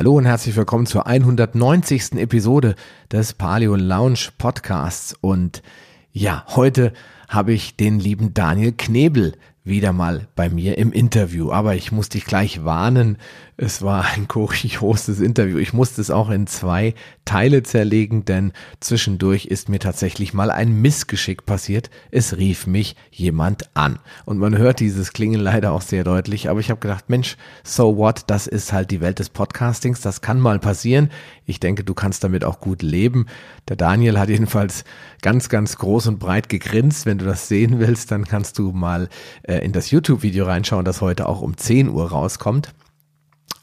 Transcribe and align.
Hallo 0.00 0.16
und 0.16 0.24
herzlich 0.24 0.56
willkommen 0.56 0.86
zur 0.86 1.06
190. 1.06 2.12
Episode 2.12 2.74
des 3.12 3.34
Paleo 3.34 3.76
Lounge 3.76 4.30
Podcasts. 4.38 5.14
Und 5.20 5.62
ja, 6.10 6.42
heute 6.56 6.94
habe 7.28 7.52
ich 7.52 7.76
den 7.76 8.00
lieben 8.00 8.32
Daniel 8.32 8.72
Knebel 8.72 9.34
wieder 9.70 9.94
mal 9.94 10.28
bei 10.36 10.50
mir 10.50 10.76
im 10.76 10.92
Interview. 10.92 11.50
Aber 11.50 11.74
ich 11.74 11.92
muss 11.92 12.10
dich 12.10 12.26
gleich 12.26 12.64
warnen, 12.64 13.16
es 13.56 13.82
war 13.82 14.06
ein 14.14 14.26
kurioses 14.28 15.20
Interview. 15.20 15.58
Ich 15.58 15.72
musste 15.72 16.00
es 16.00 16.10
auch 16.10 16.30
in 16.30 16.46
zwei 16.46 16.94
Teile 17.24 17.62
zerlegen, 17.62 18.24
denn 18.24 18.52
zwischendurch 18.80 19.46
ist 19.46 19.68
mir 19.68 19.78
tatsächlich 19.78 20.34
mal 20.34 20.50
ein 20.50 20.80
Missgeschick 20.80 21.44
passiert. 21.44 21.90
Es 22.10 22.36
rief 22.36 22.66
mich 22.66 22.96
jemand 23.10 23.70
an. 23.74 23.98
Und 24.24 24.38
man 24.38 24.56
hört 24.56 24.80
dieses 24.80 25.12
Klingen 25.12 25.40
leider 25.40 25.72
auch 25.72 25.82
sehr 25.82 26.04
deutlich, 26.04 26.48
aber 26.48 26.60
ich 26.60 26.70
habe 26.70 26.80
gedacht, 26.80 27.08
Mensch, 27.08 27.36
so 27.62 27.96
what, 27.96 28.24
das 28.28 28.46
ist 28.46 28.72
halt 28.72 28.90
die 28.90 29.00
Welt 29.00 29.18
des 29.18 29.28
Podcastings, 29.28 30.00
das 30.00 30.22
kann 30.22 30.40
mal 30.40 30.58
passieren. 30.58 31.10
Ich 31.44 31.60
denke, 31.60 31.84
du 31.84 31.94
kannst 31.94 32.24
damit 32.24 32.44
auch 32.44 32.60
gut 32.60 32.82
leben. 32.82 33.26
Der 33.70 33.76
Daniel 33.76 34.18
hat 34.18 34.28
jedenfalls 34.28 34.84
ganz, 35.22 35.48
ganz 35.48 35.76
groß 35.76 36.08
und 36.08 36.18
breit 36.18 36.48
gegrinst. 36.48 37.06
Wenn 37.06 37.18
du 37.18 37.24
das 37.24 37.46
sehen 37.46 37.78
willst, 37.78 38.10
dann 38.10 38.26
kannst 38.26 38.58
du 38.58 38.72
mal 38.72 39.08
äh, 39.42 39.64
in 39.64 39.70
das 39.70 39.92
YouTube-Video 39.92 40.44
reinschauen, 40.44 40.84
das 40.84 41.00
heute 41.00 41.28
auch 41.28 41.40
um 41.40 41.56
10 41.56 41.88
Uhr 41.88 42.10
rauskommt 42.10 42.74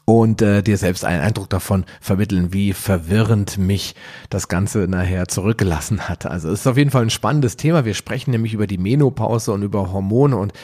und 0.06 0.40
äh, 0.40 0.62
dir 0.62 0.78
selbst 0.78 1.04
einen 1.04 1.20
Eindruck 1.20 1.50
davon 1.50 1.84
vermitteln, 2.00 2.54
wie 2.54 2.72
verwirrend 2.72 3.58
mich 3.58 3.94
das 4.30 4.48
Ganze 4.48 4.88
nachher 4.88 5.28
zurückgelassen 5.28 6.08
hat. 6.08 6.24
Also 6.24 6.50
es 6.50 6.60
ist 6.60 6.66
auf 6.66 6.78
jeden 6.78 6.90
Fall 6.90 7.02
ein 7.02 7.10
spannendes 7.10 7.56
Thema. 7.56 7.84
Wir 7.84 7.92
sprechen 7.92 8.30
nämlich 8.30 8.54
über 8.54 8.66
die 8.66 8.78
Menopause 8.78 9.52
und 9.52 9.62
über 9.62 9.92
Hormone 9.92 10.38
und 10.38 10.54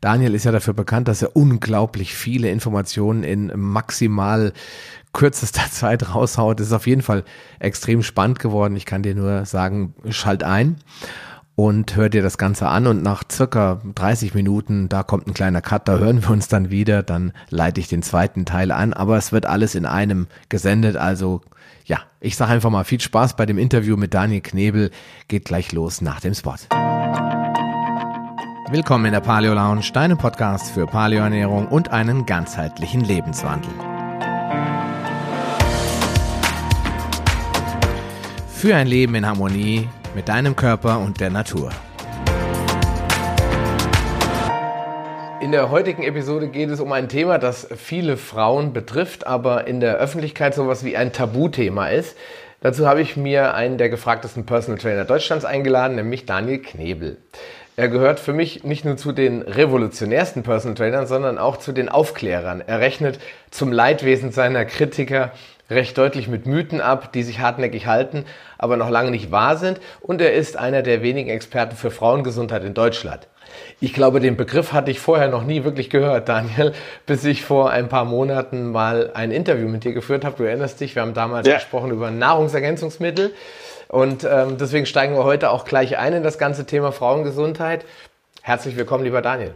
Daniel 0.00 0.34
ist 0.34 0.44
ja 0.44 0.52
dafür 0.52 0.74
bekannt, 0.74 1.08
dass 1.08 1.20
er 1.20 1.36
unglaublich 1.36 2.14
viele 2.14 2.50
Informationen 2.50 3.24
in 3.24 3.52
maximal 3.54 4.52
kürzester 5.16 5.64
Zeit 5.70 6.14
raushaut. 6.14 6.60
Das 6.60 6.68
ist 6.68 6.72
auf 6.72 6.86
jeden 6.86 7.02
Fall 7.02 7.24
extrem 7.58 8.04
spannend 8.04 8.38
geworden. 8.38 8.76
Ich 8.76 8.86
kann 8.86 9.02
dir 9.02 9.16
nur 9.16 9.44
sagen, 9.46 9.94
schalt 10.10 10.44
ein 10.44 10.76
und 11.56 11.96
hör 11.96 12.08
dir 12.08 12.22
das 12.22 12.38
Ganze 12.38 12.68
an 12.68 12.86
und 12.86 13.02
nach 13.02 13.24
circa 13.32 13.80
30 13.94 14.34
Minuten, 14.34 14.88
da 14.88 15.02
kommt 15.02 15.26
ein 15.26 15.34
kleiner 15.34 15.62
Cut, 15.62 15.88
da 15.88 15.96
hören 15.96 16.22
wir 16.22 16.30
uns 16.30 16.48
dann 16.48 16.70
wieder, 16.70 17.02
dann 17.02 17.32
leite 17.48 17.80
ich 17.80 17.88
den 17.88 18.02
zweiten 18.02 18.44
Teil 18.44 18.70
an, 18.70 18.92
aber 18.92 19.16
es 19.16 19.32
wird 19.32 19.46
alles 19.46 19.74
in 19.74 19.86
einem 19.86 20.26
gesendet, 20.50 20.96
also 20.96 21.40
ja, 21.86 22.00
ich 22.20 22.36
sage 22.36 22.52
einfach 22.52 22.70
mal 22.70 22.84
viel 22.84 23.00
Spaß 23.00 23.36
bei 23.36 23.46
dem 23.46 23.56
Interview 23.56 23.96
mit 23.96 24.12
Daniel 24.12 24.42
Knebel, 24.42 24.90
geht 25.28 25.46
gleich 25.46 25.72
los 25.72 26.02
nach 26.02 26.20
dem 26.20 26.34
Spot. 26.34 26.56
Willkommen 28.68 29.06
in 29.06 29.12
der 29.12 29.20
Paleo 29.20 29.54
Lounge, 29.54 29.92
deinem 29.94 30.18
Podcast 30.18 30.70
für 30.70 30.86
Paleoernährung 30.86 31.68
und 31.68 31.90
einen 31.90 32.26
ganzheitlichen 32.26 33.00
Lebenswandel. 33.00 33.95
Für 38.58 38.74
ein 38.74 38.86
Leben 38.86 39.14
in 39.14 39.26
Harmonie 39.26 39.86
mit 40.14 40.30
deinem 40.30 40.56
Körper 40.56 40.98
und 41.00 41.20
der 41.20 41.28
Natur. 41.28 41.70
In 45.42 45.52
der 45.52 45.70
heutigen 45.70 46.02
Episode 46.02 46.48
geht 46.48 46.70
es 46.70 46.80
um 46.80 46.90
ein 46.90 47.10
Thema, 47.10 47.36
das 47.36 47.68
viele 47.76 48.16
Frauen 48.16 48.72
betrifft, 48.72 49.26
aber 49.26 49.66
in 49.66 49.80
der 49.80 49.96
Öffentlichkeit 49.96 50.54
sowas 50.54 50.84
wie 50.84 50.96
ein 50.96 51.12
Tabuthema 51.12 51.88
ist. 51.88 52.16
Dazu 52.62 52.88
habe 52.88 53.02
ich 53.02 53.18
mir 53.18 53.52
einen 53.52 53.76
der 53.76 53.90
gefragtesten 53.90 54.46
Personal 54.46 54.80
Trainer 54.80 55.04
Deutschlands 55.04 55.44
eingeladen, 55.44 55.96
nämlich 55.96 56.24
Daniel 56.24 56.60
Knebel. 56.60 57.18
Er 57.76 57.88
gehört 57.88 58.18
für 58.18 58.32
mich 58.32 58.64
nicht 58.64 58.86
nur 58.86 58.96
zu 58.96 59.12
den 59.12 59.42
revolutionärsten 59.42 60.42
Personal 60.42 60.76
Trainern, 60.76 61.06
sondern 61.06 61.36
auch 61.36 61.58
zu 61.58 61.72
den 61.72 61.90
Aufklärern. 61.90 62.62
Er 62.66 62.80
rechnet 62.80 63.18
zum 63.50 63.70
Leidwesen 63.70 64.32
seiner 64.32 64.64
Kritiker 64.64 65.32
recht 65.70 65.98
deutlich 65.98 66.28
mit 66.28 66.46
Mythen 66.46 66.80
ab, 66.80 67.12
die 67.12 67.22
sich 67.22 67.40
hartnäckig 67.40 67.86
halten, 67.86 68.24
aber 68.58 68.76
noch 68.76 68.90
lange 68.90 69.10
nicht 69.10 69.30
wahr 69.30 69.56
sind. 69.56 69.80
Und 70.00 70.20
er 70.20 70.34
ist 70.34 70.56
einer 70.56 70.82
der 70.82 71.02
wenigen 71.02 71.30
Experten 71.30 71.76
für 71.76 71.90
Frauengesundheit 71.90 72.64
in 72.64 72.74
Deutschland. 72.74 73.28
Ich 73.80 73.94
glaube, 73.94 74.20
den 74.20 74.36
Begriff 74.36 74.72
hatte 74.72 74.90
ich 74.90 75.00
vorher 75.00 75.28
noch 75.28 75.44
nie 75.44 75.64
wirklich 75.64 75.90
gehört, 75.90 76.28
Daniel, 76.28 76.72
bis 77.06 77.24
ich 77.24 77.44
vor 77.44 77.70
ein 77.70 77.88
paar 77.88 78.04
Monaten 78.04 78.70
mal 78.70 79.10
ein 79.14 79.30
Interview 79.30 79.68
mit 79.68 79.84
dir 79.84 79.92
geführt 79.92 80.24
habe. 80.24 80.36
Du 80.36 80.44
erinnerst 80.44 80.80
dich, 80.80 80.94
wir 80.94 81.02
haben 81.02 81.14
damals 81.14 81.46
ja. 81.46 81.54
gesprochen 81.54 81.90
über 81.90 82.10
Nahrungsergänzungsmittel. 82.10 83.32
Und 83.88 84.24
ähm, 84.24 84.58
deswegen 84.58 84.84
steigen 84.84 85.14
wir 85.14 85.24
heute 85.24 85.50
auch 85.50 85.64
gleich 85.64 85.96
ein 85.96 86.12
in 86.12 86.22
das 86.22 86.38
ganze 86.38 86.66
Thema 86.66 86.90
Frauengesundheit. 86.90 87.84
Herzlich 88.42 88.76
willkommen, 88.76 89.04
lieber 89.04 89.22
Daniel. 89.22 89.54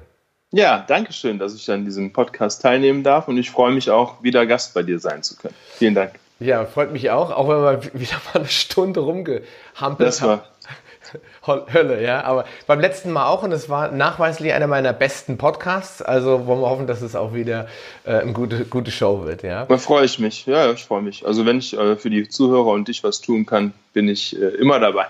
Ja, 0.52 0.84
danke 0.86 1.12
schön, 1.12 1.38
dass 1.38 1.54
ich 1.54 1.70
an 1.70 1.84
diesem 1.84 2.12
Podcast 2.12 2.62
teilnehmen 2.62 3.04
darf 3.04 3.28
und 3.28 3.38
ich 3.38 3.50
freue 3.50 3.72
mich 3.72 3.90
auch, 3.90 4.22
wieder 4.22 4.46
Gast 4.46 4.74
bei 4.74 4.82
dir 4.82 4.98
sein 4.98 5.22
zu 5.22 5.36
können. 5.36 5.54
Vielen 5.76 5.94
Dank. 5.94 6.12
Ja, 6.40 6.64
freut 6.64 6.90
mich 6.92 7.10
auch, 7.10 7.30
auch 7.30 7.48
wenn 7.48 7.62
wir 7.62 7.94
wieder 8.00 8.20
mal 8.32 8.40
eine 8.40 8.48
Stunde 8.48 9.00
rumgehampelt 9.00 10.20
haben. 10.20 10.40
Hölle, 11.46 12.02
ja. 12.02 12.24
Aber 12.24 12.44
beim 12.66 12.80
letzten 12.80 13.10
Mal 13.10 13.26
auch 13.26 13.42
und 13.42 13.52
es 13.52 13.68
war 13.68 13.90
nachweislich 13.90 14.52
einer 14.52 14.66
meiner 14.66 14.92
besten 14.92 15.38
Podcasts. 15.38 16.02
Also 16.02 16.46
wollen 16.46 16.60
wir 16.60 16.70
hoffen, 16.70 16.86
dass 16.86 17.02
es 17.02 17.16
auch 17.16 17.34
wieder 17.34 17.66
äh, 18.04 18.18
eine 18.18 18.32
gute, 18.32 18.64
gute 18.64 18.90
Show 18.90 19.24
wird, 19.24 19.42
ja. 19.42 19.66
Da 19.66 19.78
freue 19.78 20.04
ich 20.04 20.18
mich, 20.18 20.46
ja, 20.46 20.70
ich 20.72 20.84
freue 20.84 21.02
mich. 21.02 21.26
Also 21.26 21.46
wenn 21.46 21.58
ich 21.58 21.76
äh, 21.76 21.96
für 21.96 22.10
die 22.10 22.28
Zuhörer 22.28 22.68
und 22.68 22.88
dich 22.88 23.02
was 23.02 23.20
tun 23.20 23.46
kann, 23.46 23.72
bin 23.92 24.08
ich 24.08 24.40
äh, 24.40 24.46
immer 24.46 24.78
dabei. 24.78 25.06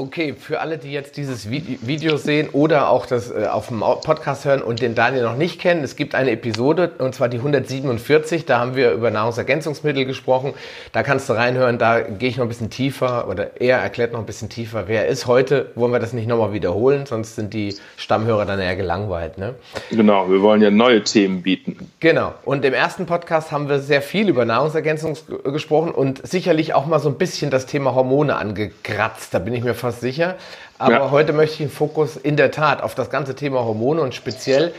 Okay, 0.00 0.36
für 0.38 0.60
alle, 0.60 0.78
die 0.78 0.92
jetzt 0.92 1.16
dieses 1.16 1.50
Video 1.50 2.16
sehen 2.18 2.50
oder 2.52 2.88
auch 2.88 3.04
das 3.04 3.32
äh, 3.32 3.48
auf 3.50 3.66
dem 3.66 3.80
Podcast 3.80 4.44
hören 4.44 4.62
und 4.62 4.80
den 4.80 4.94
Daniel 4.94 5.24
noch 5.24 5.34
nicht 5.34 5.60
kennen, 5.60 5.82
es 5.82 5.96
gibt 5.96 6.14
eine 6.14 6.30
Episode 6.30 6.92
und 6.98 7.16
zwar 7.16 7.28
die 7.28 7.38
147, 7.38 8.46
da 8.46 8.60
haben 8.60 8.76
wir 8.76 8.92
über 8.92 9.10
Nahrungsergänzungsmittel 9.10 10.04
gesprochen. 10.04 10.54
Da 10.92 11.02
kannst 11.02 11.28
du 11.28 11.32
reinhören, 11.32 11.78
da 11.78 12.00
gehe 12.00 12.28
ich 12.28 12.36
noch 12.36 12.44
ein 12.44 12.48
bisschen 12.48 12.70
tiefer 12.70 13.26
oder 13.28 13.60
er 13.60 13.78
erklärt 13.78 14.12
noch 14.12 14.20
ein 14.20 14.26
bisschen 14.26 14.48
tiefer, 14.48 14.84
wer 14.86 15.06
er 15.06 15.08
ist. 15.08 15.26
Heute 15.26 15.72
wollen 15.74 15.90
wir 15.90 15.98
das 15.98 16.12
nicht 16.12 16.28
nochmal 16.28 16.52
wiederholen, 16.52 17.04
sonst 17.04 17.34
sind 17.34 17.52
die 17.52 17.74
Stammhörer 17.96 18.46
dann 18.46 18.60
eher 18.60 18.76
gelangweilt. 18.76 19.36
Ne? 19.36 19.56
Genau, 19.90 20.30
wir 20.30 20.42
wollen 20.42 20.62
ja 20.62 20.70
neue 20.70 21.02
Themen 21.02 21.42
bieten. 21.42 21.90
Genau, 21.98 22.34
und 22.44 22.64
im 22.64 22.72
ersten 22.72 23.06
Podcast 23.06 23.50
haben 23.50 23.68
wir 23.68 23.80
sehr 23.80 24.02
viel 24.02 24.28
über 24.28 24.44
Nahrungsergänzung 24.44 25.16
gesprochen 25.42 25.90
und 25.90 26.24
sicherlich 26.24 26.72
auch 26.74 26.86
mal 26.86 27.00
so 27.00 27.08
ein 27.08 27.16
bisschen 27.16 27.50
das 27.50 27.66
Thema 27.66 27.96
Hormone 27.96 28.36
angekratzt. 28.36 29.34
Da 29.34 29.40
bin 29.40 29.54
ich 29.54 29.64
mir 29.64 29.74
fast 29.74 29.87
fast 29.88 30.00
sicher. 30.00 30.36
Aber 30.78 30.92
ja. 30.92 31.10
heute 31.10 31.32
möchte 31.32 31.54
ich 31.54 31.58
den 31.58 31.70
Fokus 31.70 32.16
in 32.16 32.36
der 32.36 32.50
Tat 32.50 32.82
auf 32.82 32.94
das 32.94 33.10
ganze 33.10 33.34
Thema 33.34 33.64
Hormone 33.64 34.02
und 34.02 34.14
speziell 34.14 34.72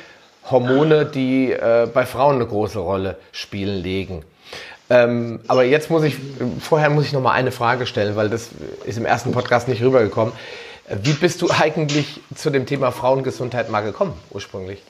Hormone, 0.50 1.06
die 1.06 1.52
äh, 1.52 1.88
bei 1.92 2.06
Frauen 2.06 2.36
eine 2.36 2.46
große 2.46 2.80
Rolle 2.80 3.18
spielen, 3.32 3.82
legen. 3.82 4.24
Ähm, 4.90 5.40
aber 5.48 5.64
jetzt 5.64 5.90
muss 5.90 6.04
ich, 6.04 6.16
vorher 6.60 6.90
muss 6.90 7.06
ich 7.06 7.14
noch 7.14 7.22
mal 7.22 7.34
eine 7.34 7.52
Frage 7.52 7.86
stellen, 7.86 8.16
weil 8.16 8.30
das 8.30 8.50
ist 8.86 8.98
im 8.98 9.06
ersten 9.06 9.32
Podcast 9.32 9.68
nicht 9.68 9.82
rübergekommen. 9.82 10.34
Wie 11.04 11.14
bist 11.14 11.42
du 11.42 11.50
eigentlich 11.52 12.20
zu 12.34 12.50
dem 12.50 12.66
Thema 12.66 12.92
Frauengesundheit 12.92 13.70
mal 13.70 13.82
gekommen, 13.82 14.14
ursprünglich? 14.32 14.82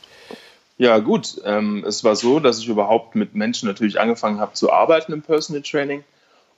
Ja, 0.77 0.99
gut. 0.99 1.41
Ähm, 1.43 1.83
es 1.85 2.05
war 2.05 2.15
so, 2.15 2.39
dass 2.39 2.59
ich 2.59 2.69
überhaupt 2.69 3.15
mit 3.15 3.35
Menschen 3.35 3.67
natürlich 3.67 3.99
angefangen 3.99 4.39
habe 4.39 4.53
zu 4.53 4.71
arbeiten 4.71 5.11
im 5.11 5.21
Personal 5.21 5.61
Training 5.61 6.05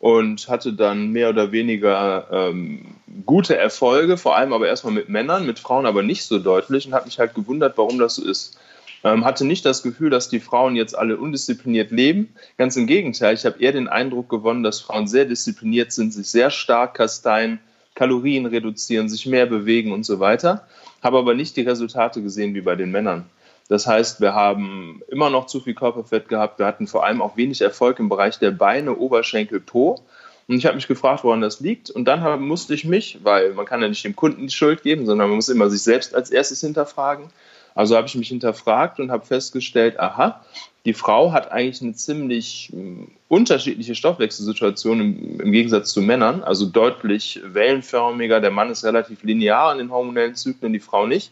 und 0.01 0.49
hatte 0.49 0.73
dann 0.73 1.11
mehr 1.11 1.29
oder 1.29 1.51
weniger 1.51 2.27
ähm, 2.31 2.95
gute 3.27 3.55
Erfolge, 3.55 4.17
vor 4.17 4.35
allem 4.35 4.51
aber 4.51 4.67
erstmal 4.67 4.93
mit 4.93 5.09
Männern, 5.09 5.45
mit 5.45 5.59
Frauen 5.59 5.85
aber 5.85 6.01
nicht 6.01 6.23
so 6.25 6.39
deutlich 6.39 6.87
und 6.87 6.93
habe 6.93 7.05
mich 7.05 7.19
halt 7.19 7.35
gewundert, 7.35 7.77
warum 7.77 7.99
das 7.99 8.15
so 8.15 8.25
ist. 8.25 8.57
Ähm, 9.03 9.23
hatte 9.23 9.45
nicht 9.45 9.63
das 9.63 9.83
Gefühl, 9.83 10.09
dass 10.09 10.27
die 10.27 10.39
Frauen 10.39 10.75
jetzt 10.75 10.97
alle 10.97 11.17
undiszipliniert 11.17 11.91
leben. 11.91 12.33
Ganz 12.57 12.75
im 12.77 12.87
Gegenteil, 12.87 13.35
ich 13.35 13.45
habe 13.45 13.61
eher 13.61 13.73
den 13.73 13.87
Eindruck 13.87 14.27
gewonnen, 14.27 14.63
dass 14.63 14.81
Frauen 14.81 15.07
sehr 15.07 15.25
diszipliniert 15.25 15.91
sind, 15.91 16.13
sich 16.13 16.27
sehr 16.27 16.49
stark 16.49 16.95
kasteien, 16.95 17.59
Kalorien 17.93 18.47
reduzieren, 18.47 19.07
sich 19.07 19.27
mehr 19.27 19.45
bewegen 19.45 19.91
und 19.91 20.03
so 20.03 20.19
weiter. 20.19 20.65
Habe 21.03 21.19
aber 21.19 21.35
nicht 21.35 21.55
die 21.57 21.61
Resultate 21.61 22.23
gesehen 22.23 22.55
wie 22.55 22.61
bei 22.61 22.75
den 22.75 22.89
Männern. 22.89 23.25
Das 23.71 23.87
heißt, 23.87 24.19
wir 24.19 24.33
haben 24.33 25.01
immer 25.07 25.29
noch 25.29 25.45
zu 25.45 25.61
viel 25.61 25.73
Körperfett 25.73 26.27
gehabt. 26.27 26.59
Wir 26.59 26.65
hatten 26.65 26.87
vor 26.87 27.05
allem 27.05 27.21
auch 27.21 27.37
wenig 27.37 27.61
Erfolg 27.61 27.99
im 27.99 28.09
Bereich 28.09 28.37
der 28.37 28.51
Beine, 28.51 28.97
Oberschenkel, 28.97 29.61
Po. 29.61 30.01
Und 30.49 30.57
ich 30.57 30.65
habe 30.65 30.75
mich 30.75 30.89
gefragt, 30.89 31.23
woran 31.23 31.39
das 31.39 31.61
liegt. 31.61 31.89
Und 31.89 32.03
dann 32.03 32.41
musste 32.41 32.73
ich 32.73 32.83
mich, 32.83 33.19
weil 33.23 33.53
man 33.53 33.65
kann 33.65 33.81
ja 33.81 33.87
nicht 33.87 34.03
dem 34.03 34.13
Kunden 34.13 34.47
die 34.47 34.53
Schuld 34.53 34.83
geben, 34.83 35.05
sondern 35.05 35.29
man 35.29 35.37
muss 35.37 35.47
immer 35.47 35.69
sich 35.69 35.83
selbst 35.83 36.13
als 36.13 36.31
erstes 36.31 36.59
hinterfragen. 36.59 37.29
Also 37.73 37.95
habe 37.95 38.07
ich 38.07 38.15
mich 38.15 38.27
hinterfragt 38.27 38.99
und 38.99 39.09
habe 39.09 39.25
festgestellt, 39.25 39.97
aha, 40.01 40.43
die 40.83 40.93
Frau 40.93 41.31
hat 41.31 41.53
eigentlich 41.53 41.81
eine 41.81 41.93
ziemlich 41.93 42.71
hm, 42.73 43.07
unterschiedliche 43.29 43.95
Stoffwechselsituation 43.95 44.99
im, 44.99 45.39
im, 45.39 45.51
Gegensatz 45.53 45.93
zu 45.93 46.01
Männern, 46.01 46.43
also 46.43 46.65
deutlich 46.65 47.39
wellenförmiger. 47.45 48.41
Der 48.41 48.51
Mann 48.51 48.69
ist 48.69 48.83
relativ 48.83 49.23
linear 49.23 49.71
in 49.71 49.77
den 49.77 49.91
hormonellen 49.91 50.35
Zyklen, 50.35 50.73
die 50.73 50.81
Frau 50.81 51.07
nicht. 51.07 51.31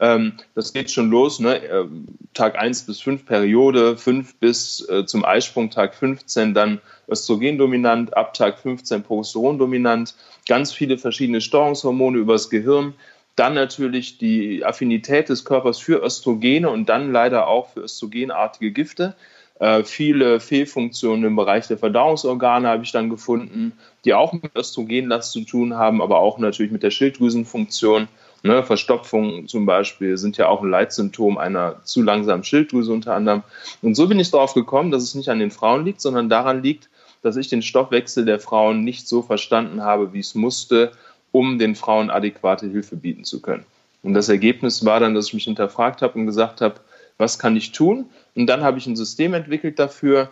Ähm, 0.00 0.32
das 0.54 0.72
geht 0.72 0.90
schon 0.90 1.10
los, 1.10 1.40
ne? 1.40 1.62
Ähm, 1.66 2.06
Tag 2.32 2.58
1 2.58 2.86
bis 2.86 3.00
5 3.02 3.26
Periode, 3.26 3.98
5 3.98 4.36
bis 4.36 4.88
äh, 4.88 5.04
zum 5.04 5.24
Eisprung 5.24 5.70
Tag 5.70 5.94
15, 5.94 6.54
dann 6.54 6.80
Östrogen 7.06 7.58
dominant, 7.58 8.16
ab 8.16 8.32
Tag 8.32 8.58
15 8.58 9.02
Progesteron 9.02 9.58
dominant, 9.58 10.14
ganz 10.48 10.72
viele 10.72 10.96
verschiedene 10.96 11.42
Steuerungshormone 11.42 12.18
übers 12.18 12.48
Gehirn, 12.48 12.94
dann 13.36 13.54
natürlich 13.54 14.16
die 14.16 14.64
Affinität 14.64 15.28
des 15.28 15.44
Körpers 15.44 15.78
für 15.78 16.02
Östrogene 16.02 16.70
und 16.70 16.88
dann 16.88 17.12
leider 17.12 17.46
auch 17.46 17.70
für 17.70 17.80
östrogenartige 17.80 18.72
Gifte. 18.72 19.14
Äh, 19.58 19.84
viele 19.84 20.40
Fehlfunktionen 20.40 21.24
im 21.24 21.36
Bereich 21.36 21.66
der 21.66 21.76
Verdauungsorgane 21.76 22.68
habe 22.68 22.84
ich 22.84 22.92
dann 22.92 23.10
gefunden, 23.10 23.72
die 24.06 24.14
auch 24.14 24.32
mit 24.32 24.56
Östrogenlast 24.56 25.32
zu 25.32 25.42
tun 25.42 25.74
haben, 25.74 26.00
aber 26.00 26.20
auch 26.20 26.38
natürlich 26.38 26.72
mit 26.72 26.82
der 26.82 26.90
Schilddrüsenfunktion. 26.90 28.08
Ne, 28.42 28.62
Verstopfung 28.62 29.48
zum 29.48 29.66
Beispiel 29.66 30.16
sind 30.16 30.38
ja 30.38 30.48
auch 30.48 30.62
ein 30.62 30.70
Leitsymptom 30.70 31.36
einer 31.36 31.84
zu 31.84 32.02
langsamen 32.02 32.42
Schilddrüse 32.42 32.92
unter 32.92 33.14
anderem. 33.14 33.42
Und 33.82 33.94
so 33.94 34.08
bin 34.08 34.18
ich 34.18 34.30
darauf 34.30 34.54
gekommen, 34.54 34.90
dass 34.90 35.02
es 35.02 35.14
nicht 35.14 35.28
an 35.28 35.40
den 35.40 35.50
Frauen 35.50 35.84
liegt, 35.84 36.00
sondern 36.00 36.30
daran 36.30 36.62
liegt, 36.62 36.88
dass 37.22 37.36
ich 37.36 37.48
den 37.48 37.60
Stoffwechsel 37.60 38.24
der 38.24 38.40
Frauen 38.40 38.82
nicht 38.82 39.06
so 39.06 39.20
verstanden 39.20 39.82
habe, 39.82 40.14
wie 40.14 40.20
es 40.20 40.34
musste, 40.34 40.92
um 41.32 41.58
den 41.58 41.74
Frauen 41.74 42.10
adäquate 42.10 42.66
Hilfe 42.66 42.96
bieten 42.96 43.24
zu 43.24 43.42
können. 43.42 43.66
Und 44.02 44.14
das 44.14 44.30
Ergebnis 44.30 44.84
war 44.86 45.00
dann, 45.00 45.14
dass 45.14 45.28
ich 45.28 45.34
mich 45.34 45.44
hinterfragt 45.44 46.00
habe 46.00 46.18
und 46.18 46.26
gesagt 46.26 46.62
habe, 46.62 46.76
was 47.18 47.38
kann 47.38 47.56
ich 47.56 47.72
tun? 47.72 48.06
Und 48.34 48.46
dann 48.46 48.62
habe 48.62 48.78
ich 48.78 48.86
ein 48.86 48.96
System 48.96 49.34
entwickelt 49.34 49.78
dafür. 49.78 50.30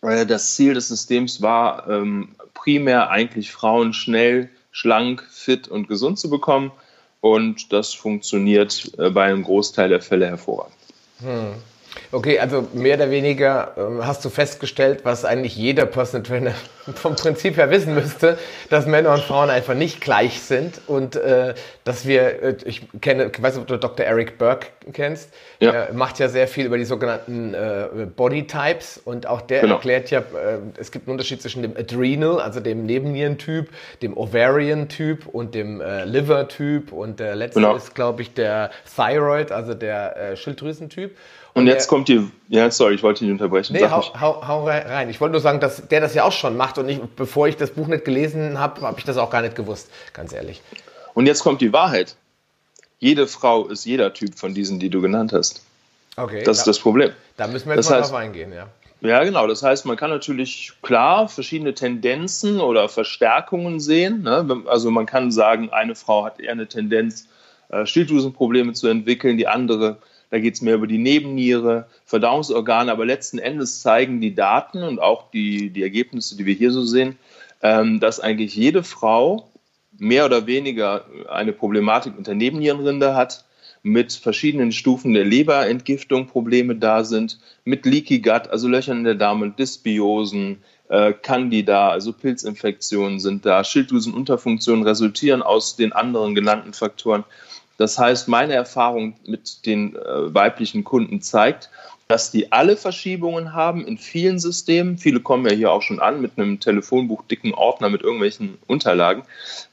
Das 0.00 0.56
Ziel 0.56 0.74
des 0.74 0.88
Systems 0.88 1.40
war 1.40 1.88
ähm, 1.88 2.30
primär 2.54 3.10
eigentlich 3.10 3.52
Frauen 3.52 3.92
schnell, 3.92 4.50
schlank, 4.72 5.22
fit 5.30 5.68
und 5.68 5.86
gesund 5.86 6.18
zu 6.18 6.28
bekommen. 6.28 6.72
Und 7.22 7.72
das 7.72 7.94
funktioniert 7.94 8.90
äh, 8.98 9.08
bei 9.08 9.26
einem 9.26 9.44
Großteil 9.44 9.88
der 9.88 10.00
Fälle 10.02 10.26
hervorragend. 10.26 10.74
Hm. 11.20 11.54
Okay, 12.10 12.38
also 12.38 12.68
mehr 12.72 12.96
oder 12.96 13.10
weniger 13.10 13.72
äh, 13.76 14.02
hast 14.02 14.24
du 14.24 14.28
festgestellt, 14.28 15.00
was 15.04 15.24
eigentlich 15.24 15.56
jeder 15.56 15.86
Personal 15.86 16.22
Trainer 16.22 16.54
vom 16.94 17.16
Prinzip 17.16 17.56
her 17.56 17.70
wissen 17.70 17.94
müsste, 17.94 18.38
dass 18.70 18.86
Männer 18.86 19.12
und 19.14 19.22
Frauen 19.22 19.50
einfach 19.50 19.74
nicht 19.74 20.00
gleich 20.00 20.40
sind 20.42 20.80
und 20.86 21.16
äh, 21.16 21.54
dass 21.84 22.06
wir, 22.06 22.42
äh, 22.42 22.56
ich 22.64 22.82
kenne, 23.00 23.30
ich 23.32 23.42
weiß 23.42 23.54
nicht, 23.54 23.62
ob 23.62 23.68
du 23.68 23.78
Dr. 23.78 24.04
Eric 24.04 24.38
Burke 24.38 24.66
kennst, 24.92 25.30
ja. 25.60 25.72
er 25.72 25.94
macht 25.94 26.18
ja 26.18 26.28
sehr 26.28 26.48
viel 26.48 26.66
über 26.66 26.78
die 26.78 26.84
sogenannten 26.84 27.54
äh, 27.54 27.88
Body 28.14 28.46
Types 28.46 29.00
und 29.02 29.26
auch 29.26 29.40
der 29.40 29.62
genau. 29.62 29.76
erklärt 29.76 30.10
ja, 30.10 30.20
äh, 30.20 30.58
es 30.78 30.90
gibt 30.90 31.06
einen 31.06 31.12
Unterschied 31.12 31.40
zwischen 31.40 31.62
dem 31.62 31.76
Adrenal, 31.76 32.40
also 32.40 32.60
dem 32.60 32.84
Nebennierentyp, 32.84 33.70
dem 34.02 34.16
Ovarian-Typ 34.16 35.26
und 35.26 35.54
dem 35.54 35.80
äh, 35.80 36.04
Liver-Typ 36.04 36.92
und 36.92 37.20
der 37.20 37.36
letzte 37.36 37.60
genau. 37.60 37.76
ist, 37.76 37.94
glaube 37.94 38.22
ich, 38.22 38.34
der 38.34 38.70
Thyroid, 38.96 39.52
also 39.52 39.74
der 39.74 40.16
äh, 40.16 40.36
Schilddrüsentyp. 40.36 41.10
Und, 41.12 41.16
und 41.54 41.66
jetzt 41.66 41.84
der, 41.84 41.88
kommt 41.88 42.08
die, 42.08 42.30
ja, 42.48 42.70
sorry, 42.70 42.94
ich 42.94 43.02
wollte 43.02 43.24
dich 43.24 43.32
unterbrechen. 43.32 43.74
Nee, 43.74 43.86
hau, 43.88 44.02
hau, 44.18 44.46
hau, 44.46 44.64
rein. 44.66 45.10
Ich 45.10 45.20
wollte 45.20 45.32
nur 45.32 45.40
sagen, 45.40 45.60
dass 45.60 45.86
der 45.88 46.00
das 46.00 46.14
ja 46.14 46.24
auch 46.24 46.32
schon 46.32 46.56
macht 46.56 46.78
und 46.78 46.88
ich, 46.88 47.00
bevor 47.00 47.46
ich 47.48 47.56
das 47.56 47.70
Buch 47.70 47.86
nicht 47.86 48.04
gelesen 48.04 48.58
habe, 48.58 48.80
habe 48.82 48.98
ich 48.98 49.04
das 49.04 49.18
auch 49.18 49.30
gar 49.30 49.42
nicht 49.42 49.54
gewusst, 49.54 49.90
ganz 50.12 50.32
ehrlich. 50.32 50.62
Und 51.14 51.26
jetzt 51.26 51.42
kommt 51.42 51.60
die 51.60 51.72
Wahrheit. 51.72 52.16
Jede 52.98 53.26
Frau 53.26 53.66
ist 53.66 53.84
jeder 53.84 54.14
Typ 54.14 54.38
von 54.38 54.54
diesen, 54.54 54.78
die 54.78 54.88
du 54.88 55.02
genannt 55.02 55.32
hast. 55.32 55.62
Okay. 56.16 56.42
Das 56.44 56.58
da, 56.58 56.60
ist 56.62 56.66
das 56.66 56.78
Problem. 56.78 57.10
Da 57.36 57.46
müssen 57.48 57.68
wir 57.68 57.74
jetzt 57.74 57.86
das 57.86 57.90
mal 57.90 58.00
heißt, 58.00 58.10
drauf 58.12 58.18
eingehen, 58.18 58.52
ja. 58.52 58.68
Ja, 59.02 59.24
genau. 59.24 59.48
Das 59.48 59.62
heißt, 59.62 59.84
man 59.84 59.96
kann 59.96 60.10
natürlich 60.10 60.72
klar 60.80 61.28
verschiedene 61.28 61.74
Tendenzen 61.74 62.60
oder 62.60 62.88
Verstärkungen 62.88 63.80
sehen. 63.80 64.22
Ne? 64.22 64.62
Also 64.66 64.92
man 64.92 65.06
kann 65.06 65.32
sagen, 65.32 65.70
eine 65.70 65.96
Frau 65.96 66.24
hat 66.24 66.38
eher 66.38 66.52
eine 66.52 66.68
Tendenz, 66.68 67.26
äh, 67.70 67.84
Schilddrüsenprobleme 67.84 68.74
zu 68.74 68.86
entwickeln, 68.86 69.36
die 69.36 69.48
andere 69.48 69.98
da 70.32 70.38
geht 70.38 70.54
es 70.54 70.62
mehr 70.62 70.76
über 70.76 70.86
die 70.86 70.96
Nebenniere, 70.96 71.88
Verdauungsorgane, 72.06 72.90
aber 72.90 73.04
letzten 73.04 73.38
Endes 73.38 73.82
zeigen 73.82 74.22
die 74.22 74.34
Daten 74.34 74.82
und 74.82 74.98
auch 74.98 75.30
die, 75.30 75.68
die 75.68 75.82
Ergebnisse, 75.82 76.38
die 76.38 76.46
wir 76.46 76.54
hier 76.54 76.72
so 76.72 76.82
sehen, 76.82 77.18
ähm, 77.60 78.00
dass 78.00 78.18
eigentlich 78.18 78.56
jede 78.56 78.82
Frau 78.82 79.50
mehr 79.98 80.24
oder 80.24 80.46
weniger 80.46 81.04
eine 81.28 81.52
Problematik 81.52 82.16
mit 82.16 82.26
der 82.28 82.34
Nebennierenrinde 82.34 83.14
hat, 83.14 83.44
mit 83.82 84.14
verschiedenen 84.14 84.72
Stufen 84.72 85.12
der 85.12 85.26
Leberentgiftung 85.26 86.28
Probleme 86.28 86.76
da 86.76 87.04
sind, 87.04 87.38
mit 87.66 87.84
Leaky 87.84 88.20
Gut, 88.20 88.48
also 88.48 88.68
Löchern 88.68 88.98
in 88.98 89.04
der 89.04 89.16
Darm 89.16 89.54
Dysbiosen, 89.54 90.62
äh, 90.88 91.12
Candida, 91.12 91.90
also 91.90 92.14
Pilzinfektionen 92.14 93.20
sind 93.20 93.44
da, 93.44 93.64
Schilddrüsenunterfunktionen 93.64 94.82
resultieren 94.82 95.42
aus 95.42 95.76
den 95.76 95.92
anderen 95.92 96.34
genannten 96.34 96.72
Faktoren. 96.72 97.24
Das 97.82 97.98
heißt, 97.98 98.28
meine 98.28 98.54
Erfahrung 98.54 99.14
mit 99.26 99.66
den 99.66 99.96
äh, 99.96 100.32
weiblichen 100.32 100.84
Kunden 100.84 101.20
zeigt, 101.20 101.68
dass 102.06 102.30
die 102.30 102.52
alle 102.52 102.76
Verschiebungen 102.76 103.54
haben 103.54 103.84
in 103.84 103.98
vielen 103.98 104.38
Systemen. 104.38 104.98
Viele 104.98 105.18
kommen 105.18 105.46
ja 105.46 105.52
hier 105.52 105.72
auch 105.72 105.82
schon 105.82 105.98
an 105.98 106.20
mit 106.20 106.38
einem 106.38 106.60
Telefonbuch 106.60 107.24
dicken 107.24 107.52
Ordner 107.52 107.90
mit 107.90 108.02
irgendwelchen 108.02 108.56
Unterlagen, 108.68 109.24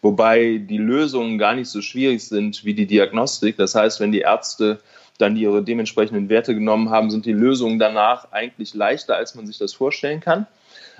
wobei 0.02 0.58
die 0.58 0.80
Lösungen 0.80 1.38
gar 1.38 1.54
nicht 1.54 1.70
so 1.70 1.84
schwierig 1.84 2.24
sind 2.24 2.66
wie 2.66 2.74
die 2.74 2.88
Diagnostik. 2.88 3.58
Das 3.58 3.76
heißt, 3.76 4.00
wenn 4.00 4.12
die 4.12 4.22
Ärzte 4.22 4.80
dann 5.20 5.38
ihre 5.38 5.62
dementsprechenden 5.62 6.30
Werte 6.30 6.56
genommen 6.56 6.90
haben, 6.90 7.12
sind 7.12 7.28
die 7.28 7.34
Lösungen 7.34 7.78
danach 7.78 8.32
eigentlich 8.32 8.74
leichter, 8.74 9.18
als 9.18 9.36
man 9.36 9.46
sich 9.46 9.60
das 9.60 9.74
vorstellen 9.74 10.20
kann. 10.20 10.48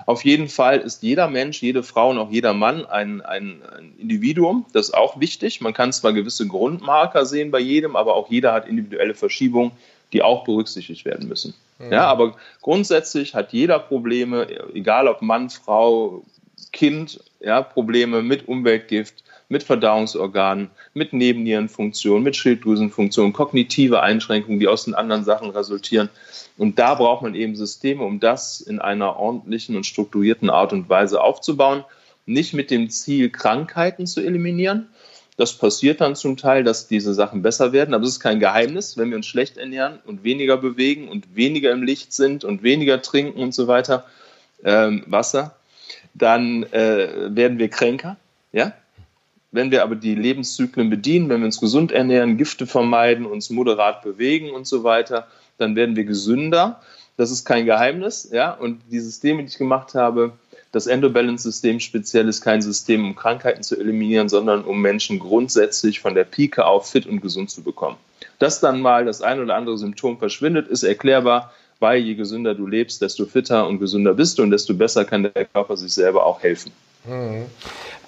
Auf 0.06 0.24
jeden 0.24 0.48
Fall 0.48 0.78
ist 0.78 1.02
jeder 1.02 1.28
Mensch, 1.28 1.62
jede 1.62 1.82
Frau 1.82 2.10
und 2.10 2.18
auch 2.18 2.30
jeder 2.30 2.54
Mann 2.54 2.86
ein, 2.86 3.20
ein, 3.20 3.62
ein, 3.62 3.92
Individuum. 3.98 4.66
Das 4.72 4.88
ist 4.88 4.94
auch 4.94 5.20
wichtig. 5.20 5.60
Man 5.60 5.74
kann 5.74 5.92
zwar 5.92 6.12
gewisse 6.12 6.46
Grundmarker 6.46 7.26
sehen 7.26 7.50
bei 7.50 7.60
jedem, 7.60 7.96
aber 7.96 8.14
auch 8.14 8.30
jeder 8.30 8.52
hat 8.52 8.68
individuelle 8.68 9.14
Verschiebungen, 9.14 9.72
die 10.12 10.22
auch 10.22 10.44
berücksichtigt 10.44 11.04
werden 11.04 11.28
müssen. 11.28 11.54
Mhm. 11.78 11.92
Ja, 11.92 12.06
aber 12.06 12.36
grundsätzlich 12.60 13.34
hat 13.34 13.52
jeder 13.52 13.78
Probleme, 13.78 14.46
egal 14.74 15.08
ob 15.08 15.22
Mann, 15.22 15.50
Frau, 15.50 16.22
Kind, 16.72 17.20
ja, 17.40 17.62
Probleme 17.62 18.22
mit 18.22 18.48
Umweltgift, 18.48 19.24
mit 19.50 19.64
Verdauungsorganen, 19.64 20.70
mit 20.94 21.12
Nebennierenfunktion, 21.12 22.22
mit 22.22 22.36
Schilddrüsenfunktion, 22.36 23.32
kognitive 23.32 24.00
Einschränkungen, 24.00 24.60
die 24.60 24.68
aus 24.68 24.84
den 24.84 24.94
anderen 24.94 25.24
Sachen 25.24 25.50
resultieren. 25.50 26.08
Und 26.56 26.78
da 26.78 26.94
braucht 26.94 27.22
man 27.22 27.34
eben 27.34 27.56
Systeme, 27.56 28.04
um 28.04 28.20
das 28.20 28.60
in 28.60 28.78
einer 28.78 29.16
ordentlichen 29.16 29.76
und 29.76 29.86
strukturierten 29.86 30.50
Art 30.50 30.72
und 30.72 30.88
Weise 30.88 31.20
aufzubauen. 31.20 31.84
Nicht 32.26 32.54
mit 32.54 32.70
dem 32.70 32.90
Ziel, 32.90 33.28
Krankheiten 33.28 34.06
zu 34.06 34.20
eliminieren. 34.20 34.88
Das 35.36 35.58
passiert 35.58 36.00
dann 36.00 36.14
zum 36.14 36.36
Teil, 36.36 36.62
dass 36.62 36.86
diese 36.86 37.12
Sachen 37.12 37.42
besser 37.42 37.72
werden, 37.72 37.92
aber 37.94 38.04
es 38.04 38.10
ist 38.10 38.20
kein 38.20 38.38
Geheimnis. 38.38 38.96
Wenn 38.96 39.10
wir 39.10 39.16
uns 39.16 39.26
schlecht 39.26 39.56
ernähren 39.56 39.98
und 40.06 40.22
weniger 40.22 40.58
bewegen 40.58 41.08
und 41.08 41.34
weniger 41.34 41.72
im 41.72 41.82
Licht 41.82 42.12
sind 42.12 42.44
und 42.44 42.62
weniger 42.62 43.02
trinken 43.02 43.40
und 43.40 43.52
so 43.52 43.66
weiter, 43.66 44.04
ähm, 44.64 45.02
Wasser, 45.06 45.56
dann 46.14 46.62
äh, 46.72 47.34
werden 47.34 47.58
wir 47.58 47.68
kränker. 47.68 48.16
Ja? 48.52 48.74
Wenn 49.52 49.70
wir 49.70 49.82
aber 49.82 49.96
die 49.96 50.14
Lebenszyklen 50.14 50.90
bedienen, 50.90 51.28
wenn 51.28 51.40
wir 51.40 51.46
uns 51.46 51.60
gesund 51.60 51.90
ernähren, 51.90 52.36
Gifte 52.36 52.66
vermeiden, 52.66 53.26
uns 53.26 53.50
moderat 53.50 54.02
bewegen 54.02 54.50
und 54.50 54.66
so 54.66 54.84
weiter, 54.84 55.26
dann 55.58 55.74
werden 55.74 55.96
wir 55.96 56.04
gesünder. 56.04 56.80
Das 57.16 57.30
ist 57.30 57.44
kein 57.44 57.66
Geheimnis. 57.66 58.30
Ja? 58.32 58.52
Und 58.52 58.80
die 58.90 59.00
Systeme, 59.00 59.42
die 59.42 59.48
ich 59.48 59.58
gemacht 59.58 59.94
habe, 59.94 60.32
das 60.72 60.86
Endobalance-System 60.86 61.80
speziell 61.80 62.28
ist 62.28 62.42
kein 62.42 62.62
System, 62.62 63.04
um 63.04 63.16
Krankheiten 63.16 63.64
zu 63.64 63.76
eliminieren, 63.76 64.28
sondern 64.28 64.62
um 64.62 64.80
Menschen 64.80 65.18
grundsätzlich 65.18 65.98
von 65.98 66.14
der 66.14 66.24
Pike 66.24 66.64
auf 66.64 66.88
fit 66.88 67.06
und 67.06 67.20
gesund 67.20 67.50
zu 67.50 67.62
bekommen. 67.62 67.96
Dass 68.38 68.60
dann 68.60 68.80
mal 68.80 69.04
das 69.04 69.20
ein 69.20 69.40
oder 69.40 69.56
andere 69.56 69.76
Symptom 69.76 70.18
verschwindet, 70.18 70.68
ist 70.68 70.84
erklärbar, 70.84 71.52
weil 71.80 72.00
je 72.00 72.14
gesünder 72.14 72.54
du 72.54 72.68
lebst, 72.68 73.02
desto 73.02 73.26
fitter 73.26 73.66
und 73.66 73.80
gesünder 73.80 74.14
bist 74.14 74.38
du 74.38 74.42
und 74.42 74.50
desto 74.50 74.74
besser 74.74 75.04
kann 75.04 75.24
der 75.24 75.44
Körper 75.46 75.76
sich 75.76 75.92
selber 75.92 76.24
auch 76.24 76.40
helfen. 76.40 76.70
Mhm. 77.04 77.46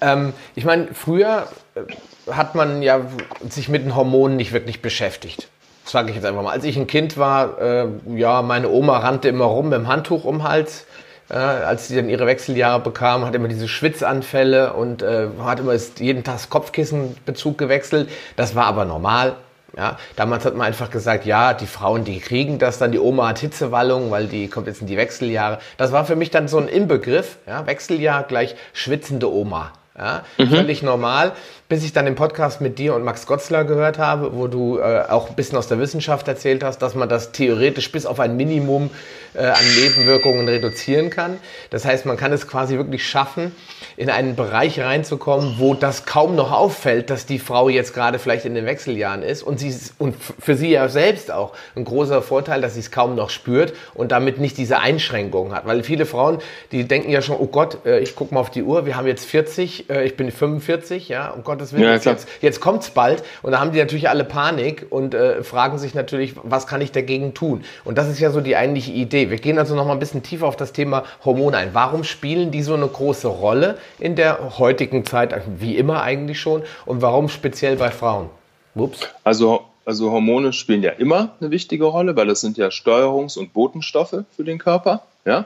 Ähm, 0.01 0.33
ich 0.55 0.65
meine, 0.65 0.93
früher 0.93 1.47
äh, 1.75 2.31
hat 2.31 2.55
man 2.55 2.81
ja 2.81 3.01
sich 3.49 3.69
mit 3.69 3.83
den 3.83 3.95
Hormonen 3.95 4.37
nicht 4.37 4.53
wirklich 4.53 4.81
beschäftigt. 4.81 5.47
Das 5.83 5.91
sage 5.91 6.09
ich 6.09 6.15
jetzt 6.15 6.25
einfach 6.25 6.43
mal. 6.43 6.51
Als 6.51 6.63
ich 6.63 6.77
ein 6.77 6.87
Kind 6.87 7.17
war, 7.17 7.59
äh, 7.59 7.87
ja, 8.15 8.41
meine 8.41 8.69
Oma 8.69 8.99
rannte 8.99 9.27
immer 9.27 9.45
rum 9.45 9.69
mit 9.69 9.79
dem 9.79 9.87
Handtuch 9.87 10.23
um 10.23 10.39
den 10.39 10.43
Hals. 10.43 10.85
Äh, 11.29 11.35
als 11.35 11.87
sie 11.87 11.95
dann 11.95 12.09
ihre 12.09 12.27
Wechseljahre 12.27 12.81
bekam, 12.81 13.25
hat 13.25 13.33
immer 13.33 13.47
diese 13.47 13.67
Schwitzanfälle 13.67 14.73
und 14.73 15.01
äh, 15.01 15.27
hat 15.39 15.59
immer 15.59 15.73
jeden 15.97 16.23
Tag 16.23 16.49
Kopfkissenbezug 16.49 17.57
gewechselt. 17.57 18.09
Das 18.35 18.55
war 18.55 18.65
aber 18.65 18.85
normal. 18.85 19.35
Ja, 19.75 19.97
damals 20.15 20.45
hat 20.45 20.55
man 20.55 20.67
einfach 20.67 20.91
gesagt, 20.91 21.25
ja, 21.25 21.53
die 21.53 21.65
Frauen, 21.65 22.03
die 22.03 22.19
kriegen 22.19 22.59
das 22.59 22.77
dann, 22.77 22.91
die 22.91 22.99
Oma 22.99 23.29
hat 23.29 23.39
Hitzewallung, 23.39 24.11
weil 24.11 24.27
die 24.27 24.47
kommt 24.47 24.67
jetzt 24.67 24.81
in 24.81 24.87
die 24.87 24.97
Wechseljahre. 24.97 25.57
Das 25.77 25.91
war 25.91 26.05
für 26.05 26.15
mich 26.15 26.29
dann 26.29 26.47
so 26.47 26.59
ein 26.59 26.67
Inbegriff, 26.67 27.37
ja, 27.47 27.65
Wechseljahr 27.65 28.23
gleich 28.23 28.55
schwitzende 28.73 29.31
Oma. 29.31 29.73
Ja, 29.97 30.23
mhm. 30.39 30.47
Völlig 30.49 30.81
normal, 30.81 31.33
bis 31.73 31.83
ich 31.83 31.91
dann 31.91 32.05
den 32.05 32.15
Podcast 32.15 32.61
mit 32.61 32.79
dir 32.79 32.95
und 32.95 33.03
Max 33.03 33.25
Gotzler 33.25 33.65
gehört 33.65 33.97
habe, 33.97 34.35
wo 34.35 34.47
du 34.47 34.79
äh, 34.79 35.05
auch 35.09 35.29
ein 35.29 35.35
bisschen 35.35 35.57
aus 35.57 35.67
der 35.67 35.79
Wissenschaft 35.79 36.27
erzählt 36.27 36.63
hast, 36.63 36.79
dass 36.79 36.95
man 36.95 37.09
das 37.09 37.31
theoretisch 37.31 37.91
bis 37.91 38.05
auf 38.05 38.19
ein 38.19 38.37
Minimum 38.37 38.89
äh, 39.33 39.39
an 39.39 39.63
Nebenwirkungen 39.75 40.47
reduzieren 40.47 41.09
kann. 41.09 41.37
Das 41.71 41.85
heißt, 41.85 42.05
man 42.05 42.15
kann 42.15 42.31
es 42.31 42.47
quasi 42.47 42.77
wirklich 42.77 43.07
schaffen, 43.07 43.55
in 43.97 44.09
einen 44.09 44.35
Bereich 44.35 44.79
reinzukommen, 44.79 45.55
wo 45.57 45.73
das 45.73 46.05
kaum 46.05 46.35
noch 46.35 46.51
auffällt, 46.51 47.09
dass 47.09 47.25
die 47.25 47.39
Frau 47.39 47.69
jetzt 47.69 47.93
gerade 47.93 48.19
vielleicht 48.19 48.45
in 48.45 48.53
den 48.53 48.65
Wechseljahren 48.65 49.23
ist 49.23 49.43
und 49.43 49.59
sie 49.59 49.75
und 49.97 50.15
für 50.39 50.55
sie 50.55 50.69
ja 50.69 50.87
selbst 50.89 51.31
auch 51.31 51.53
ein 51.75 51.85
großer 51.85 52.21
Vorteil, 52.21 52.61
dass 52.61 52.75
sie 52.75 52.79
es 52.81 52.91
kaum 52.91 53.15
noch 53.15 53.29
spürt 53.29 53.73
und 53.95 54.11
damit 54.11 54.39
nicht 54.39 54.57
diese 54.57 54.79
Einschränkungen 54.79 55.53
hat, 55.53 55.65
weil 55.65 55.83
viele 55.83 56.05
Frauen, 56.05 56.37
die 56.71 56.87
denken 56.87 57.09
ja 57.09 57.21
schon, 57.21 57.37
oh 57.37 57.47
Gott, 57.47 57.85
äh, 57.85 57.99
ich 57.99 58.15
gucke 58.15 58.33
mal 58.33 58.41
auf 58.41 58.51
die 58.51 58.63
Uhr, 58.63 58.85
wir 58.85 58.95
haben 58.95 59.07
jetzt 59.07 59.25
40 59.25 59.73
ich, 59.73 59.89
äh, 59.89 60.05
ich 60.05 60.15
bin 60.15 60.31
45, 60.31 61.09
ja, 61.09 61.29
um 61.29 61.43
Gottes 61.43 61.62
Willen, 61.71 61.83
ja, 61.83 61.95
jetzt, 61.95 62.27
jetzt 62.41 62.59
kommt 62.59 62.83
es 62.83 62.89
bald 62.89 63.23
und 63.41 63.51
da 63.51 63.59
haben 63.59 63.71
die 63.71 63.79
natürlich 63.79 64.09
alle 64.09 64.25
Panik 64.25 64.87
und 64.89 65.13
äh, 65.13 65.43
fragen 65.43 65.77
sich 65.77 65.93
natürlich, 65.93 66.33
was 66.43 66.67
kann 66.67 66.81
ich 66.81 66.91
dagegen 66.91 67.33
tun? 67.33 67.63
Und 67.85 67.97
das 67.97 68.09
ist 68.09 68.19
ja 68.19 68.31
so 68.31 68.41
die 68.41 68.55
eigentliche 68.55 68.91
Idee. 68.91 69.29
Wir 69.29 69.37
gehen 69.37 69.57
also 69.57 69.75
noch 69.75 69.85
mal 69.85 69.93
ein 69.93 69.99
bisschen 69.99 70.23
tiefer 70.23 70.47
auf 70.47 70.57
das 70.57 70.73
Thema 70.73 71.03
Hormone 71.23 71.55
ein. 71.55 71.69
Warum 71.73 72.03
spielen 72.03 72.51
die 72.51 72.63
so 72.63 72.73
eine 72.73 72.87
große 72.87 73.27
Rolle 73.27 73.77
in 73.99 74.15
der 74.15 74.57
heutigen 74.57 75.05
Zeit, 75.05 75.33
wie 75.59 75.77
immer 75.77 76.01
eigentlich 76.01 76.41
schon, 76.41 76.63
und 76.85 77.01
warum 77.01 77.29
speziell 77.29 77.77
bei 77.77 77.91
Frauen? 77.91 78.29
Ups. 78.75 79.07
Also 79.23 79.61
also 79.85 80.11
Hormone 80.11 80.53
spielen 80.53 80.81
ja 80.81 80.91
immer 80.91 81.35
eine 81.39 81.51
wichtige 81.51 81.85
Rolle, 81.85 82.15
weil 82.15 82.27
das 82.27 82.41
sind 82.41 82.57
ja 82.57 82.67
Steuerungs- 82.67 83.37
und 83.37 83.53
Botenstoffe 83.53 84.23
für 84.35 84.43
den 84.43 84.57
Körper. 84.57 85.03
Ja? 85.25 85.45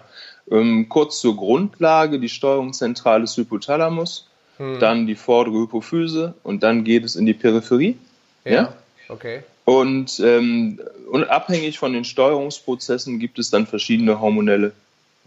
Ähm, 0.50 0.88
kurz 0.90 1.20
zur 1.20 1.36
Grundlage, 1.36 2.20
die 2.20 2.30
Steuerungszentrale 2.30 3.24
ist 3.24 3.38
Hypothalamus, 3.38 4.27
hm. 4.58 4.80
dann 4.80 5.08
die 5.08 5.16
vordere 5.16 5.62
Hypophyse 5.62 6.34
und 6.44 6.64
dann 6.64 6.84
geht 6.84 7.04
es 7.04 7.16
in 7.16 7.26
die 7.26 7.34
Peripherie. 7.34 7.98
Ja, 8.46 8.52
ja? 8.52 8.74
okay. 9.10 9.44
Und, 9.66 10.20
ähm, 10.20 10.80
und 11.12 11.26
abhängig 11.30 11.78
von 11.78 11.94
den 11.94 12.06
Steuerungsprozessen 12.06 13.20
gibt 13.20 13.40
es 13.40 13.50
dann 13.50 13.68
verschiedene 13.68 14.22
hormonelle 14.22 14.72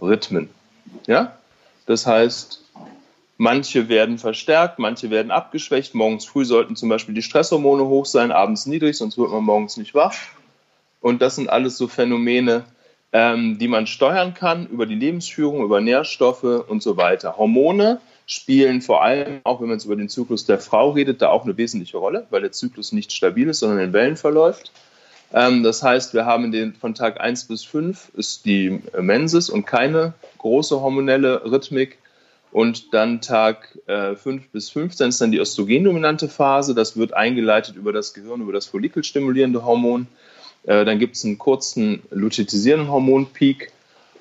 Rhythmen. 0.01 0.49
Ja? 1.07 1.37
Das 1.87 2.07
heißt, 2.07 2.61
Manche 3.43 3.89
werden 3.89 4.19
verstärkt, 4.19 4.79
manche 4.79 5.09
werden 5.09 5.31
abgeschwächt. 5.31 5.95
Morgens 5.95 6.27
früh 6.27 6.45
sollten 6.45 6.77
zum 6.77 6.91
Beispiel 6.91 7.15
die 7.15 7.23
Stresshormone 7.23 7.87
hoch 7.87 8.05
sein, 8.05 8.33
abends 8.33 8.67
niedrig, 8.67 8.99
sonst 8.99 9.17
wird 9.17 9.31
man 9.31 9.45
morgens 9.45 9.79
nicht 9.79 9.95
wach. 9.95 10.13
Und 11.01 11.23
das 11.23 11.37
sind 11.37 11.49
alles 11.49 11.79
so 11.79 11.89
Phänomene, 11.89 12.65
ähm, 13.15 13.57
die 13.59 13.67
man 13.67 13.87
steuern 13.87 14.35
kann 14.35 14.67
über 14.67 14.85
die 14.85 14.95
Lebensführung, 14.95 15.65
über 15.65 15.81
Nährstoffe 15.81 16.45
und 16.45 16.83
so 16.83 16.99
weiter. 16.99 17.39
Hormone 17.39 18.03
spielen 18.31 18.81
vor 18.81 19.03
allem, 19.03 19.41
auch 19.43 19.61
wenn 19.61 19.69
man 19.69 19.79
jetzt 19.79 19.87
über 19.87 19.97
den 19.97 20.09
Zyklus 20.09 20.47
der 20.47 20.61
Frau 20.61 20.91
redet, 20.91 21.21
da 21.21 21.31
auch 21.31 21.45
eine 21.45 21.57
wesentliche 21.57 21.97
Rolle, 21.97 22.29
weil 22.31 22.43
der 22.43 22.53
Zyklus 22.53 22.93
nicht 22.93 23.13
stabil 23.13 23.49
ist, 23.49 23.59
sondern 23.59 23.81
in 23.81 23.93
Wellen 23.93 24.17
verläuft. 24.17 24.71
Ähm, 25.33 25.65
das 25.65 25.83
heißt, 25.83 26.15
wir 26.15 26.27
haben 26.27 26.53
den, 26.53 26.75
von 26.75 26.95
Tag 26.95 27.21
1 27.21 27.49
bis 27.49 27.65
5 27.65 28.13
ist 28.17 28.47
die 28.47 28.81
Mensis 28.99 29.51
und 29.51 29.67
keine 29.67 30.15
große 30.39 30.81
hormonelle 30.81 31.45
Rhythmik. 31.45 31.99
Und 32.53 32.95
dann 32.95 33.21
Tag 33.21 33.79
äh, 33.87 34.15
5 34.15 34.49
bis 34.51 34.71
15 34.71 35.09
ist 35.09 35.21
dann 35.21 35.33
die 35.33 35.39
östrogendominante 35.39 36.29
Phase. 36.29 36.75
Das 36.75 36.97
wird 36.97 37.13
eingeleitet 37.15 37.75
über 37.75 37.93
das 37.93 38.15
Gehirn, 38.15 38.43
über 38.43 38.53
das 38.53 38.67
follikelstimulierende 38.67 39.65
Hormon. 39.65 40.07
Äh, 40.65 40.85
dann 40.85 41.01
gibt 41.01 41.17
es 41.17 41.25
einen 41.25 41.39
kurzen 41.39 42.03
lutetisierenden 42.11 42.91
Hormonpeak. 42.91 43.73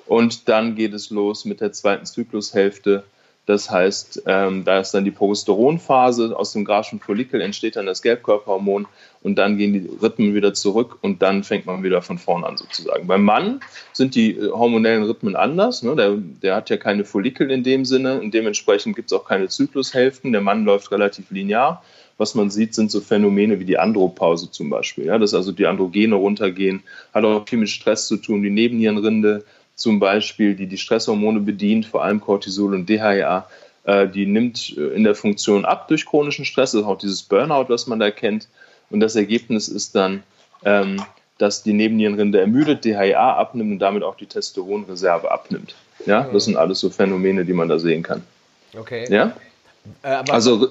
Und 0.06 0.48
dann 0.48 0.74
geht 0.74 0.94
es 0.94 1.10
los 1.10 1.44
mit 1.44 1.60
der 1.60 1.72
zweiten 1.72 2.06
Zyklushälfte 2.06 3.04
das 3.46 3.70
heißt, 3.70 4.22
ähm, 4.26 4.64
da 4.64 4.78
ist 4.78 4.92
dann 4.92 5.04
die 5.04 5.10
Progesteronphase, 5.10 6.36
aus 6.36 6.52
dem 6.52 6.64
Graschen 6.64 7.00
Follikel 7.00 7.40
entsteht 7.40 7.76
dann 7.76 7.86
das 7.86 8.02
Gelbkörperhormon 8.02 8.86
und 9.22 9.36
dann 9.36 9.58
gehen 9.58 9.72
die 9.72 9.90
Rhythmen 10.00 10.34
wieder 10.34 10.54
zurück 10.54 10.98
und 11.00 11.20
dann 11.22 11.42
fängt 11.42 11.66
man 11.66 11.82
wieder 11.82 12.00
von 12.02 12.18
vorn 12.18 12.44
an 12.44 12.56
sozusagen. 12.56 13.06
Beim 13.06 13.24
Mann 13.24 13.60
sind 13.92 14.14
die 14.14 14.36
äh, 14.36 14.50
hormonellen 14.50 15.04
Rhythmen 15.04 15.36
anders. 15.36 15.82
Ne? 15.82 15.96
Der, 15.96 16.16
der, 16.16 16.54
hat 16.54 16.70
ja 16.70 16.76
keine 16.76 17.04
Follikel 17.04 17.50
in 17.50 17.64
dem 17.64 17.84
Sinne 17.84 18.20
und 18.20 18.32
dementsprechend 18.32 18.94
gibt 18.94 19.10
es 19.10 19.18
auch 19.18 19.26
keine 19.26 19.48
Zyklushälften. 19.48 20.32
Der 20.32 20.42
Mann 20.42 20.64
läuft 20.64 20.90
relativ 20.92 21.30
linear. 21.30 21.82
Was 22.18 22.34
man 22.34 22.50
sieht, 22.50 22.74
sind 22.74 22.90
so 22.90 23.00
Phänomene 23.00 23.60
wie 23.60 23.64
die 23.64 23.78
Andropause 23.78 24.50
zum 24.50 24.68
Beispiel. 24.68 25.06
Ja? 25.06 25.18
Dass 25.18 25.34
also 25.34 25.52
die 25.52 25.66
Androgene 25.66 26.14
runtergehen, 26.14 26.82
hat 27.12 27.24
auch 27.24 27.48
viel 27.48 27.58
mit 27.58 27.70
Stress 27.70 28.06
zu 28.06 28.18
tun, 28.18 28.42
die 28.42 28.50
Nebennierenrinde 28.50 29.44
zum 29.80 29.98
Beispiel, 29.98 30.54
die 30.54 30.66
die 30.66 30.76
Stresshormone 30.76 31.40
bedient, 31.40 31.86
vor 31.86 32.04
allem 32.04 32.20
Cortisol 32.20 32.74
und 32.74 32.86
DHEA, 32.86 33.48
äh, 33.84 34.06
die 34.06 34.26
nimmt 34.26 34.76
äh, 34.76 34.88
in 34.88 35.04
der 35.04 35.14
Funktion 35.14 35.64
ab 35.64 35.88
durch 35.88 36.04
chronischen 36.04 36.44
Stress. 36.44 36.72
Das 36.72 36.82
ist 36.82 36.86
auch 36.86 36.98
dieses 36.98 37.22
Burnout, 37.22 37.66
was 37.68 37.86
man 37.86 37.98
da 37.98 38.10
kennt. 38.10 38.46
Und 38.90 39.00
das 39.00 39.16
Ergebnis 39.16 39.68
ist 39.68 39.94
dann, 39.94 40.22
ähm, 40.66 41.02
dass 41.38 41.62
die 41.62 41.72
Nebennierenrinde 41.72 42.40
ermüdet, 42.40 42.84
DHEA 42.84 43.36
abnimmt 43.36 43.72
und 43.72 43.78
damit 43.78 44.02
auch 44.02 44.16
die 44.16 44.26
Testosteronreserve 44.26 45.30
abnimmt. 45.30 45.74
Ja, 46.04 46.28
das 46.30 46.44
sind 46.44 46.56
alles 46.56 46.80
so 46.80 46.90
Phänomene, 46.90 47.46
die 47.46 47.54
man 47.54 47.68
da 47.68 47.78
sehen 47.78 48.02
kann. 48.02 48.22
Okay. 48.78 49.06
Ja? 49.08 49.32
Äh, 50.02 50.22
also 50.28 50.70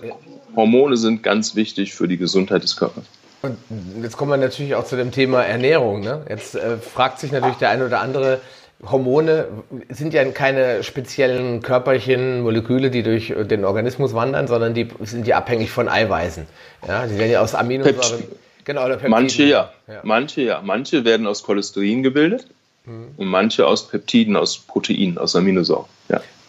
Hormone 0.56 0.98
sind 0.98 1.24
ganz 1.24 1.56
wichtig 1.56 1.96
für 1.96 2.08
die 2.08 2.18
Gesundheit 2.18 2.62
des 2.62 2.78
Körpers. 2.78 3.06
Und 3.42 3.58
jetzt 4.04 4.18
kommen 4.18 4.32
wir 4.32 4.38
natürlich 4.38 4.76
auch 4.76 4.86
zu 4.86 4.98
dem 4.98 5.12
Thema 5.12 5.44
Ernährung. 5.44 6.02
Ne? 6.02 6.26
Jetzt 6.30 6.56
äh, 6.56 6.78
fragt 6.78 7.20
sich 7.20 7.32
natürlich 7.32 7.58
der 7.58 7.70
eine 7.70 7.86
oder 7.86 8.02
andere, 8.02 8.42
Hormone 8.84 9.48
sind 9.90 10.14
ja 10.14 10.24
keine 10.32 10.84
speziellen 10.84 11.62
Körperchen, 11.62 12.42
Moleküle, 12.42 12.90
die 12.90 13.04
durch 13.04 13.34
den 13.36 13.66
Organismus 13.66 14.14
wandern, 14.14 14.48
sondern 14.48 14.74
die 14.74 14.88
sind 15.02 15.28
ja 15.28 15.38
abhängig 15.38 15.70
von 15.70 15.90
Eiweißen. 15.90 16.46
Ja, 16.88 17.06
die 17.06 17.18
werden 17.18 17.32
ja 17.32 17.42
aus 17.42 17.56
Aminosäuren. 17.56 18.24
Genau, 18.64 18.86
oder 18.86 19.00
Manche 19.08 19.44
ja. 19.44 19.74
ja. 19.88 20.00
Manche 20.04 20.42
ja. 20.42 20.62
Manche 20.64 21.04
werden 21.04 21.28
aus 21.28 21.44
Cholesterin 21.44 22.04
gebildet 22.04 22.46
mhm. 22.86 23.08
und 23.18 23.28
manche 23.28 23.66
aus 23.66 23.88
Peptiden, 23.88 24.36
aus 24.36 24.60
Proteinen, 24.60 25.18
aus 25.18 25.36
Aminosäuren. 25.36 25.86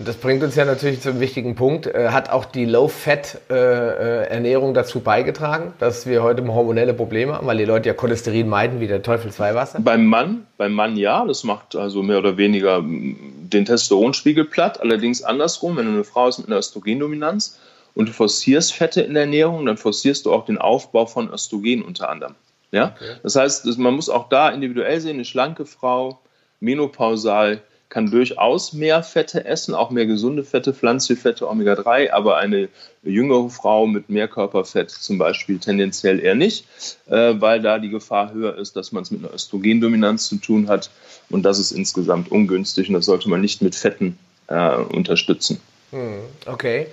Das 0.03 0.17
bringt 0.17 0.43
uns 0.43 0.57
ja 0.57 0.65
natürlich 0.65 1.03
zum 1.03 1.21
wichtigen 1.21 1.55
Punkt. 1.55 1.87
Äh, 1.87 2.09
hat 2.09 2.31
auch 2.31 2.47
die 2.47 2.65
Low-Fat-Ernährung 2.65 4.73
dazu 4.73 5.01
beigetragen, 5.01 5.75
dass 5.79 6.07
wir 6.07 6.23
heute 6.23 6.43
hormonelle 6.47 6.95
Probleme 6.95 7.35
haben, 7.35 7.47
weil 7.47 7.59
die 7.59 7.67
Leute 7.67 7.91
ja 7.91 7.95
Cholesterin 7.95 8.49
meiden 8.49 8.81
wie 8.81 8.87
der 8.87 9.03
Teufel 9.03 9.31
zwei 9.31 9.55
Wasser? 9.55 9.79
Beim 9.81 10.07
Mann, 10.07 10.47
beim 10.57 10.73
Mann 10.73 10.97
ja, 10.97 11.27
das 11.27 11.45
macht 11.45 11.77
also 11.77 12.03
mehr 12.03 12.17
oder 12.19 12.39
weniger 12.39 12.83
den 12.83 13.67
Testosteronspiegel 13.67 14.47
platt. 14.47 14.81
Allerdings 14.81 15.23
andersrum, 15.23 15.77
wenn 15.77 15.85
du 15.85 15.93
eine 15.93 16.05
Frau 16.05 16.25
hast 16.27 16.39
mit 16.39 16.49
einer 16.49 16.57
Östrogendominanz 16.57 17.59
und 17.95 18.09
du 18.09 18.15
forcierst 18.15 18.73
Fette 18.73 19.03
in 19.03 19.13
der 19.13 19.25
Ernährung, 19.25 19.67
dann 19.67 19.77
forcierst 19.77 20.25
du 20.25 20.33
auch 20.33 20.47
den 20.47 20.57
Aufbau 20.57 21.05
von 21.05 21.31
Östrogen 21.31 21.83
unter 21.83 22.09
anderem. 22.09 22.37
Ja? 22.73 22.95
Okay. 22.97 23.17
Das 23.23 23.37
heißt, 23.37 23.67
man 23.77 23.93
muss 23.95 24.09
auch 24.09 24.31
da 24.31 24.49
individuell 24.49 24.99
sehen, 24.99 25.17
eine 25.17 25.27
schlanke 25.27 25.67
Frau, 25.67 26.21
menopausal, 26.61 27.61
kann 27.91 28.11
durchaus 28.11 28.73
mehr 28.73 29.03
Fette 29.03 29.45
essen, 29.45 29.75
auch 29.75 29.91
mehr 29.91 30.07
gesunde 30.07 30.45
Fette, 30.45 30.73
pflanzliche 30.73 31.21
Fette, 31.21 31.51
Omega-3, 31.51 32.13
aber 32.13 32.39
eine 32.39 32.69
jüngere 33.03 33.51
Frau 33.51 33.87
mit 33.87 34.09
mehr 34.09 34.29
Körperfett 34.29 34.91
zum 34.91 35.19
Beispiel 35.19 35.59
tendenziell 35.59 36.21
eher 36.21 36.37
nicht, 36.37 36.67
äh, 37.09 37.35
weil 37.39 37.61
da 37.61 37.79
die 37.79 37.91
Gefahr 37.91 38.33
höher 38.33 38.57
ist, 38.57 38.77
dass 38.77 38.93
man 38.93 39.03
es 39.03 39.11
mit 39.11 39.25
einer 39.25 39.35
Östrogendominanz 39.35 40.29
zu 40.29 40.37
tun 40.37 40.69
hat 40.69 40.91
und 41.29 41.43
das 41.43 41.59
ist 41.59 41.73
insgesamt 41.73 42.31
ungünstig 42.31 42.89
und 42.89 42.95
das 42.95 43.07
sollte 43.07 43.29
man 43.29 43.41
nicht 43.41 43.61
mit 43.61 43.75
Fetten 43.75 44.19
äh, 44.47 44.77
unterstützen. 44.77 45.61
Hm, 45.91 46.21
okay. 46.47 46.87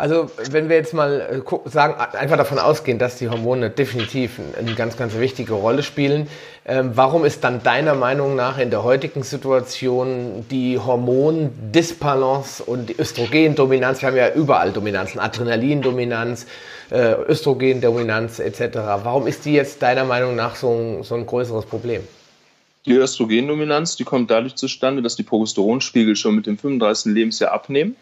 Also 0.00 0.30
wenn 0.50 0.70
wir 0.70 0.76
jetzt 0.76 0.94
mal 0.94 1.44
äh, 1.44 1.68
sagen, 1.68 1.94
einfach 2.16 2.38
davon 2.38 2.58
ausgehen, 2.58 2.98
dass 2.98 3.16
die 3.16 3.28
Hormone 3.28 3.68
definitiv 3.68 4.40
eine 4.58 4.74
ganz, 4.74 4.96
ganz 4.96 5.14
wichtige 5.18 5.52
Rolle 5.52 5.82
spielen, 5.82 6.26
ähm, 6.64 6.92
warum 6.94 7.26
ist 7.26 7.44
dann 7.44 7.62
deiner 7.62 7.94
Meinung 7.94 8.34
nach 8.34 8.56
in 8.56 8.70
der 8.70 8.82
heutigen 8.82 9.22
Situation 9.22 10.46
die 10.50 10.78
Hormondisbalance 10.78 12.64
und 12.64 12.88
die 12.88 12.98
Östrogendominanz, 12.98 14.00
wir 14.00 14.08
haben 14.08 14.16
ja 14.16 14.32
überall 14.32 14.72
Dominanzen, 14.72 15.20
Adrenalindominanz, 15.20 16.46
äh, 16.90 17.12
Östrogendominanz 17.28 18.38
etc. 18.38 18.78
Warum 19.02 19.26
ist 19.26 19.44
die 19.44 19.52
jetzt 19.52 19.82
deiner 19.82 20.06
Meinung 20.06 20.34
nach 20.34 20.56
so 20.56 20.70
ein, 20.70 21.02
so 21.02 21.14
ein 21.14 21.26
größeres 21.26 21.66
Problem? 21.66 22.00
Die 22.86 22.94
Östrogendominanz, 22.94 23.96
die 23.96 24.04
kommt 24.04 24.30
dadurch 24.30 24.54
zustande, 24.54 25.02
dass 25.02 25.14
die 25.14 25.24
Progesteronspiegel 25.24 26.16
schon 26.16 26.36
mit 26.36 26.46
dem 26.46 26.56
35. 26.56 27.12
Lebensjahr 27.12 27.52
abnehmen. 27.52 27.96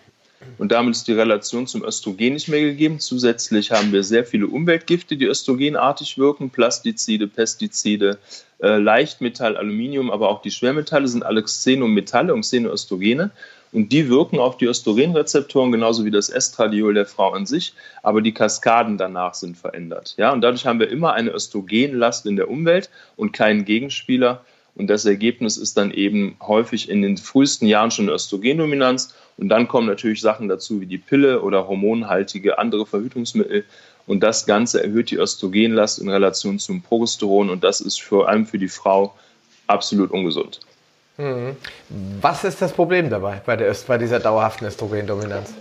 Und 0.58 0.72
damit 0.72 0.94
ist 0.94 1.08
die 1.08 1.12
Relation 1.12 1.66
zum 1.66 1.84
Östrogen 1.84 2.34
nicht 2.34 2.48
mehr 2.48 2.60
gegeben. 2.60 3.00
Zusätzlich 3.00 3.70
haben 3.70 3.92
wir 3.92 4.02
sehr 4.02 4.24
viele 4.24 4.46
Umweltgifte, 4.46 5.16
die 5.16 5.26
östrogenartig 5.26 6.18
wirken. 6.18 6.50
Plastizide, 6.50 7.26
Pestizide, 7.26 8.18
äh, 8.60 8.78
Leichtmetall, 8.78 9.56
Aluminium, 9.56 10.10
aber 10.10 10.28
auch 10.28 10.42
die 10.42 10.50
Schwermetalle 10.50 11.08
sind 11.08 11.24
alle 11.24 11.42
Xenometalle 11.42 12.34
und 12.34 12.42
Xenoöstrogene. 12.42 13.30
Und 13.72 13.92
die 13.92 14.08
wirken 14.08 14.38
auf 14.38 14.56
die 14.56 14.64
Östrogenrezeptoren 14.64 15.72
genauso 15.72 16.04
wie 16.04 16.10
das 16.10 16.30
Estradiol 16.30 16.94
der 16.94 17.06
Frau 17.06 17.32
an 17.32 17.44
sich, 17.44 17.74
aber 18.02 18.22
die 18.22 18.32
Kaskaden 18.32 18.96
danach 18.96 19.34
sind 19.34 19.58
verändert. 19.58 20.14
Ja, 20.16 20.32
und 20.32 20.40
dadurch 20.40 20.64
haben 20.64 20.80
wir 20.80 20.88
immer 20.88 21.12
eine 21.12 21.30
Östrogenlast 21.30 22.24
in 22.24 22.36
der 22.36 22.48
Umwelt 22.48 22.88
und 23.16 23.32
keinen 23.32 23.64
Gegenspieler. 23.64 24.44
Und 24.74 24.88
das 24.88 25.04
Ergebnis 25.04 25.56
ist 25.56 25.76
dann 25.76 25.90
eben 25.90 26.36
häufig 26.40 26.88
in 26.88 27.02
den 27.02 27.16
frühesten 27.16 27.66
Jahren 27.66 27.90
schon 27.90 28.08
Östrogendominanz. 28.08 29.14
Und 29.38 29.48
dann 29.48 29.68
kommen 29.68 29.86
natürlich 29.86 30.20
Sachen 30.20 30.48
dazu 30.48 30.80
wie 30.80 30.86
die 30.86 30.98
Pille 30.98 31.40
oder 31.42 31.66
hormonhaltige 31.68 32.58
andere 32.58 32.84
Verhütungsmittel. 32.84 33.64
Und 34.06 34.20
das 34.20 34.46
Ganze 34.46 34.82
erhöht 34.82 35.10
die 35.10 35.16
Östrogenlast 35.16 36.00
in 36.00 36.08
Relation 36.08 36.58
zum 36.58 36.82
Progesteron. 36.82 37.48
Und 37.48 37.62
das 37.62 37.80
ist 37.80 38.02
vor 38.02 38.28
allem 38.28 38.46
für 38.46 38.58
die 38.58 38.68
Frau 38.68 39.14
absolut 39.68 40.10
ungesund. 40.10 40.60
Mhm. 41.18 41.56
Was 42.20 42.44
ist 42.44 42.60
das 42.60 42.72
Problem 42.72 43.10
dabei 43.10 43.40
bei, 43.44 43.56
der, 43.56 43.74
bei 43.86 43.98
dieser 43.98 44.18
dauerhaften 44.18 44.66
Östrogendominanz? 44.66 45.54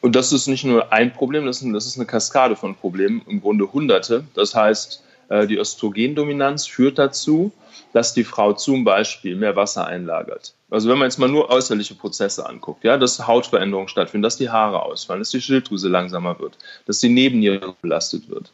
Und 0.00 0.14
das 0.14 0.32
ist 0.32 0.46
nicht 0.46 0.64
nur 0.64 0.92
ein 0.92 1.12
Problem, 1.12 1.44
das 1.44 1.62
ist, 1.62 1.96
eine 1.96 2.06
Kaskade 2.06 2.56
von 2.56 2.76
Problemen, 2.76 3.22
im 3.26 3.40
Grunde 3.40 3.70
Hunderte. 3.72 4.24
Das 4.34 4.54
heißt, 4.54 5.02
die 5.30 5.56
Östrogendominanz 5.56 6.66
führt 6.66 6.98
dazu, 6.98 7.52
dass 7.92 8.14
die 8.14 8.24
Frau 8.24 8.52
zum 8.52 8.84
Beispiel 8.84 9.36
mehr 9.36 9.56
Wasser 9.56 9.86
einlagert. 9.86 10.54
Also 10.70 10.88
wenn 10.88 10.98
man 10.98 11.06
jetzt 11.06 11.18
mal 11.18 11.28
nur 11.28 11.50
äußerliche 11.50 11.94
Prozesse 11.94 12.46
anguckt, 12.46 12.84
ja, 12.84 12.96
dass 12.96 13.26
Hautveränderungen 13.26 13.88
stattfinden, 13.88 14.22
dass 14.22 14.36
die 14.36 14.50
Haare 14.50 14.82
ausfallen, 14.82 15.20
dass 15.20 15.30
die 15.30 15.40
Schilddrüse 15.40 15.88
langsamer 15.88 16.38
wird, 16.38 16.58
dass 16.86 17.00
die 17.00 17.08
Nebenniere 17.08 17.74
belastet 17.80 18.28
wird. 18.28 18.50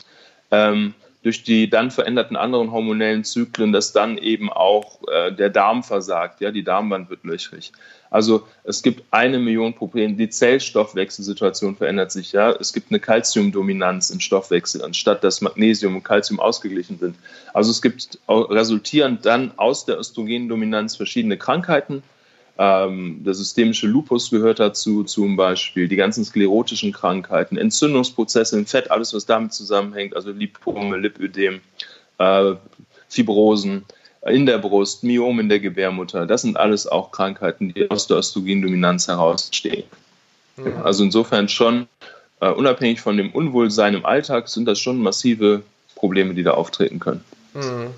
Ähm, 0.50 0.94
durch 1.24 1.42
die 1.42 1.70
dann 1.70 1.90
veränderten 1.90 2.36
anderen 2.36 2.70
hormonellen 2.70 3.24
Zyklen, 3.24 3.72
dass 3.72 3.92
dann 3.92 4.18
eben 4.18 4.52
auch 4.52 5.00
äh, 5.08 5.32
der 5.32 5.48
Darm 5.48 5.82
versagt, 5.82 6.42
ja, 6.42 6.50
die 6.50 6.62
Darmwand 6.62 7.08
wird 7.08 7.24
löchrig. 7.24 7.72
Also 8.14 8.46
es 8.62 8.80
gibt 8.80 9.02
eine 9.10 9.40
Million 9.40 9.74
Probleme. 9.74 10.14
Die 10.14 10.28
Zellstoffwechselsituation 10.28 11.74
verändert 11.74 12.12
sich, 12.12 12.30
ja. 12.30 12.52
Es 12.52 12.72
gibt 12.72 12.92
eine 12.92 13.00
Calciumdominanz 13.00 14.10
im 14.10 14.20
Stoffwechsel, 14.20 14.84
anstatt 14.84 15.24
dass 15.24 15.40
Magnesium 15.40 15.96
und 15.96 16.04
Calcium 16.04 16.38
ausgeglichen 16.38 16.96
sind. 17.00 17.16
Also 17.52 17.72
es 17.72 17.82
gibt 17.82 18.20
resultierend 18.28 19.26
dann 19.26 19.50
aus 19.56 19.84
der 19.84 19.98
Östrogendominanz 19.98 20.94
verschiedene 20.94 21.36
Krankheiten, 21.36 22.04
ähm, 22.56 23.24
der 23.24 23.34
systemische 23.34 23.88
Lupus 23.88 24.30
gehört 24.30 24.60
dazu, 24.60 25.02
zum 25.02 25.34
Beispiel 25.34 25.88
die 25.88 25.96
ganzen 25.96 26.24
sklerotischen 26.24 26.92
Krankheiten, 26.92 27.56
Entzündungsprozesse 27.56 28.56
im 28.56 28.66
Fett, 28.66 28.92
alles, 28.92 29.12
was 29.12 29.26
damit 29.26 29.52
zusammenhängt, 29.52 30.14
also 30.14 30.30
Lipome, 30.30 30.98
Lipödem, 30.98 31.62
äh, 32.18 32.52
Fibrosen 33.08 33.84
in 34.26 34.46
der 34.46 34.58
Brust, 34.58 35.04
Myom 35.04 35.40
in 35.40 35.48
der 35.48 35.60
Gebärmutter. 35.60 36.26
Das 36.26 36.42
sind 36.42 36.56
alles 36.56 36.86
auch 36.86 37.10
Krankheiten, 37.10 37.72
die 37.74 37.90
aus 37.90 38.06
der 38.06 38.18
Östrogendominanz 38.18 39.08
herausstehen. 39.08 39.84
Mhm. 40.56 40.72
Also 40.82 41.04
insofern 41.04 41.48
schon, 41.48 41.86
äh, 42.40 42.50
unabhängig 42.50 43.00
von 43.00 43.16
dem 43.16 43.30
Unwohlsein 43.30 43.94
im 43.94 44.06
Alltag, 44.06 44.48
sind 44.48 44.66
das 44.66 44.78
schon 44.78 44.98
massive 44.98 45.62
Probleme, 45.94 46.34
die 46.34 46.42
da 46.42 46.52
auftreten 46.52 47.00
können. 47.00 47.24
Mhm. 47.54 47.88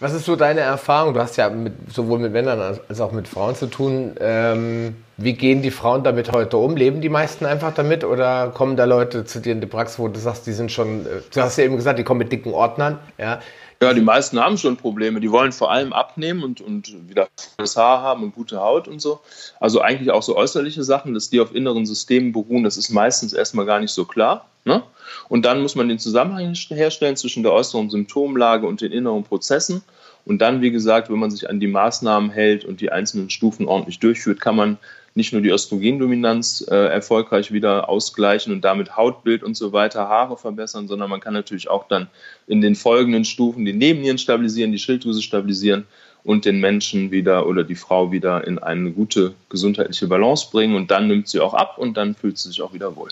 Was 0.00 0.12
ist 0.12 0.24
so 0.24 0.36
deine 0.36 0.60
Erfahrung? 0.60 1.14
Du 1.14 1.20
hast 1.20 1.36
ja 1.36 1.48
mit, 1.48 1.72
sowohl 1.90 2.18
mit 2.18 2.32
Männern 2.32 2.78
als 2.88 3.00
auch 3.00 3.12
mit 3.12 3.28
Frauen 3.28 3.54
zu 3.54 3.66
tun. 3.66 4.16
Ähm, 4.20 4.96
wie 5.16 5.34
gehen 5.34 5.62
die 5.62 5.70
Frauen 5.70 6.02
damit 6.02 6.32
heute 6.32 6.56
um? 6.56 6.76
Leben 6.76 7.00
die 7.00 7.08
meisten 7.08 7.46
einfach 7.46 7.72
damit 7.72 8.04
oder 8.04 8.50
kommen 8.50 8.76
da 8.76 8.84
Leute 8.84 9.24
zu 9.24 9.40
dir 9.40 9.52
in 9.52 9.60
die 9.60 9.66
Praxis, 9.66 9.98
wo 9.98 10.08
du 10.08 10.18
sagst, 10.18 10.46
die 10.46 10.52
sind 10.52 10.72
schon, 10.72 11.06
äh, 11.06 11.20
du 11.32 11.40
hast 11.40 11.56
ja 11.56 11.64
eben 11.64 11.76
gesagt, 11.76 11.98
die 11.98 12.04
kommen 12.04 12.18
mit 12.18 12.32
dicken 12.32 12.52
Ordnern, 12.52 12.98
ja? 13.18 13.40
Ja, 13.82 13.92
die 13.92 14.00
meisten 14.00 14.38
haben 14.38 14.56
schon 14.56 14.76
Probleme. 14.76 15.20
Die 15.20 15.30
wollen 15.30 15.52
vor 15.52 15.70
allem 15.70 15.92
abnehmen 15.92 16.42
und, 16.42 16.60
und 16.60 17.08
wieder 17.08 17.28
das 17.56 17.76
Haar 17.76 18.02
haben 18.02 18.22
und 18.22 18.34
gute 18.34 18.60
Haut 18.60 18.88
und 18.88 19.00
so. 19.00 19.20
Also 19.60 19.80
eigentlich 19.80 20.10
auch 20.10 20.22
so 20.22 20.36
äußerliche 20.36 20.84
Sachen, 20.84 21.14
dass 21.14 21.30
die 21.30 21.40
auf 21.40 21.54
inneren 21.54 21.86
Systemen 21.86 22.32
beruhen, 22.32 22.64
das 22.64 22.76
ist 22.76 22.90
meistens 22.90 23.32
erstmal 23.32 23.66
gar 23.66 23.80
nicht 23.80 23.92
so 23.92 24.04
klar. 24.04 24.46
Ne? 24.64 24.82
Und 25.28 25.44
dann 25.44 25.60
muss 25.60 25.74
man 25.74 25.88
den 25.88 25.98
Zusammenhang 25.98 26.54
herstellen 26.54 27.16
zwischen 27.16 27.42
der 27.42 27.52
äußeren 27.52 27.90
Symptomlage 27.90 28.66
und 28.66 28.80
den 28.80 28.92
inneren 28.92 29.24
Prozessen. 29.24 29.82
Und 30.24 30.38
dann, 30.38 30.62
wie 30.62 30.70
gesagt, 30.70 31.10
wenn 31.10 31.18
man 31.18 31.30
sich 31.30 31.50
an 31.50 31.60
die 31.60 31.66
Maßnahmen 31.66 32.30
hält 32.30 32.64
und 32.64 32.80
die 32.80 32.90
einzelnen 32.90 33.28
Stufen 33.28 33.66
ordentlich 33.66 33.98
durchführt, 33.98 34.40
kann 34.40 34.56
man 34.56 34.78
nicht 35.14 35.32
nur 35.32 35.42
die 35.42 35.50
Östrogendominanz 35.50 36.66
äh, 36.68 36.74
erfolgreich 36.74 37.52
wieder 37.52 37.88
ausgleichen 37.88 38.52
und 38.52 38.62
damit 38.62 38.96
Hautbild 38.96 39.42
und 39.44 39.56
so 39.56 39.72
weiter, 39.72 40.08
Haare 40.08 40.36
verbessern, 40.36 40.88
sondern 40.88 41.08
man 41.08 41.20
kann 41.20 41.34
natürlich 41.34 41.70
auch 41.70 41.86
dann 41.86 42.08
in 42.46 42.60
den 42.60 42.74
folgenden 42.74 43.24
Stufen 43.24 43.64
die 43.64 43.72
Nebennieren 43.72 44.18
stabilisieren, 44.18 44.72
die 44.72 44.78
Schilddrüse 44.78 45.22
stabilisieren 45.22 45.86
und 46.24 46.44
den 46.44 46.58
Menschen 46.58 47.10
wieder 47.10 47.46
oder 47.46 47.62
die 47.62 47.76
Frau 47.76 48.10
wieder 48.10 48.46
in 48.46 48.58
eine 48.58 48.90
gute 48.90 49.34
gesundheitliche 49.50 50.08
Balance 50.08 50.48
bringen 50.50 50.74
und 50.74 50.90
dann 50.90 51.06
nimmt 51.06 51.28
sie 51.28 51.40
auch 51.40 51.54
ab 51.54 51.78
und 51.78 51.96
dann 51.96 52.14
fühlt 52.14 52.38
sie 52.38 52.48
sich 52.48 52.60
auch 52.60 52.72
wieder 52.72 52.96
wohl. 52.96 53.10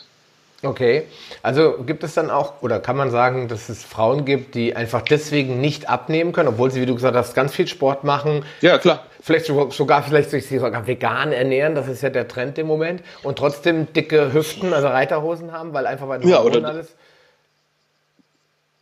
Okay, 0.64 1.08
also 1.42 1.78
gibt 1.84 2.04
es 2.04 2.14
dann 2.14 2.30
auch, 2.30 2.62
oder 2.62 2.78
kann 2.78 2.96
man 2.96 3.10
sagen, 3.10 3.48
dass 3.48 3.68
es 3.68 3.82
Frauen 3.82 4.24
gibt, 4.24 4.54
die 4.54 4.76
einfach 4.76 5.02
deswegen 5.02 5.60
nicht 5.60 5.88
abnehmen 5.88 6.32
können, 6.32 6.50
obwohl 6.50 6.70
sie, 6.70 6.80
wie 6.80 6.86
du 6.86 6.94
gesagt 6.94 7.16
hast, 7.16 7.34
ganz 7.34 7.52
viel 7.52 7.66
Sport 7.66 8.04
machen? 8.04 8.44
Ja, 8.60 8.78
klar. 8.78 9.06
Vielleicht 9.20 9.46
sogar, 9.46 10.02
vielleicht 10.02 10.30
sich 10.30 10.48
sogar 10.48 10.86
vegan 10.86 11.32
ernähren, 11.32 11.74
das 11.74 11.88
ist 11.88 12.02
ja 12.02 12.10
der 12.10 12.28
Trend 12.28 12.58
im 12.58 12.68
Moment, 12.68 13.02
und 13.22 13.38
trotzdem 13.38 13.92
dicke 13.92 14.32
Hüften, 14.32 14.72
also 14.72 14.88
Reiterhosen 14.88 15.52
haben, 15.52 15.72
weil 15.74 15.86
einfach 15.86 16.08
den 16.20 16.28
ja, 16.28 16.40
oder 16.42 16.64
alles. 16.64 16.94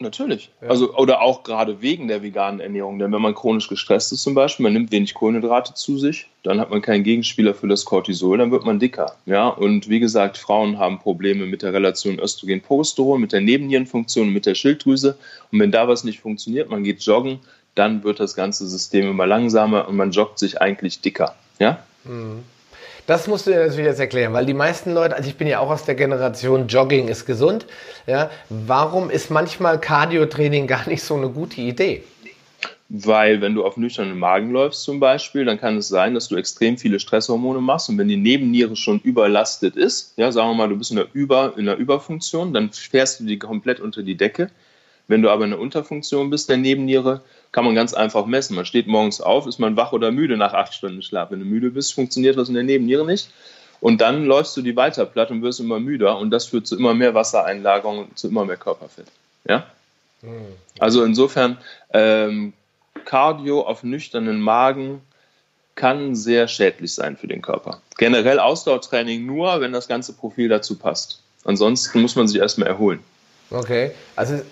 Natürlich. 0.03 0.51
Ja. 0.63 0.69
Also, 0.69 0.95
oder 0.95 1.21
auch 1.21 1.43
gerade 1.43 1.83
wegen 1.83 2.09
der 2.09 2.23
veganen 2.23 2.59
Ernährung. 2.59 2.99
Denn 2.99 3.13
wenn 3.13 3.21
man 3.21 3.35
chronisch 3.35 3.69
gestresst 3.69 4.13
ist 4.13 4.23
zum 4.23 4.35
Beispiel, 4.35 4.65
man 4.65 4.73
nimmt 4.73 4.91
wenig 4.93 5.13
Kohlenhydrate 5.13 5.75
zu 5.75 5.99
sich, 5.99 6.27
dann 6.43 6.59
hat 6.59 6.71
man 6.71 6.81
keinen 6.81 7.05
Gegenspieler 7.05 7.53
für 7.53 7.69
das 7.69 7.85
Cortisol, 7.85 8.39
dann 8.39 8.51
wird 8.51 8.65
man 8.65 8.79
dicker. 8.79 9.17
Ja, 9.27 9.49
und 9.49 9.91
wie 9.91 10.01
gesagt, 10.01 10.39
Frauen 10.39 10.79
haben 10.79 10.99
Probleme 11.01 11.45
mit 11.45 11.61
der 11.61 11.75
Relation 11.75 12.19
Östrogen-Progesteron, 12.19 13.21
mit 13.21 13.33
der 13.33 13.43
Nebennierenfunktion, 13.43 14.33
mit 14.33 14.47
der 14.47 14.55
Schilddrüse. 14.55 15.19
Und 15.53 15.61
wenn 15.61 15.71
da 15.71 15.87
was 15.87 16.03
nicht 16.03 16.21
funktioniert, 16.21 16.71
man 16.71 16.83
geht 16.83 17.03
joggen, 17.03 17.41
dann 17.75 18.03
wird 18.03 18.21
das 18.21 18.35
ganze 18.35 18.67
System 18.67 19.07
immer 19.11 19.27
langsamer 19.27 19.87
und 19.87 19.97
man 19.97 20.13
joggt 20.13 20.39
sich 20.39 20.63
eigentlich 20.63 21.03
dicker. 21.03 21.35
Ja? 21.59 21.85
Mhm. 22.05 22.43
Das 23.11 23.27
musst 23.27 23.49
du 23.49 23.51
dir 23.51 23.59
natürlich 23.59 23.87
jetzt 23.87 23.99
erklären, 23.99 24.33
weil 24.35 24.47
die 24.47 24.55
meisten 24.55 24.95
Leute, 24.95 25.17
also 25.17 25.29
ich 25.29 25.35
bin 25.35 25.49
ja 25.49 25.59
auch 25.59 25.69
aus 25.69 25.85
der 25.85 25.97
Generation 25.97 26.69
Jogging 26.69 27.09
ist 27.09 27.27
gesund, 27.27 27.67
ja, 28.07 28.31
warum 28.51 29.11
ist 29.11 29.33
manchmal 29.33 29.81
Cardio-Training 29.81 30.69
gar 30.69 30.89
nicht 30.89 31.03
so 31.03 31.17
eine 31.17 31.29
gute 31.29 31.61
Idee? 31.61 32.05
Weil 32.89 33.41
wenn 33.41 33.57
du 33.57 33.65
auf 33.65 33.77
nüchternen 33.77 34.17
Magen 34.17 34.53
läufst 34.53 34.85
zum 34.85 35.01
Beispiel, 35.01 35.45
dann 35.45 35.59
kann 35.59 35.79
es 35.79 35.89
sein, 35.89 36.15
dass 36.15 36.29
du 36.29 36.37
extrem 36.37 36.79
viele 36.79 37.01
Stresshormone 37.01 37.61
machst 37.61 37.89
und 37.89 37.99
wenn 37.99 38.07
die 38.07 38.17
Nebenniere 38.17 38.77
schon 38.77 39.01
überlastet 39.01 39.75
ist, 39.75 40.13
ja, 40.17 40.31
sagen 40.31 40.51
wir 40.51 40.55
mal, 40.55 40.69
du 40.69 40.77
bist 40.77 40.93
in 40.93 40.99
der, 40.99 41.09
Über, 41.13 41.55
in 41.57 41.67
der 41.67 41.79
Überfunktion, 41.79 42.55
dann 42.55 42.71
fährst 42.71 43.19
du 43.19 43.25
die 43.25 43.41
komplett 43.41 43.81
unter 43.81 44.05
die 44.05 44.17
Decke. 44.17 44.53
Wenn 45.09 45.23
du 45.23 45.31
aber 45.31 45.43
in 45.43 45.51
der 45.51 45.59
Unterfunktion 45.59 46.31
bist 46.31 46.49
der 46.49 46.59
Nebenniere, 46.59 47.23
kann 47.53 47.65
man 47.65 47.75
ganz 47.75 47.95
einfach 47.95 48.27
messen. 48.27 48.57
Man 48.57 48.67
steht 48.67 48.87
morgens 48.87 49.21
auf, 49.21 49.47
ist 49.47 49.59
man 49.59 49.77
wach 49.77 49.93
oder 49.93 50.11
müde 50.11 50.37
nach 50.37 50.53
acht 50.53 50.75
Stunden 50.75 51.03
Schlaf. 51.03 51.31
Wenn 51.31 51.41
du 51.41 51.47
müde 51.47 51.71
bist, 51.71 51.95
funktioniert 51.95 52.37
was 52.37 52.49
in 52.49 52.55
der 52.55 52.63
Nebenniere 52.63 53.05
nicht. 53.05 53.31
Und 53.81 54.01
dann 54.01 54.27
läufst 54.27 54.57
du 54.57 54.63
die 54.63 54.77
weiter 54.77 55.07
platt 55.07 55.31
und 55.31 55.43
wirst 55.43 55.59
immer 55.59 55.81
müder 55.81 56.19
und 56.19 56.31
das 56.31 56.47
führt 56.47 56.67
zu 56.67 56.77
immer 56.77 56.95
mehr 56.95 57.15
Wassereinlagerung 57.15 57.99
und 58.01 58.19
zu 58.19 58.29
immer 58.29 58.45
mehr 58.45 58.59
Körperfett. 58.59 59.07
Ja? 59.45 59.67
Hm. 60.21 60.29
Also 60.79 61.03
insofern, 61.03 61.57
ähm, 61.93 62.53
Cardio 63.05 63.63
auf 63.63 63.83
nüchternen 63.83 64.41
Magen 64.41 65.01
kann 65.75 66.15
sehr 66.15 66.47
schädlich 66.47 66.95
sein 66.95 67.17
für 67.17 67.27
den 67.27 67.41
Körper. 67.41 67.81
Generell 67.97 68.39
Ausdauertraining 68.39 69.25
nur, 69.25 69.61
wenn 69.63 69.73
das 69.73 69.89
ganze 69.89 70.13
Profil 70.13 70.49
dazu 70.49 70.77
passt. 70.77 71.23
Ansonsten 71.45 72.03
muss 72.03 72.17
man 72.17 72.29
sich 72.29 72.39
erstmal 72.39 72.69
erholen. 72.69 73.01
Okay, 73.51 73.93
also 74.15 74.43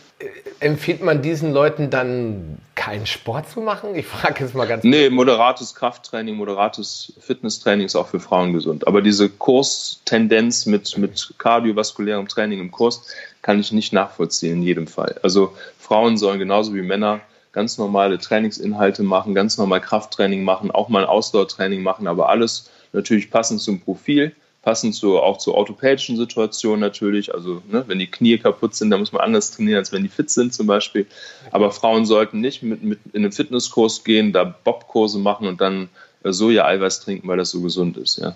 empfiehlt 0.61 1.03
man 1.03 1.23
diesen 1.23 1.53
Leuten 1.53 1.91
dann 1.91 2.59
keinen 2.75 3.07
Sport 3.07 3.49
zu 3.49 3.61
machen? 3.61 3.95
Ich 3.95 4.07
frage 4.07 4.45
jetzt 4.45 4.55
mal 4.55 4.67
ganz 4.67 4.85
Nee, 4.85 5.11
moderates 5.11 5.75
Krafttraining, 5.75 6.35
moderates 6.35 7.13
Fitnesstraining 7.21 7.87
ist 7.87 7.97
auch 7.97 8.09
für 8.09 8.21
Frauen 8.21 8.53
gesund. 8.53 8.87
Aber 8.87 9.03
diese 9.03 9.29
Kurstendenz 9.29 10.67
mit, 10.67 10.97
mit 10.99 11.35
kardiovaskulärem 11.39 12.29
Training 12.29 12.61
im 12.61 12.71
Kurs 12.71 13.15
kann 13.43 13.61
ich 13.61 13.73
nicht 13.73 13.93
nachvollziehen 13.93 14.55
in 14.55 14.63
jedem 14.63 14.87
Fall. 14.87 15.19
Also 15.23 15.55
Frauen 15.79 16.17
sollen 16.17 16.39
genauso 16.39 16.75
wie 16.75 16.83
Männer 16.83 17.21
ganz 17.53 17.79
normale 17.79 18.19
Trainingsinhalte 18.19 19.03
machen, 19.03 19.35
ganz 19.35 19.57
normal 19.59 19.81
Krafttraining 19.81 20.45
machen, 20.45 20.71
auch 20.71 20.89
mal 20.89 21.05
ein 21.05 21.09
Ausdauertraining 21.09 21.83
machen, 21.83 22.07
aber 22.07 22.29
alles 22.29 22.71
natürlich 22.93 23.31
passend 23.31 23.61
zum 23.61 23.81
Profil 23.81 24.35
passend 24.63 24.95
zu, 24.95 25.19
auch 25.19 25.39
zur 25.39 25.55
orthopädischen 25.55 26.17
Situation 26.17 26.81
natürlich. 26.81 27.35
Also 27.35 27.63
ne, 27.71 27.85
wenn 27.87 27.99
die 27.99 28.11
Knie 28.11 28.39
kaputt 28.39 28.75
sind, 28.75 28.91
dann 28.91 29.01
muss 29.01 29.13
man 29.13 29.23
anders 29.23 29.53
trainieren, 29.53 29.79
als 29.79 29.93
wenn 29.93 30.03
die 30.03 30.09
fit 30.09 30.31
sind 30.31 30.53
zum 30.53 30.67
Beispiel. 30.67 31.07
Aber 31.51 31.71
Frauen 31.71 32.07
sollten 32.07 32.41
nicht 32.41 32.63
mit, 32.63 32.83
mit 32.83 32.99
in 33.13 33.23
einen 33.23 33.33
Fitnesskurs 33.33 34.05
gehen, 34.05 34.33
da 34.33 34.45
Bobkurse 34.45 35.19
machen 35.19 35.47
und 35.47 35.61
dann 35.61 35.89
Soja-Eiweiß 36.25 37.01
trinken, 37.01 37.29
weil 37.29 37.39
das 37.39 37.51
so 37.51 37.61
gesund 37.61 37.97
ist. 37.97 38.19
Ja. 38.19 38.35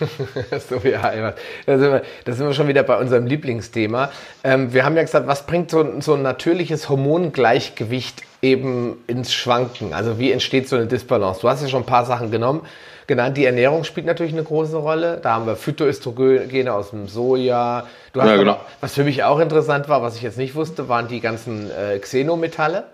Soja-Eiweiß. 0.68 1.34
Da 1.66 1.78
sind, 1.78 1.92
wir, 1.92 2.02
da 2.24 2.32
sind 2.32 2.46
wir 2.46 2.54
schon 2.54 2.68
wieder 2.68 2.82
bei 2.82 2.98
unserem 2.98 3.26
Lieblingsthema. 3.26 4.10
Ähm, 4.42 4.72
wir 4.72 4.84
haben 4.84 4.96
ja 4.96 5.02
gesagt, 5.02 5.26
was 5.26 5.46
bringt 5.46 5.70
so, 5.70 6.00
so 6.00 6.14
ein 6.14 6.22
natürliches 6.22 6.88
Hormongleichgewicht 6.88 8.22
eben 8.42 8.96
ins 9.06 9.32
Schwanken? 9.32 9.92
Also 9.92 10.18
wie 10.18 10.32
entsteht 10.32 10.68
so 10.68 10.76
eine 10.76 10.86
Disbalance? 10.86 11.40
Du 11.40 11.48
hast 11.48 11.62
ja 11.62 11.68
schon 11.68 11.82
ein 11.82 11.86
paar 11.86 12.04
Sachen 12.04 12.30
genommen 12.30 12.62
genannt. 13.06 13.36
Die 13.36 13.44
Ernährung 13.44 13.84
spielt 13.84 14.06
natürlich 14.06 14.32
eine 14.32 14.44
große 14.44 14.76
Rolle. 14.76 15.18
Da 15.22 15.34
haben 15.34 15.46
wir 15.46 15.56
Phytoöstrogene 15.56 16.72
aus 16.72 16.90
dem 16.90 17.08
Soja. 17.08 17.86
Du 18.12 18.20
hast 18.20 18.28
ja, 18.28 18.36
genau. 18.36 18.52
aber, 18.52 18.66
was 18.80 18.94
für 18.94 19.04
mich 19.04 19.24
auch 19.24 19.38
interessant 19.40 19.88
war, 19.88 20.02
was 20.02 20.16
ich 20.16 20.22
jetzt 20.22 20.38
nicht 20.38 20.54
wusste, 20.54 20.88
waren 20.88 21.08
die 21.08 21.20
ganzen 21.20 21.70
äh, 21.70 21.98
Xenometalle. 21.98 22.84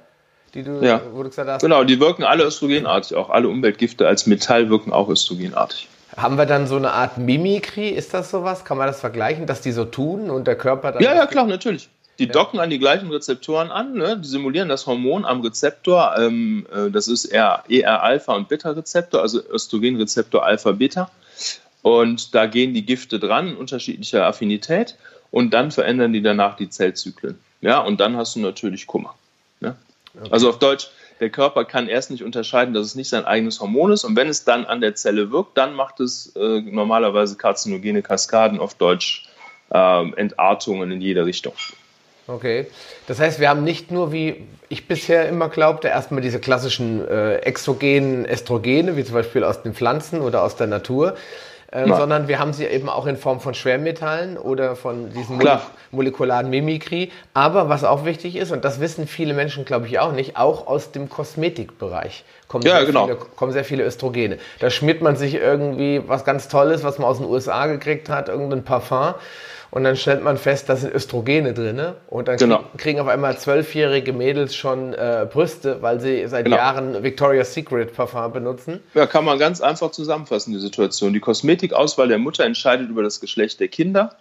Die 0.55 0.65
du, 0.65 0.81
ja. 0.83 1.01
wo 1.13 1.23
du 1.23 1.29
gesagt 1.29 1.49
hast. 1.49 1.63
Genau, 1.63 1.85
die 1.85 2.01
wirken 2.01 2.25
alle 2.25 2.45
östrogenartig. 2.45 3.17
Auch 3.17 3.31
alle 3.31 3.49
Umweltgifte 3.49 4.09
als 4.09 4.27
Metall 4.27 4.69
wirken 4.69 4.93
auch 4.93 5.09
östrogenartig. 5.09 5.89
Haben 6.17 6.37
wir 6.37 6.47
dann 6.47 6.67
so 6.67 6.77
eine 6.77 6.93
Art 6.93 7.19
Mimikry? 7.19 7.89
Ist 7.89 8.15
das 8.15 8.31
sowas? 8.31 8.65
Kann 8.65 8.79
man 8.79 8.87
das 8.87 9.01
vergleichen, 9.01 9.47
dass 9.47 9.61
die 9.61 9.73
so 9.73 9.85
tun 9.85 10.31
und 10.31 10.47
der 10.47 10.57
Körper 10.57 10.93
dann. 10.93 11.03
Ja, 11.03 11.15
ja, 11.15 11.27
klar, 11.27 11.47
natürlich. 11.47 11.89
Die 12.19 12.27
docken 12.29 12.61
an 12.61 12.69
die 12.69 12.79
gleichen 12.79 13.11
Rezeptoren 13.11 13.71
an, 13.71 13.95
ne? 13.95 14.19
die 14.19 14.29
simulieren 14.29 14.69
das 14.69 14.87
Hormon 14.87 15.25
am 15.25 15.41
Rezeptor. 15.41 16.17
Ähm, 16.19 16.67
äh, 16.71 16.91
das 16.91 17.09
ist 17.09 17.25
ER-Alpha 17.27 18.35
und 18.35 18.49
Beta-Rezeptor, 18.49 19.23
also 19.23 19.41
Östrogenrezeptor 19.43 20.45
Alpha-Beta. 20.45 21.11
Und 21.81 22.35
da 22.35 22.45
gehen 22.45 22.75
die 22.75 22.85
Gifte 22.85 23.19
dran, 23.19 23.57
unterschiedlicher 23.57 24.27
Affinität, 24.27 24.97
und 25.31 25.55
dann 25.55 25.71
verändern 25.71 26.13
die 26.13 26.21
danach 26.21 26.57
die 26.57 26.69
Zellzyklen. 26.69 27.39
Ja, 27.63 27.79
und 27.81 28.01
dann 28.01 28.19
hast 28.19 28.37
du 28.37 28.41
natürlich 28.41 28.87
Kummer. 28.87 29.15
Ne? 29.61 29.77
Okay. 30.15 30.29
Also 30.31 30.51
auf 30.51 30.59
Deutsch, 30.59 30.91
der 31.21 31.31
Körper 31.31 31.65
kann 31.65 31.89
erst 31.89 32.11
nicht 32.11 32.25
unterscheiden, 32.25 32.75
dass 32.75 32.87
es 32.87 32.95
nicht 32.95 33.11
sein 33.11 33.25
eigenes 33.25 33.61
Hormon 33.61 33.93
ist. 33.93 34.05
Und 34.05 34.17
wenn 34.17 34.29
es 34.29 34.45
dann 34.45 34.65
an 34.65 34.81
der 34.81 34.95
Zelle 34.95 35.31
wirkt, 35.31 35.57
dann 35.57 35.75
macht 35.75 36.01
es 36.01 36.35
äh, 36.35 36.61
normalerweise 36.63 37.37
karzinogene 37.37 38.03
Kaskaden, 38.03 38.59
auf 38.59 38.75
Deutsch 38.75 39.29
äh, 39.71 40.13
Entartungen 40.13 40.91
in 40.91 41.01
jede 41.01 41.27
Richtung. 41.27 41.53
Okay. 42.27 42.67
Das 43.07 43.19
heißt, 43.19 43.41
wir 43.41 43.49
haben 43.49 43.65
nicht 43.65 43.91
nur, 43.91 44.13
wie 44.13 44.47
ich 44.69 44.87
bisher 44.87 45.29
immer 45.29 45.49
glaubte, 45.49 45.89
erstmal 45.89 46.23
diese 46.23 46.39
klassischen 46.39 47.07
äh, 47.07 47.37
exogenen 47.39 48.25
Estrogene, 48.25 48.97
wie 48.97 49.05
zum 49.05 49.15
Beispiel 49.15 49.45
aus 49.45 49.63
den 49.63 49.75
Pflanzen 49.75 50.21
oder 50.21 50.43
aus 50.43 50.57
der 50.57 50.69
Natur, 50.69 51.17
äh, 51.73 51.87
sondern 51.87 52.27
wir 52.27 52.39
haben 52.39 52.53
sie 52.53 52.67
eben 52.67 52.89
auch 52.89 53.07
in 53.07 53.17
Form 53.17 53.41
von 53.41 53.55
Schwermetallen 53.55 54.37
oder 54.37 54.75
von 54.75 55.11
diesem 55.11 55.39
Klar. 55.39 55.63
molekularen 55.93 56.51
Mimikry. 56.51 57.13
Aber 57.33 57.69
was 57.69 57.85
auch 57.85 58.05
wichtig 58.05 58.37
ist, 58.37 58.51
und 58.51 58.65
das 58.65 58.81
wissen 58.81 59.07
viele 59.07 59.35
Menschen, 59.35 59.65
glaube 59.65 59.87
ich, 59.87 59.99
auch 60.01 60.13
nicht, 60.13 60.37
auch 60.37 60.67
aus 60.67 60.91
dem 60.91 61.09
Kosmetikbereich 61.09 62.25
kommen, 62.49 62.65
ja, 62.65 62.79
sehr 62.79 62.87
genau. 62.87 63.05
viele, 63.05 63.17
kommen 63.17 63.53
sehr 63.53 63.65
viele 63.65 63.85
Östrogene. 63.85 64.39
Da 64.59 64.71
schmiert 64.71 65.01
man 65.01 65.15
sich 65.15 65.35
irgendwie 65.35 66.03
was 66.07 66.25
ganz 66.25 66.49
Tolles, 66.49 66.83
was 66.83 66.99
man 66.99 67.09
aus 67.09 67.19
den 67.19 67.27
USA 67.27 67.67
gekriegt 67.67 68.09
hat, 68.09 68.29
irgendein 68.29 68.65
Parfum 68.65 69.15
und 69.71 69.85
dann 69.85 69.97
stellt 69.97 70.23
man 70.23 70.37
fest, 70.37 70.69
da 70.69 70.77
sind 70.77 70.95
Östrogene 70.95 71.55
drin 71.55 71.81
und 72.09 72.29
dann 72.29 72.37
genau. 72.37 72.65
kriegen 72.77 72.99
auf 73.01 73.09
einmal 73.09 73.39
zwölfjährige 73.39 74.13
Mädels 74.13 74.55
schon 74.55 74.93
äh, 74.95 75.27
Brüste, 75.31 75.81
weil 75.81 76.01
sie 76.01 76.27
seit 76.27 76.45
genau. 76.45 76.57
Jahren 76.57 77.03
Victoria's 77.03 77.55
Secret 77.55 77.95
Parfum 77.95 78.33
benutzen. 78.33 78.81
Ja, 78.95 79.07
kann 79.07 79.25
man 79.25 79.39
ganz 79.39 79.61
einfach 79.61 79.93
zusammenfassen, 79.93 80.53
die 80.53 80.59
Situation. 80.59 81.13
Die 81.13 81.21
Kosmetikauswahl 81.21 82.09
der 82.09 82.19
Mutter 82.19 82.45
entscheidet 82.45 82.91
über 82.91 83.03
das 83.03 83.21
Geschlecht 83.21 83.61
der 83.61 83.69
Kinder. 83.69 84.17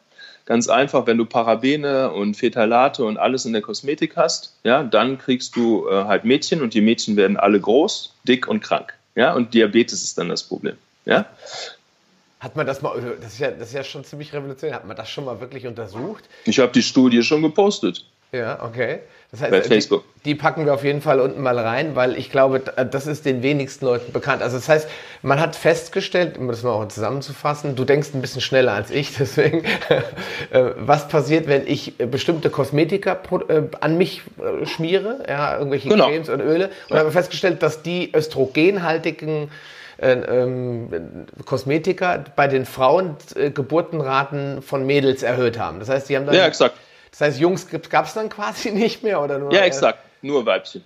Ganz 0.46 0.68
einfach, 0.68 1.06
wenn 1.06 1.18
du 1.18 1.26
Parabene 1.26 2.12
und 2.12 2.36
Phthalate 2.36 3.04
und 3.04 3.18
alles 3.18 3.46
in 3.46 3.54
der 3.54 3.62
Kosmetik 3.62 4.16
hast, 4.16 4.56
ja, 4.64 4.84
dann 4.84 5.18
kriegst 5.18 5.56
du 5.56 5.88
äh, 5.88 6.06
halt 6.06 6.26
Mädchen 6.26 6.62
und 6.62 6.74
die 6.74 6.82
Mädchen 6.82 7.18
werden 7.18 7.38
alle 7.38 7.60
groß, 7.60 8.14
dick 8.28 8.48
und 8.48 8.62
krank. 8.62 8.94
Ja, 9.16 9.34
und 9.34 9.54
Diabetes 9.54 10.04
ist 10.04 10.18
dann 10.18 10.30
das 10.30 10.44
Problem. 10.44 10.78
Ja? 11.06 11.26
Hat 12.40 12.56
man 12.56 12.66
das 12.66 12.82
mal, 12.82 12.94
also 12.94 13.10
das 13.22 13.34
ist, 13.34 13.40
ja, 13.40 13.52
das 13.52 13.70
ist 13.70 13.74
ja 13.74 13.84
schon 13.84 14.04
ziemlich 14.06 14.34
revolutionär, 14.34 14.76
hat 14.76 14.88
man 14.88 14.96
das 14.96 15.10
schon 15.10 15.26
mal 15.26 15.42
wirklich 15.42 15.68
untersucht? 15.68 16.24
Ich 16.46 16.60
habe 16.60 16.72
die 16.72 16.84
Studie 16.84 17.22
schon 17.22 17.42
gepostet. 17.42 18.06
Ja, 18.32 18.64
okay. 18.64 19.00
Das 19.32 19.42
heißt, 19.42 19.52
Bei 19.52 19.62
Facebook. 19.62 20.04
Die, 20.18 20.30
die, 20.30 20.36
packen 20.36 20.66
wir 20.66 20.74
auf 20.74 20.84
jeden 20.84 21.02
Fall 21.02 21.20
unten 21.20 21.42
mal 21.42 21.58
rein, 21.58 21.96
weil 21.96 22.18
ich 22.18 22.32
glaube, 22.32 22.60
das 22.60 23.08
ist 23.08 23.26
den 23.26 23.44
wenigsten 23.44 23.86
Leuten 23.86 24.12
bekannt. 24.12 24.42
Also 24.42 24.58
das 24.58 24.70
heißt, 24.70 24.90
man 25.22 25.40
hat 25.40 25.56
festgestellt, 25.56 26.38
um 26.38 26.48
das 26.48 26.64
mal 26.64 26.72
auch 26.72 26.88
zusammenzufassen, 26.88 27.76
du 27.76 27.86
denkst 27.86 28.10
ein 28.14 28.22
bisschen 28.22 28.42
schneller 28.42 28.74
als 28.74 28.90
ich, 28.90 29.16
deswegen, 29.20 29.66
äh, 29.66 30.72
was 30.78 31.08
passiert, 31.08 31.48
wenn 31.48 31.68
ich 31.68 31.98
bestimmte 31.98 32.50
Kosmetika 32.50 33.20
äh, 33.50 33.62
an 33.82 33.98
mich 33.98 34.24
äh, 34.40 34.66
schmiere, 34.66 35.26
ja, 35.28 35.58
irgendwelche 35.58 35.90
genau. 35.90 36.08
Cremes 36.08 36.30
und 36.30 36.40
Öle, 36.40 36.70
und 36.90 36.96
ja. 36.96 37.00
habe 37.00 37.12
festgestellt, 37.12 37.62
dass 37.62 37.84
die 37.84 38.12
östrogenhaltigen 38.16 39.50
äh, 40.02 40.14
ähm, 40.14 41.26
Kosmetika 41.46 42.24
bei 42.36 42.48
den 42.48 42.66
Frauen 42.66 43.16
äh, 43.36 43.52
Geburtenraten 43.52 44.62
von 44.62 44.86
Mädels 44.86 45.24
erhöht 45.24 45.60
haben. 45.60 45.80
Das 45.80 45.90
heißt, 45.90 46.10
die 46.10 46.16
haben 46.16 46.26
dann. 46.26 46.36
Ja, 46.36 46.46
exakt. 46.46 46.76
Das 47.12 47.22
heißt, 47.22 47.40
Jungs 47.40 47.68
gab 47.90 48.06
es 48.06 48.14
dann 48.14 48.30
quasi 48.30 48.72
nicht 48.74 49.04
mehr 49.04 49.22
oder 49.22 49.40
nur? 49.40 49.52
Ja, 49.54 49.62
exakt. 49.62 50.00
Nur 50.22 50.46
Weibchen. 50.46 50.84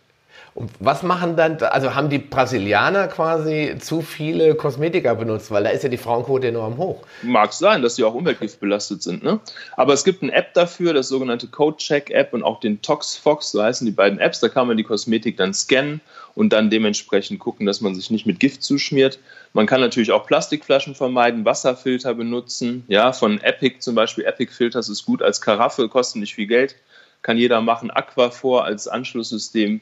Und 0.55 0.69
was 0.79 1.01
machen 1.01 1.35
dann, 1.35 1.57
also 1.57 1.95
haben 1.95 2.09
die 2.09 2.19
Brasilianer 2.19 3.07
quasi 3.07 3.75
zu 3.79 4.01
viele 4.01 4.53
Kosmetika 4.53 5.15
benutzt, 5.15 5.49
weil 5.49 5.63
da 5.63 5.71
ist 5.71 5.83
ja 5.83 5.89
die 5.89 5.97
Frauenquote 5.97 6.47
enorm 6.47 6.77
hoch. 6.77 7.03
Mag 7.23 7.53
sein, 7.53 7.81
dass 7.81 7.95
sie 7.95 8.03
auch 8.03 8.13
umweltgiftbelastet 8.13 9.01
sind, 9.01 9.23
ne? 9.23 9.39
Aber 9.77 9.93
es 9.93 10.03
gibt 10.03 10.21
eine 10.21 10.31
App 10.31 10.53
dafür, 10.53 10.93
das 10.93 11.07
sogenannte 11.07 11.47
Code-Check-App 11.47 12.33
und 12.33 12.43
auch 12.43 12.59
den 12.59 12.83
ToxFox, 12.83 13.51
so 13.51 13.63
heißen 13.63 13.85
die 13.85 13.91
beiden 13.91 14.19
Apps, 14.19 14.41
da 14.41 14.49
kann 14.49 14.67
man 14.67 14.77
die 14.77 14.83
Kosmetik 14.83 15.37
dann 15.37 15.55
scannen 15.55 16.01
und 16.35 16.53
dann 16.53 16.69
dementsprechend 16.69 17.39
gucken, 17.39 17.65
dass 17.65 17.81
man 17.81 17.95
sich 17.95 18.11
nicht 18.11 18.27
mit 18.27 18.39
Gift 18.39 18.61
zuschmiert. 18.61 19.17
Man 19.53 19.65
kann 19.65 19.81
natürlich 19.81 20.11
auch 20.11 20.27
Plastikflaschen 20.27 20.93
vermeiden, 20.93 21.45
Wasserfilter 21.45 22.13
benutzen, 22.13 22.83
ja, 22.87 23.11
von 23.11 23.41
Epic 23.41 23.79
zum 23.79 23.95
Beispiel. 23.95 24.25
Epic 24.25 24.53
Filters 24.53 24.87
ist 24.87 25.05
gut 25.05 25.23
als 25.23 25.41
Karaffe, 25.41 25.89
kostet 25.89 26.21
nicht 26.21 26.35
viel 26.35 26.47
Geld, 26.47 26.75
kann 27.23 27.37
jeder 27.37 27.61
machen. 27.61 27.89
Aquafor 27.89 28.65
als 28.65 28.87
Anschlusssystem 28.87 29.81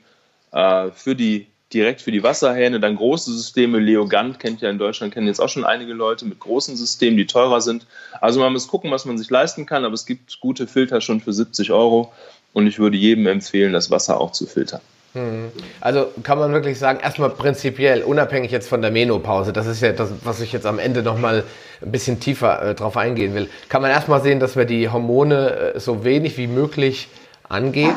äh, 0.52 0.92
für 0.92 1.16
die 1.16 1.48
direkt 1.74 2.02
für 2.02 2.12
die 2.12 2.24
Wasserhähne, 2.24 2.80
dann 2.80 2.96
große 2.96 3.32
Systeme, 3.32 3.80
Leogant 3.80 4.40
kennt 4.40 4.62
ja 4.62 4.70
in 4.70 4.78
Deutschland, 4.78 5.14
kennen 5.14 5.28
jetzt 5.28 5.40
auch 5.40 5.50
schon 5.50 5.64
einige 5.64 5.94
Leute 5.94 6.26
mit 6.26 6.40
großen 6.40 6.76
Systemen, 6.76 7.18
die 7.18 7.26
teurer 7.26 7.62
sind. 7.62 7.86
Also 8.20 8.40
man 8.40 8.54
muss 8.54 8.68
gucken, 8.68 8.92
was 8.92 9.06
man 9.06 9.18
sich 9.18 9.30
leisten 9.30 9.66
kann, 9.66 9.86
aber 9.86 9.94
es 9.94 10.06
gibt 10.06 10.40
gute 10.40 10.68
Filter 10.68 11.02
schon 11.02 11.22
für 11.22 11.34
70 11.34 11.72
Euro 11.72 12.12
und 12.54 12.68
ich 12.68 12.80
würde 12.80 12.98
jedem 12.98 13.28
empfehlen, 13.28 13.74
das 13.74 13.90
Wasser 13.90 14.20
auch 14.20 14.32
zu 14.32 14.46
filtern. 14.46 14.82
Hm. 15.14 15.52
Also 15.82 16.08
kann 16.24 16.38
man 16.38 16.54
wirklich 16.54 16.80
sagen, 16.80 17.00
erstmal 17.02 17.30
prinzipiell, 17.30 18.02
unabhängig 18.04 18.52
jetzt 18.52 18.70
von 18.70 18.82
der 18.82 18.92
Menopause, 18.92 19.52
das 19.52 19.68
ist 19.68 19.82
ja 19.82 19.92
das, 19.92 20.10
was 20.24 20.40
ich 20.40 20.54
jetzt 20.54 20.66
am 20.66 20.80
Ende 20.80 21.04
nochmal 21.04 21.44
ein 21.82 21.92
bisschen 21.92 22.20
tiefer 22.20 22.62
äh, 22.62 22.76
drauf 22.76 22.96
eingehen 22.96 23.34
will, 23.34 23.50
kann 23.68 23.82
man 23.82 23.92
erstmal 23.92 24.22
sehen, 24.22 24.40
dass 24.40 24.56
wir 24.56 24.66
die 24.66 24.90
Hormone 24.90 25.74
äh, 25.76 25.80
so 25.80 26.04
wenig 26.06 26.38
wie 26.38 26.48
möglich 26.48 27.10
angeht 27.50 27.96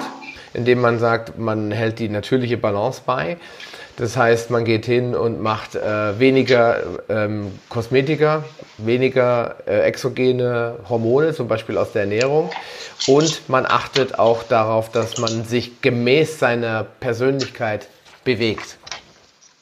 indem 0.54 0.80
man 0.80 0.98
sagt, 0.98 1.38
man 1.38 1.70
hält 1.70 1.98
die 1.98 2.08
natürliche 2.08 2.56
Balance 2.56 3.02
bei. 3.04 3.36
Das 3.96 4.16
heißt, 4.16 4.50
man 4.50 4.64
geht 4.64 4.86
hin 4.86 5.14
und 5.14 5.40
macht 5.40 5.76
äh, 5.76 6.18
weniger 6.18 6.82
ähm, 7.08 7.52
Kosmetika, 7.68 8.44
weniger 8.78 9.56
äh, 9.66 9.82
exogene 9.82 10.76
Hormone, 10.88 11.32
zum 11.32 11.46
Beispiel 11.46 11.78
aus 11.78 11.92
der 11.92 12.02
Ernährung. 12.02 12.50
Und 13.06 13.48
man 13.48 13.66
achtet 13.66 14.18
auch 14.18 14.42
darauf, 14.42 14.90
dass 14.90 15.18
man 15.18 15.44
sich 15.44 15.80
gemäß 15.80 16.40
seiner 16.40 16.84
Persönlichkeit 16.84 17.88
bewegt. 18.24 18.78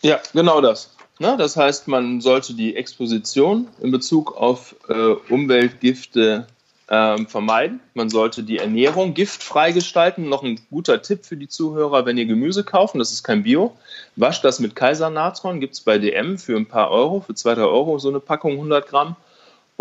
Ja, 0.01 0.19
genau 0.33 0.61
das. 0.61 0.95
Na, 1.19 1.37
das 1.37 1.57
heißt, 1.57 1.87
man 1.89 2.21
sollte 2.21 2.55
die 2.55 2.75
Exposition 2.75 3.69
in 3.81 3.91
Bezug 3.91 4.37
auf 4.37 4.75
äh, 4.89 4.95
Umweltgifte 5.29 6.47
ähm, 6.93 7.27
vermeiden. 7.27 7.81
Man 7.95 8.11
sollte 8.11 8.43
die 8.43 8.59
Ernährung 8.59 9.15
giftfrei 9.15 9.73
gestalten. 9.73 10.29
Noch 10.29 10.43
ein 10.43 10.61
guter 10.71 11.01
Tipp 11.01 11.25
für 11.25 11.39
die 11.39 11.49
Zuhörer, 11.49 12.05
wenn 12.05 12.19
ihr 12.19 12.27
Gemüse 12.27 12.65
kaufen, 12.65 12.99
das 12.99 13.13
ist 13.13 13.25
kein 13.25 13.43
Bio, 13.45 13.75
wascht 14.15 14.45
das 14.45 14.61
mit 14.61 14.77
Kaisernatron, 14.77 15.59
gibt 15.59 15.73
es 15.73 15.81
bei 15.81 15.97
DM 15.97 16.37
für 16.37 16.55
ein 16.55 16.67
paar 16.67 16.91
Euro, 16.91 17.21
für 17.21 17.35
zwei, 17.35 17.55
drei 17.55 17.63
Euro 17.63 17.99
so 17.99 18.11
eine 18.11 18.21
Packung 18.21 18.53
100 18.53 18.87
Gramm 18.87 19.17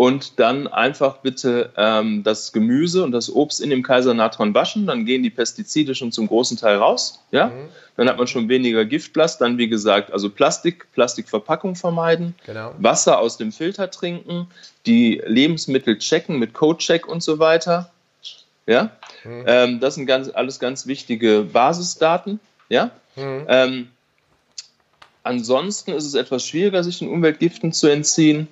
und 0.02 0.40
dann 0.40 0.66
einfach 0.66 1.18
bitte 1.18 1.70
ähm, 1.76 2.24
das 2.24 2.50
Gemüse 2.50 3.04
und 3.04 3.12
das 3.12 3.32
Obst 3.32 3.60
in 3.60 3.70
dem 3.70 3.84
Kaisernatron 3.84 4.52
waschen. 4.52 4.84
Dann 4.88 5.04
gehen 5.04 5.22
die 5.22 5.30
Pestizide 5.30 5.94
schon 5.94 6.10
zum 6.10 6.26
großen 6.26 6.56
Teil 6.56 6.78
raus. 6.78 7.22
Ja? 7.30 7.50
Mhm. 7.50 7.68
Dann 7.96 8.08
hat 8.08 8.18
man 8.18 8.26
schon 8.26 8.48
weniger 8.48 8.84
Giftblast. 8.84 9.40
Dann, 9.40 9.58
wie 9.58 9.68
gesagt, 9.68 10.12
also 10.12 10.28
Plastik, 10.28 10.90
Plastikverpackung 10.90 11.76
vermeiden, 11.76 12.34
genau. 12.44 12.74
Wasser 12.78 13.20
aus 13.20 13.36
dem 13.36 13.52
Filter 13.52 13.92
trinken, 13.92 14.48
die 14.86 15.22
Lebensmittel 15.24 15.96
checken 15.98 16.36
mit 16.40 16.52
Code-Check 16.52 17.06
und 17.06 17.22
so 17.22 17.38
weiter. 17.38 17.92
Ja? 18.66 18.90
Mhm. 19.22 19.44
Ähm, 19.46 19.78
das 19.78 19.94
sind 19.94 20.06
ganz, 20.06 20.28
alles 20.30 20.58
ganz 20.58 20.88
wichtige 20.88 21.42
Basisdaten. 21.42 22.40
Ja? 22.68 22.90
Mhm. 23.14 23.44
Ähm, 23.46 23.88
ansonsten 25.22 25.92
ist 25.92 26.06
es 26.06 26.14
etwas 26.14 26.44
schwieriger, 26.44 26.82
sich 26.82 26.98
den 26.98 27.08
Umweltgiften 27.08 27.72
zu 27.72 27.86
entziehen. 27.86 28.48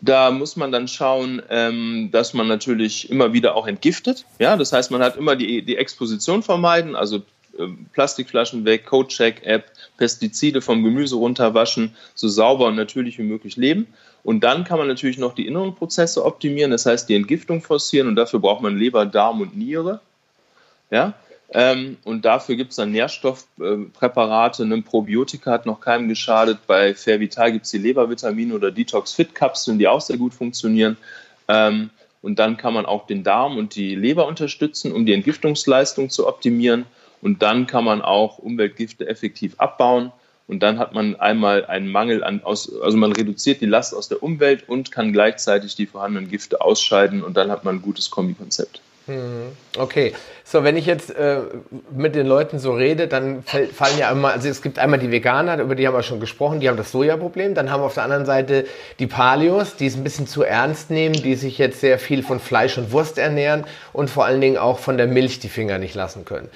Da 0.00 0.30
muss 0.30 0.56
man 0.56 0.72
dann 0.72 0.88
schauen, 0.88 1.42
ähm, 1.48 2.10
dass 2.12 2.34
man 2.34 2.48
natürlich 2.48 3.10
immer 3.10 3.32
wieder 3.32 3.56
auch 3.56 3.66
entgiftet. 3.66 4.24
Ja, 4.38 4.56
das 4.56 4.72
heißt, 4.72 4.90
man 4.90 5.02
hat 5.02 5.16
immer 5.16 5.36
die, 5.36 5.62
die 5.62 5.76
Exposition 5.76 6.42
vermeiden, 6.42 6.94
also 6.94 7.22
äh, 7.58 7.66
Plastikflaschen 7.92 8.64
weg, 8.64 8.84
Codecheck-App, 8.86 9.64
Pestizide 9.96 10.60
vom 10.60 10.84
Gemüse 10.84 11.16
runterwaschen, 11.16 11.96
so 12.14 12.28
sauber 12.28 12.66
und 12.66 12.76
natürlich 12.76 13.18
wie 13.18 13.22
möglich 13.22 13.56
leben. 13.56 13.86
Und 14.22 14.40
dann 14.40 14.64
kann 14.64 14.78
man 14.78 14.88
natürlich 14.88 15.18
noch 15.18 15.34
die 15.34 15.46
inneren 15.46 15.74
Prozesse 15.74 16.24
optimieren, 16.24 16.72
das 16.72 16.84
heißt 16.84 17.08
die 17.08 17.14
Entgiftung 17.14 17.62
forcieren 17.62 18.08
und 18.08 18.16
dafür 18.16 18.40
braucht 18.40 18.60
man 18.60 18.76
Leber, 18.76 19.06
Darm 19.06 19.40
und 19.40 19.56
Niere. 19.56 20.00
Ja, 20.90 21.14
ähm, 21.50 21.96
und 22.04 22.24
dafür 22.24 22.56
gibt 22.56 22.70
es 22.70 22.76
dann 22.76 22.90
Nährstoffpräparate. 22.90 24.64
Ein 24.64 24.82
Probiotika 24.82 25.52
hat 25.52 25.66
noch 25.66 25.80
keinem 25.80 26.08
geschadet. 26.08 26.58
Bei 26.66 26.94
Fairvital 26.94 27.52
gibt 27.52 27.66
es 27.66 27.70
die 27.70 27.78
Lebervitamine 27.78 28.54
oder 28.54 28.72
Detox 28.72 29.12
Fit 29.12 29.34
Kapseln, 29.34 29.78
die 29.78 29.86
auch 29.86 30.00
sehr 30.00 30.16
gut 30.16 30.34
funktionieren. 30.34 30.96
Ähm, 31.46 31.90
und 32.20 32.40
dann 32.40 32.56
kann 32.56 32.74
man 32.74 32.86
auch 32.86 33.06
den 33.06 33.22
Darm 33.22 33.56
und 33.56 33.76
die 33.76 33.94
Leber 33.94 34.26
unterstützen, 34.26 34.90
um 34.90 35.06
die 35.06 35.12
Entgiftungsleistung 35.12 36.10
zu 36.10 36.26
optimieren. 36.26 36.84
Und 37.22 37.42
dann 37.42 37.68
kann 37.68 37.84
man 37.84 38.02
auch 38.02 38.38
Umweltgifte 38.38 39.06
effektiv 39.06 39.54
abbauen. 39.58 40.10
Und 40.48 40.60
dann 40.60 40.78
hat 40.78 40.94
man 40.94 41.16
einmal 41.16 41.64
einen 41.66 41.90
Mangel 41.90 42.22
an, 42.22 42.40
also 42.44 42.96
man 42.96 43.12
reduziert 43.12 43.60
die 43.60 43.66
Last 43.66 43.94
aus 43.94 44.08
der 44.08 44.22
Umwelt 44.22 44.68
und 44.68 44.92
kann 44.92 45.12
gleichzeitig 45.12 45.74
die 45.76 45.86
vorhandenen 45.86 46.28
Gifte 46.28 46.60
ausscheiden. 46.60 47.22
Und 47.22 47.36
dann 47.36 47.50
hat 47.50 47.64
man 47.64 47.76
ein 47.76 47.82
gutes 47.82 48.10
Kombikonzept. 48.10 48.80
Hm, 49.06 49.56
okay, 49.78 50.14
So, 50.48 50.64
wenn 50.64 50.76
ich 50.76 50.86
jetzt 50.86 51.10
äh, 51.10 51.40
mit 51.90 52.14
den 52.16 52.26
Leuten 52.26 52.58
so 52.58 52.72
rede, 52.72 53.06
dann 53.08 53.42
fallen 53.44 53.98
ja 53.98 54.10
immer, 54.10 54.32
also 54.32 54.48
es 54.48 54.62
gibt 54.62 54.78
einmal 54.78 54.98
die 54.98 55.10
Veganer, 55.10 55.60
über 55.60 55.74
die 55.74 55.86
haben 55.86 55.94
wir 55.94 56.04
schon 56.04 56.20
gesprochen, 56.20 56.60
die 56.60 56.68
haben 56.68 56.76
das 56.76 56.92
Soja-Problem. 56.92 57.54
Dann 57.54 57.70
haben 57.70 57.82
wir 57.82 57.86
auf 57.86 57.94
der 57.94 58.04
anderen 58.04 58.26
Seite 58.26 58.64
die 58.98 59.06
Paleos, 59.08 59.76
die 59.76 59.86
es 59.86 59.96
ein 59.96 60.04
bisschen 60.04 60.26
zu 60.26 60.42
ernst 60.42 60.90
nehmen, 60.90 61.14
die 61.14 61.36
sich 61.36 61.58
jetzt 61.58 61.80
sehr 61.80 61.98
viel 61.98 62.22
von 62.22 62.40
Fleisch 62.40 62.78
und 62.78 62.92
Wurst 62.92 63.18
ernähren 63.18 63.64
und 63.92 64.10
vor 64.10 64.24
allen 64.24 64.40
Dingen 64.40 64.56
auch 64.56 64.78
von 64.78 64.96
der 64.96 65.06
Milch 65.06 65.40
die 65.40 65.48
Finger 65.48 65.78
nicht 65.78 65.94
lassen 65.94 66.24
können. 66.24 66.48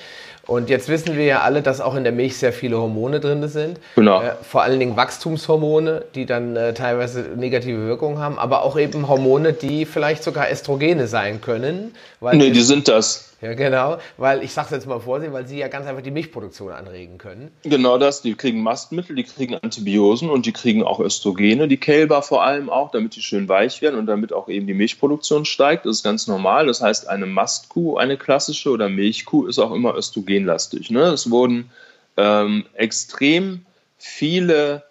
Und 0.51 0.69
jetzt 0.69 0.89
wissen 0.89 1.17
wir 1.17 1.25
ja 1.25 1.43
alle, 1.43 1.63
dass 1.63 1.81
auch 1.81 1.95
in 1.95 2.03
der 2.03 2.13
Milch 2.13 2.37
sehr 2.37 2.53
viele 2.53 2.77
Hormone 2.77 3.21
drin 3.21 3.47
sind. 3.47 3.79
Genau. 3.95 4.21
Äh, 4.21 4.33
vor 4.43 4.63
allen 4.63 4.81
Dingen 4.81 4.97
Wachstumshormone, 4.97 6.07
die 6.17 6.27
dann 6.27 6.57
äh, 6.57 6.75
teilweise 6.75 7.21
negative 7.37 7.87
Wirkungen 7.87 8.19
haben, 8.19 8.37
aber 8.37 8.65
auch 8.65 8.77
eben 8.77 9.07
Hormone, 9.07 9.53
die 9.53 9.87
vielleicht 9.87 10.25
sogar 10.25 10.51
Estrogene 10.51 11.07
sein 11.07 11.41
können. 11.41 11.95
Weil 12.19 12.37
nee, 12.37 12.51
die 12.51 12.63
sind 12.63 12.89
das. 12.89 13.30
Ja, 13.41 13.55
genau, 13.55 13.99
weil 14.19 14.43
ich 14.43 14.53
sage 14.53 14.67
es 14.67 14.73
jetzt 14.73 14.87
mal 14.87 15.01
vorsehen, 15.01 15.33
weil 15.33 15.47
sie 15.47 15.59
ja 15.59 15.69
ganz 15.69 15.87
einfach 15.87 16.03
die 16.03 16.11
Milchproduktion 16.11 16.73
anregen 16.73 17.17
können. 17.17 17.51
Genau 17.63 17.97
das, 17.97 18.21
die 18.21 18.35
kriegen 18.35 18.63
Mastmittel, 18.63 19.17
die 19.17 19.25
kriegen 19.25 19.55
Antibiosen 19.55 20.29
und 20.29 20.45
die 20.45 20.53
kriegen 20.53 20.83
auch 20.83 21.01
Östrogene, 21.01 21.67
die 21.67 21.79
Kälber 21.79 22.21
vor 22.21 22.45
allem 22.45 22.69
auch, 22.69 22.91
damit 22.91 23.17
die 23.17 23.23
schön 23.23 23.49
weich 23.49 23.81
werden 23.81 23.99
und 23.99 24.07
damit 24.07 24.35
auch 24.35 24.49
eben 24.49 24.67
die 24.67 24.75
Milchproduktion 24.75 25.47
steigt. 25.47 25.87
Das 25.87 25.97
ist 25.97 26.03
ganz 26.03 26.27
normal. 26.27 26.67
Das 26.67 26.83
heißt, 26.83 27.09
eine 27.09 27.25
Mastkuh, 27.25 27.97
eine 27.97 28.19
klassische 28.19 28.71
oder 28.71 28.91
Milchkuh 28.91 29.47
ist 29.47 29.59
auch 29.59 29.73
immer 29.73 29.97
östrogenlastig. 29.97 30.91
Ne? 30.91 31.05
Es 31.05 31.31
wurden 31.31 31.71
ähm, 32.19 32.67
extrem 32.75 33.65
viele 33.97 34.83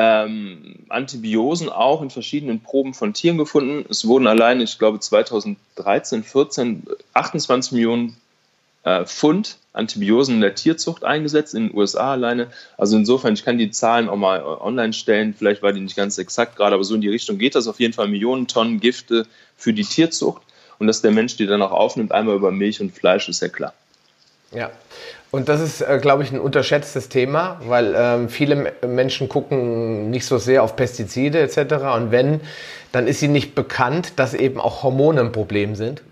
ähm, 0.00 0.76
Antibiosen 0.88 1.68
auch 1.68 2.02
in 2.02 2.10
verschiedenen 2.10 2.60
Proben 2.60 2.94
von 2.94 3.14
Tieren 3.14 3.36
gefunden. 3.36 3.84
Es 3.90 4.06
wurden 4.06 4.28
allein, 4.28 4.60
ich 4.60 4.78
glaube 4.78 5.00
2013, 5.00 6.22
14, 6.22 6.86
28 7.14 7.72
Millionen 7.72 8.16
äh, 8.84 9.04
Pfund 9.04 9.58
Antibiosen 9.72 10.36
in 10.36 10.40
der 10.40 10.54
Tierzucht 10.54 11.02
eingesetzt, 11.02 11.52
in 11.52 11.68
den 11.68 11.76
USA 11.76 12.12
alleine. 12.12 12.46
Also 12.76 12.96
insofern, 12.96 13.34
ich 13.34 13.44
kann 13.44 13.58
die 13.58 13.72
Zahlen 13.72 14.08
auch 14.08 14.16
mal 14.16 14.40
online 14.44 14.92
stellen, 14.92 15.34
vielleicht 15.36 15.62
war 15.62 15.72
die 15.72 15.80
nicht 15.80 15.96
ganz 15.96 16.16
exakt 16.16 16.54
gerade, 16.54 16.74
aber 16.74 16.84
so 16.84 16.94
in 16.94 17.00
die 17.00 17.08
Richtung 17.08 17.36
geht 17.36 17.56
das 17.56 17.66
auf 17.66 17.80
jeden 17.80 17.92
Fall 17.92 18.06
Millionen 18.06 18.46
Tonnen 18.46 18.78
Gifte 18.78 19.26
für 19.56 19.72
die 19.72 19.84
Tierzucht. 19.84 20.42
Und 20.78 20.86
dass 20.86 21.02
der 21.02 21.10
Mensch 21.10 21.36
die 21.36 21.46
dann 21.46 21.60
auch 21.60 21.72
aufnimmt, 21.72 22.12
einmal 22.12 22.36
über 22.36 22.52
Milch 22.52 22.80
und 22.80 22.92
Fleisch, 22.92 23.28
ist 23.28 23.42
ja 23.42 23.48
klar. 23.48 23.74
Ja, 24.52 24.70
und 25.30 25.48
das 25.48 25.60
ist, 25.60 25.82
äh, 25.82 25.98
glaube 26.00 26.22
ich, 26.22 26.32
ein 26.32 26.40
unterschätztes 26.40 27.10
Thema, 27.10 27.60
weil 27.66 27.94
ähm, 27.96 28.28
viele 28.30 28.72
Menschen 28.86 29.28
gucken 29.28 30.10
nicht 30.10 30.24
so 30.24 30.38
sehr 30.38 30.62
auf 30.62 30.74
Pestizide 30.74 31.40
etc. 31.40 31.74
Und 31.96 32.10
wenn, 32.10 32.40
dann 32.92 33.06
ist 33.06 33.20
ihnen 33.22 33.34
nicht 33.34 33.54
bekannt, 33.54 34.14
dass 34.16 34.32
eben 34.32 34.58
auch 34.58 34.82
Hormone 34.82 35.20
ein 35.20 35.32
Problem 35.32 35.74
sind. 35.74 36.02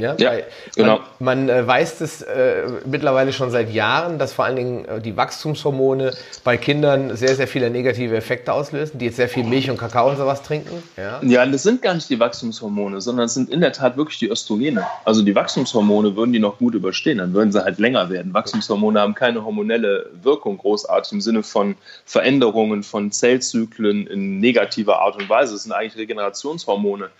Ja, 0.00 0.16
ja 0.18 0.32
genau. 0.74 1.00
Man, 1.18 1.46
man 1.46 1.48
äh, 1.48 1.66
weiß 1.66 1.98
das 1.98 2.22
äh, 2.22 2.62
mittlerweile 2.86 3.32
schon 3.32 3.50
seit 3.50 3.72
Jahren, 3.72 4.18
dass 4.18 4.32
vor 4.32 4.44
allen 4.44 4.56
Dingen 4.56 4.84
äh, 4.84 5.00
die 5.00 5.16
Wachstumshormone 5.16 6.12
bei 6.44 6.56
Kindern 6.56 7.16
sehr, 7.16 7.34
sehr 7.34 7.46
viele 7.46 7.70
negative 7.70 8.16
Effekte 8.16 8.52
auslösen, 8.52 8.98
die 8.98 9.06
jetzt 9.06 9.16
sehr 9.16 9.28
viel 9.28 9.44
Milch 9.44 9.70
und 9.70 9.76
Kakao 9.76 10.10
und 10.10 10.16
sowas 10.16 10.42
trinken. 10.42 10.82
Ja, 10.96 11.20
ja 11.22 11.46
das 11.46 11.62
sind 11.62 11.82
gar 11.82 11.94
nicht 11.94 12.08
die 12.10 12.18
Wachstumshormone, 12.18 13.00
sondern 13.00 13.26
es 13.26 13.34
sind 13.34 13.50
in 13.50 13.60
der 13.60 13.72
Tat 13.72 13.96
wirklich 13.96 14.18
die 14.18 14.28
Östrogene. 14.28 14.86
Also 15.04 15.22
die 15.22 15.34
Wachstumshormone 15.34 16.16
würden 16.16 16.32
die 16.32 16.38
noch 16.38 16.58
gut 16.58 16.74
überstehen, 16.74 17.18
dann 17.18 17.32
würden 17.34 17.52
sie 17.52 17.62
halt 17.62 17.78
länger 17.78 18.10
werden. 18.10 18.32
Wachstumshormone 18.34 19.00
haben 19.00 19.14
keine 19.14 19.44
hormonelle 19.44 20.10
Wirkung 20.22 20.58
großartig 20.58 21.12
im 21.12 21.20
Sinne 21.20 21.42
von 21.42 21.76
Veränderungen 22.04 22.82
von 22.82 23.12
Zellzyklen 23.12 24.06
in 24.06 24.40
negativer 24.40 25.00
Art 25.00 25.16
und 25.16 25.28
Weise. 25.28 25.52
Das 25.52 25.64
sind 25.64 25.72
eigentlich 25.72 25.96
Regenerationshormone. 25.96 27.10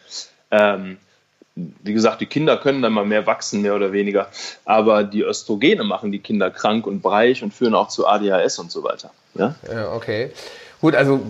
Ähm, 0.50 0.96
wie 1.82 1.92
gesagt, 1.92 2.20
die 2.20 2.26
Kinder 2.26 2.56
können 2.56 2.82
dann 2.82 2.92
mal 2.92 3.04
mehr 3.04 3.26
wachsen, 3.26 3.62
mehr 3.62 3.74
oder 3.74 3.92
weniger. 3.92 4.28
Aber 4.64 5.04
die 5.04 5.22
Östrogene 5.22 5.84
machen 5.84 6.12
die 6.12 6.18
Kinder 6.18 6.50
krank 6.50 6.86
und 6.86 7.02
breich 7.02 7.42
und 7.42 7.54
führen 7.54 7.74
auch 7.74 7.88
zu 7.88 8.06
ADHS 8.06 8.58
und 8.58 8.70
so 8.70 8.84
weiter. 8.84 9.10
Ja, 9.34 9.54
ja 9.72 9.92
okay. 9.92 10.30
Gut, 10.80 10.94
also 10.94 11.20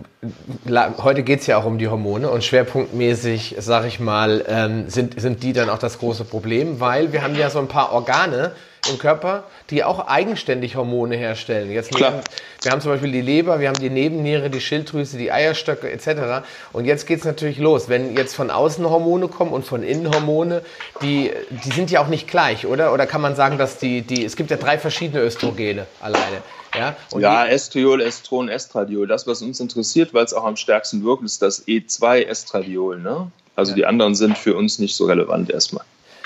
heute 1.03 1.25
geht 1.25 1.41
es 1.41 1.49
ja 1.49 1.59
auch 1.59 1.65
um 1.65 1.79
die 1.79 1.89
Hormone 1.89 2.31
und 2.31 2.45
schwerpunktmäßig, 2.45 3.57
sage 3.59 3.89
ich 3.89 3.99
mal, 3.99 4.45
ähm, 4.47 4.89
sind, 4.89 5.21
sind 5.21 5.43
die 5.43 5.53
dann 5.53 5.69
auch 5.69 5.79
das 5.79 5.99
große 5.99 6.25
Problem, 6.25 6.79
weil 6.79 7.13
wir 7.13 7.23
haben 7.23 7.35
ja 7.35 7.51
so 7.51 7.59
ein 7.59 7.67
paar 7.67 7.93
Organe, 7.93 8.53
im 8.89 8.99
Körper, 8.99 9.45
die 9.71 9.85
auch 9.85 10.07
eigenständig 10.09 10.77
Hormone 10.77 11.17
herstellen. 11.17 11.71
Jetzt 11.71 11.95
Klar. 11.95 12.23
wir 12.63 12.73
haben 12.73 12.81
zum 12.81 12.93
Beispiel 12.93 13.13
die 13.13 13.21
Leber, 13.21 13.61
wir 13.61 13.69
haben 13.69 13.79
die 13.79 13.91
Nebenniere, 13.91 14.51
die 14.51 14.61
Schilddrüse, 14.61 15.19
die 15.19 15.31
Eierstöcke 15.31 15.91
etc. 15.91 16.47
Und 16.73 16.87
jetzt 16.87 17.07
geht 17.07 17.21
es 17.21 17.25
natürlich 17.25 17.59
los. 17.59 17.89
Wenn 17.89 18.17
jetzt 18.17 18.35
von 18.35 18.51
außen 18.51 18.89
Hormone 18.89 19.29
kommen 19.29 19.53
und 19.53 19.65
von 19.65 19.83
innen 19.83 20.13
Hormone, 20.13 20.63
die, 21.03 21.31
die 21.51 21.71
sind 21.71 21.91
ja 21.91 22.03
auch 22.03 22.09
nicht 22.09 22.29
gleich, 22.29 22.67
oder? 22.67 22.93
Oder 22.93 23.07
kann 23.07 23.21
man 23.21 23.37
sagen, 23.37 23.59
dass 23.59 23.79
die, 23.79 24.03
die 24.03 24.25
es 24.25 24.37
gibt 24.37 24.51
ja 24.51 24.57
drei 24.57 24.79
verschiedene 24.79 25.23
Östrogene 25.23 25.87
alleine. 26.01 26.43
Ja, 26.75 26.97
ja 27.19 27.47
Estriol, 27.47 28.01
Estron, 28.01 28.49
Estradiol. 28.49 29.07
Das, 29.07 29.27
was 29.27 29.43
uns 29.43 29.61
interessiert, 29.61 30.15
weil 30.15 30.25
es 30.25 30.33
auch 30.33 30.45
am 30.45 30.57
stärksten 30.57 31.05
wirkt, 31.05 31.25
ist 31.25 31.43
das 31.43 31.67
E2-Estradiol. 31.67 33.01
Ne? 33.01 33.31
Also 33.57 33.73
ja. 33.73 33.77
die 33.77 33.87
anderen 33.87 34.15
sind 34.15 34.39
für 34.39 34.57
uns 34.57 34.79
nicht 34.79 34.95
so 34.95 35.07
relevant 35.07 35.51
erstmal. 35.51 35.85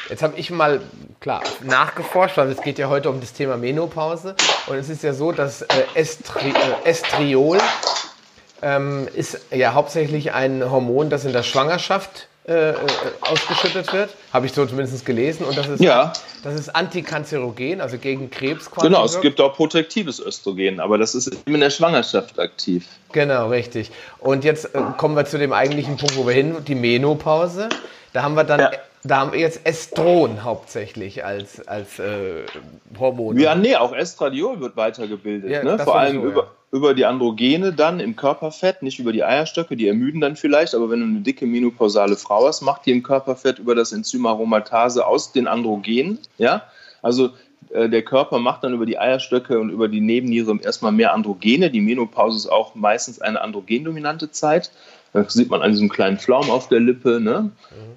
Jetzt 0.09 0.23
habe 0.23 0.35
ich 0.37 0.51
mal, 0.51 0.81
klar, 1.21 1.43
nachgeforscht, 1.63 2.37
weil 2.37 2.51
es 2.51 2.61
geht 2.61 2.79
ja 2.79 2.89
heute 2.89 3.09
um 3.09 3.21
das 3.21 3.33
Thema 3.33 3.57
Menopause. 3.57 4.35
Und 4.67 4.77
es 4.77 4.89
ist 4.91 5.03
ja 5.03 5.15
so, 5.15 5.33
dass 5.33 5.63
äh, 5.63 5.67
Estri 5.95 6.51
äh, 6.51 6.89
Estriol 6.89 7.59
ähm, 8.61 9.09
ist 9.15 9.41
ja 9.51 9.73
hauptsächlich 9.73 10.33
ein 10.33 10.71
Hormon, 10.71 11.09
das 11.09 11.25
in 11.25 11.33
der 11.33 11.43
Schwangerschaft 11.43 12.29
äh, 12.47 12.71
äh 12.71 12.75
ausgeschüttet 13.23 13.93
wird. 13.95 14.11
Habe 14.33 14.45
ich 14.45 14.53
so 14.53 14.67
zumindest 14.67 15.07
gelesen. 15.07 15.47
Und 15.47 15.57
das 15.57 15.69
ist, 15.69 15.81
ja. 15.81 16.13
das 16.43 16.55
ist 16.55 16.69
antikanzerogen, 16.75 17.81
also 17.81 17.97
gegen 17.97 18.31
Krebs 18.31 18.71
quasi. 18.71 18.87
Genau, 18.87 19.07
es 19.07 19.21
gibt 19.23 19.41
auch 19.41 19.55
protektives 19.55 20.21
Östrogen, 20.21 20.81
aber 20.81 20.99
das 20.99 21.15
ist 21.15 21.35
in 21.47 21.61
der 21.61 21.71
Schwangerschaft 21.71 22.39
aktiv. 22.39 22.87
Genau, 23.13 23.49
richtig. 23.49 23.91
Und 24.19 24.45
jetzt 24.45 24.75
äh, 24.75 24.83
kommen 24.99 25.17
wir 25.17 25.25
zu 25.25 25.39
dem 25.39 25.55
eigentlichen 25.55 25.97
Punkt, 25.97 26.17
wo 26.17 26.27
wir 26.27 26.35
hin, 26.35 26.57
die 26.67 26.75
Menopause. 26.75 27.71
Da 28.13 28.23
haben 28.23 28.35
wir 28.35 28.45
dann 28.45 28.61
ja 28.61 28.71
da 29.05 29.19
haben 29.19 29.33
wir 29.33 29.39
jetzt 29.39 29.61
Estron 29.65 30.45
hauptsächlich 30.45 31.25
als, 31.25 31.67
als 31.69 31.99
äh, 31.99 32.45
Hormon. 32.99 33.39
Ja, 33.39 33.55
nee, 33.55 33.77
auch 33.77 33.95
Estradiol 33.95 34.61
wird 34.61 34.77
weitergebildet. 34.77 35.51
Ja, 35.51 35.63
ne? 35.63 35.79
Vor 35.79 35.99
allem 35.99 36.23
so, 36.23 36.27
über, 36.27 36.43
ja. 36.43 36.49
über 36.73 36.95
die 36.95 37.05
Androgene 37.05 37.75
dann 37.75 38.01
im 38.01 38.17
Körperfett, 38.17 38.83
nicht 38.83 38.99
über 38.99 39.13
die 39.13 39.23
Eierstöcke, 39.23 39.77
die 39.77 39.89
ermüden 39.89 40.23
dann 40.23 40.37
vielleicht, 40.37 40.75
aber 40.75 40.89
wenn 40.89 41.01
du 41.01 41.07
eine 41.07 41.21
dicke 41.21 41.45
menopausale 41.45 42.17
Frau 42.17 42.47
hast, 42.47 42.63
macht 42.63 42.87
die 42.87 42.93
im 42.93 43.03
Körperfett 43.03 43.59
über 43.59 43.75
das 43.75 43.93
Enzym 43.93 44.25
Aromatase 44.25 45.07
aus 45.07 45.33
den 45.33 45.49
Androgenen. 45.49 46.19
Ja? 46.39 46.63
Also 47.03 47.31
äh, 47.75 47.91
der 47.91 48.03
Körper 48.03 48.39
macht 48.39 48.65
dann 48.65 48.73
über 48.73 48.87
die 48.87 48.99
Eierstöcke 48.99 49.59
und 49.59 49.69
über 49.69 49.89
die 49.89 50.01
Nebenniere 50.01 50.59
erstmal 50.63 50.93
mehr 50.93 51.13
Androgene. 51.13 51.71
Die 51.71 51.83
Menopause 51.83 52.39
ist 52.39 52.47
auch 52.47 52.75
meistens 52.75 53.21
eine 53.21 53.43
androgendominante 53.43 54.31
Zeit. 54.31 54.71
Das 55.15 55.33
sieht 55.33 55.49
man 55.49 55.63
an 55.63 55.71
diesem 55.71 55.89
kleinen 55.89 56.19
Flaum 56.19 56.51
auf 56.51 56.69
der 56.69 56.81
Lippe. 56.81 57.21
Ne? 57.21 57.43
Mhm. 57.43 57.51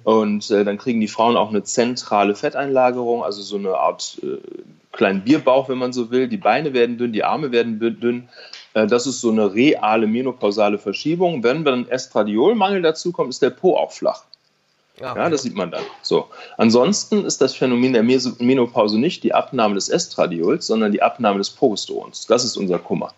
Und 0.04 0.50
äh, 0.50 0.64
dann 0.64 0.78
kriegen 0.78 1.00
die 1.00 1.08
Frauen 1.08 1.36
auch 1.36 1.50
eine 1.50 1.64
zentrale 1.64 2.34
Fetteinlagerung, 2.34 3.24
also 3.24 3.42
so 3.42 3.56
eine 3.56 3.76
Art 3.76 4.18
äh, 4.22 4.38
kleinen 4.92 5.22
Bierbauch, 5.22 5.68
wenn 5.68 5.78
man 5.78 5.92
so 5.92 6.10
will. 6.10 6.28
Die 6.28 6.36
Beine 6.36 6.72
werden 6.72 6.96
dünn, 6.96 7.12
die 7.12 7.24
Arme 7.24 7.50
werden 7.50 7.80
dünn. 7.80 8.28
Äh, 8.74 8.86
das 8.86 9.08
ist 9.08 9.20
so 9.20 9.30
eine 9.30 9.52
reale 9.52 10.06
menopausale 10.06 10.78
Verschiebung. 10.78 11.42
Wenn 11.42 11.64
dann 11.64 11.88
Estradiolmangel 11.88 12.82
dazu 12.82 13.10
kommt, 13.10 13.30
ist 13.30 13.42
der 13.42 13.50
Po 13.50 13.76
auch 13.76 13.90
flach. 13.90 14.22
Ja, 15.00 15.12
okay. 15.12 15.20
ja, 15.20 15.30
das 15.30 15.42
sieht 15.42 15.54
man 15.56 15.70
dann. 15.70 15.82
So. 16.02 16.28
Ansonsten 16.56 17.24
ist 17.24 17.40
das 17.40 17.54
Phänomen 17.54 17.92
der 17.92 18.02
Menopause 18.02 18.98
nicht 18.98 19.22
die 19.24 19.34
Abnahme 19.34 19.74
des 19.74 19.88
Estradiols, 19.88 20.66
sondern 20.68 20.92
die 20.92 21.02
Abnahme 21.02 21.38
des 21.38 21.50
Progesterons. 21.50 22.26
Das 22.26 22.44
ist 22.44 22.56
unser 22.56 22.78
Kummer. 22.78 23.12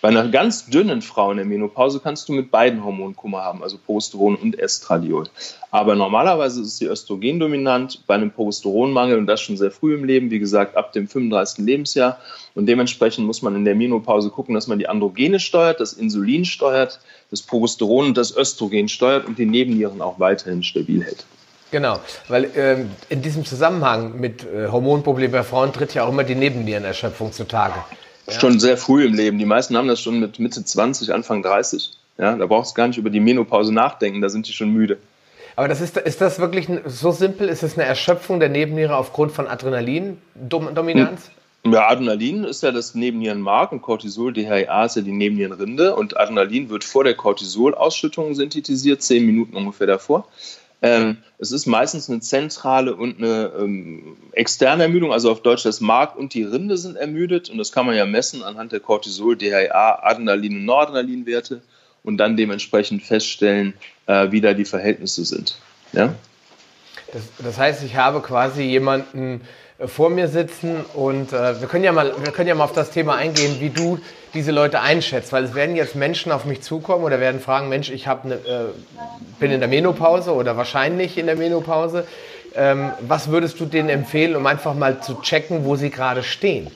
Bei 0.00 0.08
einer 0.08 0.28
ganz 0.28 0.66
dünnen 0.66 1.02
Frau 1.02 1.32
in 1.32 1.38
der 1.38 1.46
Menopause 1.46 1.98
kannst 1.98 2.28
du 2.28 2.32
mit 2.32 2.52
beiden 2.52 2.84
Hormonen 2.84 3.16
Kummer 3.16 3.42
haben, 3.42 3.64
also 3.64 3.78
Progesteron 3.78 4.36
und 4.36 4.56
Estradiol. 4.56 5.24
Aber 5.72 5.96
normalerweise 5.96 6.62
ist 6.62 6.78
sie 6.78 6.86
östrogendominant 6.86 8.06
bei 8.06 8.14
einem 8.14 8.30
Progesteronmangel 8.30 9.18
und 9.18 9.26
das 9.26 9.40
schon 9.40 9.56
sehr 9.56 9.72
früh 9.72 9.96
im 9.96 10.04
Leben, 10.04 10.30
wie 10.30 10.38
gesagt, 10.38 10.76
ab 10.76 10.92
dem 10.92 11.08
35. 11.08 11.64
Lebensjahr. 11.64 12.18
Und 12.54 12.66
dementsprechend 12.66 13.26
muss 13.26 13.42
man 13.42 13.56
in 13.56 13.64
der 13.64 13.74
Menopause 13.74 14.30
gucken, 14.30 14.54
dass 14.54 14.68
man 14.68 14.78
die 14.78 14.88
Androgene 14.88 15.40
steuert, 15.40 15.80
das 15.80 15.94
Insulin 15.94 16.44
steuert, 16.44 17.00
das 17.32 17.42
Progesteron 17.42 18.06
und 18.06 18.16
das 18.16 18.36
Östrogen 18.36 18.88
steuert 18.88 19.26
und 19.26 19.36
die 19.36 19.46
Nebennieren 19.46 20.00
auch 20.00 20.20
weiterhin 20.20 20.62
stabil 20.62 21.02
hält. 21.02 21.26
Genau, 21.72 21.98
weil 22.28 22.48
ähm, 22.56 22.90
in 23.08 23.20
diesem 23.20 23.44
Zusammenhang 23.44 24.18
mit 24.20 24.44
äh, 24.44 24.68
Hormonproblemen 24.68 25.32
bei 25.32 25.42
Frauen 25.42 25.72
tritt 25.72 25.92
ja 25.92 26.04
auch 26.04 26.08
immer 26.08 26.24
die 26.24 26.36
Nebennierenerschöpfung 26.36 27.32
zutage. 27.32 27.74
Ja. 28.28 28.40
Schon 28.40 28.60
sehr 28.60 28.76
früh 28.76 29.04
im 29.04 29.14
Leben. 29.14 29.38
Die 29.38 29.46
meisten 29.46 29.76
haben 29.76 29.88
das 29.88 30.00
schon 30.00 30.20
mit 30.20 30.38
Mitte 30.38 30.64
20, 30.64 31.12
Anfang 31.12 31.42
30. 31.42 31.92
Ja, 32.18 32.36
da 32.36 32.46
brauchst 32.46 32.72
du 32.72 32.74
gar 32.74 32.88
nicht 32.88 32.98
über 32.98 33.10
die 33.10 33.20
Menopause 33.20 33.72
nachdenken, 33.72 34.20
da 34.20 34.28
sind 34.28 34.48
die 34.48 34.52
schon 34.52 34.72
müde. 34.72 34.98
Aber 35.56 35.68
das 35.68 35.80
ist, 35.80 35.96
ist 35.96 36.20
das 36.20 36.38
wirklich 36.38 36.68
so 36.86 37.10
simpel? 37.10 37.48
Ist 37.48 37.62
es 37.62 37.76
eine 37.76 37.84
Erschöpfung 37.84 38.38
der 38.38 38.48
Nebenniere 38.48 38.96
aufgrund 38.96 39.32
von 39.32 39.48
Adrenalin-Dominanz? 39.48 41.30
Hm. 41.64 41.72
Ja, 41.72 41.88
Adrenalin 41.88 42.44
ist 42.44 42.62
ja 42.62 42.70
das 42.70 42.94
Nebennierenmark 42.94 43.72
und 43.72 43.82
Cortisol, 43.82 44.32
DHEA 44.32 44.84
ist 44.84 44.96
ja 44.96 45.02
die 45.02 45.12
Nebennierenrinde 45.12 45.96
und 45.96 46.16
Adrenalin 46.16 46.70
wird 46.70 46.84
vor 46.84 47.04
der 47.04 47.14
Cortisolausschüttung 47.14 48.34
synthetisiert, 48.34 49.02
zehn 49.02 49.26
Minuten 49.26 49.56
ungefähr 49.56 49.88
davor. 49.88 50.28
Ähm, 50.80 51.18
es 51.38 51.50
ist 51.50 51.66
meistens 51.66 52.08
eine 52.08 52.20
zentrale 52.20 52.94
und 52.94 53.18
eine 53.18 53.52
ähm, 53.58 54.16
externe 54.32 54.84
Ermüdung, 54.84 55.12
also 55.12 55.30
auf 55.30 55.42
Deutsch 55.42 55.64
das 55.64 55.80
Mark 55.80 56.16
und 56.16 56.34
die 56.34 56.44
Rinde 56.44 56.78
sind 56.78 56.96
ermüdet 56.96 57.50
und 57.50 57.58
das 57.58 57.72
kann 57.72 57.84
man 57.86 57.96
ja 57.96 58.06
messen 58.06 58.44
anhand 58.44 58.70
der 58.70 58.80
Cortisol, 58.80 59.36
DHA, 59.36 60.00
Adrenalin 60.02 60.58
und 60.58 60.64
Noradrenalinwerte 60.64 61.62
und 62.04 62.18
dann 62.18 62.36
dementsprechend 62.36 63.02
feststellen, 63.02 63.74
äh, 64.06 64.30
wie 64.30 64.40
da 64.40 64.54
die 64.54 64.64
Verhältnisse 64.64 65.24
sind. 65.24 65.58
Ja? 65.92 66.14
Das, 67.12 67.22
das 67.38 67.58
heißt, 67.58 67.82
ich 67.82 67.96
habe 67.96 68.20
quasi 68.20 68.62
jemanden 68.62 69.40
vor 69.86 70.10
mir 70.10 70.26
sitzen 70.26 70.84
und 70.94 71.32
äh, 71.32 71.60
wir 71.60 71.68
können 71.68 71.84
ja 71.84 71.92
mal 71.92 72.12
wir 72.20 72.32
können 72.32 72.48
ja 72.48 72.54
mal 72.56 72.64
auf 72.64 72.72
das 72.72 72.90
Thema 72.90 73.14
eingehen, 73.14 73.60
wie 73.60 73.70
du 73.70 74.00
diese 74.34 74.50
Leute 74.50 74.80
einschätzt, 74.80 75.32
weil 75.32 75.44
es 75.44 75.54
werden 75.54 75.76
jetzt 75.76 75.94
Menschen 75.94 76.32
auf 76.32 76.44
mich 76.44 76.62
zukommen 76.62 77.04
oder 77.04 77.20
werden 77.20 77.40
fragen, 77.40 77.68
Mensch, 77.68 77.90
ich 77.90 78.08
habe 78.08 78.28
ne, 78.28 78.34
äh, 78.34 78.64
bin 79.38 79.52
in 79.52 79.60
der 79.60 79.68
Menopause 79.68 80.34
oder 80.34 80.56
wahrscheinlich 80.56 81.16
in 81.16 81.26
der 81.26 81.36
Menopause. 81.36 82.06
Ähm, 82.54 82.90
was 83.00 83.28
würdest 83.28 83.60
du 83.60 83.66
denen 83.66 83.88
empfehlen, 83.88 84.34
um 84.34 84.46
einfach 84.46 84.74
mal 84.74 85.00
zu 85.00 85.14
checken, 85.20 85.64
wo 85.64 85.76
sie 85.76 85.90
gerade 85.90 86.24
stehen? 86.24 86.70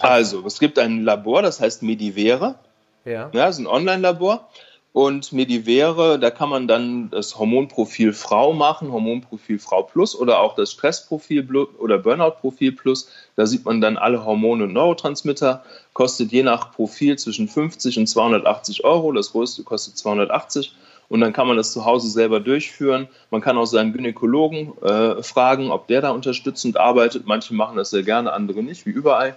Also, 0.00 0.44
es 0.46 0.58
gibt 0.58 0.78
ein 0.78 1.04
Labor, 1.04 1.42
das 1.42 1.60
heißt 1.60 1.82
Medivere. 1.82 2.56
Ja. 3.04 3.12
ja 3.12 3.46
das 3.46 3.56
ist 3.56 3.60
ein 3.60 3.66
Online-Labor. 3.66 4.48
Und 4.92 5.32
Medivere, 5.32 6.18
da 6.18 6.30
kann 6.30 6.50
man 6.50 6.68
dann 6.68 7.08
das 7.08 7.38
Hormonprofil 7.38 8.12
Frau 8.12 8.52
machen, 8.52 8.92
Hormonprofil 8.92 9.58
Frau 9.58 9.84
Plus 9.84 10.14
oder 10.14 10.40
auch 10.40 10.54
das 10.54 10.70
Stressprofil 10.72 11.48
oder 11.78 11.96
Burnout-Profil 11.96 12.72
Plus. 12.72 13.08
Da 13.34 13.46
sieht 13.46 13.64
man 13.64 13.80
dann 13.80 13.96
alle 13.96 14.26
Hormone 14.26 14.64
und 14.64 14.74
Neurotransmitter. 14.74 15.64
Kostet 15.94 16.30
je 16.30 16.42
nach 16.42 16.72
Profil 16.72 17.16
zwischen 17.16 17.48
50 17.48 17.98
und 18.00 18.06
280 18.06 18.84
Euro. 18.84 19.12
Das 19.12 19.32
größte 19.32 19.62
kostet 19.62 19.96
280. 19.96 20.74
Und 21.08 21.20
dann 21.20 21.32
kann 21.32 21.46
man 21.46 21.56
das 21.56 21.72
zu 21.72 21.86
Hause 21.86 22.08
selber 22.08 22.40
durchführen. 22.40 23.08
Man 23.30 23.40
kann 23.40 23.56
auch 23.56 23.66
seinen 23.66 23.94
Gynäkologen 23.94 24.72
äh, 24.82 25.22
fragen, 25.22 25.70
ob 25.70 25.86
der 25.86 26.02
da 26.02 26.10
unterstützend 26.10 26.76
arbeitet. 26.76 27.26
Manche 27.26 27.54
machen 27.54 27.76
das 27.76 27.90
sehr 27.90 28.02
gerne, 28.02 28.32
andere 28.32 28.62
nicht, 28.62 28.84
wie 28.84 28.90
überall. 28.90 29.36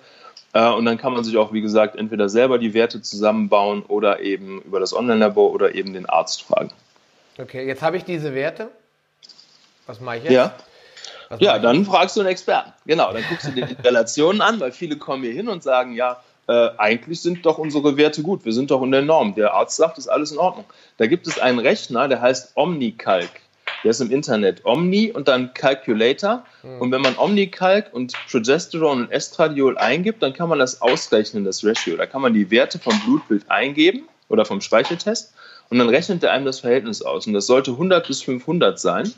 Äh, 0.56 0.70
und 0.70 0.86
dann 0.86 0.98
kann 0.98 1.12
man 1.12 1.24
sich 1.24 1.36
auch, 1.36 1.52
wie 1.52 1.62
gesagt, 1.62 1.98
entweder 1.98 2.30
selber 2.30 2.58
die 2.58 2.74
Werte 2.74 3.02
zusammenbauen 3.02 3.84
oder 3.84 4.22
eben 4.22 4.62
über 4.62 4.80
das 4.80 4.96
Online-Labor 4.96 5.52
oder 5.52 5.76
eben 5.76 5.94
den 5.94 6.06
Arzt 6.06 6.44
fragen. 6.44 6.72
Okay, 7.38 7.68
jetzt 7.68 7.82
habe 7.82 7.98
ich 7.98 8.06
diese 8.06 8.34
Werte. 8.34 8.70
Was 9.86 10.00
mache 10.00 10.18
ich 10.18 10.24
jetzt? 10.24 10.32
Ja. 10.32 10.56
ja, 11.40 11.60
dann 11.60 11.80
jetzt? 11.80 11.88
fragst 11.88 12.16
du 12.16 12.22
einen 12.22 12.30
Experten. 12.30 12.72
Genau, 12.86 13.12
dann 13.12 13.24
guckst 13.30 13.48
du 13.48 13.52
dir 13.52 13.66
die 13.66 13.76
Relationen 13.86 14.40
an, 14.40 14.62
weil 14.62 14.72
viele 14.72 14.96
kommen 14.96 15.24
hier 15.24 15.34
hin 15.34 15.50
und 15.50 15.62
sagen, 15.62 15.92
ja, 15.92 16.24
äh, 16.48 16.70
eigentlich 16.78 17.22
sind 17.22 17.46
doch 17.46 17.58
unsere 17.58 17.98
Werte 17.98 18.22
gut, 18.22 18.46
wir 18.46 18.54
sind 18.54 18.72
doch 18.72 18.82
in 18.82 18.92
der 18.92 19.02
Norm. 19.02 19.36
Der 19.36 19.54
Arzt 19.54 19.76
sagt, 19.76 19.98
ist 19.98 20.08
alles 20.08 20.32
in 20.32 20.38
Ordnung. 20.38 20.66
Da 20.96 21.08
gibt 21.08 21.28
es 21.28 21.38
einen 21.38 21.60
Rechner, 21.60 22.08
der 22.08 22.22
heißt 22.22 22.54
OmniCalc. 22.56 23.30
Der 23.86 23.92
ist 23.92 24.02
im 24.02 24.10
Internet 24.10 24.66
Omni 24.66 25.12
und 25.12 25.28
dann 25.28 25.54
Calculator. 25.54 26.44
Mhm. 26.64 26.82
Und 26.82 26.92
wenn 26.92 27.02
man 27.02 27.16
Omnicalc 27.18 27.94
und 27.94 28.14
Progesteron 28.32 29.04
und 29.04 29.12
Estradiol 29.12 29.78
eingibt, 29.78 30.24
dann 30.24 30.34
kann 30.34 30.50
man 30.50 30.58
das 30.58 30.82
ausrechnen, 30.82 31.46
das 31.46 31.64
Ratio. 31.64 31.96
Da 31.96 32.08
kann 32.08 32.24
man 32.24 32.34
die 32.34 32.50
Werte 32.50 32.80
vom 32.80 33.00
Blutbild 33.02 33.50
eingeben 33.52 34.08
oder 34.28 34.44
vom 34.44 34.60
Speicheltest 34.60 35.36
und 35.70 35.78
dann 35.78 35.90
rechnet 35.90 36.24
er 36.24 36.32
einem 36.32 36.46
das 36.46 36.62
Verhältnis 36.62 37.04
aus. 37.04 37.28
Und 37.28 37.34
das 37.34 37.46
sollte 37.46 37.72
100 37.72 38.08
bis 38.08 38.24
500 38.24 38.80
sein. 38.80 39.14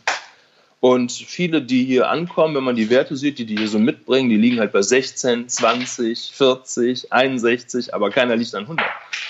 Und 0.82 1.14
viele, 1.14 1.62
die 1.62 1.86
hier 1.86 2.10
ankommen, 2.10 2.54
wenn 2.54 2.66
man 2.66 2.76
die 2.76 2.90
Werte 2.90 3.16
sieht, 3.16 3.40
die 3.40 3.46
die 3.46 3.58
hier 3.58 3.70
so 3.70 3.80
mitbringen, 3.80 4.30
die 4.30 4.36
liegen 4.36 4.60
halt 4.60 4.74
bei 4.74 4.82
16, 4.82 5.48
20, 5.48 6.32
40, 6.34 7.14
61, 7.14 7.94
aber 7.94 8.12
keiner 8.12 8.36
liegt 8.36 8.54
an 8.54 8.64
100. 8.64 8.86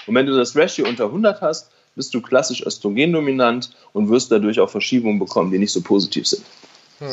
Und 0.08 0.15
wenn 0.15 0.26
du 0.26 0.36
das 0.36 0.56
Ratio 0.56 0.88
unter 0.88 1.06
100 1.06 1.41
hast, 1.41 1.69
bist 1.97 2.13
du 2.13 2.21
klassisch 2.21 2.65
östrogendominant 2.65 3.71
und 3.91 4.10
wirst 4.10 4.31
dadurch 4.31 4.62
auch 4.62 4.69
Verschiebungen 4.69 5.19
bekommen, 5.19 5.51
die 5.51 5.60
nicht 5.60 5.73
so 5.73 5.81
positiv 5.81 6.25
sind. 6.27 6.43
Hm, 6.99 7.07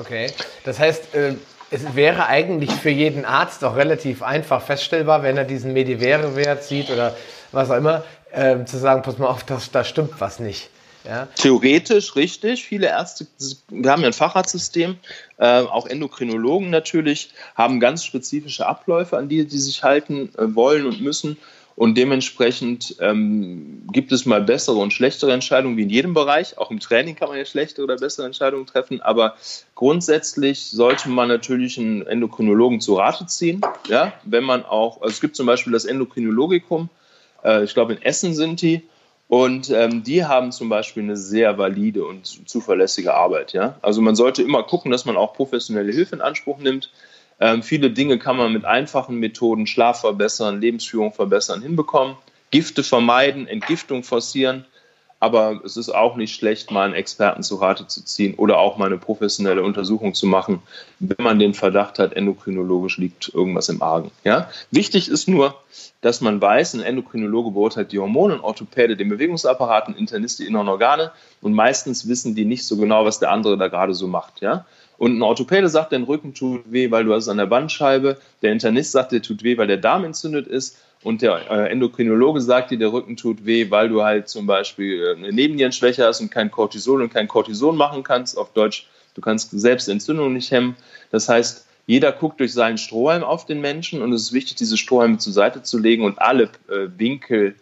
okay. 0.00 0.28
Das 0.64 0.78
heißt, 0.78 1.14
äh, 1.14 1.34
es 1.70 1.96
wäre 1.96 2.26
eigentlich 2.26 2.70
für 2.70 2.90
jeden 2.90 3.24
Arzt 3.24 3.64
auch 3.64 3.76
relativ 3.76 4.22
einfach 4.22 4.62
feststellbar, 4.62 5.22
wenn 5.22 5.36
er 5.36 5.44
diesen 5.44 5.72
Medivere-Wert 5.72 6.64
sieht 6.64 6.90
oder 6.90 7.16
was 7.52 7.70
auch 7.70 7.76
immer, 7.76 8.04
äh, 8.30 8.64
zu 8.64 8.78
sagen, 8.78 9.02
pass 9.02 9.18
mal 9.18 9.26
auf, 9.26 9.44
das, 9.44 9.70
da 9.70 9.84
stimmt 9.84 10.20
was 10.20 10.38
nicht. 10.38 10.70
Ja. 11.04 11.28
Theoretisch 11.36 12.16
richtig. 12.16 12.64
Viele 12.64 12.88
Ärzte, 12.88 13.26
wir 13.68 13.90
haben 13.90 14.02
ja 14.02 14.08
ein 14.08 14.12
Facharztsystem, 14.12 14.96
äh, 15.38 15.60
auch 15.60 15.86
Endokrinologen 15.86 16.70
natürlich, 16.70 17.30
haben 17.54 17.80
ganz 17.80 18.04
spezifische 18.04 18.66
Abläufe, 18.66 19.16
an 19.16 19.28
die 19.28 19.42
sie 19.48 19.58
sich 19.58 19.82
halten 19.82 20.30
äh, 20.36 20.54
wollen 20.54 20.86
und 20.86 21.00
müssen. 21.00 21.38
Und 21.78 21.96
dementsprechend 21.96 22.96
ähm, 22.98 23.84
gibt 23.92 24.10
es 24.10 24.26
mal 24.26 24.42
bessere 24.42 24.78
und 24.78 24.92
schlechtere 24.92 25.32
Entscheidungen 25.32 25.76
wie 25.76 25.84
in 25.84 25.90
jedem 25.90 26.12
Bereich. 26.12 26.58
Auch 26.58 26.72
im 26.72 26.80
Training 26.80 27.14
kann 27.14 27.28
man 27.28 27.38
ja 27.38 27.44
schlechtere 27.44 27.84
oder 27.84 27.94
bessere 27.94 28.26
Entscheidungen 28.26 28.66
treffen. 28.66 29.00
Aber 29.00 29.36
grundsätzlich 29.76 30.64
sollte 30.70 31.08
man 31.08 31.28
natürlich 31.28 31.78
einen 31.78 32.04
Endokrinologen 32.04 32.80
zu 32.80 32.96
Rate 32.96 33.26
ziehen. 33.26 33.60
Ja, 33.86 34.12
wenn 34.24 34.42
man 34.42 34.64
auch, 34.64 35.02
also 35.02 35.12
es 35.12 35.20
gibt 35.20 35.36
zum 35.36 35.46
Beispiel 35.46 35.72
das 35.72 35.84
Endokrinologikum. 35.84 36.88
Äh, 37.44 37.62
ich 37.62 37.74
glaube, 37.74 37.92
in 37.92 38.02
Essen 38.02 38.34
sind 38.34 38.60
die. 38.60 38.82
Und 39.28 39.70
ähm, 39.70 40.02
die 40.02 40.24
haben 40.24 40.50
zum 40.50 40.68
Beispiel 40.68 41.04
eine 41.04 41.16
sehr 41.16 41.58
valide 41.58 42.04
und 42.04 42.26
zuverlässige 42.48 43.14
Arbeit. 43.14 43.52
Ja? 43.52 43.78
Also 43.82 44.02
man 44.02 44.16
sollte 44.16 44.42
immer 44.42 44.64
gucken, 44.64 44.90
dass 44.90 45.04
man 45.04 45.16
auch 45.16 45.32
professionelle 45.32 45.92
Hilfe 45.92 46.16
in 46.16 46.22
Anspruch 46.22 46.58
nimmt. 46.58 46.90
Ähm, 47.40 47.62
viele 47.62 47.90
Dinge 47.90 48.18
kann 48.18 48.36
man 48.36 48.52
mit 48.52 48.64
einfachen 48.64 49.18
Methoden, 49.18 49.66
Schlaf 49.66 50.00
verbessern, 50.00 50.60
Lebensführung 50.60 51.12
verbessern, 51.12 51.62
hinbekommen. 51.62 52.16
Gifte 52.50 52.82
vermeiden, 52.82 53.46
Entgiftung 53.46 54.02
forcieren. 54.02 54.64
Aber 55.20 55.60
es 55.64 55.76
ist 55.76 55.88
auch 55.88 56.14
nicht 56.14 56.34
schlecht, 56.34 56.70
mal 56.70 56.84
einen 56.84 56.94
Experten 56.94 57.42
zu 57.42 57.56
Rate 57.56 57.88
zu 57.88 58.04
ziehen 58.04 58.34
oder 58.34 58.58
auch 58.58 58.76
mal 58.76 58.86
eine 58.86 58.98
professionelle 58.98 59.64
Untersuchung 59.64 60.14
zu 60.14 60.26
machen, 60.26 60.62
wenn 61.00 61.24
man 61.24 61.40
den 61.40 61.54
Verdacht 61.54 61.98
hat, 61.98 62.12
endokrinologisch 62.12 62.98
liegt 62.98 63.34
irgendwas 63.34 63.68
im 63.68 63.82
Argen. 63.82 64.12
Ja? 64.22 64.48
Wichtig 64.70 65.08
ist 65.08 65.26
nur, 65.26 65.56
dass 66.02 66.20
man 66.20 66.40
weiß, 66.40 66.74
ein 66.74 66.82
Endokrinologe 66.82 67.50
beurteilt 67.50 67.90
die 67.90 67.98
Hormone, 67.98 68.34
ein 68.34 68.40
Orthopäde 68.40 68.96
den 68.96 69.08
Bewegungsapparat, 69.08 69.88
ein 69.88 69.96
Internist 69.96 70.38
die 70.38 70.46
inneren 70.46 70.68
Organe 70.68 71.10
und 71.40 71.52
meistens 71.52 72.06
wissen 72.06 72.36
die 72.36 72.44
nicht 72.44 72.64
so 72.64 72.76
genau, 72.76 73.04
was 73.04 73.18
der 73.18 73.32
andere 73.32 73.58
da 73.58 73.66
gerade 73.66 73.94
so 73.94 74.06
macht. 74.06 74.40
Ja? 74.40 74.66
Und 74.98 75.16
ein 75.16 75.22
Orthopäde 75.22 75.68
sagt, 75.68 75.92
dein 75.92 76.02
Rücken 76.02 76.34
tut 76.34 76.70
weh, 76.70 76.90
weil 76.90 77.04
du 77.04 77.14
hast 77.14 77.28
an 77.28 77.38
der 77.38 77.46
Bandscheibe. 77.46 78.18
Der 78.42 78.52
Internist 78.52 78.92
sagt, 78.92 79.12
der 79.12 79.22
tut 79.22 79.44
weh, 79.44 79.56
weil 79.56 79.68
der 79.68 79.76
Darm 79.76 80.04
entzündet 80.04 80.48
ist. 80.48 80.76
Und 81.04 81.22
der 81.22 81.48
äh, 81.50 81.70
Endokrinologe 81.70 82.40
sagt 82.40 82.72
dir, 82.72 82.78
der 82.78 82.92
Rücken 82.92 83.16
tut 83.16 83.46
weh, 83.46 83.70
weil 83.70 83.88
du 83.88 84.02
halt 84.02 84.28
zum 84.28 84.46
Beispiel 84.46 85.00
äh, 85.00 85.16
eine 85.16 85.32
Nebennierenschwäche 85.32 86.04
hast 86.04 86.20
und 86.20 86.32
kein 86.32 86.50
Cortisol 86.50 87.00
und 87.00 87.12
kein 87.12 87.28
Cortison 87.28 87.76
machen 87.76 88.02
kannst. 88.02 88.36
Auf 88.36 88.52
Deutsch, 88.52 88.88
du 89.14 89.20
kannst 89.20 89.52
selbst 89.52 89.88
Entzündung 89.88 90.32
nicht 90.32 90.50
hemmen. 90.50 90.74
Das 91.12 91.28
heißt, 91.28 91.64
jeder 91.86 92.10
guckt 92.10 92.40
durch 92.40 92.52
seinen 92.52 92.76
Strohhalm 92.76 93.22
auf 93.22 93.46
den 93.46 93.60
Menschen 93.60 94.02
und 94.02 94.12
es 94.12 94.22
ist 94.22 94.32
wichtig, 94.32 94.56
diese 94.56 94.76
Strohhalme 94.76 95.18
zur 95.18 95.32
Seite 95.32 95.62
zu 95.62 95.78
legen 95.78 96.04
und 96.04 96.20
alle 96.20 96.50
äh, 96.68 96.88
Winkel 96.96 97.54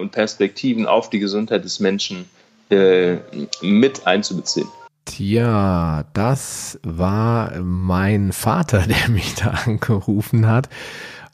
und 0.00 0.12
Perspektiven 0.12 0.86
auf 0.86 1.10
die 1.10 1.18
Gesundheit 1.18 1.64
des 1.64 1.80
Menschen 1.80 2.26
mit 2.70 4.06
einzubeziehen. 4.06 4.68
Tja, 5.06 6.04
das 6.12 6.78
war 6.82 7.58
mein 7.60 8.32
Vater, 8.32 8.80
der 8.86 9.08
mich 9.08 9.34
da 9.36 9.50
angerufen 9.50 10.46
hat. 10.46 10.68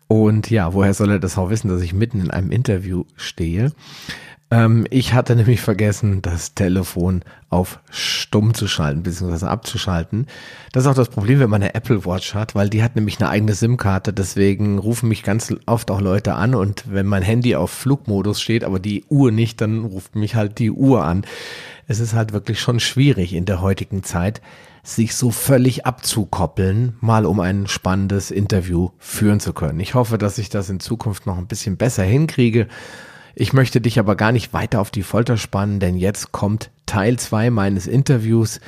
Und 0.06 0.50
ja, 0.50 0.74
woher 0.74 0.94
soll 0.94 1.10
er 1.10 1.18
das 1.18 1.38
auch 1.38 1.50
wissen, 1.50 1.68
dass 1.68 1.80
ich 1.80 1.94
mitten 1.94 2.20
in 2.20 2.30
einem 2.30 2.52
Interview 2.52 3.04
stehe? 3.16 3.72
Ähm, 4.52 4.86
ich 4.90 5.14
hatte 5.14 5.34
nämlich 5.34 5.62
vergessen, 5.62 6.20
das 6.20 6.54
Telefon 6.54 7.22
auf 7.48 7.80
stumm 7.90 8.52
zu 8.52 8.68
schalten, 8.68 9.02
beziehungsweise 9.02 9.48
abzuschalten. 9.48 10.26
Das 10.72 10.84
ist 10.84 10.90
auch 10.90 10.94
das 10.94 11.08
Problem, 11.08 11.40
wenn 11.40 11.48
man 11.48 11.62
eine 11.62 11.74
Apple 11.74 12.04
Watch 12.04 12.34
hat, 12.34 12.54
weil 12.54 12.68
die 12.68 12.82
hat 12.82 12.94
nämlich 12.94 13.18
eine 13.18 13.30
eigene 13.30 13.54
SIM-Karte. 13.54 14.12
Deswegen 14.12 14.78
rufen 14.78 15.08
mich 15.08 15.22
ganz 15.22 15.54
oft 15.64 15.90
auch 15.90 16.02
Leute 16.02 16.34
an 16.34 16.54
und 16.54 16.84
wenn 16.92 17.06
mein 17.06 17.22
Handy 17.22 17.56
auf 17.56 17.70
Flugmodus 17.70 18.42
steht, 18.42 18.62
aber 18.62 18.78
die 18.78 19.04
Uhr 19.08 19.32
nicht, 19.32 19.62
dann 19.62 19.86
ruft 19.86 20.16
mich 20.16 20.34
halt 20.34 20.58
die 20.58 20.70
Uhr 20.70 21.02
an. 21.02 21.24
Es 21.88 21.98
ist 21.98 22.12
halt 22.12 22.34
wirklich 22.34 22.60
schon 22.60 22.78
schwierig 22.78 23.32
in 23.32 23.46
der 23.46 23.62
heutigen 23.62 24.02
Zeit, 24.02 24.42
sich 24.82 25.14
so 25.14 25.30
völlig 25.30 25.86
abzukoppeln, 25.86 26.96
mal 27.00 27.24
um 27.24 27.40
ein 27.40 27.68
spannendes 27.68 28.30
Interview 28.30 28.90
führen 28.98 29.40
zu 29.40 29.54
können. 29.54 29.80
Ich 29.80 29.94
hoffe, 29.94 30.18
dass 30.18 30.36
ich 30.36 30.50
das 30.50 30.68
in 30.68 30.80
Zukunft 30.80 31.24
noch 31.24 31.38
ein 31.38 31.46
bisschen 31.46 31.78
besser 31.78 32.02
hinkriege. 32.02 32.66
Ich 33.34 33.52
möchte 33.52 33.80
dich 33.80 33.98
aber 33.98 34.16
gar 34.16 34.32
nicht 34.32 34.52
weiter 34.52 34.80
auf 34.80 34.90
die 34.90 35.02
Folter 35.02 35.36
spannen, 35.36 35.80
denn 35.80 35.96
jetzt 35.96 36.32
kommt 36.32 36.70
Teil 36.86 37.18
zwei 37.18 37.50
meines 37.50 37.86
Interviews. 37.86 38.60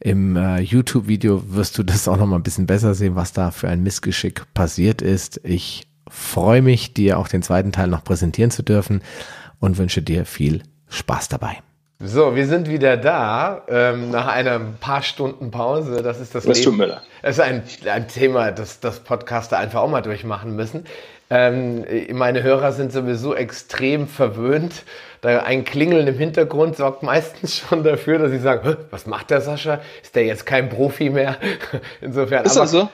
Im 0.00 0.36
äh, 0.36 0.60
YouTube-Video 0.60 1.54
wirst 1.54 1.78
du 1.78 1.82
das 1.82 2.08
auch 2.08 2.16
noch 2.16 2.26
mal 2.26 2.36
ein 2.36 2.42
bisschen 2.42 2.66
besser 2.66 2.94
sehen, 2.94 3.16
was 3.16 3.32
da 3.32 3.50
für 3.50 3.68
ein 3.68 3.82
Missgeschick 3.82 4.42
passiert 4.54 5.02
ist. 5.02 5.40
Ich 5.42 5.86
freue 6.08 6.62
mich, 6.62 6.94
dir 6.94 7.18
auch 7.18 7.28
den 7.28 7.42
zweiten 7.42 7.72
Teil 7.72 7.88
noch 7.88 8.04
präsentieren 8.04 8.50
zu 8.50 8.62
dürfen 8.62 9.02
und 9.58 9.78
wünsche 9.78 10.02
dir 10.02 10.24
viel 10.24 10.62
Spaß 10.88 11.28
dabei. 11.28 11.58
So, 11.98 12.36
wir 12.36 12.46
sind 12.46 12.68
wieder 12.68 12.98
da 12.98 13.62
ähm, 13.68 14.10
nach 14.10 14.26
einer 14.26 14.58
paar 14.58 15.02
Stunden 15.02 15.50
Pause. 15.50 16.02
Das 16.02 16.20
ist 16.20 16.34
das, 16.34 16.44
das 16.44 16.62
Leben. 16.62 16.92
Es 17.22 17.38
ist 17.38 17.40
ein, 17.40 17.62
ein 17.90 18.06
Thema, 18.06 18.52
das, 18.52 18.80
das 18.80 19.00
Podcaster 19.00 19.56
einfach 19.56 19.80
auch 19.80 19.88
mal 19.88 20.02
durchmachen 20.02 20.54
müssen. 20.54 20.84
Ähm, 21.28 21.84
meine 22.12 22.42
Hörer 22.42 22.72
sind 22.72 22.92
sowieso 22.92 23.34
extrem 23.34 24.06
verwöhnt. 24.06 24.84
Da 25.22 25.40
ein 25.40 25.64
Klingeln 25.64 26.06
im 26.06 26.16
Hintergrund 26.16 26.76
sorgt 26.76 27.02
meistens 27.02 27.56
schon 27.68 27.82
dafür, 27.82 28.18
dass 28.18 28.30
sie 28.30 28.38
sagen, 28.38 28.76
was 28.90 29.06
macht 29.06 29.30
der 29.30 29.40
Sascha? 29.40 29.80
Ist 30.02 30.14
der 30.14 30.24
jetzt 30.24 30.46
kein 30.46 30.68
Profi 30.68 31.10
mehr? 31.10 31.36
Insofern. 32.00 32.44
Ist 32.44 32.56
das 32.56 32.70
so? 32.70 32.88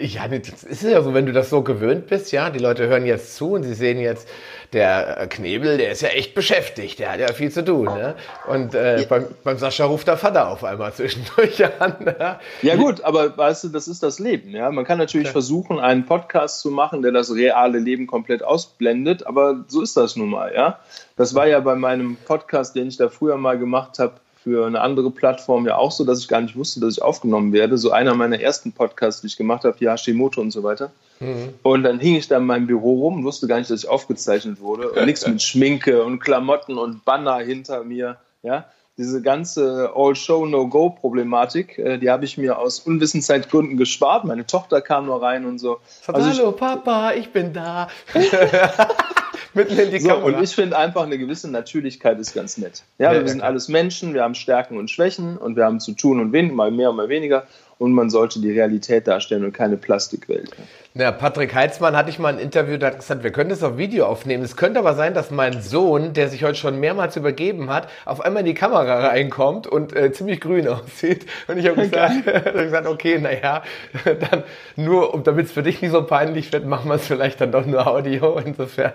Ja, 0.00 0.26
das 0.26 0.64
ist 0.64 0.82
ja 0.82 1.00
so, 1.02 1.14
wenn 1.14 1.26
du 1.26 1.32
das 1.32 1.48
so 1.48 1.62
gewöhnt 1.62 2.08
bist, 2.08 2.32
ja. 2.32 2.50
Die 2.50 2.58
Leute 2.58 2.88
hören 2.88 3.06
jetzt 3.06 3.36
zu 3.36 3.52
und 3.52 3.62
sie 3.62 3.74
sehen 3.74 4.00
jetzt, 4.00 4.28
der 4.72 5.26
Knebel, 5.28 5.78
der 5.78 5.92
ist 5.92 6.02
ja 6.02 6.08
echt 6.08 6.34
beschäftigt, 6.34 6.98
der 6.98 7.12
hat 7.12 7.20
ja 7.20 7.32
viel 7.32 7.50
zu 7.50 7.64
tun. 7.64 7.84
Ne? 7.84 8.14
Und 8.46 8.74
äh, 8.74 9.00
ja. 9.00 9.06
beim, 9.06 9.26
beim, 9.44 9.58
Sascha 9.58 9.84
ruft 9.84 10.08
der 10.08 10.16
Vater 10.16 10.48
auf 10.48 10.64
einmal 10.64 10.92
zwischendurch 10.92 11.64
an. 11.80 11.96
Ne? 12.00 12.38
Ja 12.62 12.76
gut, 12.76 13.02
aber 13.02 13.36
weißt 13.36 13.64
du, 13.64 13.68
das 13.68 13.88
ist 13.88 14.02
das 14.02 14.18
Leben. 14.18 14.50
Ja? 14.50 14.70
Man 14.70 14.84
kann 14.84 14.98
natürlich 14.98 15.28
okay. 15.28 15.32
versuchen, 15.32 15.78
einen 15.78 16.06
Podcast 16.06 16.60
zu 16.60 16.70
machen, 16.70 17.02
der 17.02 17.12
das 17.12 17.34
reale 17.34 17.78
Leben 17.78 18.06
komplett 18.06 18.42
ausblendet, 18.42 19.26
aber 19.26 19.64
so 19.68 19.82
ist 19.82 19.96
das 19.96 20.16
nun 20.16 20.30
mal. 20.30 20.52
Ja? 20.54 20.80
Das 21.16 21.34
war 21.34 21.46
ja 21.46 21.60
bei 21.60 21.74
meinem 21.74 22.16
Podcast, 22.16 22.76
den 22.76 22.88
ich 22.88 22.96
da 22.96 23.08
früher 23.08 23.36
mal 23.36 23.58
gemacht 23.58 23.98
habe, 23.98 24.14
für 24.46 24.64
eine 24.64 24.80
andere 24.80 25.10
Plattform 25.10 25.66
ja 25.66 25.76
auch 25.76 25.90
so, 25.90 26.04
dass 26.04 26.20
ich 26.20 26.28
gar 26.28 26.40
nicht 26.40 26.54
wusste, 26.54 26.78
dass 26.78 26.98
ich 26.98 27.02
aufgenommen 27.02 27.52
werde. 27.52 27.78
So 27.78 27.90
einer 27.90 28.14
meiner 28.14 28.38
ersten 28.38 28.70
Podcasts, 28.70 29.20
die 29.20 29.26
ich 29.26 29.36
gemacht 29.36 29.64
habe, 29.64 29.76
die 29.76 29.90
Hashimoto 29.90 30.40
und 30.40 30.52
so 30.52 30.62
weiter. 30.62 30.92
Mhm. 31.18 31.54
Und 31.64 31.82
dann 31.82 31.98
hing 31.98 32.14
ich 32.14 32.28
da 32.28 32.36
in 32.36 32.46
meinem 32.46 32.68
Büro 32.68 33.00
rum, 33.00 33.24
wusste 33.24 33.48
gar 33.48 33.58
nicht, 33.58 33.72
dass 33.72 33.82
ich 33.82 33.88
aufgezeichnet 33.88 34.60
wurde. 34.60 34.92
Und 34.92 35.04
nichts 35.04 35.26
mit 35.26 35.42
Schminke 35.42 36.04
und 36.04 36.20
Klamotten 36.20 36.78
und 36.78 37.04
Banner 37.04 37.38
hinter 37.38 37.82
mir. 37.82 38.18
Ja, 38.44 38.66
diese 38.96 39.20
ganze 39.20 39.90
All-Show-No-Go-Problematik, 39.96 41.76
äh, 41.78 41.98
die 41.98 42.08
habe 42.08 42.24
ich 42.24 42.38
mir 42.38 42.56
aus 42.60 42.78
Unwissenszeitgründen 42.78 43.76
gespart. 43.76 44.24
Meine 44.26 44.46
Tochter 44.46 44.80
kam 44.80 45.06
nur 45.06 45.20
rein 45.20 45.44
und 45.44 45.58
so. 45.58 45.80
Also 46.06 46.30
Hallo 46.30 46.50
ich, 46.50 46.56
Papa, 46.56 47.14
ich 47.14 47.32
bin 47.32 47.52
da. 47.52 47.88
Mitten 49.56 49.78
in 49.78 49.90
die 49.90 49.98
so, 49.98 50.08
Kamera. 50.08 50.26
Und 50.26 50.42
ich 50.42 50.54
finde 50.54 50.76
einfach 50.76 51.02
eine 51.02 51.18
gewisse 51.18 51.50
Natürlichkeit 51.50 52.18
ist 52.18 52.34
ganz 52.34 52.58
nett. 52.58 52.82
Ja, 52.98 53.12
ja 53.12 53.20
wir 53.20 53.28
sind 53.28 53.40
alles 53.40 53.68
Menschen, 53.68 54.14
wir 54.14 54.22
haben 54.22 54.34
Stärken 54.34 54.78
und 54.78 54.90
Schwächen 54.90 55.36
und 55.36 55.56
wir 55.56 55.64
haben 55.64 55.80
zu 55.80 55.92
tun 55.92 56.20
und 56.20 56.32
wen, 56.32 56.54
mal 56.54 56.70
mehr, 56.70 56.92
mal 56.92 57.08
weniger 57.08 57.46
und 57.78 57.92
man 57.92 58.10
sollte 58.10 58.40
die 58.40 58.52
Realität 58.52 59.06
darstellen 59.06 59.44
und 59.44 59.52
keine 59.52 59.76
Plastikwelt. 59.76 60.50
Ja, 60.98 61.12
Patrick 61.12 61.54
Heitzmann 61.54 61.94
hatte 61.94 62.08
ich 62.08 62.18
mal 62.18 62.32
ein 62.32 62.38
Interview, 62.38 62.78
da 62.78 62.86
hat 62.86 63.00
gesagt, 63.00 63.22
wir 63.22 63.30
können 63.30 63.50
das 63.50 63.62
auf 63.62 63.76
Video 63.76 64.06
aufnehmen. 64.06 64.42
Es 64.42 64.56
könnte 64.56 64.78
aber 64.78 64.94
sein, 64.94 65.12
dass 65.12 65.30
mein 65.30 65.60
Sohn, 65.60 66.14
der 66.14 66.30
sich 66.30 66.42
heute 66.42 66.54
schon 66.54 66.80
mehrmals 66.80 67.16
übergeben 67.16 67.68
hat, 67.68 67.90
auf 68.06 68.22
einmal 68.22 68.40
in 68.40 68.46
die 68.46 68.54
Kamera 68.54 69.08
reinkommt 69.08 69.66
und 69.66 69.94
äh, 69.94 70.10
ziemlich 70.12 70.40
grün 70.40 70.66
aussieht. 70.68 71.26
Und 71.48 71.58
ich 71.58 71.68
habe 71.68 71.82
gesagt, 71.82 72.26
hab 72.26 72.54
gesagt, 72.54 72.86
okay, 72.86 73.18
naja, 73.18 73.62
dann 74.04 74.44
nur, 74.76 75.20
damit 75.22 75.46
es 75.46 75.52
für 75.52 75.62
dich 75.62 75.82
nicht 75.82 75.90
so 75.90 76.02
peinlich 76.02 76.50
wird, 76.50 76.64
machen 76.64 76.88
wir 76.88 76.94
es 76.94 77.06
vielleicht 77.06 77.42
dann 77.42 77.52
doch 77.52 77.66
nur 77.66 77.86
Audio. 77.86 78.40
Insofern. 78.42 78.92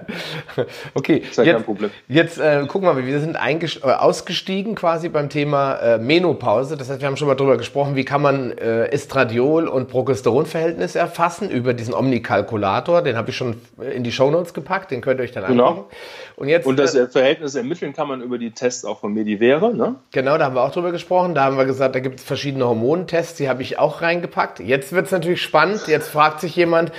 Okay, 0.95 1.17
ist 1.17 1.37
ja 1.37 1.43
jetzt, 1.43 1.53
kein 1.53 1.63
Problem. 1.63 1.91
Jetzt 2.07 2.39
äh, 2.39 2.65
gucken 2.65 2.87
wir 2.87 2.95
mal, 2.95 3.05
wir 3.05 3.19
sind 3.19 3.35
äh, 3.35 3.91
ausgestiegen 3.91 4.73
quasi 4.73 5.07
beim 5.09 5.29
Thema 5.29 5.75
äh, 5.75 5.97
Menopause. 5.99 6.77
Das 6.77 6.89
heißt, 6.89 6.99
wir 6.99 7.07
haben 7.07 7.17
schon 7.17 7.27
mal 7.27 7.35
drüber 7.35 7.57
gesprochen, 7.57 7.95
wie 7.95 8.05
kann 8.05 8.23
man 8.23 8.57
äh, 8.71 8.95
Estradiol- 8.95 9.67
und 9.67 9.87
Progesteronverhältnis 9.89 10.95
erfassen 10.95 11.49
über 11.49 11.73
diesen 11.73 11.93
Omnikalkulator. 11.93 13.01
Den 13.01 13.17
habe 13.17 13.29
ich 13.29 13.35
schon 13.35 13.55
in 13.93 14.03
die 14.03 14.11
Shownotes 14.11 14.53
gepackt, 14.53 14.91
den 14.91 15.01
könnt 15.01 15.19
ihr 15.19 15.23
euch 15.23 15.31
dann 15.31 15.45
genau. 15.45 15.67
angucken. 15.67 15.95
Und, 16.37 16.47
jetzt, 16.47 16.65
und 16.65 16.77
das 16.77 16.95
äh, 16.95 17.07
Verhältnis 17.07 17.55
ermitteln 17.55 17.93
kann 17.93 18.07
man 18.07 18.21
über 18.21 18.37
die 18.37 18.51
Tests 18.51 18.85
auch 18.85 18.99
von 18.99 19.13
Medivere, 19.13 19.73
ne? 19.75 19.95
Genau, 20.11 20.37
da 20.37 20.45
haben 20.45 20.55
wir 20.55 20.63
auch 20.63 20.71
drüber 20.71 20.91
gesprochen. 20.91 21.35
Da 21.35 21.43
haben 21.43 21.57
wir 21.57 21.65
gesagt, 21.65 21.95
da 21.95 21.99
gibt 21.99 22.19
es 22.19 22.25
verschiedene 22.25 22.65
Hormontests, 22.65 23.35
die 23.37 23.49
habe 23.49 23.61
ich 23.61 23.77
auch 23.77 24.01
reingepackt. 24.01 24.59
Jetzt 24.59 24.93
wird 24.93 25.07
es 25.07 25.11
natürlich 25.11 25.41
spannend. 25.41 25.87
Jetzt 25.87 26.07
fragt 26.07 26.39
sich 26.39 26.55
jemand, 26.55 26.91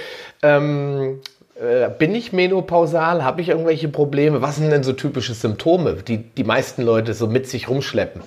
ähm, 0.42 1.20
äh, 1.54 1.88
bin 1.90 2.14
ich 2.14 2.32
menopausal? 2.32 3.24
Habe 3.24 3.40
ich 3.40 3.48
irgendwelche 3.48 3.88
Probleme? 3.88 4.42
Was 4.42 4.56
sind 4.56 4.70
denn 4.70 4.82
so 4.82 4.92
typische 4.92 5.34
Symptome, 5.34 5.94
die 5.94 6.18
die 6.18 6.44
meisten 6.44 6.82
Leute 6.82 7.14
so 7.14 7.26
mit 7.26 7.46
sich 7.46 7.68
rumschleppen? 7.68 8.22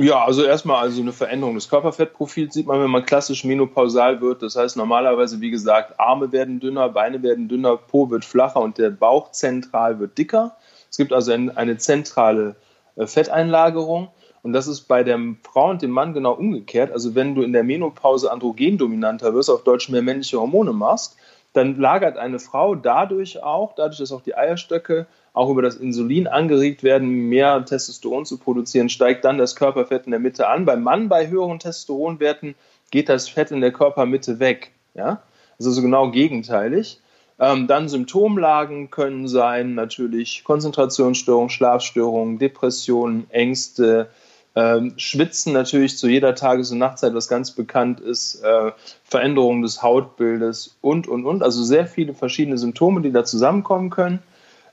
Ja, 0.00 0.24
also 0.24 0.44
erstmal 0.44 0.80
also 0.80 1.02
eine 1.02 1.12
Veränderung 1.12 1.56
des 1.56 1.68
Körperfettprofils 1.68 2.54
sieht 2.54 2.68
man, 2.68 2.80
wenn 2.80 2.88
man 2.88 3.04
klassisch 3.04 3.42
menopausal 3.42 4.20
wird. 4.20 4.42
Das 4.42 4.54
heißt 4.54 4.76
normalerweise, 4.76 5.40
wie 5.40 5.50
gesagt, 5.50 5.98
Arme 5.98 6.30
werden 6.30 6.60
dünner, 6.60 6.88
Beine 6.88 7.20
werden 7.24 7.48
dünner, 7.48 7.76
Po 7.76 8.08
wird 8.08 8.24
flacher 8.24 8.60
und 8.60 8.78
der 8.78 8.90
Bauch 8.90 9.32
zentral 9.32 9.98
wird 9.98 10.16
dicker. 10.16 10.56
Es 10.88 10.98
gibt 10.98 11.12
also 11.12 11.32
eine 11.32 11.78
zentrale 11.78 12.54
äh, 12.94 13.08
Fetteinlagerung. 13.08 14.06
Und 14.44 14.52
das 14.52 14.68
ist 14.68 14.82
bei 14.82 15.02
der 15.02 15.18
Frau 15.42 15.70
und 15.70 15.82
dem 15.82 15.90
Mann 15.90 16.14
genau 16.14 16.34
umgekehrt. 16.34 16.92
Also 16.92 17.16
wenn 17.16 17.34
du 17.34 17.42
in 17.42 17.52
der 17.52 17.64
Menopause 17.64 18.30
androgendominanter 18.30 19.34
wirst, 19.34 19.50
auf 19.50 19.64
Deutsch 19.64 19.88
mehr 19.88 20.02
männliche 20.02 20.38
Hormone 20.38 20.72
machst, 20.72 21.16
dann 21.54 21.76
lagert 21.76 22.18
eine 22.18 22.38
Frau 22.38 22.76
dadurch 22.76 23.42
auch, 23.42 23.74
dadurch, 23.74 23.98
dass 23.98 24.12
auch 24.12 24.22
die 24.22 24.36
Eierstöcke 24.36 25.08
auch 25.32 25.50
über 25.50 25.62
das 25.62 25.76
Insulin 25.76 26.26
angeregt 26.26 26.82
werden, 26.82 27.28
mehr 27.28 27.64
Testosteron 27.64 28.26
zu 28.26 28.38
produzieren, 28.38 28.88
steigt 28.88 29.24
dann 29.24 29.38
das 29.38 29.56
Körperfett 29.56 30.06
in 30.06 30.10
der 30.10 30.20
Mitte 30.20 30.48
an. 30.48 30.64
Beim 30.64 30.82
Mann 30.82 31.08
bei 31.08 31.28
höheren 31.28 31.58
Testosteronwerten 31.58 32.54
geht 32.90 33.08
das 33.08 33.28
Fett 33.28 33.50
in 33.50 33.60
der 33.60 33.72
Körpermitte 33.72 34.40
weg. 34.40 34.72
Ja? 34.94 35.22
Also 35.58 35.82
genau 35.82 36.10
gegenteilig. 36.10 37.00
Ähm, 37.40 37.68
dann 37.68 37.88
Symptomlagen 37.88 38.90
können 38.90 39.28
sein 39.28 39.74
natürlich 39.74 40.42
Konzentrationsstörungen, 40.44 41.50
Schlafstörungen, 41.50 42.38
Depressionen, 42.38 43.30
Ängste, 43.30 44.08
ähm, 44.56 44.94
Schwitzen 44.96 45.52
natürlich 45.52 45.98
zu 45.98 46.08
jeder 46.08 46.34
Tages- 46.34 46.72
und 46.72 46.78
Nachtzeit, 46.78 47.14
was 47.14 47.28
ganz 47.28 47.52
bekannt 47.52 48.00
ist, 48.00 48.42
äh, 48.42 48.72
Veränderungen 49.04 49.62
des 49.62 49.82
Hautbildes 49.82 50.76
und, 50.80 51.06
und, 51.06 51.24
und. 51.26 51.44
Also 51.44 51.62
sehr 51.62 51.86
viele 51.86 52.12
verschiedene 52.12 52.58
Symptome, 52.58 53.00
die 53.02 53.12
da 53.12 53.24
zusammenkommen 53.24 53.90
können. 53.90 54.18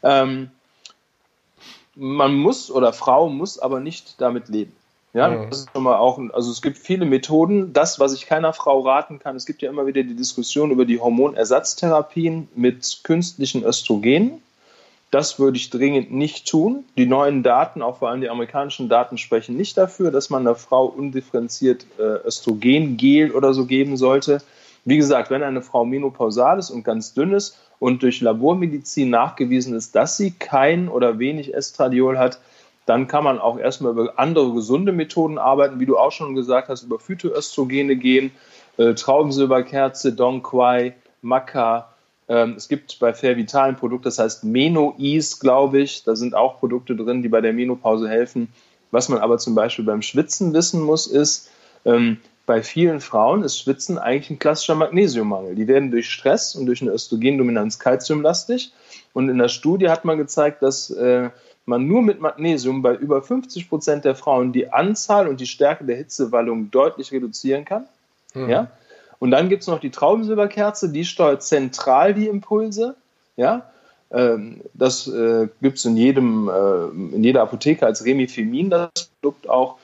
Ähm, 0.05 0.51
man 1.95 2.35
muss 2.35 2.71
oder 2.71 2.93
Frau 2.93 3.27
muss 3.29 3.59
aber 3.59 3.79
nicht 3.79 4.21
damit 4.21 4.47
leben. 4.47 4.73
Ja, 5.13 5.29
mhm. 5.29 5.49
das 5.49 5.59
ist 5.59 5.69
schon 5.71 5.83
mal 5.83 5.95
auch, 5.95 6.19
also 6.33 6.51
es 6.51 6.61
gibt 6.61 6.77
viele 6.77 7.05
Methoden. 7.05 7.73
Das, 7.73 7.99
was 7.99 8.13
ich 8.13 8.25
keiner 8.25 8.53
Frau 8.53 8.81
raten 8.81 9.17
kann, 9.17 9.35
es 9.35 9.45
gibt 9.45 9.61
ja 9.61 9.69
immer 9.69 9.87
wieder 9.87 10.03
die 10.03 10.15
Diskussion 10.15 10.71
über 10.71 10.85
die 10.85 10.99
Hormonersatztherapien 10.99 12.49
mit 12.53 12.99
künstlichen 13.03 13.63
Östrogenen. 13.63 14.41
Das 15.11 15.39
würde 15.39 15.55
ich 15.55 15.69
dringend 15.69 16.11
nicht 16.11 16.49
tun. 16.49 16.83
Die 16.97 17.05
neuen 17.05 17.41
Daten, 17.43 17.81
auch 17.81 17.99
vor 17.99 18.09
allem 18.09 18.19
die 18.19 18.29
amerikanischen 18.29 18.89
Daten, 18.89 19.17
sprechen 19.17 19.55
nicht 19.55 19.77
dafür, 19.77 20.11
dass 20.11 20.29
man 20.29 20.41
einer 20.41 20.55
Frau 20.55 20.85
undifferenziert 20.85 21.85
äh, 21.97 22.27
Östrogengel 22.27 23.31
oder 23.31 23.53
so 23.53 23.65
geben 23.65 23.95
sollte. 23.95 24.41
Wie 24.85 24.97
gesagt, 24.97 25.31
wenn 25.31 25.43
eine 25.43 25.63
Frau 25.63 25.83
menopausal 25.83 26.59
ist 26.59 26.69
und 26.69 26.83
ganz 26.83 27.13
dünn 27.13 27.33
ist 27.33 27.59
und 27.79 28.03
durch 28.03 28.21
Labormedizin 28.21 29.09
nachgewiesen 29.09 29.75
ist, 29.75 29.95
dass 29.95 30.15
sie 30.15 30.31
kein 30.31 30.87
oder 30.87 31.17
wenig 31.17 31.53
Estradiol 31.53 32.19
hat, 32.19 32.39
dann 32.85 33.07
kann 33.07 33.23
man 33.23 33.39
auch 33.39 33.57
erstmal 33.57 33.93
über 33.93 34.13
andere 34.17 34.53
gesunde 34.53 34.91
Methoden 34.91 35.39
arbeiten, 35.39 35.79
wie 35.79 35.87
du 35.87 35.97
auch 35.97 36.11
schon 36.11 36.35
gesagt 36.35 36.69
hast, 36.69 36.83
über 36.83 36.99
Phytoöstrogene 36.99 37.95
gehen, 37.95 38.31
äh, 38.77 38.93
Traubensilberkerze, 38.93 40.13
Dong 40.13 40.43
Quai, 40.43 40.93
Maca. 41.23 41.89
Ähm, 42.27 42.53
es 42.55 42.67
gibt 42.67 42.99
bei 42.99 43.13
Fairvital 43.13 43.69
ein 43.69 43.75
Produkt, 43.75 44.05
das 44.05 44.19
heißt 44.19 44.43
Meno-Ease, 44.43 45.37
glaube 45.39 45.79
ich. 45.79 46.03
Da 46.03 46.15
sind 46.15 46.35
auch 46.35 46.59
Produkte 46.59 46.95
drin, 46.95 47.23
die 47.23 47.29
bei 47.29 47.41
der 47.41 47.53
Menopause 47.53 48.07
helfen. 48.07 48.49
Was 48.91 49.09
man 49.09 49.17
aber 49.17 49.39
zum 49.39 49.55
Beispiel 49.55 49.85
beim 49.85 50.03
Schwitzen 50.03 50.53
wissen 50.53 50.83
muss, 50.83 51.07
ist, 51.07 51.49
ähm, 51.85 52.17
bei 52.45 52.61
vielen 52.61 52.99
Frauen 52.99 53.43
ist 53.43 53.59
Schwitzen 53.59 53.97
eigentlich 53.97 54.29
ein 54.29 54.39
klassischer 54.39 54.75
Magnesiummangel. 54.75 55.55
Die 55.55 55.67
werden 55.67 55.91
durch 55.91 56.09
Stress 56.09 56.55
und 56.55 56.67
durch 56.67 56.81
eine 56.81 56.91
Östrogendominanz 56.91 57.79
kalziumlastig. 57.79 58.71
Und 59.13 59.29
in 59.29 59.37
der 59.37 59.47
Studie 59.47 59.89
hat 59.89 60.05
man 60.05 60.17
gezeigt, 60.17 60.61
dass 60.61 60.89
äh, 60.91 61.29
man 61.65 61.87
nur 61.87 62.01
mit 62.01 62.21
Magnesium 62.21 62.81
bei 62.81 62.93
über 62.93 63.21
50 63.21 63.69
Prozent 63.69 64.05
der 64.05 64.15
Frauen 64.15 64.53
die 64.53 64.71
Anzahl 64.71 65.27
und 65.27 65.39
die 65.39 65.47
Stärke 65.47 65.85
der 65.85 65.97
Hitzewallung 65.97 66.69
deutlich 66.69 67.11
reduzieren 67.11 67.65
kann. 67.65 67.85
Mhm. 68.33 68.49
Ja? 68.49 68.67
Und 69.19 69.31
dann 69.31 69.49
gibt 69.49 69.63
es 69.63 69.67
noch 69.67 69.79
die 69.79 69.89
Traubensilberkerze, 69.89 70.89
die 70.89 71.05
steuert 71.05 71.41
zentral 71.41 72.13
die 72.13 72.27
Impulse. 72.27 72.95
Ja? 73.37 73.69
Ähm, 74.11 74.61
das 74.73 75.07
äh, 75.07 75.47
gibt 75.61 75.77
es 75.77 75.85
in, 75.85 75.97
äh, 75.97 76.09
in 76.11 77.23
jeder 77.23 77.41
Apotheke 77.41 77.85
als 77.85 78.05
Remifemin, 78.05 78.69
das 78.69 78.91
Produkt 79.21 79.49
auch. 79.49 79.77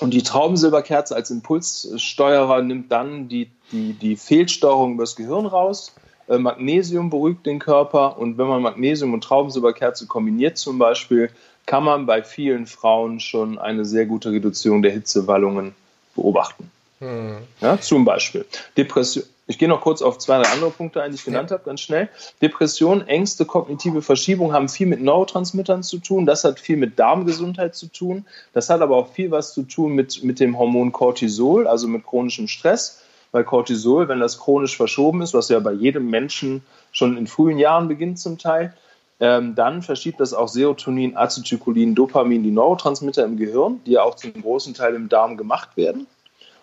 Und 0.00 0.14
die 0.14 0.22
Traubensilberkerze 0.22 1.14
als 1.14 1.30
Impulssteuerer 1.30 2.62
nimmt 2.62 2.90
dann 2.90 3.28
die, 3.28 3.50
die, 3.70 3.92
die 3.92 4.16
Fehlsteuerung 4.16 4.94
übers 4.94 5.14
Gehirn 5.14 5.46
raus. 5.46 5.94
Äh, 6.26 6.38
Magnesium 6.38 7.10
beruhigt 7.10 7.44
den 7.44 7.58
Körper 7.58 8.18
und 8.18 8.38
wenn 8.38 8.46
man 8.46 8.62
Magnesium 8.62 9.12
und 9.12 9.22
Traubensilberkerze 9.22 10.06
kombiniert 10.06 10.56
zum 10.56 10.78
Beispiel, 10.78 11.30
kann 11.66 11.84
man 11.84 12.06
bei 12.06 12.22
vielen 12.22 12.66
Frauen 12.66 13.20
schon 13.20 13.58
eine 13.58 13.84
sehr 13.84 14.06
gute 14.06 14.32
Reduzierung 14.32 14.82
der 14.82 14.92
Hitzewallungen 14.92 15.74
beobachten. 16.14 16.70
Hm. 17.00 17.38
Ja, 17.60 17.80
zum 17.80 18.04
Beispiel. 18.04 18.44
Depression. 18.76 19.24
Ich 19.46 19.58
gehe 19.58 19.68
noch 19.68 19.80
kurz 19.80 20.00
auf 20.00 20.18
zwei, 20.18 20.40
drei 20.40 20.48
andere 20.52 20.70
Punkte 20.70 21.02
ein, 21.02 21.10
die 21.10 21.16
ich 21.16 21.24
genannt 21.24 21.50
ja. 21.50 21.56
habe, 21.56 21.64
ganz 21.64 21.80
schnell. 21.80 22.08
Depression, 22.40 23.08
Ängste, 23.08 23.44
kognitive 23.44 24.00
Verschiebung 24.00 24.52
haben 24.52 24.68
viel 24.68 24.86
mit 24.86 25.00
Neurotransmittern 25.02 25.82
zu 25.82 25.98
tun. 25.98 26.24
Das 26.24 26.44
hat 26.44 26.60
viel 26.60 26.76
mit 26.76 27.00
Darmgesundheit 27.00 27.74
zu 27.74 27.86
tun. 27.88 28.26
Das 28.52 28.70
hat 28.70 28.80
aber 28.80 28.96
auch 28.96 29.12
viel 29.12 29.32
was 29.32 29.52
zu 29.52 29.64
tun 29.64 29.94
mit, 29.94 30.22
mit 30.22 30.38
dem 30.38 30.56
Hormon 30.56 30.92
Cortisol, 30.92 31.66
also 31.66 31.88
mit 31.88 32.06
chronischem 32.06 32.46
Stress. 32.46 33.02
Weil 33.32 33.42
Cortisol, 33.42 34.06
wenn 34.06 34.20
das 34.20 34.38
chronisch 34.38 34.76
verschoben 34.76 35.20
ist, 35.20 35.34
was 35.34 35.48
ja 35.48 35.58
bei 35.58 35.72
jedem 35.72 36.10
Menschen 36.10 36.62
schon 36.92 37.16
in 37.16 37.26
frühen 37.26 37.58
Jahren 37.58 37.88
beginnt 37.88 38.20
zum 38.20 38.38
Teil, 38.38 38.72
ähm, 39.18 39.56
dann 39.56 39.82
verschiebt 39.82 40.20
das 40.20 40.32
auch 40.32 40.48
Serotonin, 40.48 41.16
Acetylcholin, 41.16 41.96
Dopamin, 41.96 42.44
die 42.44 42.52
Neurotransmitter 42.52 43.24
im 43.24 43.36
Gehirn, 43.36 43.80
die 43.84 43.92
ja 43.92 44.02
auch 44.02 44.14
zum 44.14 44.32
großen 44.40 44.74
Teil 44.74 44.94
im 44.94 45.08
Darm 45.08 45.36
gemacht 45.36 45.76
werden 45.76 46.06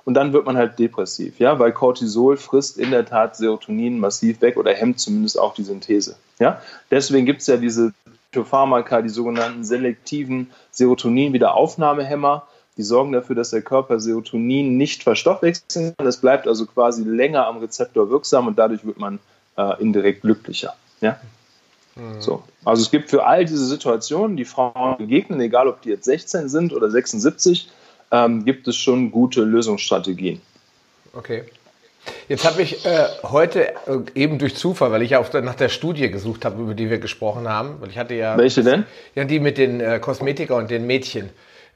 und 0.08 0.14
dann 0.14 0.32
wird 0.32 0.45
man 0.45 0.55
halt 0.55 0.80
depressiv, 0.80 1.38
ja, 1.38 1.60
weil 1.60 1.74
Cortisol 1.74 2.38
frisst 2.38 2.78
in 2.78 2.91
der 2.91 3.05
Tat 3.05 3.36
Serotonin 3.36 3.99
massiv 3.99 4.39
weg 4.39 4.55
oder 4.55 4.74
hemmt 4.74 5.01
zumindest 5.01 5.38
auch 5.38 5.53
die 5.53 5.64
Synthese, 5.64 6.16
ja. 6.39 6.62
Deswegen 6.89 7.26
gibt 7.26 7.41
es 7.41 7.47
ja 7.47 7.58
diese 7.58 7.91
Pharmaka, 8.32 9.01
die 9.01 9.10
sogenannten 9.10 9.66
selektiven 9.66 10.51
Serotonin-Wiederaufnahmehämmer, 10.72 12.47
die 12.78 12.84
sorgen 12.84 13.12
dafür, 13.12 13.36
dass 13.36 13.49
der 13.49 13.62
Körper 13.64 13.99
Serotonin 13.99 14.78
nicht 14.78 15.03
verstoffwechseln 15.03 15.93
kann. 15.97 16.08
Es 16.08 16.18
bleibt 16.18 16.47
also 16.47 16.66
quasi 16.68 17.03
länger 17.03 17.45
am 17.45 17.58
Rezeptor 17.58 18.10
wirksam 18.10 18.47
und 18.47 18.58
dadurch 18.58 18.86
wird 18.86 18.99
man 18.99 19.20
äh, 19.58 19.82
indirekt 19.82 20.22
glücklicher. 20.22 20.76
Ja? 21.01 21.20
Mhm. 21.95 22.22
So. 22.22 22.43
Also 22.64 22.84
es 22.84 22.91
gibt 22.91 23.10
für 23.10 23.26
all 23.26 23.43
diese 23.43 23.66
Situationen, 23.66 24.38
die 24.38 24.45
Frauen 24.45 24.97
begegnen, 24.97 25.41
egal 25.41 25.68
ob 25.68 25.82
die 25.82 25.89
jetzt 25.89 26.05
16 26.05 26.47
sind 26.47 26.72
oder 26.72 26.89
76, 26.89 27.70
ähm, 28.12 28.45
gibt 28.45 28.68
es 28.68 28.76
schon 28.76 29.12
gute 29.12 29.41
Lösungsstrategien. 29.41 30.41
Okay. 31.14 31.43
Jetzt 32.30 32.45
habe 32.45 32.62
ich 32.62 32.86
äh, 32.86 33.05
heute 33.24 33.70
äh, 33.70 33.99
eben 34.16 34.38
durch 34.38 34.55
Zufall, 34.55 34.91
weil 34.91 35.01
ich 35.01 35.12
ja 35.12 35.22
der, 35.22 35.41
nach 35.41 35.55
der 35.55 35.70
Studie 35.70 36.10
gesucht 36.10 36.45
habe, 36.45 36.62
über 36.62 36.74
die 36.74 36.89
wir 36.89 36.99
gesprochen 36.99 37.49
haben, 37.49 37.82
weil 37.82 37.89
ich 37.89 37.97
hatte 37.97 38.16
ja 38.16 38.38
welche 38.38 38.64
denn? 38.64 38.86
Ja, 39.16 39.26
die 39.26 39.39
mit 39.39 39.58
den 39.58 39.82
äh, 39.82 39.99
Kosmetiker 39.99 40.55
und 40.55 40.70
den 40.70 40.88
Mädchen. 40.88 41.30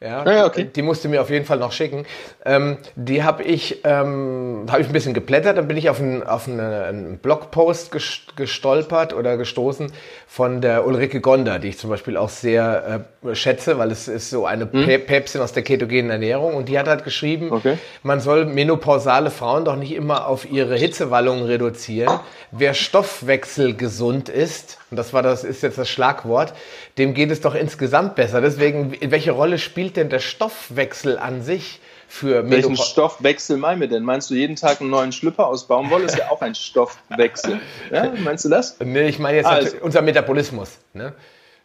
Ja, 0.03 0.23
ah, 0.23 0.45
okay. 0.47 0.67
Die 0.75 0.81
musste 0.81 1.09
mir 1.09 1.21
auf 1.21 1.29
jeden 1.29 1.45
Fall 1.45 1.59
noch 1.59 1.71
schicken. 1.71 2.07
Ähm, 2.43 2.77
die 2.95 3.23
habe 3.23 3.43
ich, 3.43 3.81
ähm, 3.83 4.65
hab 4.67 4.79
ich 4.79 4.87
ein 4.87 4.93
bisschen 4.93 5.13
geblättert, 5.13 5.57
dann 5.57 5.67
bin 5.67 5.77
ich 5.77 5.91
auf 5.91 5.99
einen, 5.99 6.23
auf 6.23 6.47
eine, 6.47 6.85
einen 6.85 7.17
Blogpost 7.19 7.91
gestolpert 8.35 9.13
oder 9.13 9.37
gestoßen 9.37 9.91
von 10.25 10.59
der 10.59 10.87
Ulrike 10.87 11.21
Gonder, 11.21 11.59
die 11.59 11.67
ich 11.67 11.77
zum 11.77 11.91
Beispiel 11.91 12.17
auch 12.17 12.29
sehr 12.29 13.05
äh, 13.23 13.35
schätze, 13.35 13.77
weil 13.77 13.91
es 13.91 14.07
ist 14.07 14.31
so 14.31 14.47
eine 14.47 14.67
hm? 14.71 15.05
Päpstin 15.05 15.39
aus 15.39 15.53
der 15.53 15.61
ketogenen 15.61 16.09
Ernährung 16.09 16.55
und 16.55 16.67
die 16.67 16.79
hat 16.79 16.87
halt 16.87 17.03
geschrieben, 17.03 17.51
okay. 17.51 17.77
man 18.01 18.19
soll 18.21 18.45
menopausale 18.45 19.29
Frauen 19.29 19.65
doch 19.65 19.75
nicht 19.75 19.93
immer 19.93 20.25
auf 20.25 20.49
ihre 20.49 20.77
Hitzewallungen 20.77 21.43
reduzieren. 21.43 22.19
Wer 22.49 22.73
stoffwechselgesund 22.73 24.29
ist, 24.29 24.79
und 24.89 24.97
das 24.97 25.13
war 25.13 25.21
das 25.21 25.43
ist 25.43 25.61
jetzt 25.61 25.77
das 25.77 25.89
Schlagwort, 25.89 26.53
dem 26.97 27.13
geht 27.13 27.29
es 27.29 27.41
doch 27.41 27.53
insgesamt 27.53 28.15
besser. 28.15 28.41
Deswegen, 28.41 28.93
welche 28.99 29.31
Rolle 29.31 29.59
spielt 29.59 29.90
denn 29.97 30.09
der 30.09 30.19
Stoffwechsel 30.19 31.17
an 31.17 31.41
sich? 31.41 31.79
Für 32.07 32.49
Welchen 32.49 32.75
Stoffwechsel 32.75 33.55
meinen 33.55 33.79
wir 33.79 33.87
denn? 33.87 34.03
Meinst 34.03 34.29
du 34.29 34.33
jeden 34.33 34.57
Tag 34.57 34.81
einen 34.81 34.89
neuen 34.89 35.13
Schlüpper 35.13 35.47
aus 35.47 35.67
Baumwolle? 35.67 36.03
Ist 36.03 36.17
ja 36.17 36.29
auch 36.29 36.41
ein 36.41 36.55
Stoffwechsel. 36.55 37.61
Ja, 37.89 38.11
meinst 38.17 38.43
du 38.43 38.49
das? 38.49 38.75
Nee, 38.83 39.07
ich 39.07 39.17
meine 39.17 39.37
jetzt 39.37 39.45
also, 39.45 39.77
unser 39.79 40.01
Metabolismus. 40.01 40.77
Ne? 40.93 41.13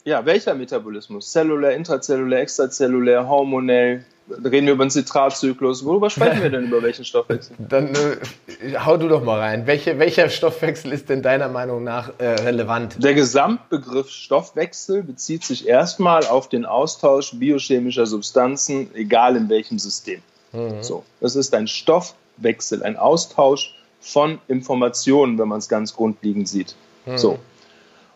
Ja, 0.04 0.24
welcher 0.24 0.54
Metabolismus? 0.54 1.32
Zellulär, 1.32 1.72
intrazellulär, 1.72 2.42
extrazellulär, 2.42 3.28
hormonell, 3.28 4.04
reden 4.28 4.66
wir 4.66 4.74
über 4.74 4.84
den 4.84 4.90
Zitratzyklus. 4.90 5.84
Worüber 5.84 6.10
sprechen 6.10 6.42
wir 6.42 6.50
denn 6.50 6.66
über 6.66 6.82
welchen 6.82 7.04
Stoffwechsel? 7.04 7.56
Dann 7.68 7.94
äh, 7.94 8.78
hau 8.78 8.96
du 8.96 9.08
doch 9.08 9.22
mal 9.22 9.38
rein. 9.38 9.66
Welche, 9.66 9.98
welcher 9.98 10.28
Stoffwechsel 10.28 10.92
ist 10.92 11.08
denn 11.08 11.22
deiner 11.22 11.48
Meinung 11.48 11.84
nach 11.84 12.12
äh, 12.18 12.26
relevant? 12.26 13.02
Der 13.02 13.14
Gesamtbegriff 13.14 14.10
Stoffwechsel 14.10 15.02
bezieht 15.02 15.44
sich 15.44 15.68
erstmal 15.68 16.26
auf 16.26 16.48
den 16.48 16.64
Austausch 16.64 17.34
biochemischer 17.34 18.06
Substanzen, 18.06 18.90
egal 18.94 19.36
in 19.36 19.48
welchem 19.48 19.78
System. 19.78 20.20
Mhm. 20.52 20.82
So, 20.82 21.04
das 21.20 21.36
ist 21.36 21.54
ein 21.54 21.68
Stoffwechsel, 21.68 22.82
ein 22.82 22.96
Austausch 22.96 23.74
von 24.00 24.38
Informationen, 24.48 25.38
wenn 25.38 25.48
man 25.48 25.58
es 25.58 25.68
ganz 25.68 25.94
grundlegend 25.94 26.48
sieht. 26.48 26.74
Mhm. 27.06 27.18
So. 27.18 27.38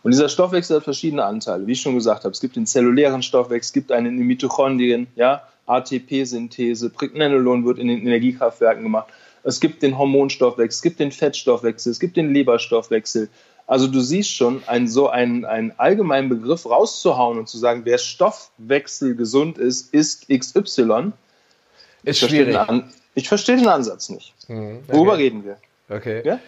Und 0.02 0.12
dieser 0.12 0.28
Stoffwechsel 0.28 0.76
hat 0.76 0.84
verschiedene 0.84 1.24
Anteile, 1.24 1.66
wie 1.66 1.72
ich 1.72 1.80
schon 1.80 1.94
gesagt 1.94 2.24
habe. 2.24 2.32
Es 2.32 2.40
gibt 2.40 2.56
den 2.56 2.66
zellulären 2.66 3.22
Stoffwechsel, 3.22 3.68
es 3.68 3.72
gibt 3.72 3.92
einen 3.92 4.06
in 4.06 4.16
den 4.18 4.26
Mitochondrien, 4.26 5.08
ja, 5.14 5.42
ATP-Synthese, 5.70 6.90
Pregnenolon 6.90 7.64
wird 7.64 7.78
in 7.78 7.88
den 7.88 8.00
Energiekraftwerken 8.00 8.82
gemacht. 8.82 9.08
Es 9.42 9.60
gibt 9.60 9.82
den 9.82 9.96
Hormonstoffwechsel, 9.96 10.76
es 10.76 10.82
gibt 10.82 11.00
den 11.00 11.12
Fettstoffwechsel, 11.12 11.92
es 11.92 12.00
gibt 12.00 12.16
den 12.16 12.32
Leberstoffwechsel. 12.32 13.28
Also 13.66 13.86
du 13.86 14.00
siehst 14.00 14.34
schon, 14.34 14.62
einen, 14.66 14.88
so 14.88 15.08
einen, 15.08 15.44
einen 15.44 15.72
allgemeinen 15.76 16.28
Begriff 16.28 16.66
rauszuhauen 16.66 17.38
und 17.38 17.48
zu 17.48 17.56
sagen, 17.56 17.82
wer 17.84 17.98
Stoffwechsel 17.98 19.14
gesund 19.14 19.58
ist, 19.58 19.94
ist 19.94 20.28
XY. 20.28 21.12
Ist 22.02 22.18
schwierig. 22.18 22.56
ich 23.14 23.28
verstehe 23.28 23.56
den 23.56 23.68
Ansatz 23.68 24.08
nicht. 24.08 24.34
Mhm, 24.48 24.80
okay. 24.84 24.96
Worüber 24.96 25.18
reden 25.18 25.44
wir? 25.44 25.56
Okay. 25.88 26.22
Ja? 26.24 26.40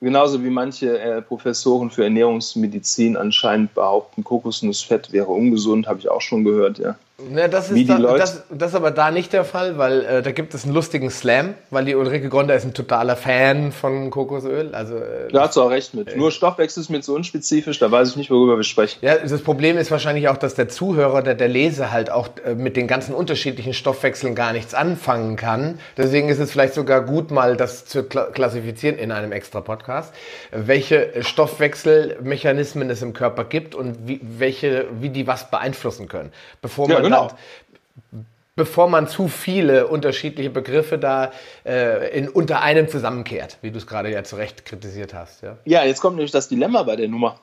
Genauso 0.00 0.42
wie 0.42 0.50
manche 0.50 0.98
äh, 0.98 1.20
Professoren 1.20 1.90
für 1.90 2.04
Ernährungsmedizin 2.04 3.16
anscheinend 3.18 3.74
behaupten, 3.74 4.24
Kokosnussfett 4.24 5.12
wäre 5.12 5.28
ungesund, 5.28 5.86
habe 5.86 5.98
ich 5.98 6.10
auch 6.10 6.22
schon 6.22 6.42
gehört, 6.42 6.78
ja. 6.78 6.96
Ja, 7.34 7.48
das, 7.48 7.70
ist 7.70 7.88
da, 7.88 7.98
das, 7.98 8.42
das, 8.50 8.70
ist 8.70 8.74
aber 8.74 8.90
da 8.90 9.10
nicht 9.10 9.32
der 9.32 9.44
Fall, 9.44 9.78
weil 9.78 10.04
äh, 10.04 10.22
da 10.22 10.32
gibt 10.32 10.54
es 10.54 10.64
einen 10.64 10.74
lustigen 10.74 11.10
Slam, 11.10 11.54
weil 11.70 11.84
die 11.84 11.94
Ulrike 11.94 12.28
Gonda 12.28 12.54
ist 12.54 12.64
ein 12.64 12.74
totaler 12.74 13.16
Fan 13.16 13.72
von 13.72 14.10
Kokosöl. 14.10 14.74
Also, 14.74 14.96
äh, 14.96 15.28
da 15.32 15.42
hast 15.42 15.56
du 15.56 15.62
auch 15.62 15.70
recht 15.70 15.94
mit. 15.94 16.12
Äh, 16.12 16.16
Nur 16.16 16.30
Stoffwechsel 16.30 16.82
ist 16.82 16.88
mir 16.88 17.02
so 17.02 17.14
unspezifisch, 17.14 17.78
da 17.78 17.90
weiß 17.90 18.10
ich 18.10 18.16
nicht, 18.16 18.30
worüber 18.30 18.56
wir 18.56 18.64
sprechen. 18.64 18.98
Ja, 19.02 19.16
das 19.18 19.42
Problem 19.42 19.76
ist 19.76 19.90
wahrscheinlich 19.90 20.28
auch, 20.28 20.36
dass 20.36 20.54
der 20.54 20.68
Zuhörer, 20.68 21.22
der, 21.22 21.34
der 21.34 21.48
Leser 21.48 21.90
halt 21.90 22.10
auch 22.10 22.28
äh, 22.44 22.54
mit 22.54 22.76
den 22.76 22.86
ganzen 22.86 23.14
unterschiedlichen 23.14 23.74
Stoffwechseln 23.74 24.34
gar 24.34 24.52
nichts 24.52 24.74
anfangen 24.74 25.36
kann. 25.36 25.78
Deswegen 25.96 26.28
ist 26.28 26.38
es 26.38 26.50
vielleicht 26.50 26.74
sogar 26.74 27.02
gut, 27.02 27.30
mal 27.30 27.56
das 27.56 27.84
zu 27.84 28.04
klassifizieren 28.04 28.98
in 28.98 29.12
einem 29.12 29.32
extra 29.32 29.60
Podcast, 29.60 30.14
welche 30.52 31.12
Stoffwechselmechanismen 31.20 32.88
es 32.90 33.02
im 33.02 33.12
Körper 33.12 33.44
gibt 33.44 33.74
und 33.74 34.06
wie, 34.06 34.20
welche, 34.22 34.86
wie 35.00 35.10
die 35.10 35.26
was 35.26 35.50
beeinflussen 35.50 36.08
können. 36.08 36.32
Bevor 36.62 36.88
man 36.88 37.09
genau. 37.10 38.22
bevor 38.56 38.88
man 38.88 39.08
zu 39.08 39.28
viele 39.28 39.86
unterschiedliche 39.86 40.50
Begriffe 40.50 40.98
da 40.98 41.32
äh, 41.64 42.16
in, 42.16 42.28
unter 42.28 42.62
einem 42.62 42.88
zusammenkehrt, 42.88 43.58
wie 43.62 43.70
du 43.70 43.78
es 43.78 43.86
gerade 43.86 44.10
ja 44.10 44.24
zu 44.24 44.36
Recht 44.36 44.64
kritisiert 44.64 45.14
hast. 45.14 45.42
Ja? 45.42 45.56
ja, 45.64 45.84
jetzt 45.84 46.00
kommt 46.00 46.16
nämlich 46.16 46.32
das 46.32 46.48
Dilemma 46.48 46.82
bei 46.82 46.96
der 46.96 47.08
Nummer. 47.08 47.38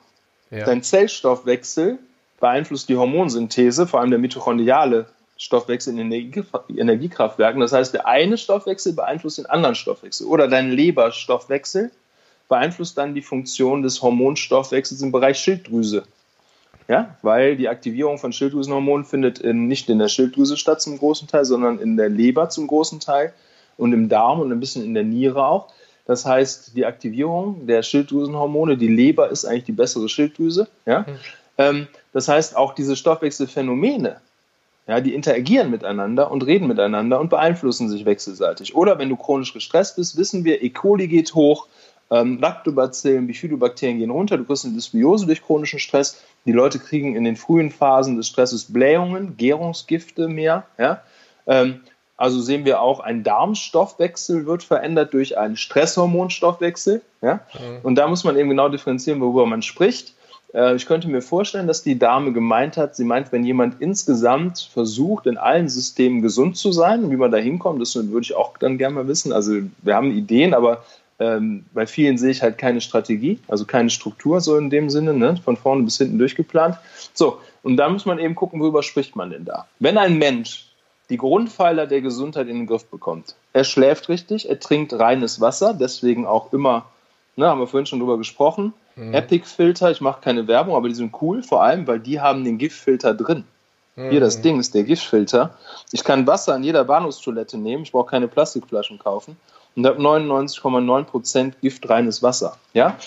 Ja. 0.50 0.64
Dein 0.64 0.82
Zellstoffwechsel 0.82 1.98
beeinflusst 2.40 2.88
die 2.88 2.96
Hormonsynthese, 2.96 3.86
vor 3.86 4.00
allem 4.00 4.10
der 4.10 4.18
mitochondriale 4.18 5.06
Stoffwechsel 5.36 5.98
in 5.98 6.10
Energiekraftwerken. 6.10 7.60
Das 7.60 7.72
heißt, 7.72 7.94
der 7.94 8.06
eine 8.06 8.36
Stoffwechsel 8.36 8.92
beeinflusst 8.92 9.38
den 9.38 9.46
anderen 9.46 9.76
Stoffwechsel. 9.76 10.26
Oder 10.26 10.48
dein 10.48 10.70
Leberstoffwechsel 10.70 11.92
beeinflusst 12.48 12.98
dann 12.98 13.14
die 13.14 13.22
Funktion 13.22 13.82
des 13.82 14.02
Hormonstoffwechsels 14.02 15.00
im 15.02 15.12
Bereich 15.12 15.38
Schilddrüse. 15.38 16.04
Ja, 16.88 17.16
weil 17.20 17.56
die 17.56 17.68
Aktivierung 17.68 18.18
von 18.18 18.32
Schilddrüsenhormonen 18.32 19.04
findet 19.04 19.40
in, 19.40 19.68
nicht 19.68 19.90
in 19.90 19.98
der 19.98 20.08
Schilddrüse 20.08 20.56
statt 20.56 20.80
zum 20.80 20.98
großen 20.98 21.28
Teil, 21.28 21.44
sondern 21.44 21.78
in 21.78 21.98
der 21.98 22.08
Leber 22.08 22.48
zum 22.48 22.66
großen 22.66 22.98
Teil 22.98 23.34
und 23.76 23.92
im 23.92 24.08
Darm 24.08 24.40
und 24.40 24.50
ein 24.50 24.58
bisschen 24.60 24.82
in 24.82 24.94
der 24.94 25.04
Niere 25.04 25.46
auch. 25.46 25.68
Das 26.06 26.24
heißt, 26.24 26.74
die 26.74 26.86
Aktivierung 26.86 27.66
der 27.66 27.82
Schilddrüsenhormone, 27.82 28.78
die 28.78 28.88
Leber 28.88 29.28
ist 29.28 29.44
eigentlich 29.44 29.64
die 29.64 29.72
bessere 29.72 30.08
Schilddrüse. 30.08 30.66
Ja? 30.86 31.00
Mhm. 31.00 31.18
Ähm, 31.58 31.88
das 32.14 32.28
heißt, 32.28 32.56
auch 32.56 32.74
diese 32.74 32.96
Stoffwechselphänomene, 32.96 34.16
ja, 34.86 35.00
die 35.02 35.12
interagieren 35.12 35.70
miteinander 35.70 36.30
und 36.30 36.46
reden 36.46 36.66
miteinander 36.66 37.20
und 37.20 37.28
beeinflussen 37.28 37.90
sich 37.90 38.06
wechselseitig. 38.06 38.74
Oder 38.74 38.98
wenn 38.98 39.10
du 39.10 39.16
chronisch 39.16 39.52
gestresst 39.52 39.96
bist, 39.96 40.16
wissen 40.16 40.44
wir, 40.44 40.62
E. 40.62 40.70
coli 40.70 41.08
geht 41.08 41.34
hoch, 41.34 41.66
ähm, 42.10 42.38
Lactobacillen, 42.38 43.26
Bifidobakterien 43.26 43.98
gehen 43.98 44.10
runter, 44.10 44.38
du 44.38 44.44
kriegst 44.44 44.64
eine 44.64 44.74
Dysbiose 44.74 45.26
durch 45.26 45.42
chronischen 45.42 45.78
Stress. 45.78 46.22
Die 46.46 46.52
Leute 46.52 46.78
kriegen 46.78 47.14
in 47.16 47.24
den 47.24 47.36
frühen 47.36 47.70
Phasen 47.70 48.16
des 48.16 48.28
Stresses 48.28 48.72
Blähungen, 48.72 49.36
Gärungsgifte 49.36 50.28
mehr. 50.28 50.64
Ja? 50.78 51.02
Ähm, 51.46 51.80
also 52.16 52.40
sehen 52.40 52.64
wir 52.64 52.80
auch, 52.80 53.00
ein 53.00 53.22
Darmstoffwechsel 53.22 54.46
wird 54.46 54.62
verändert 54.62 55.12
durch 55.12 55.38
einen 55.38 55.56
Stresshormonstoffwechsel. 55.56 57.02
Ja? 57.20 57.40
Mhm. 57.54 57.78
Und 57.82 57.94
da 57.96 58.08
muss 58.08 58.24
man 58.24 58.36
eben 58.36 58.48
genau 58.48 58.68
differenzieren, 58.68 59.20
worüber 59.20 59.46
man 59.46 59.62
spricht. 59.62 60.14
Äh, 60.54 60.76
ich 60.76 60.86
könnte 60.86 61.08
mir 61.08 61.20
vorstellen, 61.22 61.66
dass 61.66 61.82
die 61.82 61.98
Dame 61.98 62.32
gemeint 62.32 62.76
hat, 62.76 62.96
sie 62.96 63.04
meint, 63.04 63.32
wenn 63.32 63.44
jemand 63.44 63.80
insgesamt 63.80 64.68
versucht, 64.72 65.26
in 65.26 65.36
allen 65.36 65.68
Systemen 65.68 66.22
gesund 66.22 66.56
zu 66.56 66.72
sein, 66.72 67.10
wie 67.10 67.16
man 67.16 67.30
da 67.30 67.38
hinkommt, 67.38 67.80
das 67.80 67.94
würde 67.94 68.22
ich 68.22 68.34
auch 68.34 68.56
dann 68.56 68.78
gerne 68.78 68.94
mal 68.94 69.08
wissen. 69.08 69.32
Also 69.32 69.56
wir 69.82 69.94
haben 69.94 70.10
Ideen, 70.10 70.54
aber 70.54 70.84
ähm, 71.20 71.66
bei 71.72 71.86
vielen 71.86 72.18
sehe 72.18 72.30
ich 72.30 72.42
halt 72.42 72.58
keine 72.58 72.80
Strategie, 72.80 73.40
also 73.48 73.64
keine 73.64 73.90
Struktur 73.90 74.40
so 74.40 74.56
in 74.56 74.70
dem 74.70 74.88
Sinne, 74.88 75.14
ne? 75.14 75.36
von 75.36 75.56
vorne 75.56 75.82
bis 75.82 75.98
hinten 75.98 76.18
durchgeplant. 76.18 76.78
So, 77.12 77.40
und 77.62 77.76
da 77.76 77.88
muss 77.88 78.06
man 78.06 78.18
eben 78.18 78.34
gucken, 78.34 78.60
worüber 78.60 78.82
spricht 78.82 79.16
man 79.16 79.30
denn 79.30 79.44
da. 79.44 79.66
Wenn 79.80 79.98
ein 79.98 80.18
Mensch 80.18 80.68
die 81.10 81.16
Grundpfeiler 81.16 81.86
der 81.86 82.02
Gesundheit 82.02 82.48
in 82.48 82.58
den 82.58 82.66
Griff 82.66 82.84
bekommt. 82.84 83.34
Er 83.52 83.64
schläft 83.64 84.08
richtig, 84.08 84.48
er 84.48 84.60
trinkt 84.60 84.92
reines 84.92 85.40
Wasser, 85.40 85.72
deswegen 85.72 86.26
auch 86.26 86.52
immer, 86.52 86.84
ne, 87.36 87.46
haben 87.46 87.60
wir 87.60 87.66
vorhin 87.66 87.86
schon 87.86 87.98
drüber 87.98 88.18
gesprochen, 88.18 88.74
mhm. 88.94 89.14
Epic-Filter, 89.14 89.90
ich 89.90 90.00
mache 90.00 90.20
keine 90.20 90.46
Werbung, 90.46 90.76
aber 90.76 90.88
die 90.88 90.94
sind 90.94 91.14
cool, 91.22 91.42
vor 91.42 91.62
allem, 91.62 91.86
weil 91.86 91.98
die 91.98 92.20
haben 92.20 92.44
den 92.44 92.58
Giftfilter 92.58 93.14
drin. 93.14 93.44
Mhm. 93.96 94.10
Hier 94.10 94.20
das 94.20 94.42
Ding 94.42 94.60
ist 94.60 94.74
der 94.74 94.84
Giftfilter. 94.84 95.54
Ich 95.92 96.04
kann 96.04 96.26
Wasser 96.26 96.54
in 96.54 96.62
jeder 96.62 96.84
Bahnhofstoilette 96.84 97.56
nehmen, 97.56 97.84
ich 97.84 97.92
brauche 97.92 98.10
keine 98.10 98.28
Plastikflaschen 98.28 98.98
kaufen 98.98 99.36
und 99.78 99.86
habe 99.86 100.02
99,9% 100.02 101.52
giftreines 101.62 102.20
Wasser. 102.20 102.56
Ja? 102.74 102.98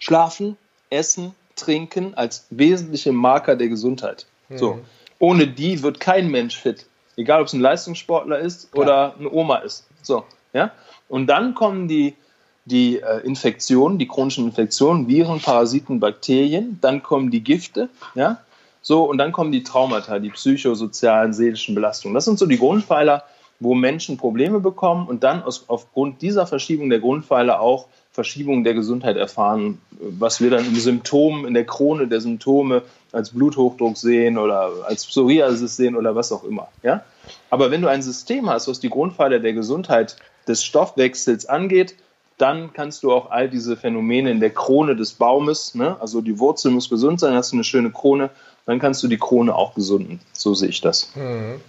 Schlafen, 0.00 0.56
Essen, 0.90 1.36
Trinken 1.54 2.14
als 2.14 2.46
wesentliche 2.50 3.12
Marker 3.12 3.54
der 3.54 3.68
Gesundheit. 3.68 4.26
Mhm. 4.48 4.58
So. 4.58 4.80
Ohne 5.20 5.46
die 5.46 5.84
wird 5.84 6.00
kein 6.00 6.32
Mensch 6.32 6.58
fit. 6.58 6.86
Egal, 7.16 7.40
ob 7.40 7.46
es 7.46 7.52
ein 7.52 7.60
Leistungssportler 7.60 8.40
ist 8.40 8.72
Klar. 8.72 8.84
oder 8.84 9.14
eine 9.16 9.30
Oma 9.30 9.58
ist. 9.58 9.86
So, 10.02 10.24
ja? 10.52 10.72
Und 11.08 11.28
dann 11.28 11.54
kommen 11.54 11.86
die, 11.86 12.16
die 12.64 12.98
äh, 12.98 13.18
Infektionen, 13.18 13.98
die 13.98 14.08
chronischen 14.08 14.46
Infektionen, 14.46 15.06
Viren, 15.06 15.40
Parasiten, 15.40 16.00
Bakterien. 16.00 16.78
Dann 16.80 17.04
kommen 17.04 17.30
die 17.30 17.44
Gifte, 17.44 17.88
ja? 18.16 18.40
So, 18.80 19.04
und 19.04 19.18
dann 19.18 19.30
kommen 19.30 19.52
die 19.52 19.62
Traumata, 19.62 20.18
die 20.18 20.30
psychosozialen, 20.30 21.32
seelischen 21.32 21.76
Belastungen. 21.76 22.16
Das 22.16 22.24
sind 22.24 22.40
so 22.40 22.46
die 22.46 22.58
Grundpfeiler, 22.58 23.22
wo 23.62 23.74
Menschen 23.74 24.16
Probleme 24.16 24.60
bekommen 24.60 25.06
und 25.06 25.22
dann 25.22 25.42
aus, 25.42 25.64
aufgrund 25.68 26.22
dieser 26.22 26.46
Verschiebung 26.46 26.90
der 26.90 27.00
Grundpfeiler 27.00 27.60
auch 27.60 27.86
Verschiebungen 28.12 28.64
der 28.64 28.74
Gesundheit 28.74 29.16
erfahren, 29.16 29.80
was 29.90 30.40
wir 30.40 30.50
dann 30.50 30.66
im 30.66 30.76
Symptom, 30.76 31.46
in 31.46 31.54
der 31.54 31.64
Krone 31.64 32.08
der 32.08 32.20
Symptome 32.20 32.82
als 33.12 33.30
Bluthochdruck 33.30 33.96
sehen 33.96 34.36
oder 34.36 34.70
als 34.86 35.06
Psoriasis 35.06 35.76
sehen 35.76 35.96
oder 35.96 36.14
was 36.14 36.32
auch 36.32 36.44
immer. 36.44 36.68
Ja? 36.82 37.04
Aber 37.50 37.70
wenn 37.70 37.80
du 37.80 37.88
ein 37.88 38.02
System 38.02 38.50
hast, 38.50 38.68
was 38.68 38.80
die 38.80 38.90
Grundpfeiler 38.90 39.38
der 39.38 39.54
Gesundheit 39.54 40.16
des 40.46 40.64
Stoffwechsels 40.64 41.46
angeht, 41.46 41.94
dann 42.38 42.72
kannst 42.72 43.02
du 43.02 43.12
auch 43.12 43.30
all 43.30 43.48
diese 43.48 43.76
Phänomene 43.76 44.30
in 44.30 44.40
der 44.40 44.50
Krone 44.50 44.96
des 44.96 45.12
Baumes, 45.12 45.74
ne? 45.74 45.96
also 46.00 46.20
die 46.20 46.38
Wurzel 46.38 46.72
muss 46.72 46.90
gesund 46.90 47.20
sein, 47.20 47.34
hast 47.34 47.52
du 47.52 47.56
eine 47.56 47.64
schöne 47.64 47.90
Krone, 47.90 48.30
dann 48.66 48.78
kannst 48.78 49.02
du 49.02 49.08
die 49.08 49.18
Krone 49.18 49.54
auch 49.54 49.74
gesunden. 49.74 50.20
So 50.32 50.54
sehe 50.54 50.68
ich 50.68 50.80
das. 50.80 51.10
Mhm. 51.14 51.60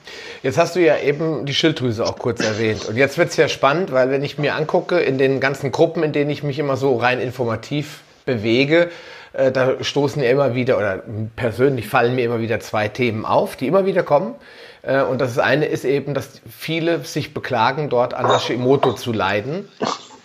Jetzt 0.44 0.58
hast 0.58 0.76
du 0.76 0.80
ja 0.80 0.98
eben 1.00 1.46
die 1.46 1.54
Schilddrüse 1.54 2.06
auch 2.06 2.18
kurz 2.18 2.42
erwähnt. 2.42 2.86
Und 2.86 2.98
jetzt 2.98 3.18
wird 3.18 3.30
es 3.30 3.38
ja 3.38 3.48
spannend, 3.48 3.92
weil 3.92 4.12
wenn 4.12 4.24
ich 4.24 4.38
mir 4.38 4.56
angucke, 4.56 5.00
in 5.00 5.18
den 5.18 5.40
ganzen 5.40 5.72
Gruppen, 5.72 6.04
in 6.04 6.14
denen 6.14 6.30
ich 6.30 6.44
mich 6.44 6.60
immer 6.60 6.78
so 6.78 6.96
rein 6.98 7.20
informativ 7.20 8.02
bewege, 8.26 8.90
äh, 9.34 9.52
da 9.52 9.84
stoßen 9.84 10.22
ja 10.22 10.30
immer 10.30 10.54
wieder, 10.54 10.78
oder 10.78 11.04
persönlich 11.36 11.88
fallen 11.88 12.16
mir 12.16 12.26
immer 12.26 12.40
wieder 12.40 12.60
zwei 12.60 12.88
Themen 12.88 13.26
auf, 13.26 13.56
die 13.56 13.68
immer 13.68 13.86
wieder 13.86 14.04
kommen. 14.04 14.36
Äh, 14.84 15.02
und 15.02 15.20
das 15.20 15.40
eine 15.40 15.66
ist 15.66 15.86
eben, 15.86 16.14
dass 16.14 16.42
viele 16.48 17.04
sich 17.04 17.34
beklagen, 17.34 17.90
dort 17.90 18.14
an 18.14 18.28
Hashimoto 18.28 18.94
zu 18.94 19.12
leiden. 19.12 19.68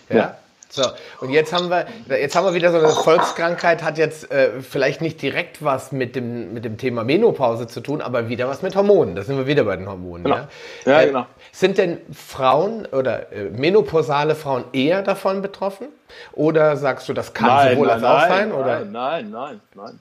Ja. 0.09 0.15
ja. 0.15 0.37
So, 0.71 0.83
und 1.19 1.31
jetzt 1.31 1.51
haben 1.51 1.69
wir, 1.69 1.87
jetzt 2.09 2.35
haben 2.35 2.45
wir 2.45 2.53
wieder 2.53 2.71
so 2.71 2.77
eine 2.77 2.89
Volkskrankheit, 2.89 3.81
hat 3.81 3.97
jetzt 3.97 4.29
äh, 4.29 4.61
vielleicht 4.61 5.01
nicht 5.01 5.19
direkt 5.19 5.63
was 5.63 5.91
mit 5.91 6.15
dem, 6.15 6.53
mit 6.53 6.63
dem 6.63 6.77
Thema 6.77 7.03
Menopause 7.03 7.65
zu 7.65 7.81
tun, 7.81 8.01
aber 8.01 8.29
wieder 8.29 8.47
was 8.47 8.61
mit 8.61 8.75
Hormonen. 8.75 9.15
Da 9.15 9.23
sind 9.23 9.35
wir 9.37 9.47
wieder 9.47 9.63
bei 9.63 9.75
den 9.75 9.87
Hormonen. 9.89 10.25
Genau. 10.25 10.35
Ja, 10.35 10.47
ja 10.85 11.01
äh, 11.01 11.07
genau. 11.07 11.25
Sind 11.51 11.79
denn 11.79 11.97
Frauen 12.13 12.85
oder 12.85 13.31
äh, 13.33 13.45
menopausale 13.45 14.35
Frauen 14.35 14.63
eher 14.71 15.01
davon 15.01 15.41
betroffen? 15.41 15.87
Oder 16.33 16.77
sagst 16.77 17.09
du, 17.09 17.13
das 17.13 17.33
kann 17.33 17.47
nein, 17.47 17.73
sowohl 17.73 17.87
nein, 17.87 18.03
als 18.03 18.03
auch 18.03 18.29
sein? 18.29 18.49
Nein, 18.49 18.59
oder? 18.59 18.85
nein, 18.85 19.31
nein, 19.31 19.61
nein. 19.73 19.99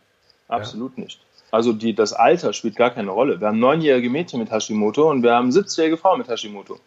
Absolut 0.48 0.98
ja. 0.98 1.04
nicht. 1.04 1.20
Also 1.50 1.72
die, 1.72 1.94
das 1.94 2.12
Alter 2.12 2.52
spielt 2.52 2.76
gar 2.76 2.90
keine 2.90 3.10
Rolle. 3.10 3.40
Wir 3.40 3.46
haben 3.48 3.58
neunjährige 3.58 4.10
Mädchen 4.10 4.38
mit 4.38 4.50
Hashimoto 4.50 5.10
und 5.10 5.22
wir 5.22 5.32
haben 5.32 5.48
70-jährige 5.48 5.96
Frauen 5.96 6.18
mit 6.18 6.28
Hashimoto. 6.28 6.78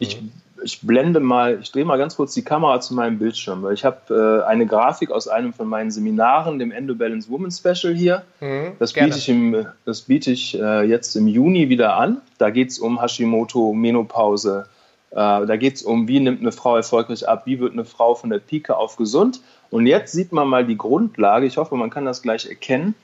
Ich 0.00 0.20
mhm 0.20 0.32
ich 0.62 0.80
blende 0.82 1.20
mal, 1.20 1.58
ich 1.60 1.72
drehe 1.72 1.84
mal 1.84 1.98
ganz 1.98 2.16
kurz 2.16 2.34
die 2.34 2.42
Kamera 2.44 2.80
zu 2.80 2.94
meinem 2.94 3.18
Bildschirm, 3.18 3.62
weil 3.62 3.74
ich 3.74 3.84
habe 3.84 4.42
äh, 4.44 4.48
eine 4.48 4.66
Grafik 4.66 5.10
aus 5.10 5.28
einem 5.28 5.52
von 5.52 5.66
meinen 5.66 5.90
Seminaren, 5.90 6.58
dem 6.58 6.70
Endo 6.70 6.94
Balance 6.94 7.28
Woman 7.28 7.50
Special 7.50 7.94
hier. 7.94 8.22
Mhm, 8.40 8.72
das, 8.78 8.92
biete 8.92 9.18
ich 9.18 9.28
im, 9.28 9.66
das 9.84 10.02
biete 10.02 10.30
ich 10.30 10.58
äh, 10.58 10.82
jetzt 10.82 11.16
im 11.16 11.26
Juni 11.26 11.68
wieder 11.68 11.96
an. 11.96 12.20
Da 12.38 12.50
geht 12.50 12.70
es 12.70 12.78
um 12.78 13.00
Hashimoto, 13.00 13.72
Menopause. 13.72 14.66
Äh, 15.10 15.16
da 15.16 15.56
geht 15.56 15.74
es 15.74 15.82
um, 15.82 16.08
wie 16.08 16.20
nimmt 16.20 16.40
eine 16.40 16.52
Frau 16.52 16.76
erfolgreich 16.76 17.28
ab, 17.28 17.42
wie 17.46 17.60
wird 17.60 17.72
eine 17.72 17.84
Frau 17.84 18.14
von 18.14 18.30
der 18.30 18.38
Pike 18.38 18.76
auf 18.76 18.96
gesund. 18.96 19.40
Und 19.70 19.86
jetzt 19.86 20.12
sieht 20.12 20.32
man 20.32 20.48
mal 20.48 20.64
die 20.64 20.78
Grundlage, 20.78 21.46
ich 21.46 21.56
hoffe, 21.56 21.74
man 21.76 21.90
kann 21.90 22.04
das 22.04 22.22
gleich 22.22 22.46
erkennen, 22.46 22.94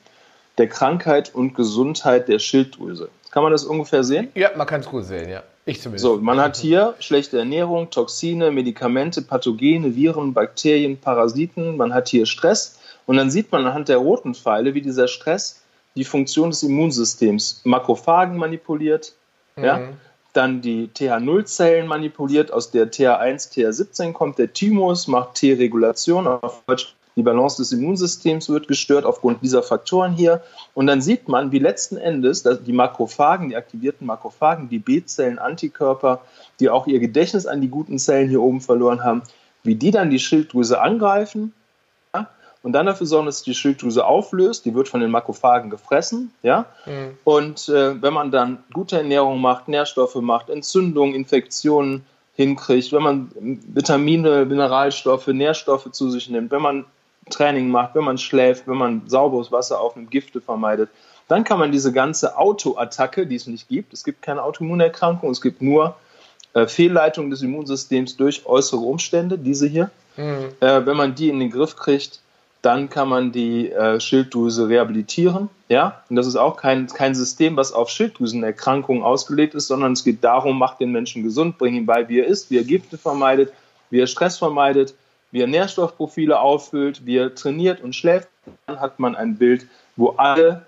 der 0.58 0.68
Krankheit 0.68 1.34
und 1.34 1.54
Gesundheit 1.54 2.28
der 2.28 2.38
Schilddrüse. 2.38 3.08
Kann 3.30 3.42
man 3.42 3.52
das 3.52 3.64
ungefähr 3.64 4.02
sehen? 4.02 4.28
Ja, 4.34 4.50
man 4.56 4.66
kann 4.66 4.80
es 4.80 4.86
gut 4.86 5.04
sehen, 5.04 5.28
ja. 5.28 5.42
Ich 5.64 5.80
zumindest. 5.80 6.02
So, 6.02 6.16
man 6.16 6.40
hat 6.40 6.56
hier 6.56 6.94
schlechte 6.98 7.38
Ernährung, 7.38 7.90
Toxine, 7.90 8.50
Medikamente, 8.50 9.22
Pathogene, 9.22 9.94
Viren, 9.94 10.34
Bakterien, 10.34 10.98
Parasiten. 10.98 11.76
Man 11.76 11.94
hat 11.94 12.08
hier 12.08 12.26
Stress. 12.26 12.78
Und 13.06 13.16
dann 13.16 13.30
sieht 13.30 13.52
man 13.52 13.66
anhand 13.66 13.88
der 13.88 13.98
roten 13.98 14.34
Pfeile, 14.34 14.74
wie 14.74 14.82
dieser 14.82 15.06
Stress 15.06 15.62
die 15.96 16.04
Funktion 16.04 16.50
des 16.50 16.62
Immunsystems, 16.62 17.62
Makrophagen 17.64 18.36
manipuliert, 18.36 19.12
mhm. 19.56 19.64
ja, 19.64 19.80
dann 20.32 20.60
die 20.60 20.88
TH0-Zellen 20.88 21.86
manipuliert, 21.86 22.52
aus 22.52 22.70
der 22.70 22.90
TH1, 22.90 23.52
TH17 23.52 24.12
kommt 24.12 24.38
der 24.38 24.52
Thymus, 24.52 25.08
macht 25.08 25.34
T-Regulation, 25.34 26.26
auf 26.26 26.62
Deutsch 26.66 26.94
die 27.16 27.22
Balance 27.22 27.56
des 27.56 27.72
Immunsystems 27.72 28.48
wird 28.48 28.68
gestört 28.68 29.04
aufgrund 29.04 29.42
dieser 29.42 29.62
Faktoren 29.62 30.12
hier. 30.12 30.42
Und 30.74 30.86
dann 30.86 31.00
sieht 31.00 31.28
man, 31.28 31.52
wie 31.52 31.58
letzten 31.58 31.96
Endes 31.96 32.42
die 32.42 32.72
Makrophagen, 32.72 33.48
die 33.50 33.56
aktivierten 33.56 34.06
Makrophagen, 34.06 34.68
die 34.68 34.78
B-Zellen, 34.78 35.38
Antikörper, 35.38 36.20
die 36.60 36.70
auch 36.70 36.86
ihr 36.86 37.00
Gedächtnis 37.00 37.46
an 37.46 37.60
die 37.60 37.68
guten 37.68 37.98
Zellen 37.98 38.28
hier 38.28 38.40
oben 38.40 38.60
verloren 38.60 39.02
haben, 39.02 39.22
wie 39.62 39.74
die 39.74 39.90
dann 39.90 40.10
die 40.10 40.18
Schilddrüse 40.18 40.80
angreifen 40.80 41.52
ja, 42.14 42.28
und 42.62 42.72
dann 42.72 42.86
dafür 42.86 43.06
sorgen, 43.06 43.26
dass 43.26 43.38
sich 43.38 43.44
die 43.44 43.54
Schilddrüse 43.54 44.06
auflöst. 44.06 44.64
Die 44.64 44.74
wird 44.74 44.88
von 44.88 45.00
den 45.00 45.10
Makrophagen 45.10 45.70
gefressen. 45.70 46.32
Ja? 46.42 46.66
Mhm. 46.86 47.18
Und 47.24 47.68
äh, 47.68 48.00
wenn 48.00 48.14
man 48.14 48.30
dann 48.30 48.58
gute 48.72 48.98
Ernährung 48.98 49.40
macht, 49.40 49.68
Nährstoffe 49.68 50.16
macht, 50.16 50.48
Entzündungen, 50.48 51.14
Infektionen 51.14 52.06
hinkriegt, 52.36 52.92
wenn 52.92 53.02
man 53.02 53.30
Vitamine, 53.34 54.46
Mineralstoffe, 54.46 55.26
Nährstoffe 55.26 55.90
zu 55.92 56.08
sich 56.10 56.30
nimmt, 56.30 56.50
wenn 56.50 56.62
man 56.62 56.86
Training 57.28 57.68
macht, 57.68 57.94
wenn 57.94 58.04
man 58.04 58.18
schläft, 58.18 58.66
wenn 58.66 58.76
man 58.76 59.02
sauberes 59.06 59.52
Wasser 59.52 59.80
aufnimmt, 59.80 60.10
Gifte 60.10 60.40
vermeidet, 60.40 60.88
dann 61.28 61.44
kann 61.44 61.58
man 61.58 61.70
diese 61.70 61.92
ganze 61.92 62.36
Autoattacke, 62.38 63.26
die 63.26 63.36
es 63.36 63.46
nicht 63.46 63.68
gibt, 63.68 63.92
es 63.92 64.02
gibt 64.02 64.22
keine 64.22 64.42
Autoimmunerkrankung, 64.42 65.30
es 65.30 65.40
gibt 65.40 65.62
nur 65.62 65.96
äh, 66.54 66.66
Fehlleitung 66.66 67.30
des 67.30 67.42
Immunsystems 67.42 68.16
durch 68.16 68.46
äußere 68.46 68.80
Umstände, 68.80 69.38
diese 69.38 69.66
hier. 69.66 69.90
Mhm. 70.16 70.48
Äh, 70.60 70.84
wenn 70.86 70.96
man 70.96 71.14
die 71.14 71.28
in 71.28 71.38
den 71.38 71.50
Griff 71.50 71.76
kriegt, 71.76 72.20
dann 72.62 72.90
kann 72.90 73.08
man 73.08 73.32
die 73.32 73.70
äh, 73.70 74.00
Schilddrüse 74.00 74.68
rehabilitieren. 74.68 75.48
Ja? 75.68 76.02
Und 76.10 76.16
das 76.16 76.26
ist 76.26 76.36
auch 76.36 76.56
kein, 76.56 76.88
kein 76.88 77.14
System, 77.14 77.56
was 77.56 77.72
auf 77.72 77.88
Schilddrüsenerkrankungen 77.88 79.02
ausgelegt 79.02 79.54
ist, 79.54 79.68
sondern 79.68 79.92
es 79.92 80.04
geht 80.04 80.22
darum, 80.22 80.58
macht 80.58 80.80
den 80.80 80.92
Menschen 80.92 81.22
gesund, 81.22 81.56
bringt 81.58 81.76
ihn 81.76 81.86
bei, 81.86 82.08
wie 82.08 82.18
er 82.18 82.26
ist, 82.26 82.50
wie 82.50 82.58
er 82.58 82.64
Gifte 82.64 82.98
vermeidet, 82.98 83.52
wie 83.88 84.00
er 84.00 84.06
Stress 84.06 84.36
vermeidet, 84.36 84.94
wie 85.30 85.40
er 85.40 85.46
Nährstoffprofile 85.46 86.40
auffüllt, 86.40 87.06
wie 87.06 87.16
er 87.16 87.34
trainiert 87.34 87.80
und 87.80 87.94
schläft, 87.94 88.28
dann 88.66 88.80
hat 88.80 88.98
man 88.98 89.14
ein 89.14 89.36
Bild, 89.36 89.66
wo 89.96 90.10
alle 90.10 90.66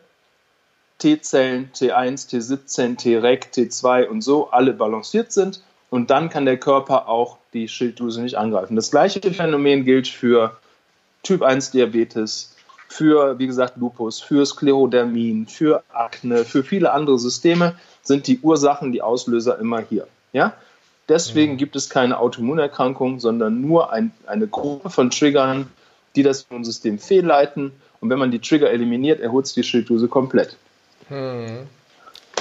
T-Zellen, 0.98 1.70
T1, 1.74 2.30
T17, 2.30 2.96
T-Rec, 2.96 3.48
T2 3.52 4.06
und 4.06 4.22
so 4.22 4.50
alle 4.50 4.72
balanciert 4.72 5.32
sind. 5.32 5.62
Und 5.90 6.10
dann 6.10 6.30
kann 6.30 6.46
der 6.46 6.58
Körper 6.58 7.08
auch 7.08 7.38
die 7.52 7.68
Schilddrüse 7.68 8.22
nicht 8.22 8.36
angreifen. 8.36 8.76
Das 8.76 8.90
gleiche 8.90 9.20
Phänomen 9.20 9.84
gilt 9.84 10.08
für 10.08 10.56
Typ 11.22 11.42
1 11.42 11.72
Diabetes, 11.72 12.56
für, 12.88 13.38
wie 13.38 13.46
gesagt, 13.46 13.76
Lupus, 13.76 14.20
für 14.20 14.46
Sklerodermin, 14.46 15.46
für 15.48 15.82
Akne, 15.92 16.44
für 16.44 16.62
viele 16.62 16.92
andere 16.92 17.18
Systeme 17.18 17.74
sind 18.02 18.26
die 18.26 18.38
Ursachen, 18.40 18.92
die 18.92 19.02
Auslöser 19.02 19.58
immer 19.58 19.80
hier. 19.80 20.06
Ja? 20.32 20.54
Deswegen 21.08 21.54
mhm. 21.54 21.56
gibt 21.58 21.76
es 21.76 21.90
keine 21.90 22.18
Autoimmunerkrankung, 22.18 23.20
sondern 23.20 23.60
nur 23.60 23.92
ein, 23.92 24.12
eine 24.26 24.46
Gruppe 24.46 24.90
von 24.90 25.10
Triggern, 25.10 25.70
die 26.16 26.22
das 26.22 26.46
Immunsystem 26.48 26.98
fehlleiten. 26.98 27.72
Und 28.00 28.10
wenn 28.10 28.18
man 28.18 28.30
die 28.30 28.38
Trigger 28.38 28.70
eliminiert, 28.70 29.20
erholt 29.20 29.46
sich 29.46 29.54
die 29.54 29.62
Schilddrüse 29.62 30.08
komplett. 30.08 30.56
Mhm. 31.08 31.66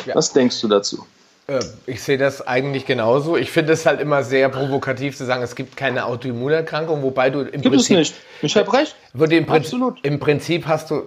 Ja. 0.06 0.16
Was 0.16 0.34
denkst 0.34 0.60
du 0.62 0.68
dazu? 0.68 1.06
Äh, 1.48 1.60
ich 1.86 2.04
sehe 2.04 2.18
das 2.18 2.46
eigentlich 2.48 2.86
genauso. 2.86 3.36
Ich 3.38 3.52
finde 3.52 3.74
es 3.74 3.86
halt 3.86 4.00
immer 4.00 4.24
sehr 4.24 4.50
provokativ 4.50 5.18
zu 5.18 5.26
sagen, 5.26 5.42
es 5.44 5.56
gibt 5.56 5.76
keine 5.76 6.06
Autoimmunerkrankung, 6.06 7.02
wobei 7.04 7.30
du 7.30 7.42
im 7.42 7.62
gibt 7.62 7.76
Prinzip... 7.76 7.98
Gibt 7.98 8.08
es 8.08 8.12
nicht. 8.12 8.16
Ich 8.44 8.56
habe 8.56 8.74
recht. 8.74 8.96
Im 9.14 9.50
Absolut. 9.50 10.00
Im 10.04 10.20
Prinzip 10.20 10.66
hast 10.66 10.90
du, 10.90 11.04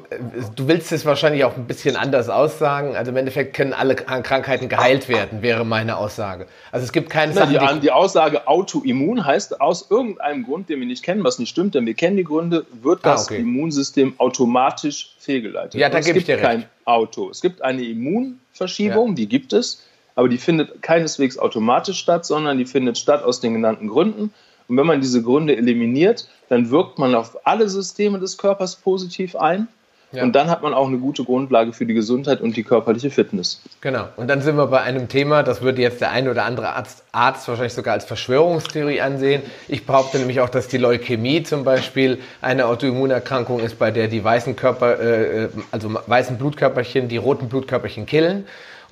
du 0.54 0.68
willst 0.68 0.92
es 0.92 1.04
wahrscheinlich 1.04 1.44
auch 1.44 1.56
ein 1.56 1.66
bisschen 1.66 1.96
anders 1.96 2.28
aussagen. 2.28 2.96
Also 2.96 3.10
im 3.10 3.16
Endeffekt 3.16 3.56
können 3.56 3.72
alle 3.72 3.96
Krankheiten 3.96 4.68
geheilt 4.68 5.08
werden, 5.08 5.42
wäre 5.42 5.64
meine 5.64 5.96
Aussage. 5.96 6.46
Also 6.70 6.84
es 6.84 6.92
gibt 6.92 7.10
keine 7.10 7.32
Na, 7.34 7.46
die, 7.46 7.58
die, 7.58 7.80
die 7.80 7.90
Aussage 7.90 8.46
Autoimmun 8.46 9.24
heißt, 9.24 9.60
aus 9.60 9.90
irgendeinem 9.90 10.44
Grund, 10.44 10.68
den 10.68 10.80
wir 10.80 10.86
nicht 10.86 11.02
kennen, 11.02 11.24
was 11.24 11.38
nicht 11.38 11.48
stimmt, 11.48 11.74
denn 11.74 11.86
wir 11.86 11.94
kennen 11.94 12.16
die 12.16 12.24
Gründe, 12.24 12.66
wird 12.82 13.00
ah, 13.02 13.12
das 13.12 13.24
okay. 13.24 13.40
Immunsystem 13.40 14.14
automatisch 14.18 15.14
fehlgeleitet. 15.18 15.74
Ja, 15.74 15.88
da 15.88 16.00
gebe 16.00 16.18
ich 16.18 16.24
dir 16.24 16.36
recht. 16.36 16.44
Es 16.44 16.50
gibt 16.50 16.62
kein 16.62 16.70
Auto. 16.84 17.30
Es 17.30 17.40
gibt 17.40 17.62
eine 17.62 17.82
Immunverschiebung, 17.82 19.08
ja. 19.10 19.14
die 19.14 19.28
gibt 19.28 19.52
es 19.52 19.82
aber 20.14 20.28
die 20.28 20.38
findet 20.38 20.82
keineswegs 20.82 21.38
automatisch 21.38 21.98
statt, 21.98 22.24
sondern 22.24 22.58
die 22.58 22.66
findet 22.66 22.98
statt 22.98 23.22
aus 23.24 23.40
den 23.40 23.54
genannten 23.54 23.88
Gründen. 23.88 24.32
Und 24.68 24.76
wenn 24.76 24.86
man 24.86 25.00
diese 25.00 25.22
Gründe 25.22 25.56
eliminiert, 25.56 26.28
dann 26.48 26.70
wirkt 26.70 26.98
man 26.98 27.14
auf 27.14 27.46
alle 27.46 27.68
Systeme 27.68 28.18
des 28.18 28.38
Körpers 28.38 28.76
positiv 28.76 29.36
ein. 29.36 29.68
Ja. 30.14 30.22
Und 30.22 30.36
dann 30.36 30.48
hat 30.48 30.62
man 30.62 30.74
auch 30.74 30.86
eine 30.86 30.98
gute 30.98 31.24
Grundlage 31.24 31.72
für 31.72 31.86
die 31.86 31.94
Gesundheit 31.94 32.40
und 32.40 32.56
die 32.56 32.62
körperliche 32.62 33.10
Fitness. 33.10 33.60
Genau. 33.80 34.04
Und 34.16 34.28
dann 34.28 34.42
sind 34.42 34.56
wir 34.56 34.68
bei 34.68 34.80
einem 34.80 35.08
Thema, 35.08 35.42
das 35.42 35.60
würde 35.60 35.82
jetzt 35.82 36.00
der 36.00 36.12
eine 36.12 36.30
oder 36.30 36.44
andere 36.44 36.74
Arzt, 36.74 37.02
Arzt 37.10 37.48
wahrscheinlich 37.48 37.72
sogar 37.72 37.94
als 37.94 38.04
Verschwörungstheorie 38.04 39.00
ansehen. 39.00 39.42
Ich 39.66 39.86
behaupte 39.86 40.18
nämlich 40.18 40.40
auch, 40.40 40.48
dass 40.48 40.68
die 40.68 40.78
Leukämie 40.78 41.42
zum 41.42 41.64
Beispiel 41.64 42.20
eine 42.40 42.66
Autoimmunerkrankung 42.66 43.60
ist, 43.60 43.78
bei 43.78 43.90
der 43.90 44.08
die 44.08 44.22
weißen 44.22 44.54
Körper, 44.54 45.00
äh, 45.00 45.44
äh 45.44 45.48
also 45.72 45.92
weißen 46.06 46.38
Blutkörperchen 46.38 47.08
die 47.08 47.16
roten 47.16 47.48
Blutkörperchen 47.48 48.06
killen. 48.06 48.44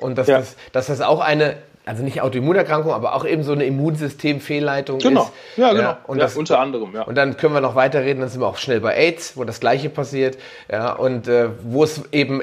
Und 0.02 0.18
dass, 0.18 0.26
ja. 0.26 0.38
das, 0.38 0.56
dass 0.72 0.86
das 0.86 1.00
auch 1.00 1.20
eine 1.20 1.56
also 1.84 2.02
nicht 2.02 2.20
Autoimmunerkrankung, 2.20 2.92
aber 2.92 3.14
auch 3.14 3.24
eben 3.24 3.42
so 3.42 3.52
eine 3.52 3.64
Immunsystemfehlleitung 3.64 4.98
genau. 4.98 5.22
ist. 5.22 5.32
Ja, 5.56 5.72
genau. 5.72 5.82
Ja, 5.82 5.98
und 6.06 6.18
ja, 6.18 6.24
das, 6.24 6.36
unter 6.36 6.60
anderem, 6.60 6.94
ja. 6.94 7.02
Und 7.02 7.16
dann 7.16 7.36
können 7.36 7.54
wir 7.54 7.60
noch 7.60 7.74
weiterreden, 7.74 8.20
dann 8.20 8.28
sind 8.28 8.40
wir 8.40 8.46
auch 8.46 8.58
schnell 8.58 8.80
bei 8.80 8.94
AIDS, 8.94 9.36
wo 9.36 9.44
das 9.44 9.58
Gleiche 9.58 9.88
passiert. 9.88 10.38
Ja, 10.70 10.92
und 10.92 11.26
äh, 11.26 11.48
wo 11.64 11.82
es 11.82 12.02
eben 12.12 12.42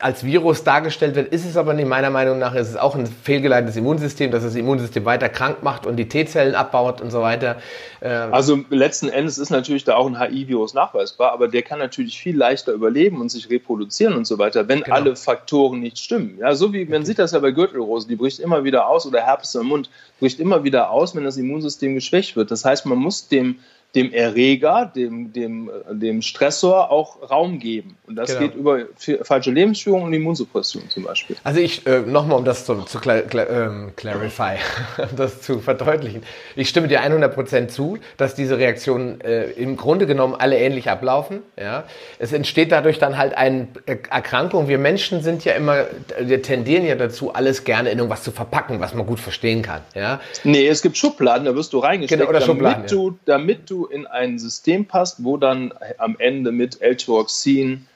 als 0.00 0.22
Virus 0.22 0.64
dargestellt 0.64 1.14
wird, 1.14 1.32
ist 1.32 1.46
es 1.46 1.56
aber 1.56 1.72
nicht. 1.72 1.88
Meiner 1.88 2.10
Meinung 2.10 2.38
nach 2.38 2.54
ist 2.54 2.68
es 2.68 2.76
auch 2.76 2.94
ein 2.94 3.06
fehlgeleitetes 3.06 3.76
Immunsystem, 3.76 4.30
das 4.30 4.42
das 4.42 4.54
Immunsystem 4.54 5.06
weiter 5.06 5.30
krank 5.30 5.62
macht 5.62 5.86
und 5.86 5.96
die 5.96 6.08
T-Zellen 6.08 6.54
abbaut 6.54 7.00
und 7.00 7.10
so 7.10 7.22
weiter. 7.22 7.56
Ähm, 8.02 8.34
also 8.34 8.60
letzten 8.68 9.08
Endes 9.08 9.38
ist 9.38 9.48
natürlich 9.48 9.84
da 9.84 9.96
auch 9.96 10.06
ein 10.06 10.20
HIV-Virus 10.20 10.74
nachweisbar, 10.74 11.32
aber 11.32 11.48
der 11.48 11.62
kann 11.62 11.78
natürlich 11.78 12.18
viel 12.18 12.36
leichter 12.36 12.72
überleben 12.72 13.20
und 13.22 13.30
sich 13.30 13.48
reproduzieren 13.48 14.14
und 14.14 14.26
so 14.26 14.38
weiter, 14.38 14.68
wenn 14.68 14.82
genau. 14.82 14.94
alle 14.94 15.16
Faktoren 15.16 15.80
nicht 15.80 15.98
stimmen. 15.98 16.36
Ja, 16.38 16.54
so 16.54 16.74
wie 16.74 16.84
man 16.84 17.06
sieht 17.06 17.18
das 17.18 17.32
ja 17.32 17.38
bei 17.38 17.52
Gürtelrose, 17.52 18.06
die 18.06 18.16
bricht 18.16 18.40
immer 18.40 18.64
wieder 18.64 18.88
aus 18.88 19.06
oder 19.06 19.22
Herpes 19.22 19.54
im 19.54 19.68
Mund 19.68 19.88
bricht 20.20 20.38
immer 20.38 20.64
wieder 20.64 20.90
aus, 20.90 21.16
wenn 21.16 21.24
das 21.24 21.38
Immunsystem 21.38 21.94
geschwächt 21.94 22.36
wird. 22.36 22.50
Das 22.50 22.64
heißt, 22.66 22.84
man 22.84 22.98
muss 22.98 23.28
dem 23.28 23.56
dem 23.94 24.12
Erreger, 24.12 24.90
dem, 24.94 25.32
dem, 25.32 25.70
dem 25.90 26.22
Stressor 26.22 26.90
auch 26.90 27.30
Raum 27.30 27.58
geben. 27.58 27.96
Und 28.12 28.16
das 28.16 28.28
genau. 28.28 28.40
geht 28.40 28.54
über 28.54 28.80
falsche 29.22 29.50
Lebensführung 29.50 30.02
und 30.02 30.12
Immunsuppression 30.12 30.82
zum 30.90 31.04
Beispiel. 31.04 31.34
Also 31.44 31.60
ich, 31.60 31.86
äh, 31.86 32.00
nochmal, 32.00 32.38
um 32.38 32.44
das 32.44 32.66
zu, 32.66 32.82
zu 32.82 32.98
klar, 32.98 33.22
klar, 33.22 33.48
ähm, 33.48 33.92
clarify, 33.96 34.56
das 35.16 35.40
zu 35.40 35.60
verdeutlichen. 35.60 36.22
Ich 36.54 36.68
stimme 36.68 36.88
dir 36.88 37.00
100% 37.00 37.68
zu, 37.68 37.96
dass 38.18 38.34
diese 38.34 38.58
Reaktionen 38.58 39.22
äh, 39.22 39.44
im 39.52 39.78
Grunde 39.78 40.06
genommen 40.06 40.34
alle 40.34 40.58
ähnlich 40.58 40.90
ablaufen. 40.90 41.40
Ja? 41.58 41.84
Es 42.18 42.34
entsteht 42.34 42.70
dadurch 42.70 42.98
dann 42.98 43.16
halt 43.16 43.34
eine 43.34 43.68
Erkrankung. 43.86 44.68
Wir 44.68 44.76
Menschen 44.76 45.22
sind 45.22 45.46
ja 45.46 45.54
immer, 45.54 45.86
wir 46.20 46.42
tendieren 46.42 46.84
ja 46.84 46.96
dazu, 46.96 47.32
alles 47.32 47.64
gerne 47.64 47.92
in 47.92 47.96
irgendwas 47.96 48.24
zu 48.24 48.30
verpacken, 48.30 48.78
was 48.78 48.92
man 48.92 49.06
gut 49.06 49.20
verstehen 49.20 49.62
kann. 49.62 49.80
Ja? 49.94 50.20
Nee, 50.44 50.68
es 50.68 50.82
gibt 50.82 50.98
Schubladen, 50.98 51.46
da 51.46 51.54
wirst 51.54 51.72
du 51.72 51.78
reingesteckt, 51.78 52.20
genau, 52.20 52.38
damit, 52.40 52.92
du, 52.92 53.08
ja. 53.08 53.14
damit 53.24 53.70
du 53.70 53.86
in 53.86 54.06
ein 54.06 54.38
System 54.38 54.84
passt, 54.84 55.24
wo 55.24 55.38
dann 55.38 55.72
am 55.96 56.16
Ende 56.18 56.52
mit 56.52 56.82
L-Tyroxin, 56.82 57.86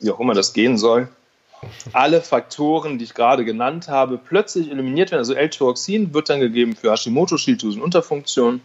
wie 0.00 0.10
auch 0.10 0.20
immer 0.20 0.34
das 0.34 0.52
gehen 0.52 0.78
soll, 0.78 1.08
alle 1.92 2.22
Faktoren, 2.22 2.98
die 2.98 3.04
ich 3.04 3.14
gerade 3.14 3.44
genannt 3.44 3.88
habe, 3.88 4.18
plötzlich 4.18 4.70
eliminiert 4.70 5.10
werden. 5.10 5.20
Also 5.20 5.34
L-Tyroxin 5.34 6.14
wird 6.14 6.30
dann 6.30 6.40
gegeben 6.40 6.74
für 6.74 6.90
Hashimoto-Schilddrüsenunterfunktion. 6.90 8.62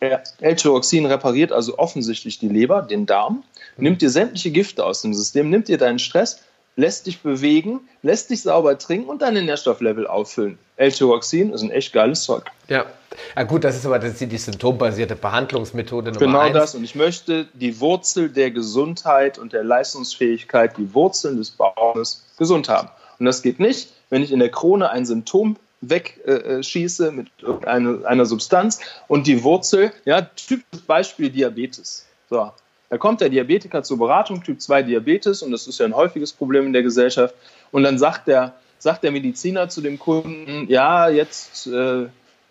L-Tyroxin 0.00 1.04
repariert 1.04 1.52
also 1.52 1.78
offensichtlich 1.78 2.38
die 2.38 2.48
Leber, 2.48 2.80
den 2.80 3.04
Darm, 3.04 3.44
nimmt 3.76 4.00
dir 4.00 4.08
sämtliche 4.08 4.50
Gifte 4.50 4.84
aus 4.86 5.02
dem 5.02 5.12
System, 5.12 5.50
nimmt 5.50 5.68
dir 5.68 5.76
deinen 5.76 5.98
Stress, 5.98 6.42
lässt 6.76 7.06
dich 7.06 7.20
bewegen, 7.20 7.80
lässt 8.02 8.30
dich 8.30 8.42
sauber 8.42 8.78
trinken 8.78 9.08
und 9.08 9.22
deine 9.22 9.42
Nährstofflevel 9.42 10.06
auffüllen. 10.06 10.58
L-Tyroxin 10.76 11.52
ist 11.52 11.62
ein 11.62 11.70
echt 11.70 11.92
geiles 11.92 12.22
Zeug. 12.22 12.44
Ja. 12.68 12.86
ja, 13.36 13.42
gut, 13.42 13.64
das 13.64 13.76
ist 13.76 13.84
aber 13.84 13.98
das 13.98 14.20
ist 14.20 14.32
die 14.32 14.38
symptombasierte 14.38 15.14
Behandlungsmethode 15.14 16.12
Nummer 16.12 16.26
Genau 16.26 16.38
eins. 16.38 16.54
das. 16.54 16.74
Und 16.74 16.84
ich 16.84 16.94
möchte 16.94 17.48
die 17.52 17.80
Wurzel 17.80 18.30
der 18.30 18.50
Gesundheit 18.50 19.38
und 19.38 19.52
der 19.52 19.64
Leistungsfähigkeit, 19.64 20.76
die 20.78 20.94
Wurzeln 20.94 21.36
des 21.36 21.50
Baumes 21.50 22.24
gesund 22.38 22.68
haben. 22.68 22.88
Und 23.18 23.26
das 23.26 23.42
geht 23.42 23.60
nicht, 23.60 23.92
wenn 24.08 24.22
ich 24.22 24.32
in 24.32 24.38
der 24.38 24.50
Krone 24.50 24.90
ein 24.90 25.04
Symptom 25.04 25.56
wegschieße 25.82 27.08
äh, 27.08 27.12
mit 27.12 27.28
irgendeiner 27.40 28.06
einer 28.06 28.26
Substanz 28.26 28.80
und 29.08 29.26
die 29.26 29.42
Wurzel, 29.44 29.92
ja, 30.04 30.22
typisches 30.22 30.84
Beispiel 30.86 31.30
Diabetes. 31.30 32.06
So, 32.28 32.52
da 32.90 32.98
kommt 32.98 33.20
der 33.20 33.28
Diabetiker 33.28 33.84
zur 33.84 33.98
Beratung, 33.98 34.42
Typ 34.42 34.60
2 34.60 34.82
Diabetes, 34.82 35.42
und 35.42 35.52
das 35.52 35.68
ist 35.68 35.78
ja 35.78 35.86
ein 35.86 35.94
häufiges 35.94 36.32
Problem 36.32 36.66
in 36.66 36.72
der 36.72 36.82
Gesellschaft. 36.82 37.34
Und 37.70 37.84
dann 37.84 37.98
sagt 37.98 38.26
der, 38.26 38.54
sagt 38.78 39.04
der 39.04 39.12
Mediziner 39.12 39.68
zu 39.68 39.80
dem 39.80 39.98
Kunden, 39.98 40.66
ja, 40.68 41.08
jetzt 41.08 41.68
äh, 41.68 42.06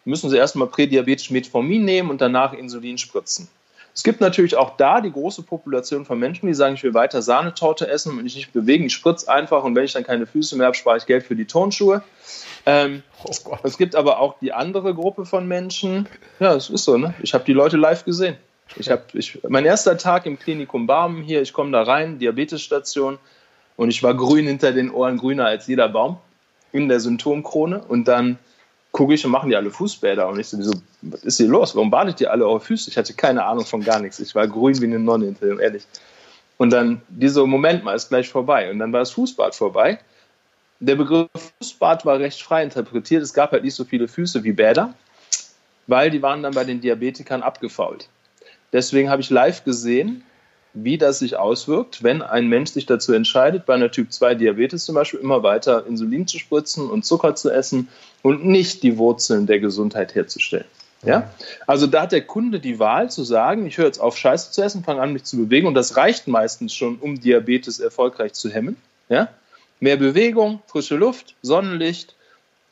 müssen 0.05 0.29
Sie 0.29 0.37
erstmal 0.37 0.67
prädiabetisch 0.67 1.29
Metformin 1.29 1.83
nehmen 1.83 2.09
und 2.09 2.21
danach 2.21 2.53
Insulin 2.53 2.97
spritzen. 2.97 3.49
Es 3.93 4.03
gibt 4.03 4.21
natürlich 4.21 4.55
auch 4.55 4.77
da 4.77 5.01
die 5.01 5.11
große 5.11 5.43
Population 5.43 6.05
von 6.05 6.17
Menschen, 6.17 6.47
die 6.47 6.53
sagen, 6.53 6.75
ich 6.75 6.83
will 6.83 6.93
weiter 6.93 7.21
Sahnetorte 7.21 7.89
essen 7.89 8.11
und 8.11 8.23
mich 8.23 8.35
nicht 8.35 8.53
bewegen, 8.53 8.85
ich 8.85 8.93
spritze 8.93 9.29
einfach 9.29 9.65
und 9.65 9.75
wenn 9.75 9.83
ich 9.83 9.91
dann 9.91 10.05
keine 10.05 10.25
Füße 10.25 10.55
mehr 10.55 10.67
habe, 10.67 10.77
spare 10.77 10.95
ich 10.95 11.05
Geld 11.05 11.25
für 11.25 11.35
die 11.35 11.45
Turnschuhe. 11.45 12.01
Ähm, 12.65 13.03
oh 13.25 13.57
es 13.63 13.77
gibt 13.77 13.95
aber 13.95 14.19
auch 14.19 14.39
die 14.39 14.53
andere 14.53 14.93
Gruppe 14.93 15.25
von 15.25 15.49
Menschen, 15.49 16.07
ja, 16.39 16.53
es 16.53 16.69
ist 16.69 16.85
so, 16.85 16.97
ne? 16.97 17.13
ich 17.21 17.33
habe 17.33 17.43
die 17.43 17.51
Leute 17.51 17.75
live 17.75 18.05
gesehen. 18.05 18.37
Ich 18.75 18.89
habe, 18.89 19.03
ich, 19.13 19.39
mein 19.47 19.65
erster 19.65 19.97
Tag 19.97 20.25
im 20.25 20.37
Klinikum 20.37 20.87
Barmen 20.87 21.23
hier, 21.23 21.41
ich 21.41 21.53
komme 21.53 21.71
da 21.71 21.83
rein, 21.83 22.19
Diabetesstation, 22.19 23.17
und 23.79 23.89
ich 23.89 24.03
war 24.03 24.13
grün 24.13 24.45
hinter 24.45 24.73
den 24.73 24.91
Ohren, 24.91 25.15
grüner 25.15 25.45
als 25.45 25.67
jeder 25.67 25.87
Baum 25.87 26.17
in 26.73 26.89
der 26.89 26.99
Symptomkrone. 26.99 27.81
Und 27.81 28.09
dann 28.09 28.37
gucke 28.91 29.13
ich 29.13 29.23
und 29.25 29.31
machen 29.31 29.49
die 29.49 29.55
alle 29.55 29.71
Fußbäder. 29.71 30.27
Und 30.27 30.37
ich 30.37 30.49
so, 30.49 30.73
was 31.01 31.23
ist 31.23 31.37
hier 31.37 31.47
los? 31.47 31.77
Warum 31.77 31.89
badet 31.89 32.19
ihr 32.19 32.29
alle 32.29 32.45
eure 32.45 32.59
Füße? 32.59 32.89
Ich 32.89 32.97
hatte 32.97 33.13
keine 33.13 33.45
Ahnung 33.45 33.65
von 33.65 33.81
gar 33.81 34.01
nichts. 34.01 34.19
Ich 34.19 34.35
war 34.35 34.49
grün 34.49 34.81
wie 34.81 34.85
eine 34.85 34.99
Nonne 34.99 35.27
hinter 35.27 35.45
dem, 35.45 35.61
ehrlich. 35.61 35.83
Und 36.57 36.71
dann 36.71 37.01
dieser 37.07 37.47
Moment 37.47 37.85
mal 37.85 37.95
ist 37.95 38.09
gleich 38.09 38.27
vorbei. 38.27 38.69
Und 38.69 38.79
dann 38.79 38.91
war 38.91 38.99
das 38.99 39.11
Fußbad 39.11 39.55
vorbei. 39.55 39.99
Der 40.81 40.95
Begriff 40.95 41.29
Fußbad 41.61 42.05
war 42.05 42.19
recht 42.19 42.41
frei 42.41 42.63
interpretiert. 42.63 43.23
Es 43.23 43.33
gab 43.33 43.53
halt 43.53 43.63
nicht 43.63 43.75
so 43.75 43.85
viele 43.85 44.09
Füße 44.09 44.43
wie 44.43 44.51
Bäder, 44.51 44.93
weil 45.87 46.11
die 46.11 46.21
waren 46.21 46.43
dann 46.43 46.53
bei 46.53 46.65
den 46.65 46.81
Diabetikern 46.81 47.43
abgefault. 47.43 48.09
Deswegen 48.73 49.09
habe 49.09 49.21
ich 49.21 49.29
live 49.29 49.63
gesehen, 49.63 50.23
wie 50.73 50.97
das 50.97 51.19
sich 51.19 51.35
auswirkt, 51.35 52.03
wenn 52.03 52.21
ein 52.21 52.47
Mensch 52.47 52.71
sich 52.71 52.85
dazu 52.85 53.13
entscheidet, 53.13 53.65
bei 53.65 53.73
einer 53.73 53.91
Typ 53.91 54.13
2 54.13 54.35
Diabetes 54.35 54.85
zum 54.85 54.95
Beispiel 54.95 55.19
immer 55.19 55.41
weiter 55.41 55.85
Insulin 55.87 56.27
zu 56.27 56.37
spritzen 56.37 56.89
und 56.89 57.05
Zucker 57.05 57.35
zu 57.35 57.49
essen 57.49 57.89
und 58.21 58.45
nicht 58.45 58.83
die 58.83 58.97
Wurzeln 58.97 59.47
der 59.47 59.59
Gesundheit 59.59 60.13
herzustellen. 60.13 60.65
Ja? 61.03 61.31
Also 61.65 61.87
da 61.87 62.03
hat 62.03 62.11
der 62.11 62.21
Kunde 62.21 62.59
die 62.59 62.77
Wahl 62.77 63.09
zu 63.09 63.23
sagen, 63.23 63.65
ich 63.65 63.77
höre 63.77 63.85
jetzt 63.85 63.99
auf 63.99 64.17
Scheiße 64.17 64.51
zu 64.51 64.61
essen, 64.61 64.83
fange 64.83 65.01
an 65.01 65.13
mich 65.13 65.23
zu 65.23 65.37
bewegen 65.37 65.67
und 65.67 65.73
das 65.73 65.97
reicht 65.97 66.27
meistens 66.27 66.73
schon, 66.73 66.97
um 66.97 67.19
Diabetes 67.19 67.79
erfolgreich 67.79 68.33
zu 68.33 68.49
hemmen. 68.49 68.75
Ja? 69.07 69.29
Mehr 69.79 69.97
Bewegung, 69.97 70.61
frische 70.67 70.97
Luft, 70.97 71.35
Sonnenlicht, 71.41 72.15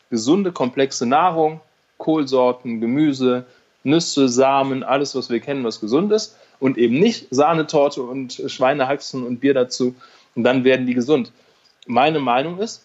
gesunde, 0.10 0.52
komplexe 0.52 1.06
Nahrung, 1.06 1.62
Kohlsorten, 1.98 2.80
Gemüse, 2.80 3.46
Nüsse, 3.88 4.30
Samen, 4.30 4.84
alles, 4.84 5.16
was 5.16 5.30
wir 5.30 5.40
kennen, 5.40 5.64
was 5.64 5.80
gesund 5.80 6.12
ist. 6.12 6.36
Und 6.60 6.78
eben 6.78 7.00
nicht 7.00 7.28
Sahnetorte 7.32 8.02
und 8.02 8.42
Schweinehaxen 8.46 9.26
und 9.26 9.40
Bier 9.40 9.54
dazu. 9.54 9.96
Und 10.36 10.44
dann 10.44 10.64
werden 10.64 10.86
die 10.86 10.94
gesund. 10.94 11.32
Meine 11.88 12.20
Meinung 12.20 12.60
ist, 12.60 12.84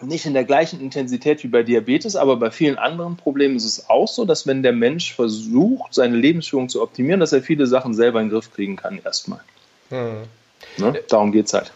nicht 0.00 0.26
in 0.26 0.34
der 0.34 0.44
gleichen 0.44 0.80
Intensität 0.80 1.42
wie 1.44 1.48
bei 1.48 1.62
Diabetes, 1.62 2.16
aber 2.16 2.36
bei 2.36 2.50
vielen 2.50 2.76
anderen 2.76 3.16
Problemen 3.16 3.56
ist 3.56 3.64
es 3.64 3.88
auch 3.88 4.08
so, 4.08 4.24
dass 4.24 4.46
wenn 4.46 4.62
der 4.62 4.72
Mensch 4.72 5.14
versucht, 5.14 5.94
seine 5.94 6.16
Lebensführung 6.16 6.68
zu 6.68 6.82
optimieren, 6.82 7.20
dass 7.20 7.32
er 7.32 7.42
viele 7.42 7.66
Sachen 7.66 7.94
selber 7.94 8.20
in 8.20 8.26
den 8.26 8.32
Griff 8.32 8.52
kriegen 8.52 8.76
kann 8.76 9.00
erstmal. 9.04 9.40
Hm. 9.90 10.24
Ne? 10.78 11.02
Darum 11.08 11.32
geht 11.32 11.46
es 11.46 11.54
halt. 11.54 11.72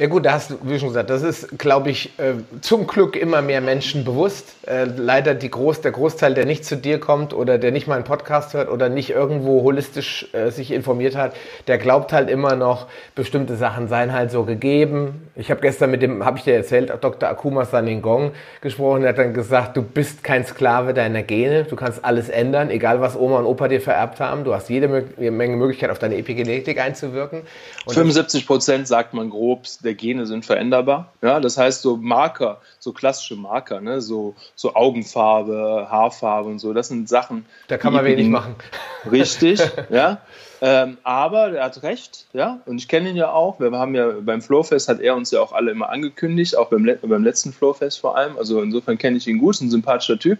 Ja 0.00 0.06
gut, 0.06 0.24
da 0.24 0.32
hast 0.32 0.50
du, 0.50 0.56
wie 0.62 0.78
schon 0.78 0.88
gesagt, 0.88 1.10
das 1.10 1.20
ist, 1.20 1.58
glaube 1.58 1.90
ich, 1.90 2.18
äh, 2.18 2.32
zum 2.62 2.86
Glück 2.86 3.16
immer 3.16 3.42
mehr 3.42 3.60
Menschen 3.60 4.02
bewusst. 4.02 4.54
Äh, 4.66 4.84
leider 4.84 5.34
die 5.34 5.50
Groß, 5.50 5.82
der 5.82 5.92
Großteil, 5.92 6.32
der 6.32 6.46
nicht 6.46 6.64
zu 6.64 6.78
dir 6.78 6.98
kommt 6.98 7.34
oder 7.34 7.58
der 7.58 7.70
nicht 7.70 7.86
mal 7.86 7.96
einen 7.96 8.04
Podcast 8.04 8.54
hört 8.54 8.70
oder 8.70 8.88
nicht 8.88 9.10
irgendwo 9.10 9.60
holistisch 9.60 10.28
äh, 10.32 10.50
sich 10.52 10.70
informiert 10.70 11.16
hat, 11.16 11.34
der 11.66 11.76
glaubt 11.76 12.14
halt 12.14 12.30
immer 12.30 12.56
noch, 12.56 12.86
bestimmte 13.14 13.56
Sachen 13.56 13.88
seien 13.88 14.14
halt 14.14 14.30
so 14.30 14.44
gegeben. 14.44 15.28
Ich 15.36 15.50
habe 15.50 15.60
gestern 15.60 15.90
mit 15.90 16.00
dem, 16.00 16.24
habe 16.24 16.38
ich 16.38 16.44
dir 16.44 16.54
erzählt, 16.54 16.90
Dr. 17.02 17.28
Akuma 17.28 17.66
Saningong 17.66 18.30
gesprochen, 18.62 19.02
der 19.02 19.10
hat 19.10 19.18
dann 19.18 19.34
gesagt, 19.34 19.76
du 19.76 19.82
bist 19.82 20.24
kein 20.24 20.46
Sklave 20.46 20.94
deiner 20.94 21.22
Gene, 21.22 21.64
du 21.64 21.76
kannst 21.76 22.06
alles 22.06 22.30
ändern, 22.30 22.70
egal 22.70 23.02
was 23.02 23.16
Oma 23.18 23.40
und 23.40 23.44
Opa 23.44 23.68
dir 23.68 23.82
vererbt 23.82 24.18
haben. 24.18 24.44
Du 24.44 24.54
hast 24.54 24.70
jede 24.70 24.88
Menge 24.88 25.56
Möglichkeit, 25.56 25.90
auf 25.90 25.98
deine 25.98 26.16
Epigenetik 26.16 26.80
einzuwirken. 26.80 27.42
Und 27.84 27.92
75 27.92 28.46
Prozent 28.46 28.88
sagt 28.88 29.12
man 29.12 29.28
grob, 29.28 29.66
der 29.84 29.89
Gene 29.94 30.26
sind 30.26 30.44
veränderbar. 30.44 31.12
Ja, 31.22 31.40
das 31.40 31.56
heißt, 31.58 31.82
so 31.82 31.96
Marker, 31.96 32.60
so 32.78 32.92
klassische 32.92 33.36
Marker, 33.36 33.80
ne, 33.80 34.00
so, 34.00 34.34
so 34.54 34.74
Augenfarbe, 34.74 35.88
Haarfarbe 35.90 36.48
und 36.48 36.58
so, 36.58 36.72
das 36.72 36.88
sind 36.88 37.08
Sachen. 37.08 37.46
Da 37.68 37.78
kann 37.78 37.92
man 37.92 38.04
wenig 38.04 38.28
machen. 38.28 38.54
Richtig, 39.10 39.60
ja. 39.90 40.20
Ähm, 40.62 40.98
aber 41.04 41.52
er 41.52 41.64
hat 41.64 41.82
recht, 41.82 42.26
ja, 42.32 42.60
und 42.66 42.78
ich 42.78 42.88
kenne 42.88 43.10
ihn 43.10 43.16
ja 43.16 43.32
auch. 43.32 43.60
Wir 43.60 43.70
haben 43.72 43.94
ja 43.94 44.08
beim 44.20 44.42
Flowfest 44.42 44.88
hat 44.88 45.00
er 45.00 45.16
uns 45.16 45.30
ja 45.30 45.40
auch 45.40 45.52
alle 45.52 45.70
immer 45.70 45.88
angekündigt, 45.88 46.56
auch 46.56 46.68
beim, 46.68 46.84
beim 47.00 47.24
letzten 47.24 47.52
Flowfest 47.52 47.98
vor 47.98 48.16
allem. 48.16 48.36
Also 48.36 48.60
insofern 48.60 48.98
kenne 48.98 49.16
ich 49.16 49.26
ihn 49.26 49.38
gut, 49.38 49.54
ist 49.54 49.62
ein 49.62 49.70
sympathischer 49.70 50.18
Typ. 50.18 50.38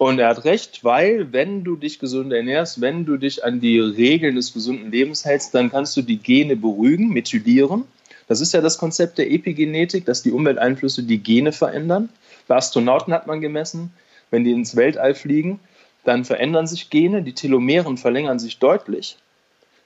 Und 0.00 0.18
er 0.18 0.28
hat 0.28 0.46
recht, 0.46 0.82
weil 0.82 1.30
wenn 1.34 1.62
du 1.62 1.76
dich 1.76 1.98
gesund 1.98 2.32
ernährst, 2.32 2.80
wenn 2.80 3.04
du 3.04 3.18
dich 3.18 3.44
an 3.44 3.60
die 3.60 3.78
Regeln 3.78 4.34
des 4.34 4.54
gesunden 4.54 4.90
Lebens 4.90 5.26
hältst, 5.26 5.54
dann 5.54 5.70
kannst 5.70 5.94
du 5.94 6.00
die 6.00 6.16
Gene 6.16 6.56
beruhigen, 6.56 7.10
methylieren. 7.10 7.84
Das 8.30 8.40
ist 8.40 8.54
ja 8.54 8.60
das 8.60 8.78
Konzept 8.78 9.18
der 9.18 9.28
Epigenetik, 9.28 10.04
dass 10.04 10.22
die 10.22 10.30
Umwelteinflüsse 10.30 11.02
die 11.02 11.18
Gene 11.18 11.50
verändern. 11.50 12.10
Bei 12.46 12.54
Astronauten 12.54 13.12
hat 13.12 13.26
man 13.26 13.40
gemessen, 13.40 13.92
wenn 14.30 14.44
die 14.44 14.52
ins 14.52 14.76
Weltall 14.76 15.16
fliegen, 15.16 15.58
dann 16.04 16.24
verändern 16.24 16.68
sich 16.68 16.90
Gene, 16.90 17.24
die 17.24 17.32
Telomeren 17.32 17.96
verlängern 17.96 18.38
sich 18.38 18.60
deutlich. 18.60 19.16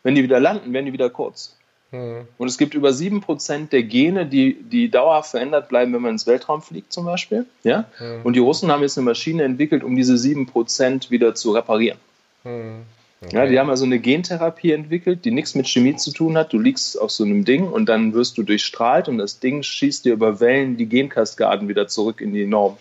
Wenn 0.03 0.15
die 0.15 0.23
wieder 0.23 0.41
landen, 0.41 0.75
werden 0.75 0.85
die 0.85 0.93
wieder 0.93 1.09
kurz. 1.09 1.57
Mhm. 1.91 2.29
Und 2.37 2.49
es 2.49 2.59
gibt 2.59 2.75
über 2.75 2.91
7% 2.91 3.71
der 3.71 3.83
Gene, 3.83 4.27
die, 4.27 4.63
die 4.63 4.91
dauerhaft 4.91 5.31
verändert 5.31 5.71
bleiben, 5.71 5.95
wenn 5.95 6.03
man 6.03 6.11
ins 6.11 6.27
Weltraum 6.27 6.61
fliegt 6.61 6.93
zum 6.93 7.07
Beispiel. 7.07 7.47
Ja? 7.63 7.87
Mhm. 7.99 8.21
Und 8.25 8.35
die 8.35 8.41
Russen 8.41 8.71
haben 8.71 8.83
jetzt 8.83 8.99
eine 8.99 9.07
Maschine 9.07 9.45
entwickelt, 9.45 9.83
um 9.83 9.97
diese 9.97 10.17
7% 10.17 11.09
wieder 11.09 11.35
zu 11.35 11.53
reparieren. 11.53 11.97
Mhm. 12.45 12.83
Okay. 13.27 13.37
Ja, 13.37 13.47
die 13.47 13.59
haben 13.59 13.71
also 13.71 13.85
eine 13.85 13.99
Gentherapie 13.99 14.73
entwickelt, 14.73 15.25
die 15.25 15.31
nichts 15.31 15.55
mit 15.55 15.67
Chemie 15.67 15.97
zu 15.97 16.13
tun 16.13 16.37
hat. 16.37 16.53
Du 16.53 16.59
liegst 16.59 17.01
auf 17.01 17.11
so 17.11 17.25
einem 17.25 17.45
Ding 17.45 17.69
und 17.69 17.87
dann 17.89 18.13
wirst 18.13 18.37
du 18.39 18.43
durchstrahlt 18.43 19.09
und 19.09 19.19
das 19.19 19.41
Ding 19.41 19.63
schießt 19.63 20.05
dir 20.05 20.13
über 20.13 20.41
Wellen 20.41 20.77
die 20.77 20.87
Genkaskaden 20.87 21.69
wieder 21.69 21.89
zurück 21.89 22.21
in 22.21 22.33
die 22.33 22.47
Norm. 22.47 22.77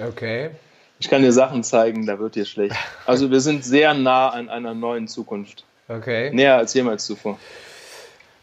Okay. 0.00 0.50
Ich 0.98 1.08
kann 1.08 1.22
dir 1.22 1.32
Sachen 1.32 1.64
zeigen, 1.64 2.06
da 2.06 2.18
wird 2.18 2.36
dir 2.36 2.44
schlecht. 2.44 2.76
Also 3.06 3.30
wir 3.30 3.40
sind 3.40 3.64
sehr 3.64 3.94
nah 3.94 4.28
an 4.28 4.48
einer 4.48 4.74
neuen 4.74 5.08
Zukunft. 5.08 5.64
Okay. 5.88 6.30
Näher 6.32 6.56
als 6.56 6.74
jemals 6.74 7.04
zuvor. 7.04 7.38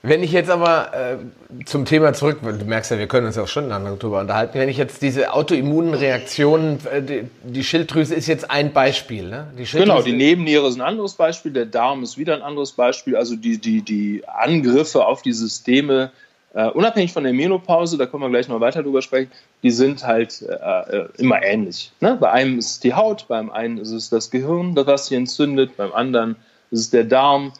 Wenn 0.01 0.23
ich 0.23 0.31
jetzt 0.31 0.49
aber 0.49 0.93
äh, 0.93 1.17
zum 1.65 1.83
Thema 1.83 2.13
zurück, 2.13 2.39
du 2.41 2.65
merkst 2.65 2.91
ja, 2.91 2.97
wir 2.97 3.07
können 3.07 3.27
uns 3.27 3.37
auch 3.37 3.49
schon 3.49 3.69
darüber 3.69 4.21
unterhalten, 4.21 4.57
wenn 4.57 4.69
ich 4.69 4.77
jetzt 4.77 5.01
diese 5.01 5.33
autoimmunen 5.33 5.93
Reaktionen, 5.93 6.79
äh, 6.89 7.01
die, 7.01 7.23
die, 7.43 7.63
Schilddrüse 7.65 8.15
ist 8.15 8.27
jetzt 8.27 8.49
ein 8.49 8.71
Beispiel. 8.71 9.27
Ne? 9.27 9.47
Die 9.57 9.65
genau, 9.65 10.01
die 10.01 10.13
Nebenniere 10.13 10.69
ist 10.69 10.75
ein 10.75 10.81
anderes 10.81 11.15
Beispiel, 11.15 11.51
der 11.51 11.65
Darm 11.65 12.01
ist 12.03 12.17
wieder 12.17 12.33
ein 12.33 12.41
anderes 12.41 12.71
Beispiel. 12.71 13.17
Also 13.17 13.35
die, 13.35 13.57
die, 13.57 13.81
die 13.81 14.23
Angriffe 14.25 15.05
auf 15.05 15.21
die 15.21 15.33
Systeme, 15.33 16.11
äh, 16.53 16.69
unabhängig 16.69 17.11
von 17.11 17.25
der 17.25 17.33
Menopause, 17.33 17.97
da 17.97 18.05
können 18.05 18.23
wir 18.23 18.29
gleich 18.29 18.47
noch 18.47 18.61
weiter 18.61 18.83
drüber 18.83 19.01
sprechen, 19.01 19.31
die 19.63 19.71
sind 19.71 20.07
halt 20.07 20.41
äh, 20.43 20.97
äh 20.97 21.09
immer 21.17 21.43
ähnlich. 21.43 21.91
Ne? 21.99 22.17
Bei 22.17 22.31
einem 22.31 22.57
ist 22.57 22.71
es 22.71 22.79
die 22.79 22.93
Haut, 22.93 23.27
beim 23.27 23.51
einen 23.51 23.77
ist 23.77 23.91
es 23.91 24.09
das 24.09 24.31
Gehirn, 24.31 24.75
das 24.75 25.07
sich 25.07 25.17
entzündet, 25.17 25.75
beim 25.75 25.91
anderen 25.91 26.37
ist 26.71 26.79
es 26.79 26.89
der 26.89 27.03
Darm 27.03 27.51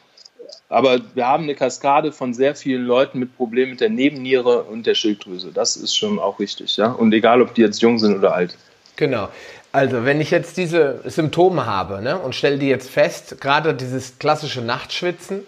aber 0.69 0.99
wir 1.15 1.27
haben 1.27 1.43
eine 1.43 1.55
Kaskade 1.55 2.11
von 2.11 2.33
sehr 2.33 2.55
vielen 2.55 2.85
Leuten 2.85 3.17
mit 3.19 3.35
Problemen 3.35 3.71
mit 3.71 3.81
der 3.81 3.89
Nebenniere 3.89 4.63
und 4.63 4.85
der 4.85 4.93
Schilddrüse. 4.93 5.51
Das 5.51 5.75
ist 5.75 5.95
schon 5.95 6.19
auch 6.19 6.39
richtig, 6.39 6.77
ja. 6.77 6.91
Und 6.91 7.11
egal, 7.11 7.41
ob 7.41 7.55
die 7.55 7.61
jetzt 7.61 7.81
jung 7.81 7.97
sind 7.97 8.15
oder 8.15 8.35
alt. 8.35 8.55
Genau. 8.95 9.29
Also, 9.71 10.05
wenn 10.05 10.21
ich 10.21 10.31
jetzt 10.31 10.57
diese 10.57 11.01
Symptome 11.05 11.65
habe 11.65 12.01
ne, 12.01 12.17
und 12.17 12.35
stelle 12.35 12.57
die 12.57 12.69
jetzt 12.69 12.89
fest, 12.89 13.39
gerade 13.41 13.73
dieses 13.73 14.19
klassische 14.19 14.61
Nachtschwitzen, 14.61 15.41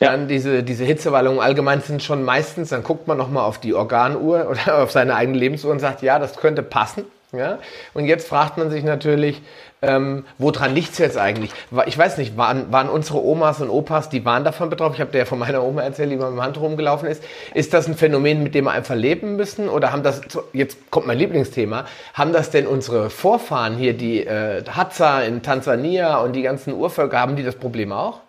ja. 0.00 0.10
dann 0.10 0.28
diese, 0.28 0.62
diese 0.62 0.84
Hitzewallungen 0.84 1.40
allgemein 1.40 1.80
sind 1.80 2.02
schon 2.02 2.24
meistens, 2.24 2.70
dann 2.70 2.82
guckt 2.82 3.06
man 3.06 3.16
nochmal 3.16 3.44
auf 3.44 3.58
die 3.58 3.74
Organuhr 3.74 4.48
oder 4.50 4.82
auf 4.82 4.92
seine 4.92 5.14
eigene 5.14 5.38
Lebensuhr 5.38 5.72
und 5.72 5.78
sagt, 5.78 6.02
ja, 6.02 6.18
das 6.18 6.36
könnte 6.36 6.62
passen. 6.62 7.04
Ja? 7.36 7.58
Und 7.94 8.06
jetzt 8.06 8.28
fragt 8.28 8.58
man 8.58 8.70
sich 8.70 8.84
natürlich, 8.84 9.42
ähm, 9.82 10.24
woran 10.38 10.74
liegt 10.74 10.92
es 10.92 10.98
jetzt 10.98 11.18
eigentlich? 11.18 11.50
Ich 11.86 11.98
weiß 11.98 12.16
nicht, 12.18 12.36
waren, 12.36 12.72
waren 12.72 12.88
unsere 12.88 13.22
Omas 13.22 13.60
und 13.60 13.68
Opas, 13.68 14.08
die 14.08 14.24
waren 14.24 14.44
davon 14.44 14.70
betroffen? 14.70 14.94
Ich 14.94 15.00
habe 15.00 15.12
dir 15.12 15.18
ja 15.18 15.24
von 15.24 15.38
meiner 15.38 15.62
Oma 15.62 15.82
erzählt, 15.82 16.10
die 16.10 16.16
mit 16.16 16.26
dem 16.26 16.42
Hand 16.42 16.58
rumgelaufen 16.58 17.08
ist. 17.08 17.22
Ist 17.52 17.74
das 17.74 17.86
ein 17.86 17.96
Phänomen, 17.96 18.42
mit 18.42 18.54
dem 18.54 18.64
wir 18.64 18.72
einfach 18.72 18.94
leben 18.94 19.36
müssen? 19.36 19.68
Oder 19.68 19.92
haben 19.92 20.02
das, 20.02 20.22
jetzt 20.52 20.90
kommt 20.90 21.06
mein 21.06 21.18
Lieblingsthema, 21.18 21.84
haben 22.14 22.32
das 22.32 22.50
denn 22.50 22.66
unsere 22.66 23.10
Vorfahren 23.10 23.76
hier, 23.76 23.92
die 23.94 24.26
äh, 24.26 24.64
Hadza 24.64 25.20
in 25.22 25.42
Tansania 25.42 26.18
und 26.18 26.32
die 26.32 26.42
ganzen 26.42 26.72
Urvölker, 26.72 27.20
haben 27.20 27.36
die 27.36 27.44
das 27.44 27.56
Problem 27.56 27.92
auch? 27.92 28.20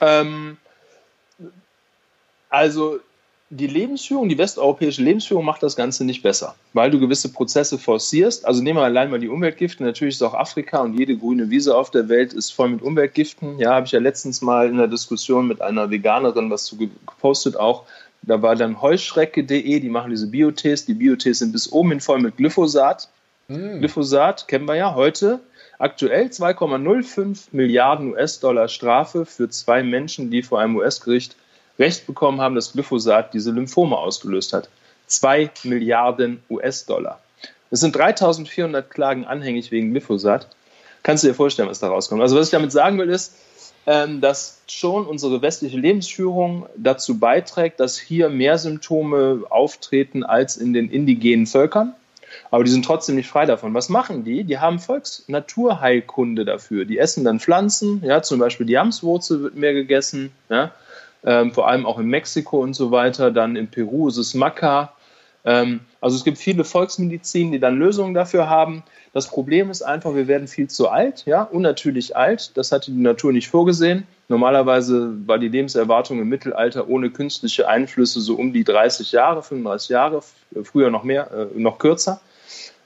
Ähm, 0.00 0.58
also 2.50 3.00
die 3.50 3.66
Lebensführung, 3.66 4.28
die 4.28 4.38
westeuropäische 4.38 5.02
Lebensführung 5.02 5.44
macht 5.44 5.62
das 5.62 5.76
Ganze 5.76 6.04
nicht 6.04 6.22
besser, 6.22 6.54
weil 6.72 6.90
du 6.90 6.98
gewisse 6.98 7.30
Prozesse 7.30 7.78
forcierst. 7.78 8.46
Also 8.46 8.62
nehmen 8.62 8.78
wir 8.78 8.84
allein 8.84 9.10
mal 9.10 9.20
die 9.20 9.28
Umweltgifte. 9.28 9.84
Natürlich 9.84 10.14
ist 10.14 10.22
auch 10.22 10.34
Afrika 10.34 10.80
und 10.80 10.98
jede 10.98 11.16
grüne 11.16 11.50
Wiese 11.50 11.76
auf 11.76 11.90
der 11.90 12.08
Welt 12.08 12.32
ist 12.32 12.50
voll 12.50 12.70
mit 12.70 12.82
Umweltgiften. 12.82 13.58
Ja, 13.58 13.74
habe 13.74 13.86
ich 13.86 13.92
ja 13.92 14.00
letztens 14.00 14.40
mal 14.40 14.68
in 14.68 14.78
der 14.78 14.88
Diskussion 14.88 15.46
mit 15.46 15.60
einer 15.60 15.90
Veganerin 15.90 16.50
was 16.50 16.64
zu 16.64 16.76
gepostet 16.76 17.56
auch. 17.56 17.84
Da 18.22 18.40
war 18.40 18.56
dann 18.56 18.80
heuschrecke.de, 18.80 19.80
die 19.80 19.88
machen 19.90 20.10
diese 20.10 20.28
Biotests. 20.28 20.86
Die 20.86 20.94
Biotests 20.94 21.40
sind 21.40 21.52
bis 21.52 21.70
oben 21.70 21.90
hin 21.90 22.00
voll 22.00 22.20
mit 22.20 22.38
Glyphosat. 22.38 23.10
Mm. 23.48 23.80
Glyphosat 23.80 24.48
kennen 24.48 24.66
wir 24.66 24.76
ja 24.76 24.94
heute. 24.94 25.40
Aktuell 25.78 26.28
2,05 26.28 27.48
Milliarden 27.52 28.12
US-Dollar 28.12 28.68
Strafe 28.68 29.26
für 29.26 29.50
zwei 29.50 29.82
Menschen, 29.82 30.30
die 30.30 30.42
vor 30.42 30.60
einem 30.60 30.76
US-Gericht 30.76 31.36
Recht 31.78 32.06
bekommen 32.06 32.40
haben, 32.40 32.54
dass 32.54 32.72
Glyphosat 32.72 33.34
diese 33.34 33.50
Lymphome 33.50 33.96
ausgelöst 33.96 34.52
hat. 34.52 34.68
Zwei 35.06 35.50
Milliarden 35.64 36.42
US-Dollar. 36.48 37.20
Es 37.70 37.80
sind 37.80 37.96
3400 37.96 38.90
Klagen 38.90 39.24
anhängig 39.24 39.70
wegen 39.70 39.90
Glyphosat. 39.90 40.48
Kannst 41.02 41.24
du 41.24 41.28
dir 41.28 41.34
vorstellen, 41.34 41.68
was 41.68 41.80
da 41.80 41.88
rauskommt? 41.88 42.22
Also 42.22 42.36
was 42.36 42.46
ich 42.46 42.52
damit 42.52 42.72
sagen 42.72 42.98
will, 42.98 43.10
ist, 43.10 43.34
ähm, 43.86 44.20
dass 44.20 44.60
schon 44.66 45.06
unsere 45.06 45.42
westliche 45.42 45.78
Lebensführung 45.78 46.66
dazu 46.76 47.18
beiträgt, 47.18 47.80
dass 47.80 47.98
hier 47.98 48.30
mehr 48.30 48.56
Symptome 48.58 49.44
auftreten 49.50 50.24
als 50.24 50.56
in 50.56 50.72
den 50.72 50.90
indigenen 50.90 51.46
Völkern. 51.46 51.92
Aber 52.50 52.64
die 52.64 52.70
sind 52.70 52.84
trotzdem 52.84 53.16
nicht 53.16 53.28
frei 53.28 53.46
davon. 53.46 53.74
Was 53.74 53.88
machen 53.88 54.24
die? 54.24 54.44
Die 54.44 54.58
haben 54.58 54.78
Volksnaturheilkunde 54.78 56.44
dafür. 56.44 56.84
Die 56.84 56.98
essen 56.98 57.24
dann 57.24 57.40
Pflanzen, 57.40 58.02
ja, 58.04 58.22
zum 58.22 58.38
Beispiel 58.38 58.66
die 58.66 58.72
Jamswurzel 58.72 59.42
wird 59.42 59.56
mehr 59.56 59.74
gegessen, 59.74 60.32
ja, 60.48 60.72
ähm, 61.24 61.52
vor 61.52 61.68
allem 61.68 61.86
auch 61.86 61.98
in 61.98 62.06
Mexiko 62.06 62.60
und 62.60 62.74
so 62.74 62.90
weiter. 62.90 63.30
Dann 63.30 63.56
in 63.56 63.68
Peru 63.68 64.08
ist 64.08 64.16
es 64.16 64.34
Maca. 64.34 64.92
Ähm, 65.44 65.80
also 66.00 66.16
es 66.16 66.24
gibt 66.24 66.38
viele 66.38 66.64
Volksmedizin, 66.64 67.52
die 67.52 67.60
dann 67.60 67.78
Lösungen 67.78 68.14
dafür 68.14 68.48
haben. 68.48 68.82
Das 69.12 69.28
Problem 69.28 69.70
ist 69.70 69.82
einfach, 69.82 70.14
wir 70.14 70.26
werden 70.26 70.48
viel 70.48 70.68
zu 70.68 70.88
alt, 70.88 71.24
ja, 71.26 71.42
unnatürlich 71.42 72.16
alt. 72.16 72.56
Das 72.56 72.72
hatte 72.72 72.90
die 72.90 73.00
Natur 73.00 73.32
nicht 73.32 73.48
vorgesehen. 73.48 74.06
Normalerweise 74.28 75.12
war 75.26 75.38
die 75.38 75.48
Lebenserwartung 75.48 76.18
im 76.18 76.28
Mittelalter 76.28 76.88
ohne 76.88 77.10
künstliche 77.10 77.68
Einflüsse 77.68 78.20
so 78.20 78.34
um 78.36 78.52
die 78.52 78.64
30 78.64 79.12
Jahre, 79.12 79.42
35 79.42 79.90
Jahre, 79.90 80.22
früher 80.62 80.90
noch 80.90 81.04
mehr, 81.04 81.30
äh, 81.30 81.58
noch 81.58 81.78
kürzer. 81.78 82.20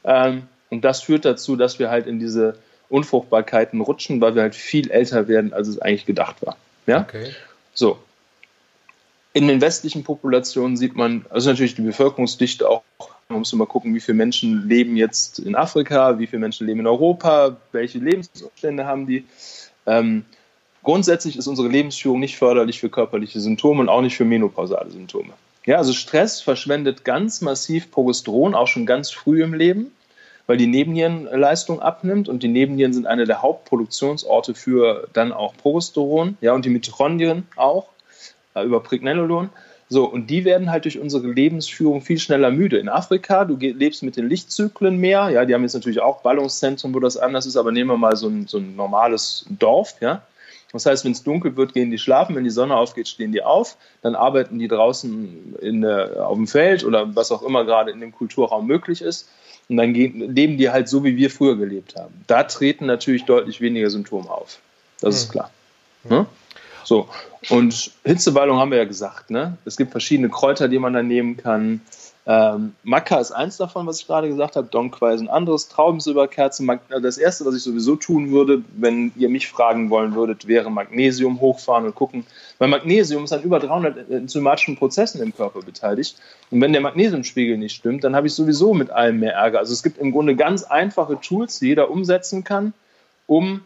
Ähm, 0.04 0.42
und 0.70 0.84
das 0.84 1.02
führt 1.02 1.24
dazu, 1.24 1.56
dass 1.56 1.78
wir 1.78 1.90
halt 1.90 2.06
in 2.06 2.18
diese 2.18 2.56
Unfruchtbarkeiten 2.88 3.80
rutschen, 3.80 4.20
weil 4.20 4.34
wir 4.34 4.42
halt 4.42 4.54
viel 4.54 4.90
älter 4.90 5.28
werden, 5.28 5.52
als 5.52 5.68
es 5.68 5.80
eigentlich 5.80 6.06
gedacht 6.06 6.44
war. 6.44 6.56
Ja? 6.86 7.00
Okay. 7.00 7.30
So, 7.72 7.98
in 9.32 9.46
den 9.46 9.60
westlichen 9.60 10.04
Populationen 10.04 10.76
sieht 10.76 10.96
man, 10.96 11.24
also 11.30 11.50
natürlich 11.50 11.74
die 11.74 11.82
Bevölkerungsdichte 11.82 12.68
auch, 12.68 12.82
man 13.28 13.40
muss 13.40 13.52
immer 13.52 13.66
gucken, 13.66 13.94
wie 13.94 14.00
viele 14.00 14.16
Menschen 14.16 14.68
leben 14.68 14.96
jetzt 14.96 15.38
in 15.38 15.54
Afrika, 15.54 16.18
wie 16.18 16.26
viele 16.26 16.40
Menschen 16.40 16.66
leben 16.66 16.80
in 16.80 16.86
Europa, 16.86 17.56
welche 17.72 17.98
Lebensumstände 17.98 18.86
haben 18.86 19.06
die. 19.06 19.26
Ähm, 19.86 20.24
grundsätzlich 20.82 21.36
ist 21.36 21.46
unsere 21.46 21.68
Lebensführung 21.68 22.20
nicht 22.20 22.36
förderlich 22.36 22.80
für 22.80 22.88
körperliche 22.88 23.40
Symptome 23.40 23.80
und 23.80 23.88
auch 23.88 24.00
nicht 24.00 24.16
für 24.16 24.24
menopausale 24.24 24.90
Symptome. 24.90 25.34
Ja, 25.66 25.76
also 25.76 25.92
Stress 25.92 26.40
verschwendet 26.40 27.04
ganz 27.04 27.42
massiv 27.42 27.90
Progesteron, 27.90 28.54
auch 28.54 28.68
schon 28.68 28.86
ganz 28.86 29.10
früh 29.10 29.42
im 29.42 29.52
Leben, 29.52 29.92
weil 30.46 30.56
die 30.56 30.66
Nebennierenleistung 30.66 31.80
abnimmt 31.80 32.30
und 32.30 32.42
die 32.42 32.48
Nebennieren 32.48 32.94
sind 32.94 33.06
eine 33.06 33.26
der 33.26 33.42
Hauptproduktionsorte 33.42 34.54
für 34.54 35.08
dann 35.12 35.30
auch 35.30 35.54
Progesteron, 35.54 36.38
ja, 36.40 36.54
und 36.54 36.64
die 36.64 36.70
Mitochondrien 36.70 37.46
auch 37.56 37.90
über 38.64 38.80
Pregnenolon. 38.80 39.50
So, 39.90 40.04
und 40.04 40.28
die 40.28 40.44
werden 40.44 40.70
halt 40.70 40.84
durch 40.84 40.98
unsere 40.98 41.28
Lebensführung 41.28 42.02
viel 42.02 42.18
schneller 42.18 42.50
müde. 42.50 42.78
In 42.78 42.90
Afrika, 42.90 43.44
du 43.44 43.56
lebst 43.56 44.02
mit 44.02 44.16
den 44.16 44.28
Lichtzyklen 44.28 44.98
mehr, 44.98 45.30
ja, 45.30 45.46
die 45.46 45.54
haben 45.54 45.62
jetzt 45.62 45.74
natürlich 45.74 46.00
auch 46.00 46.20
Ballungszentren, 46.20 46.94
wo 46.94 47.00
das 47.00 47.16
anders 47.16 47.46
ist, 47.46 47.56
aber 47.56 47.72
nehmen 47.72 47.90
wir 47.90 47.96
mal 47.96 48.14
so 48.16 48.28
ein, 48.28 48.46
so 48.46 48.58
ein 48.58 48.76
normales 48.76 49.46
Dorf, 49.48 49.94
ja. 50.00 50.22
Das 50.72 50.84
heißt, 50.84 51.06
wenn 51.06 51.12
es 51.12 51.22
dunkel 51.22 51.56
wird, 51.56 51.72
gehen 51.72 51.90
die 51.90 51.96
schlafen, 51.96 52.36
wenn 52.36 52.44
die 52.44 52.50
Sonne 52.50 52.76
aufgeht, 52.76 53.08
stehen 53.08 53.32
die 53.32 53.42
auf, 53.42 53.78
dann 54.02 54.14
arbeiten 54.14 54.58
die 54.58 54.68
draußen 54.68 55.56
in 55.62 55.86
auf 55.86 56.36
dem 56.36 56.46
Feld 56.46 56.84
oder 56.84 57.16
was 57.16 57.32
auch 57.32 57.42
immer 57.42 57.64
gerade 57.64 57.90
in 57.90 58.00
dem 58.00 58.12
Kulturraum 58.12 58.66
möglich 58.66 59.00
ist. 59.00 59.30
Und 59.70 59.78
dann 59.78 59.94
gehen, 59.94 60.34
leben 60.34 60.58
die 60.58 60.70
halt 60.70 60.88
so, 60.88 61.04
wie 61.04 61.16
wir 61.16 61.30
früher 61.30 61.56
gelebt 61.56 61.96
haben. 61.96 62.24
Da 62.26 62.42
treten 62.44 62.86
natürlich 62.86 63.24
deutlich 63.24 63.60
weniger 63.60 63.88
Symptome 63.90 64.30
auf. 64.30 64.60
Das 65.00 65.14
mhm. 65.14 65.16
ist 65.16 65.32
klar. 65.32 65.50
Mhm. 66.04 66.26
So, 66.88 67.06
und 67.50 67.90
Hitzewallung 68.02 68.56
haben 68.56 68.70
wir 68.70 68.78
ja 68.78 68.86
gesagt, 68.86 69.28
ne? 69.28 69.58
Es 69.66 69.76
gibt 69.76 69.90
verschiedene 69.90 70.30
Kräuter, 70.30 70.68
die 70.68 70.78
man 70.78 70.94
da 70.94 71.02
nehmen 71.02 71.36
kann. 71.36 71.82
Ähm, 72.24 72.72
Maca 72.82 73.20
ist 73.20 73.30
eins 73.30 73.58
davon, 73.58 73.86
was 73.86 74.00
ich 74.00 74.06
gerade 74.06 74.26
gesagt 74.26 74.56
habe. 74.56 74.68
Donquai 74.68 75.12
ist 75.12 75.20
ein 75.20 75.28
anderes. 75.28 75.68
Traubensilberkerze. 75.68 76.64
Äh, 76.64 77.00
das 77.02 77.18
erste, 77.18 77.44
was 77.44 77.56
ich 77.56 77.62
sowieso 77.62 77.96
tun 77.96 78.30
würde, 78.30 78.62
wenn 78.74 79.12
ihr 79.16 79.28
mich 79.28 79.48
fragen 79.48 79.90
wollen 79.90 80.14
würdet, 80.14 80.48
wäre 80.48 80.70
Magnesium 80.70 81.40
hochfahren 81.40 81.84
und 81.84 81.94
gucken. 81.94 82.24
Weil 82.56 82.68
Magnesium 82.68 83.24
ist 83.24 83.34
an 83.34 83.42
über 83.42 83.58
300 83.58 84.10
enzymatischen 84.10 84.78
Prozessen 84.78 85.20
im 85.20 85.36
Körper 85.36 85.60
beteiligt. 85.60 86.16
Und 86.50 86.62
wenn 86.62 86.72
der 86.72 86.80
Magnesiumspiegel 86.80 87.58
nicht 87.58 87.74
stimmt, 87.76 88.02
dann 88.02 88.16
habe 88.16 88.28
ich 88.28 88.32
sowieso 88.32 88.72
mit 88.72 88.88
allem 88.88 89.20
mehr 89.20 89.34
Ärger. 89.34 89.58
Also 89.58 89.74
es 89.74 89.82
gibt 89.82 89.98
im 89.98 90.12
Grunde 90.12 90.36
ganz 90.36 90.64
einfache 90.64 91.20
Tools, 91.20 91.58
die 91.58 91.66
jeder 91.66 91.90
umsetzen 91.90 92.44
kann, 92.44 92.72
um 93.26 93.60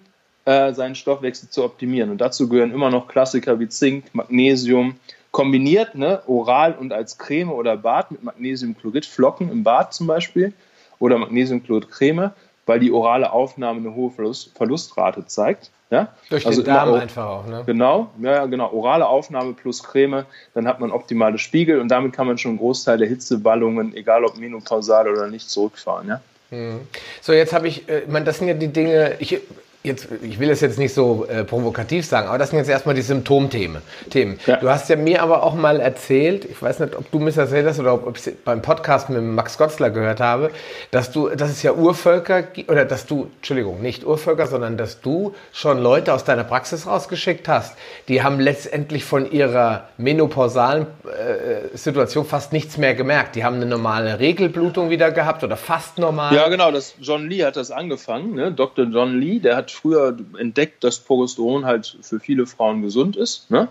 äh, 0.45 0.73
seinen 0.73 0.95
Stoffwechsel 0.95 1.49
zu 1.49 1.65
optimieren. 1.65 2.11
Und 2.11 2.21
dazu 2.21 2.49
gehören 2.49 2.73
immer 2.73 2.91
noch 2.91 3.09
Klassiker 3.09 3.61
wie 3.61 3.69
Zink, 3.69 4.07
Magnesium, 4.13 4.97
kombiniert, 5.31 5.95
ne, 5.95 6.23
oral 6.27 6.75
und 6.79 6.93
als 6.93 7.19
Creme 7.19 7.51
oder 7.51 7.77
Bad 7.77 8.11
mit 8.11 8.23
Magnesiumchlorid, 8.23 9.07
Flocken 9.07 9.51
im 9.51 9.65
Bad 9.65 9.95
zum 9.95 10.07
Beispiel 10.07 10.53
oder 10.99 11.19
Magnesiumchlorid-Creme, 11.19 12.31
weil 12.67 12.81
die 12.81 12.93
orale 12.93 13.33
Aufnahme 13.33 13.81
eine 13.81 13.95
hohe 13.95 14.11
Verlust, 14.11 14.53
Verlustrate 14.57 15.27
zeigt. 15.27 15.71
Ja? 15.91 16.09
Durch 16.31 16.47
also 16.47 16.63
den 16.63 16.73
Darm 16.73 16.95
einfach 16.95 17.27
auch, 17.27 17.47
ne? 17.47 17.63
Genau, 17.67 18.11
ja, 18.21 18.47
genau. 18.47 18.73
Orale 18.73 19.07
Aufnahme 19.07 19.53
plus 19.53 19.83
Creme, 19.83 20.25
dann 20.55 20.67
hat 20.67 20.81
man 20.81 20.91
optimale 20.91 21.39
Spiegel 21.39 21.81
und 21.81 21.89
damit 21.89 22.13
kann 22.13 22.27
man 22.27 22.39
schon 22.39 22.53
einen 22.53 22.59
Großteil 22.59 22.99
der 22.99 23.09
Hitzewallungen, 23.09 23.95
egal 23.95 24.25
ob 24.25 24.39
menopausal 24.39 25.09
oder 25.09 25.29
nicht, 25.29 25.51
zurückfahren. 25.51 26.09
Ja? 26.09 26.21
Hm. 26.51 26.81
So, 27.21 27.33
jetzt 27.33 27.53
habe 27.53 27.69
ich, 27.69 27.89
äh, 27.89 28.01
ich 28.01 28.09
meine, 28.09 28.25
das 28.25 28.39
sind 28.39 28.49
ja 28.49 28.55
die 28.55 28.69
Dinge, 28.69 29.17
ich 29.19 29.41
jetzt, 29.83 30.09
ich 30.23 30.39
will 30.39 30.51
es 30.51 30.61
jetzt 30.61 30.79
nicht 30.79 30.95
so 30.95 31.27
äh, 31.27 31.45
provokativ 31.45 32.07
sagen, 32.07 32.29
aber 32.29 32.39
das 32.39 32.51
sind 32.51 32.59
jetzt 32.59 32.69
erstmal 32.69 32.95
die 32.95 33.03
Symptomthemen. 33.03 33.83
Themen. 34.11 34.39
Ja. 34.47 34.57
Du 34.57 34.69
hast 34.69 34.89
ja 34.89 34.97
mir 34.97 35.23
aber 35.23 35.43
auch 35.43 35.55
mal 35.55 35.81
erzählt, 35.81 36.45
ich 36.45 36.61
weiß 36.61 36.81
nicht, 36.81 36.95
ob 36.97 37.11
du 37.11 37.19
mir 37.19 37.27
das 37.27 37.37
erzählt 37.37 37.67
hast 37.67 37.81
oder 37.81 37.95
ob 37.95 38.17
ich 38.17 38.27
es 38.27 38.35
beim 38.45 38.63
Podcast 38.63 39.11
mit 39.11 39.23
Max 39.23 39.59
Gotzler 39.59 39.91
gehört 39.91 40.21
habe, 40.21 40.51
dass 40.91 41.11
du, 41.11 41.29
dass 41.31 41.51
es 41.51 41.63
ja 41.63 41.73
Urvölker, 41.73 42.45
oder 42.69 42.85
dass 42.85 43.07
du, 43.07 43.31
Entschuldigung, 43.37 43.83
nicht 43.83 44.05
Urvölker, 44.05 44.47
sondern 44.47 44.77
dass 44.77 45.01
du 45.01 45.35
schon 45.53 45.79
Leute 45.79 46.15
aus 46.15 46.25
deiner 46.25 46.45
Praxis 46.45 46.87
rausgeschickt 46.87 47.49
hast, 47.49 47.77
die 48.09 48.23
haben 48.23 48.39
letztendlich 48.39 49.05
von 49.05 49.31
ihrer 49.31 49.89
menopausalen 49.97 50.87
äh, 51.05 51.77
Situation 51.77 52.25
fast 52.25 52.53
nichts 52.53 52.79
mehr 52.79 52.95
gemerkt. 52.95 53.35
Die 53.35 53.45
haben 53.45 53.57
eine 53.57 53.67
normale 53.67 54.21
Regelblutung 54.21 54.91
wieder 54.91 55.11
gehabt 55.11 55.43
oder 55.43 55.57
fast 55.57 55.99
normal. 55.99 56.35
Ja, 56.35 56.49
genau, 56.49 56.71
das, 56.71 56.95
John 57.01 57.29
Lee 57.29 57.45
hat 57.45 57.57
das 57.57 57.71
angefangen, 57.71 58.35
ne? 58.35 58.53
Dr. 58.53 58.87
John 58.87 59.19
Lee, 59.19 59.41
der 59.41 59.57
hat 59.57 59.72
früher 59.73 60.17
entdeckt, 60.39 60.85
dass 60.85 60.99
Progesteron 60.99 61.65
halt 61.65 61.99
für 62.03 62.21
viele 62.21 62.47
Frauen 62.47 62.83
gesund 62.83 63.17
ist. 63.17 63.51
Ne? 63.51 63.69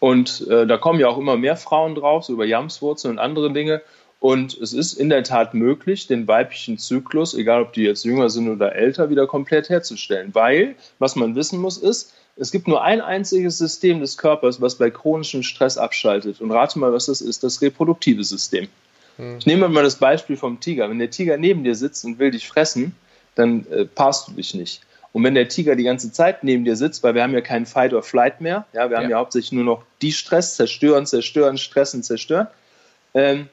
Und 0.00 0.46
äh, 0.48 0.66
da 0.66 0.76
kommen 0.76 1.00
ja 1.00 1.08
auch 1.08 1.18
immer 1.18 1.36
mehr 1.36 1.56
Frauen 1.56 1.94
drauf, 1.94 2.24
so 2.24 2.32
über 2.32 2.44
Jamswurzeln 2.44 3.14
und 3.14 3.18
andere 3.18 3.52
Dinge. 3.52 3.82
Und 4.18 4.56
es 4.56 4.72
ist 4.72 4.94
in 4.94 5.08
der 5.08 5.24
Tat 5.24 5.54
möglich, 5.54 6.06
den 6.06 6.26
weiblichen 6.26 6.78
Zyklus, 6.78 7.34
egal 7.34 7.62
ob 7.62 7.72
die 7.74 7.82
jetzt 7.82 8.04
jünger 8.04 8.30
sind 8.30 8.48
oder 8.48 8.74
älter, 8.74 9.10
wieder 9.10 9.26
komplett 9.26 9.68
herzustellen. 9.68 10.34
Weil, 10.34 10.74
was 10.98 11.16
man 11.16 11.34
wissen 11.34 11.60
muss, 11.60 11.76
ist, 11.78 12.14
es 12.36 12.50
gibt 12.50 12.68
nur 12.68 12.82
ein 12.82 13.00
einziges 13.00 13.58
System 13.58 14.00
des 14.00 14.18
Körpers, 14.18 14.60
was 14.60 14.76
bei 14.76 14.90
chronischem 14.90 15.42
Stress 15.42 15.78
abschaltet. 15.78 16.40
Und 16.40 16.50
rate 16.50 16.78
mal, 16.78 16.92
was 16.92 17.06
das 17.06 17.20
ist, 17.20 17.44
das 17.44 17.62
reproduktive 17.62 18.24
System. 18.24 18.68
Hm. 19.16 19.38
Ich 19.38 19.46
nehme 19.46 19.68
mal 19.68 19.84
das 19.84 19.96
Beispiel 19.96 20.36
vom 20.36 20.60
Tiger. 20.60 20.88
Wenn 20.90 20.98
der 20.98 21.10
Tiger 21.10 21.36
neben 21.36 21.64
dir 21.64 21.74
sitzt 21.74 22.04
und 22.04 22.18
will 22.18 22.30
dich 22.30 22.48
fressen, 22.48 22.94
dann 23.34 23.66
äh, 23.70 23.84
passt 23.84 24.28
du 24.28 24.32
dich 24.32 24.54
nicht. 24.54 24.82
Und 25.16 25.24
wenn 25.24 25.34
der 25.34 25.48
Tiger 25.48 25.76
die 25.76 25.84
ganze 25.84 26.12
Zeit 26.12 26.44
neben 26.44 26.66
dir 26.66 26.76
sitzt, 26.76 27.02
weil 27.02 27.14
wir 27.14 27.22
haben 27.22 27.32
ja 27.32 27.40
keinen 27.40 27.64
Fight 27.64 27.94
or 27.94 28.02
Flight 28.02 28.42
mehr, 28.42 28.66
ja, 28.74 28.90
wir 28.90 28.98
haben 28.98 29.04
ja, 29.04 29.12
ja 29.12 29.16
hauptsächlich 29.16 29.52
nur 29.52 29.64
noch 29.64 29.82
die 30.02 30.12
Stress, 30.12 30.56
zerstören, 30.56 31.06
zerstören, 31.06 31.56
stressen, 31.56 32.02
zerstören, 32.02 32.48
ähm, 33.14 33.48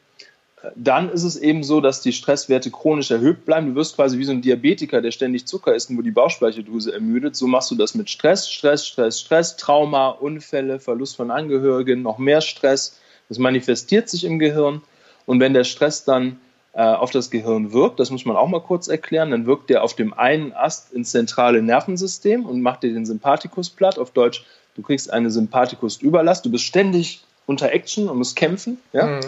dann 0.76 1.10
ist 1.10 1.24
es 1.24 1.38
eben 1.38 1.64
so, 1.64 1.80
dass 1.80 2.02
die 2.02 2.12
Stresswerte 2.12 2.70
chronisch 2.70 3.12
erhöht 3.12 3.46
bleiben. 3.46 3.68
Du 3.68 3.76
wirst 3.76 3.96
quasi 3.96 4.18
wie 4.18 4.26
so 4.26 4.34
ein 4.34 4.42
Diabetiker, 4.42 5.02
der 5.02 5.12
ständig 5.12 5.46
Zucker 5.46 5.74
isst 5.74 5.90
und 5.90 5.98
wo 5.98 6.02
die 6.02 6.12
Bauchspeicheldrüse 6.12 6.92
ermüdet. 6.92 7.38
So 7.38 7.48
machst 7.48 7.72
du 7.72 7.76
das 7.76 7.96
mit 7.96 8.10
Stress, 8.10 8.52
Stress, 8.52 8.86
Stress, 8.86 9.22
Stress, 9.22 9.56
Trauma, 9.56 10.10
Unfälle, 10.10 10.82
Verlust 10.82 11.16
von 11.16 11.32
Angehörigen, 11.32 12.02
noch 12.02 12.18
mehr 12.18 12.42
Stress. 12.42 13.00
Das 13.30 13.38
manifestiert 13.38 14.10
sich 14.10 14.26
im 14.26 14.38
Gehirn. 14.38 14.82
Und 15.26 15.40
wenn 15.40 15.54
der 15.54 15.64
Stress 15.64 16.04
dann 16.04 16.42
auf 16.74 17.12
das 17.12 17.30
Gehirn 17.30 17.72
wirkt, 17.72 18.00
das 18.00 18.10
muss 18.10 18.26
man 18.26 18.36
auch 18.36 18.48
mal 18.48 18.62
kurz 18.62 18.88
erklären, 18.88 19.30
dann 19.30 19.46
wirkt 19.46 19.70
der 19.70 19.84
auf 19.84 19.96
dem 19.96 20.14
einen 20.14 20.54
Ast 20.54 20.92
ins 20.92 21.12
zentrale 21.12 21.62
Nervensystem 21.62 22.46
und 22.46 22.62
macht 22.62 22.82
dir 22.82 22.92
den 22.92 23.06
Sympathikus 23.06 23.70
platt. 23.70 24.00
Auf 24.00 24.10
Deutsch, 24.10 24.44
du 24.76 24.82
kriegst 24.82 25.14
eine 25.14 25.30
Sympathikus-Überlast, 25.30 26.46
du 26.46 26.52
bist 26.52 26.64
ständig 26.64 27.24
unter 27.46 27.72
Action 27.72 28.10
und 28.10 28.18
musst 28.18 28.36
kämpfen. 28.36 28.80
Ja? 28.92 29.06
Mhm. 29.06 29.22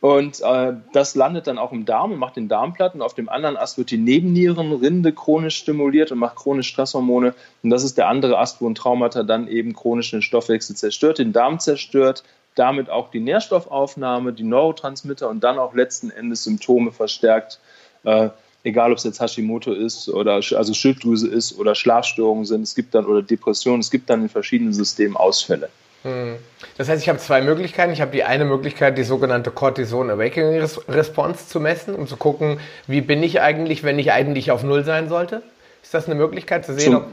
Und 0.00 0.40
äh, 0.42 0.74
das 0.92 1.16
landet 1.16 1.48
dann 1.48 1.58
auch 1.58 1.72
im 1.72 1.84
Darm 1.84 2.12
und 2.12 2.18
macht 2.18 2.36
den 2.36 2.48
Darm 2.48 2.72
platt. 2.72 2.94
Und 2.94 3.02
auf 3.02 3.14
dem 3.14 3.28
anderen 3.28 3.56
Ast 3.56 3.78
wird 3.78 3.90
die 3.90 3.98
Nebennierenrinde 3.98 5.12
chronisch 5.12 5.56
stimuliert 5.56 6.12
und 6.12 6.18
macht 6.18 6.36
chronisch 6.36 6.68
Stresshormone. 6.68 7.34
Und 7.64 7.70
das 7.70 7.82
ist 7.82 7.98
der 7.98 8.06
andere 8.06 8.38
Ast, 8.38 8.60
wo 8.60 8.68
ein 8.68 8.76
Traumata 8.76 9.24
dann 9.24 9.48
eben 9.48 9.74
chronisch 9.74 10.12
den 10.12 10.22
Stoffwechsel 10.22 10.76
zerstört, 10.76 11.18
den 11.18 11.32
Darm 11.32 11.58
zerstört, 11.58 12.22
damit 12.58 12.90
auch 12.90 13.10
die 13.10 13.20
Nährstoffaufnahme, 13.20 14.32
die 14.32 14.42
Neurotransmitter 14.42 15.28
und 15.28 15.44
dann 15.44 15.58
auch 15.58 15.74
letzten 15.74 16.10
Endes 16.10 16.44
Symptome 16.44 16.92
verstärkt. 16.92 17.60
Äh, 18.04 18.30
egal 18.64 18.92
ob 18.92 18.98
es 18.98 19.04
jetzt 19.04 19.20
Hashimoto 19.20 19.72
ist 19.72 20.08
oder 20.08 20.34
also 20.34 20.74
Schilddrüse 20.74 21.28
ist 21.28 21.58
oder 21.58 21.74
Schlafstörungen 21.74 22.44
sind, 22.44 22.62
es 22.62 22.74
gibt 22.74 22.94
dann 22.94 23.06
oder 23.06 23.22
Depressionen, 23.22 23.80
es 23.80 23.90
gibt 23.90 24.10
dann 24.10 24.22
in 24.22 24.28
verschiedenen 24.28 24.72
Systemen 24.72 25.16
Ausfälle. 25.16 25.68
Hm. 26.02 26.36
Das 26.76 26.88
heißt, 26.88 27.02
ich 27.02 27.08
habe 27.08 27.18
zwei 27.18 27.40
Möglichkeiten. 27.42 27.92
Ich 27.92 28.00
habe 28.00 28.12
die 28.12 28.22
eine 28.22 28.44
Möglichkeit, 28.44 28.96
die 28.98 29.04
sogenannte 29.04 29.50
Cortison 29.50 30.10
Awakening 30.10 30.64
Response 30.88 31.48
zu 31.48 31.60
messen, 31.60 31.94
um 31.94 32.06
zu 32.06 32.16
gucken, 32.16 32.60
wie 32.86 33.00
bin 33.00 33.22
ich 33.22 33.40
eigentlich, 33.40 33.82
wenn 33.82 33.98
ich 33.98 34.12
eigentlich 34.12 34.50
auf 34.52 34.62
Null 34.62 34.84
sein 34.84 35.08
sollte. 35.08 35.42
Ist 35.82 35.94
das 35.94 36.06
eine 36.06 36.14
Möglichkeit 36.14 36.64
zu 36.64 36.74
sehen, 36.74 36.92
Zum, 36.92 36.96
ob. 36.96 37.06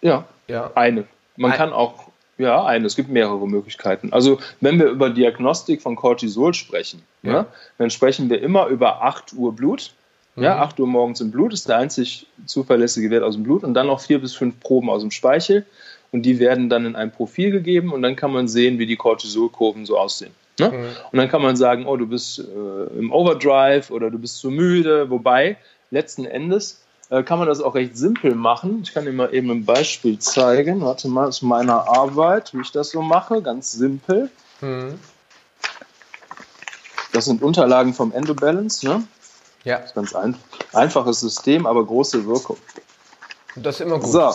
Ja, 0.00 0.24
ja, 0.46 0.70
eine. 0.74 1.04
Man 1.36 1.52
Ein, 1.52 1.56
kann 1.56 1.72
auch 1.72 2.08
ja, 2.38 2.64
eine. 2.64 2.86
Es 2.86 2.96
gibt 2.96 3.10
mehrere 3.10 3.46
Möglichkeiten. 3.46 4.12
Also, 4.12 4.38
wenn 4.60 4.78
wir 4.78 4.86
über 4.86 5.10
Diagnostik 5.10 5.82
von 5.82 5.96
Cortisol 5.96 6.54
sprechen, 6.54 7.02
ja. 7.22 7.32
ja 7.32 7.46
dann 7.78 7.90
sprechen 7.90 8.30
wir 8.30 8.40
immer 8.40 8.66
über 8.68 9.02
8 9.02 9.34
Uhr 9.34 9.54
Blut. 9.54 9.92
Mhm. 10.36 10.44
Ja, 10.44 10.58
8 10.60 10.78
Uhr 10.80 10.86
morgens 10.86 11.20
im 11.20 11.30
Blut 11.30 11.52
ist 11.52 11.68
der 11.68 11.78
einzig 11.78 12.26
zuverlässige 12.46 13.10
Wert 13.10 13.24
aus 13.24 13.34
dem 13.34 13.42
Blut 13.42 13.64
und 13.64 13.74
dann 13.74 13.88
noch 13.88 14.00
vier 14.00 14.20
bis 14.20 14.34
fünf 14.34 14.60
Proben 14.60 14.88
aus 14.88 15.02
dem 15.02 15.10
Speichel 15.10 15.66
und 16.12 16.22
die 16.22 16.38
werden 16.38 16.68
dann 16.68 16.86
in 16.86 16.96
ein 16.96 17.10
Profil 17.10 17.50
gegeben 17.50 17.92
und 17.92 18.02
dann 18.02 18.16
kann 18.16 18.32
man 18.32 18.48
sehen, 18.48 18.78
wie 18.78 18.86
die 18.86 18.96
Cortisolkurven 18.96 19.84
so 19.84 19.98
aussehen. 19.98 20.32
Ne? 20.58 20.70
Mhm. 20.70 20.86
Und 21.12 21.18
dann 21.18 21.28
kann 21.28 21.42
man 21.42 21.56
sagen, 21.56 21.86
oh, 21.86 21.96
du 21.96 22.06
bist 22.06 22.38
äh, 22.38 22.98
im 22.98 23.12
Overdrive 23.12 23.90
oder 23.90 24.10
du 24.10 24.18
bist 24.18 24.38
zu 24.38 24.50
müde, 24.50 25.10
wobei 25.10 25.56
letzten 25.90 26.24
Endes 26.24 26.84
kann 27.08 27.38
man 27.38 27.48
das 27.48 27.60
auch 27.60 27.74
recht 27.74 27.96
simpel 27.96 28.34
machen. 28.34 28.80
Ich 28.82 28.92
kann 28.92 29.06
dir 29.06 29.12
mal 29.12 29.32
eben 29.32 29.50
ein 29.50 29.64
Beispiel 29.64 30.18
zeigen. 30.18 30.82
Warte 30.82 31.08
mal, 31.08 31.28
aus 31.28 31.40
meiner 31.40 31.88
Arbeit, 31.88 32.52
wie 32.52 32.60
ich 32.60 32.70
das 32.70 32.90
so 32.90 33.00
mache. 33.00 33.40
Ganz 33.40 33.72
simpel. 33.72 34.30
Mhm. 34.60 34.98
Das 37.12 37.24
sind 37.24 37.42
Unterlagen 37.42 37.94
vom 37.94 38.12
Endobalance. 38.12 38.86
Ne? 38.86 39.04
Ja. 39.64 39.78
Das 39.78 39.86
ist 39.86 39.94
ganz 39.94 40.14
ein, 40.14 40.36
einfaches 40.74 41.20
System, 41.20 41.66
aber 41.66 41.84
große 41.84 42.26
Wirkung. 42.26 42.58
Das 43.56 43.76
ist 43.76 43.80
immer 43.80 43.98
gut. 43.98 44.10
So. 44.10 44.30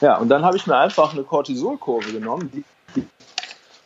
Ja, 0.00 0.18
und 0.18 0.28
dann 0.28 0.44
habe 0.44 0.56
ich 0.56 0.66
mir 0.66 0.76
einfach 0.76 1.12
eine 1.12 1.24
Cortisolkurve 1.24 2.12
genommen, 2.12 2.50
die 2.52 2.64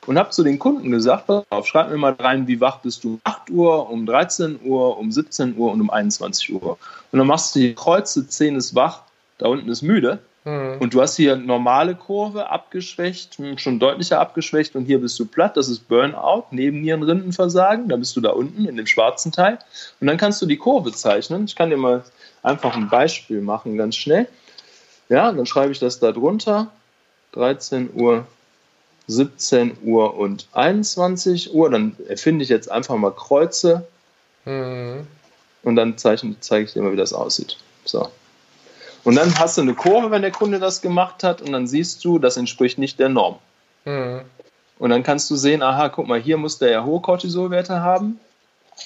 und 0.07 0.19
habe 0.19 0.31
zu 0.31 0.43
den 0.43 0.59
Kunden 0.59 0.91
gesagt, 0.91 1.27
pass 1.27 1.45
auf, 1.51 1.67
schreib 1.67 1.91
mir 1.91 1.97
mal 1.97 2.13
rein, 2.19 2.47
wie 2.47 2.61
wach 2.61 2.79
bist 2.79 3.05
du 3.05 3.15
um 3.15 3.21
8 3.25 3.51
Uhr, 3.51 3.91
um 3.91 4.07
13 4.07 4.61
Uhr, 4.65 4.99
um 4.99 5.13
17 5.13 5.57
Uhr 5.57 5.73
und 5.73 5.81
um 5.81 5.91
21 5.91 6.53
Uhr. 6.53 6.79
Und 7.13 7.19
dann 7.19 7.27
machst 7.27 7.55
du 7.55 7.61
die 7.61 7.75
Kreuze, 7.75 8.27
10 8.27 8.57
ist 8.57 8.75
wach, 8.75 9.03
da 9.39 9.47
unten 9.49 9.69
ist 9.69 9.83
müde. 9.83 10.19
Mhm. 10.45 10.79
Und 10.81 10.95
du 10.95 11.01
hast 11.01 11.17
hier 11.17 11.37
normale 11.37 11.95
Kurve, 11.95 12.51
abgeschwächt, 12.51 13.39
schon 13.57 13.79
deutlicher 13.79 14.21
abgeschwächt 14.21 14.75
und 14.75 14.87
hier 14.87 15.01
bist 15.01 15.19
du 15.21 15.27
platt, 15.27 15.57
das 15.57 15.69
ist 15.69 15.87
Burnout, 15.89 16.47
Nebennierenrindenversagen, 16.51 17.89
da 17.89 17.97
bist 17.97 18.17
du 18.17 18.21
da 18.21 18.31
unten 18.31 18.65
in 18.65 18.77
dem 18.77 18.87
schwarzen 18.87 19.31
Teil. 19.31 19.59
Und 20.01 20.09
dann 20.09 20.17
kannst 20.17 20.43
du 20.43 20.47
die 20.47 20.57
Kurve 20.57 20.93
zeichnen. 20.93 21.45
Ich 21.45 21.55
kann 21.55 21.71
dir 21.71 21.77
mal 21.77 22.03
einfach 22.43 22.75
ein 22.75 22.89
Beispiel 22.89 23.41
machen, 23.41 23.77
ganz 23.77 23.97
schnell. 23.97 24.27
Ja, 25.09 25.31
dann 25.31 25.47
schreibe 25.47 25.73
ich 25.73 25.79
das 25.79 26.01
da 26.01 26.11
drunter. 26.11 26.73
13 27.33 27.91
Uhr 27.95 28.27
17 29.07 29.79
Uhr 29.85 30.17
und 30.17 30.49
21 30.53 31.55
Uhr. 31.55 31.71
Dann 31.71 31.97
erfinde 32.09 32.43
ich 32.43 32.49
jetzt 32.49 32.71
einfach 32.71 32.97
mal 32.97 33.13
Kreuze 33.13 33.87
mhm. 34.45 35.07
und 35.63 35.77
dann 35.77 35.99
zeige 35.99 36.35
ich 36.63 36.73
dir 36.73 36.83
mal, 36.83 36.93
wie 36.93 36.97
das 36.97 37.13
aussieht. 37.13 37.59
So. 37.85 38.09
Und 39.05 39.17
dann 39.17 39.37
hast 39.39 39.59
du 39.59 39.63
eine 39.63 39.75
Kurve, 39.75 40.11
wenn 40.11 40.23
der 40.23 40.31
Kunde 40.31 40.61
das 40.61 40.81
gemacht 40.81 41.25
hat, 41.25 41.43
und 41.43 41.53
dann 41.53 41.67
siehst 41.67 42.05
du, 42.05 42.19
das 42.19 42.37
entspricht 42.37 42.79
nicht 42.79 43.01
der 43.01 43.09
Norm. 43.09 43.37
Mhm. 43.85 44.21
Und 44.79 44.91
dann 44.91 45.03
kannst 45.03 45.31
du 45.31 45.37
sehen, 45.37 45.63
aha, 45.63 45.89
guck 45.89 46.07
mal, 46.07 46.21
hier 46.21 46.37
muss 46.37 46.59
der 46.59 46.71
ja 46.71 46.85
hohe 46.85 47.01
Cortisolwerte 47.01 47.81
haben, 47.81 48.21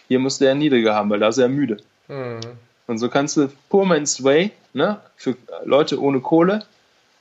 hier 0.09 0.19
muss 0.19 0.39
der 0.39 0.51
ja 0.51 0.55
niedrige 0.55 0.95
haben, 0.95 1.11
weil 1.11 1.21
da 1.21 1.29
ist 1.29 1.39
er 1.39 1.49
müde. 1.49 1.79
Mhm. 2.09 2.41
Und 2.87 2.99
so 2.99 3.09
kannst 3.09 3.37
du 3.37 3.49
Poor 3.69 3.85
Man's 3.85 4.23
Way, 4.23 4.53
ne, 4.73 5.01
für 5.17 5.37
Leute 5.65 6.01
ohne 6.01 6.21
Kohle, 6.21 6.65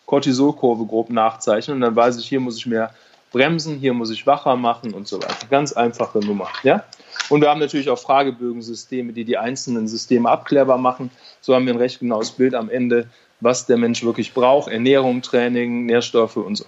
Cortisolkurve 0.06 0.86
grob 0.86 1.10
nachzeichnen 1.10 1.76
und 1.76 1.82
dann 1.82 1.96
weiß 1.96 2.18
ich, 2.18 2.28
hier 2.28 2.40
muss 2.40 2.58
ich 2.58 2.66
mehr 2.66 2.92
bremsen, 3.32 3.78
hier 3.80 3.94
muss 3.94 4.12
ich 4.12 4.26
wacher 4.26 4.56
machen 4.56 4.94
und 4.94 5.08
so 5.08 5.22
weiter. 5.22 5.48
Ganz 5.50 5.74
einfache 5.74 6.20
Nummer. 6.20 6.48
Ja? 6.64 6.84
Und 7.30 7.42
wir 7.42 7.50
haben 7.50 7.60
natürlich 7.60 7.90
auch 7.90 8.00
Fragebögensysteme, 8.00 9.14
die 9.14 9.26
die 9.26 9.38
einzelnen 9.38 9.88
Systeme 9.88 10.30
abklärbar 10.30 10.78
machen. 10.78 11.12
So 11.42 11.56
haben 11.56 11.66
wir 11.66 11.74
ein 11.74 11.80
recht 11.80 12.00
genaues 12.00 12.32
Bild 12.32 12.56
am 12.56 12.70
Ende, 12.70 13.08
was 13.42 13.66
der 13.66 13.78
Mensch 13.78 14.04
wirklich 14.04 14.34
braucht. 14.34 14.72
Ernährung, 14.72 15.22
Training, 15.22 15.86
Nährstoffe 15.86 16.38
und 16.38 16.56
so. 16.56 16.66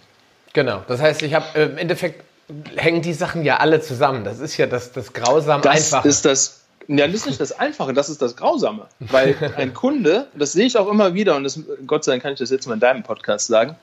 Genau. 0.54 0.82
Das 0.88 1.02
heißt, 1.02 1.22
ich 1.22 1.34
habe 1.34 1.46
äh, 1.56 1.66
im 1.66 1.78
Endeffekt 1.78 2.24
hängen 2.76 3.02
die 3.02 3.14
Sachen 3.14 3.44
ja 3.44 3.58
alle 3.58 3.82
zusammen. 3.82 4.24
Das 4.24 4.40
ist 4.40 4.58
ja 4.58 4.66
das, 4.66 4.92
das 4.92 5.14
grausam 5.14 5.62
das 5.62 5.94
Einfache. 5.94 6.08
Ist 6.08 6.26
das, 6.26 6.64
ja, 6.88 7.06
das 7.08 7.16
ist 7.16 7.26
nicht 7.26 7.40
das 7.40 7.52
Einfache, 7.52 7.94
das 7.94 8.10
ist 8.10 8.22
das 8.22 8.36
Grausame. 8.36 8.88
Weil 9.00 9.36
ein 9.58 9.74
Kunde, 9.74 10.28
das 10.36 10.54
sehe 10.54 10.66
ich 10.66 10.78
auch 10.78 10.90
immer 10.90 11.14
wieder, 11.14 11.36
und 11.36 11.44
das, 11.44 11.60
Gott 11.86 12.04
sei 12.04 12.14
Dank 12.14 12.24
kann 12.24 12.34
ich 12.34 12.40
das 12.40 12.50
jetzt 12.50 12.68
mal 12.68 12.76
in 12.76 12.80
deinem 12.80 13.04
Podcast 13.04 13.48
sagen, 13.48 13.76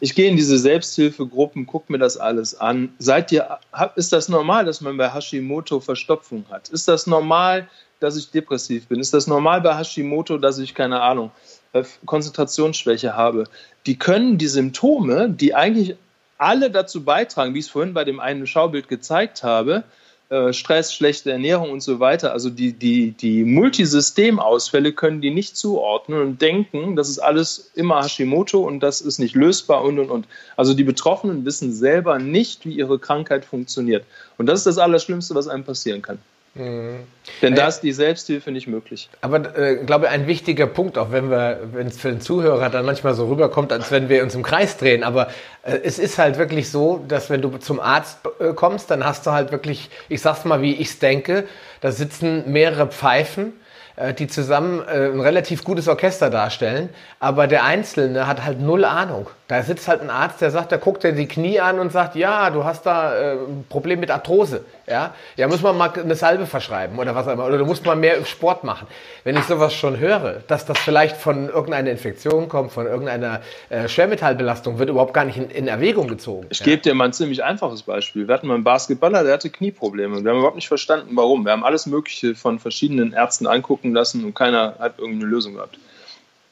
ich 0.00 0.14
gehe 0.14 0.28
in 0.28 0.36
diese 0.36 0.58
Selbsthilfegruppen, 0.58 1.66
gucke 1.66 1.90
mir 1.90 1.98
das 1.98 2.16
alles 2.16 2.58
an. 2.58 2.90
Seid 2.98 3.32
ihr, 3.32 3.58
ist 3.96 4.12
das 4.12 4.28
normal, 4.28 4.64
dass 4.64 4.80
man 4.80 4.96
bei 4.96 5.12
Hashimoto 5.12 5.80
Verstopfung 5.80 6.44
hat? 6.50 6.68
Ist 6.68 6.86
das 6.86 7.06
normal, 7.06 7.68
dass 7.98 8.16
ich 8.16 8.30
depressiv 8.30 8.86
bin? 8.86 9.00
Ist 9.00 9.12
das 9.12 9.26
normal 9.26 9.60
bei 9.60 9.76
Hashimoto, 9.76 10.38
dass 10.38 10.58
ich, 10.58 10.74
keine 10.74 11.00
Ahnung, 11.00 11.32
äh, 11.72 11.82
Konzentrationsschwäche 12.06 13.16
habe? 13.16 13.44
Die 13.86 13.98
können 13.98 14.38
die 14.38 14.46
Symptome, 14.46 15.30
die 15.30 15.54
eigentlich 15.54 15.96
alle 16.38 16.70
dazu 16.70 17.02
beitragen, 17.02 17.54
wie 17.54 17.58
ich 17.58 17.66
es 17.66 17.70
vorhin 17.70 17.94
bei 17.94 18.04
dem 18.04 18.20
einen 18.20 18.46
Schaubild 18.46 18.88
gezeigt 18.88 19.42
habe, 19.42 19.82
äh, 20.30 20.52
Stress, 20.52 20.92
schlechte 20.92 21.32
Ernährung 21.32 21.70
und 21.70 21.80
so 21.80 22.00
weiter, 22.00 22.32
also 22.32 22.50
die, 22.50 22.72
die, 22.72 23.12
die 23.12 23.44
Multisystemausfälle 23.44 24.92
können 24.92 25.22
die 25.22 25.30
nicht 25.30 25.56
zuordnen 25.56 26.20
und 26.20 26.42
denken, 26.42 26.96
das 26.96 27.08
ist 27.08 27.18
alles 27.18 27.70
immer 27.74 28.02
Hashimoto 28.02 28.60
und 28.60 28.80
das 28.80 29.00
ist 29.00 29.18
nicht 29.18 29.34
lösbar 29.34 29.82
und 29.82 29.98
und 29.98 30.10
und. 30.10 30.28
Also 30.56 30.74
die 30.74 30.84
Betroffenen 30.84 31.46
wissen 31.46 31.72
selber 31.72 32.18
nicht, 32.18 32.66
wie 32.66 32.74
ihre 32.74 32.98
Krankheit 32.98 33.46
funktioniert. 33.46 34.04
Und 34.36 34.46
das 34.46 34.60
ist 34.60 34.66
das 34.66 34.78
Allerschlimmste, 34.78 35.34
was 35.34 35.48
einem 35.48 35.64
passieren 35.64 36.02
kann. 36.02 36.18
Mhm. 36.58 37.06
Denn 37.40 37.54
da 37.54 37.68
ist 37.68 37.80
die 37.80 37.92
Selbsthilfe 37.92 38.50
nicht 38.50 38.66
möglich. 38.66 39.08
Aber 39.20 39.56
äh, 39.56 39.76
glaube 39.76 40.08
ein 40.08 40.26
wichtiger 40.26 40.66
Punkt, 40.66 40.98
auch 40.98 41.12
wenn 41.12 41.30
wir, 41.30 41.60
wenn 41.72 41.86
es 41.86 41.98
für 41.98 42.08
den 42.08 42.20
Zuhörer 42.20 42.68
dann 42.68 42.84
manchmal 42.84 43.14
so 43.14 43.28
rüberkommt, 43.28 43.72
als 43.72 43.90
wenn 43.92 44.08
wir 44.08 44.22
uns 44.22 44.34
im 44.34 44.42
Kreis 44.42 44.76
drehen. 44.76 45.04
Aber 45.04 45.28
äh, 45.62 45.78
es 45.84 45.98
ist 45.98 46.18
halt 46.18 46.36
wirklich 46.36 46.70
so, 46.70 47.04
dass 47.06 47.30
wenn 47.30 47.40
du 47.40 47.56
zum 47.58 47.80
Arzt 47.80 48.18
äh, 48.40 48.52
kommst, 48.54 48.90
dann 48.90 49.04
hast 49.04 49.26
du 49.26 49.30
halt 49.30 49.52
wirklich, 49.52 49.88
ich 50.08 50.20
sag's 50.20 50.44
mal, 50.44 50.60
wie 50.60 50.74
ich's 50.74 50.98
denke, 50.98 51.44
da 51.80 51.92
sitzen 51.92 52.50
mehrere 52.50 52.88
Pfeifen 52.88 53.52
äh, 53.96 54.14
die 54.14 54.26
zusammen 54.26 54.80
äh, 54.80 55.06
ein 55.06 55.20
relativ 55.20 55.64
gutes 55.64 55.86
Orchester 55.88 56.30
darstellen, 56.30 56.88
aber 57.20 57.46
der 57.46 57.64
Einzelne 57.64 58.26
hat 58.26 58.44
halt 58.44 58.60
null 58.60 58.84
Ahnung. 58.84 59.28
Da 59.48 59.62
sitzt 59.62 59.88
halt 59.88 60.02
ein 60.02 60.10
Arzt, 60.10 60.42
der 60.42 60.50
sagt, 60.50 60.72
der 60.72 60.78
guckt 60.78 61.04
dir 61.04 61.12
die 61.12 61.26
Knie 61.26 61.58
an 61.58 61.78
und 61.78 61.90
sagt, 61.90 62.16
ja, 62.16 62.50
du 62.50 62.64
hast 62.64 62.84
da 62.84 63.16
äh, 63.16 63.32
ein 63.32 63.64
Problem 63.70 63.98
mit 63.98 64.10
Arthrose. 64.10 64.62
Ja, 64.86 65.14
ja, 65.36 65.48
muss 65.48 65.62
man 65.62 65.74
mal 65.78 65.90
eine 65.90 66.14
Salbe 66.16 66.44
verschreiben 66.44 66.98
oder 66.98 67.14
was 67.14 67.26
auch 67.26 67.32
immer. 67.32 67.46
Oder 67.46 67.56
du 67.56 67.64
musst 67.64 67.86
mal 67.86 67.96
mehr 67.96 68.22
Sport 68.26 68.64
machen. 68.64 68.86
Wenn 69.24 69.38
ich 69.38 69.44
sowas 69.44 69.72
schon 69.72 69.98
höre, 69.98 70.42
dass 70.48 70.66
das 70.66 70.78
vielleicht 70.78 71.16
von 71.16 71.48
irgendeiner 71.48 71.90
Infektion 71.90 72.50
kommt, 72.50 72.72
von 72.72 72.86
irgendeiner 72.86 73.40
äh, 73.70 73.88
Schwermetallbelastung, 73.88 74.78
wird 74.78 74.90
überhaupt 74.90 75.14
gar 75.14 75.24
nicht 75.24 75.38
in, 75.38 75.48
in 75.48 75.66
Erwägung 75.66 76.08
gezogen. 76.08 76.46
Ich 76.50 76.60
ja. 76.60 76.66
gebe 76.66 76.82
dir 76.82 76.94
mal 76.94 77.06
ein 77.06 77.14
ziemlich 77.14 77.42
einfaches 77.42 77.84
Beispiel. 77.84 78.28
Wir 78.28 78.34
hatten 78.34 78.48
mal 78.48 78.54
einen 78.54 78.64
Basketballer, 78.64 79.24
der 79.24 79.32
hatte 79.32 79.48
Knieprobleme. 79.48 80.22
Wir 80.22 80.30
haben 80.30 80.38
überhaupt 80.38 80.56
nicht 80.56 80.68
verstanden, 80.68 81.12
warum. 81.14 81.46
Wir 81.46 81.52
haben 81.52 81.64
alles 81.64 81.86
Mögliche 81.86 82.34
von 82.34 82.58
verschiedenen 82.58 83.14
Ärzten 83.14 83.46
angucken 83.46 83.94
lassen 83.94 84.26
und 84.26 84.34
keiner 84.34 84.74
hat 84.78 84.98
irgendeine 84.98 85.30
Lösung 85.30 85.54
gehabt. 85.54 85.78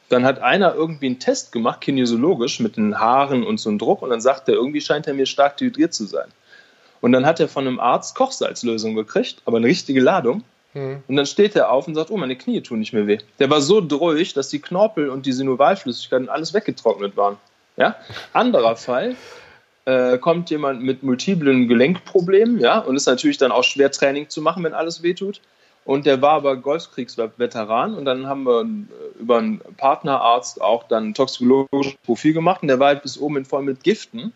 Dann 0.08 0.24
hat 0.24 0.40
einer 0.40 0.74
irgendwie 0.74 1.06
einen 1.06 1.18
Test 1.18 1.52
gemacht, 1.52 1.80
kinesiologisch, 1.80 2.60
mit 2.60 2.76
den 2.76 2.98
Haaren 2.98 3.44
und 3.44 3.58
so 3.58 3.68
einem 3.68 3.78
Druck. 3.78 4.02
Und 4.02 4.10
dann 4.10 4.20
sagt 4.20 4.48
er, 4.48 4.54
irgendwie 4.54 4.80
scheint 4.80 5.06
er 5.06 5.14
mir 5.14 5.26
stark 5.26 5.56
dehydriert 5.56 5.94
zu 5.94 6.06
sein. 6.06 6.28
Und 7.00 7.12
dann 7.12 7.26
hat 7.26 7.40
er 7.40 7.48
von 7.48 7.66
einem 7.66 7.80
Arzt 7.80 8.14
Kochsalzlösung 8.14 8.94
gekriegt, 8.94 9.42
aber 9.44 9.58
eine 9.58 9.66
richtige 9.66 10.00
Ladung. 10.00 10.44
Mhm. 10.74 11.02
Und 11.08 11.16
dann 11.16 11.26
steht 11.26 11.56
er 11.56 11.70
auf 11.70 11.88
und 11.88 11.94
sagt, 11.94 12.10
oh, 12.10 12.16
meine 12.16 12.36
Knie 12.36 12.60
tun 12.60 12.78
nicht 12.78 12.92
mehr 12.92 13.06
weh. 13.06 13.18
Der 13.38 13.50
war 13.50 13.60
so 13.60 13.80
durch, 13.80 14.34
dass 14.34 14.48
die 14.48 14.60
Knorpel 14.60 15.08
und 15.08 15.26
die 15.26 15.32
Synovalflüssigkeiten 15.32 16.28
alles 16.28 16.54
weggetrocknet 16.54 17.16
waren. 17.16 17.36
Ja? 17.76 17.96
Anderer 18.32 18.76
Fall, 18.76 19.16
äh, 19.86 20.18
kommt 20.18 20.50
jemand 20.50 20.82
mit 20.82 21.02
multiplen 21.02 21.68
Gelenkproblemen, 21.68 22.58
ja, 22.58 22.80
und 22.80 22.96
ist 22.96 23.06
natürlich 23.06 23.38
dann 23.38 23.52
auch 23.52 23.64
schwer 23.64 23.90
Training 23.90 24.28
zu 24.28 24.42
machen, 24.42 24.64
wenn 24.64 24.74
alles 24.74 25.02
wehtut. 25.02 25.40
Und 25.86 26.04
der 26.04 26.20
war 26.20 26.32
aber 26.32 26.56
Golfkriegsveteran 26.56 27.94
und 27.94 28.04
dann 28.04 28.26
haben 28.26 28.42
wir 28.42 28.62
äh, 28.62 29.20
über 29.20 29.38
einen 29.38 29.60
Partnerarzt 29.76 30.60
auch 30.60 30.82
dann 30.88 31.10
ein 31.10 31.14
toxikologisches 31.14 31.94
Profil 32.04 32.32
gemacht 32.32 32.62
und 32.62 32.68
der 32.68 32.80
war 32.80 32.88
halt 32.88 33.02
bis 33.02 33.18
oben 33.18 33.38
in 33.38 33.44
voll 33.44 33.62
mit 33.62 33.84
Giften. 33.84 34.32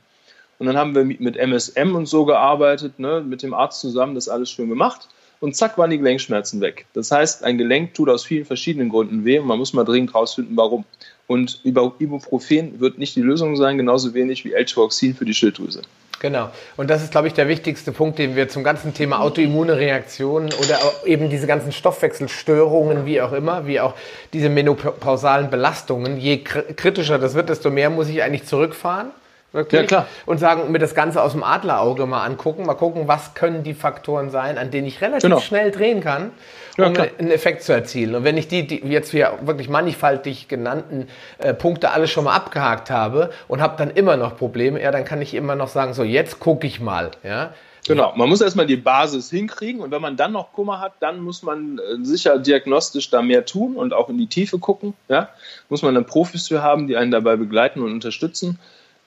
Und 0.60 0.66
dann 0.66 0.76
haben 0.76 0.94
wir 0.94 1.04
mit 1.04 1.36
MSM 1.36 1.94
und 1.96 2.06
so 2.06 2.24
gearbeitet, 2.24 2.98
ne, 2.98 3.20
mit 3.26 3.42
dem 3.42 3.52
Arzt 3.52 3.80
zusammen 3.80 4.14
das 4.14 4.28
alles 4.28 4.50
schön 4.50 4.68
gemacht 4.68 5.08
und 5.40 5.56
zack 5.56 5.76
waren 5.76 5.90
die 5.90 5.98
Gelenkschmerzen 5.98 6.60
weg. 6.60 6.86
Das 6.92 7.10
heißt, 7.10 7.42
ein 7.42 7.58
Gelenk 7.58 7.94
tut 7.94 8.08
aus 8.08 8.24
vielen 8.24 8.44
verschiedenen 8.44 8.90
Gründen 8.90 9.24
weh 9.24 9.38
und 9.38 9.46
man 9.46 9.58
muss 9.58 9.72
mal 9.72 9.84
dringend 9.84 10.14
rausfinden, 10.14 10.56
warum. 10.56 10.84
Und 11.26 11.60
Ibuprofen 11.64 12.78
wird 12.78 12.98
nicht 12.98 13.16
die 13.16 13.22
Lösung 13.22 13.56
sein, 13.56 13.78
genauso 13.78 14.14
wenig 14.14 14.44
wie 14.44 14.52
L-Tyroxin 14.52 15.14
für 15.14 15.24
die 15.24 15.34
Schilddrüse. 15.34 15.82
Genau. 16.20 16.50
Und 16.76 16.90
das 16.90 17.02
ist, 17.02 17.12
glaube 17.12 17.28
ich, 17.28 17.34
der 17.34 17.48
wichtigste 17.48 17.92
Punkt, 17.92 18.18
den 18.18 18.36
wir 18.36 18.46
zum 18.50 18.62
ganzen 18.62 18.92
Thema 18.92 19.20
autoimmune 19.20 19.78
Reaktionen 19.78 20.52
oder 20.52 20.78
eben 21.06 21.30
diese 21.30 21.46
ganzen 21.46 21.72
Stoffwechselstörungen, 21.72 23.06
wie 23.06 23.22
auch 23.22 23.32
immer, 23.32 23.66
wie 23.66 23.80
auch 23.80 23.94
diese 24.34 24.50
menopausalen 24.50 25.48
Belastungen, 25.48 26.18
je 26.18 26.44
kritischer 26.44 27.18
das 27.18 27.34
wird, 27.34 27.48
desto 27.48 27.70
mehr 27.70 27.88
muss 27.88 28.08
ich 28.08 28.22
eigentlich 28.22 28.44
zurückfahren. 28.44 29.12
Wirklich? 29.52 29.80
Ja, 29.80 29.86
klar. 29.86 30.06
Und 30.26 30.38
sagen, 30.38 30.70
mir 30.70 30.78
das 30.78 30.94
Ganze 30.94 31.22
aus 31.22 31.32
dem 31.32 31.42
Adlerauge 31.42 32.06
mal 32.06 32.24
angucken, 32.24 32.66
mal 32.66 32.74
gucken, 32.74 33.08
was 33.08 33.34
können 33.34 33.64
die 33.64 33.74
Faktoren 33.74 34.30
sein, 34.30 34.58
an 34.58 34.70
denen 34.70 34.86
ich 34.86 35.00
relativ 35.00 35.22
genau. 35.22 35.40
schnell 35.40 35.72
drehen 35.72 36.00
kann, 36.00 36.30
um 36.78 36.94
ja, 36.94 37.06
einen 37.18 37.30
Effekt 37.30 37.64
zu 37.64 37.72
erzielen. 37.72 38.14
Und 38.14 38.24
wenn 38.24 38.36
ich 38.36 38.46
die, 38.46 38.66
die 38.66 38.76
jetzt 38.76 39.10
hier 39.10 39.38
wirklich 39.42 39.68
mannigfaltig 39.68 40.46
genannten 40.46 41.08
äh, 41.38 41.52
Punkte 41.52 41.90
alle 41.90 42.06
schon 42.06 42.24
mal 42.24 42.34
abgehakt 42.34 42.90
habe 42.90 43.30
und 43.48 43.60
habe 43.60 43.76
dann 43.76 43.90
immer 43.90 44.16
noch 44.16 44.36
Probleme, 44.36 44.80
ja, 44.80 44.92
dann 44.92 45.04
kann 45.04 45.20
ich 45.20 45.34
immer 45.34 45.56
noch 45.56 45.68
sagen, 45.68 45.94
so 45.94 46.04
jetzt 46.04 46.38
gucke 46.38 46.66
ich 46.66 46.80
mal, 46.80 47.10
ja. 47.24 47.52
Genau, 47.86 48.12
man 48.14 48.28
muss 48.28 48.40
erstmal 48.40 48.66
die 48.66 48.76
Basis 48.76 49.30
hinkriegen 49.30 49.80
und 49.80 49.90
wenn 49.90 50.02
man 50.02 50.16
dann 50.16 50.32
noch 50.32 50.52
Kummer 50.52 50.80
hat, 50.80 50.92
dann 51.00 51.20
muss 51.20 51.42
man 51.42 51.78
äh, 51.78 52.04
sicher 52.04 52.38
diagnostisch 52.38 53.10
da 53.10 53.22
mehr 53.22 53.46
tun 53.46 53.74
und 53.74 53.94
auch 53.94 54.08
in 54.08 54.18
die 54.18 54.26
Tiefe 54.26 54.58
gucken. 54.58 54.94
Ja? 55.08 55.30
Muss 55.68 55.82
man 55.82 55.94
dann 55.94 56.04
Profis 56.04 56.48
für 56.48 56.62
haben, 56.62 56.86
die 56.86 56.96
einen 56.96 57.10
dabei 57.10 57.36
begleiten 57.36 57.80
und 57.80 57.90
unterstützen. 57.92 58.58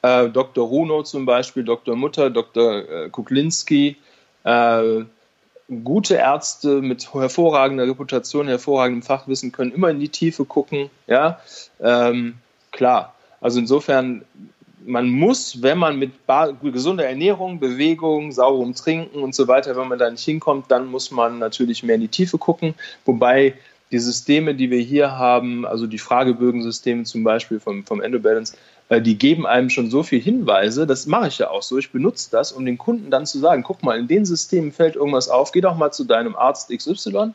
Äh, 0.04 0.30
Dr. 0.30 0.68
Runo 0.68 1.04
zum 1.04 1.26
Beispiel, 1.26 1.64
Dr. 1.64 1.96
Mutter, 1.96 2.30
Dr. 2.30 2.90
Äh, 2.90 3.10
Kuklinski, 3.10 3.96
äh, 4.44 5.04
gute 5.84 6.16
Ärzte 6.16 6.82
mit 6.82 7.14
hervorragender 7.14 7.88
Reputation, 7.88 8.48
hervorragendem 8.48 9.02
Fachwissen 9.02 9.54
können 9.54 9.72
immer 9.72 9.90
in 9.90 10.02
die 10.02 10.10
Tiefe 10.10 10.44
gucken. 10.44 10.90
Ja, 11.08 11.40
ähm, 11.80 12.36
klar. 12.72 13.16
Also 13.40 13.60
insofern, 13.60 14.26
man 14.86 15.10
muss, 15.10 15.62
wenn 15.62 15.78
man 15.78 15.98
mit 15.98 16.12
gesunder 16.62 17.06
Ernährung, 17.06 17.62
Bewegung, 17.62 18.34
sauberem 18.34 18.76
Trinken 18.76 19.20
und 19.20 19.34
so 19.34 19.48
weiter, 19.48 19.78
wenn 19.78 19.88
man 19.88 20.00
da 20.00 20.12
nicht 20.12 20.26
hinkommt, 20.26 20.70
dann 20.70 20.88
muss 20.88 21.12
man 21.12 21.40
natürlich 21.40 21.82
mehr 21.82 21.96
in 21.96 22.02
die 22.02 22.08
Tiefe 22.10 22.38
gucken. 22.38 22.76
Wobei 23.06 23.54
die 23.94 24.00
Systeme, 24.00 24.56
die 24.56 24.70
wir 24.70 24.80
hier 24.80 25.12
haben, 25.18 25.66
also 25.66 25.88
die 25.88 26.00
Fragebögensysteme 26.00 27.04
zum 27.04 27.24
Beispiel 27.24 27.60
vom, 27.60 27.86
vom 27.86 28.02
Endobalance, 28.02 28.58
die 28.90 29.18
geben 29.18 29.48
einem 29.48 29.70
schon 29.70 29.90
so 29.90 30.04
viele 30.04 30.22
Hinweise, 30.22 30.86
das 30.86 31.08
mache 31.08 31.28
ich 31.28 31.40
ja 31.40 31.50
auch 31.50 31.64
so. 31.64 31.78
Ich 31.78 31.92
benutze 31.92 32.30
das, 32.32 32.52
um 32.52 32.66
den 32.66 32.78
Kunden 32.78 33.10
dann 33.10 33.26
zu 33.26 33.40
sagen, 33.40 33.64
guck 33.64 33.82
mal, 33.84 33.98
in 33.98 34.08
den 34.08 34.26
Systemen 34.26 34.72
fällt 34.72 34.96
irgendwas 34.96 35.30
auf, 35.30 35.52
geh 35.52 35.62
doch 35.62 35.76
mal 35.76 35.92
zu 35.92 36.04
deinem 36.04 36.36
Arzt 36.36 36.70
XY 36.70 37.34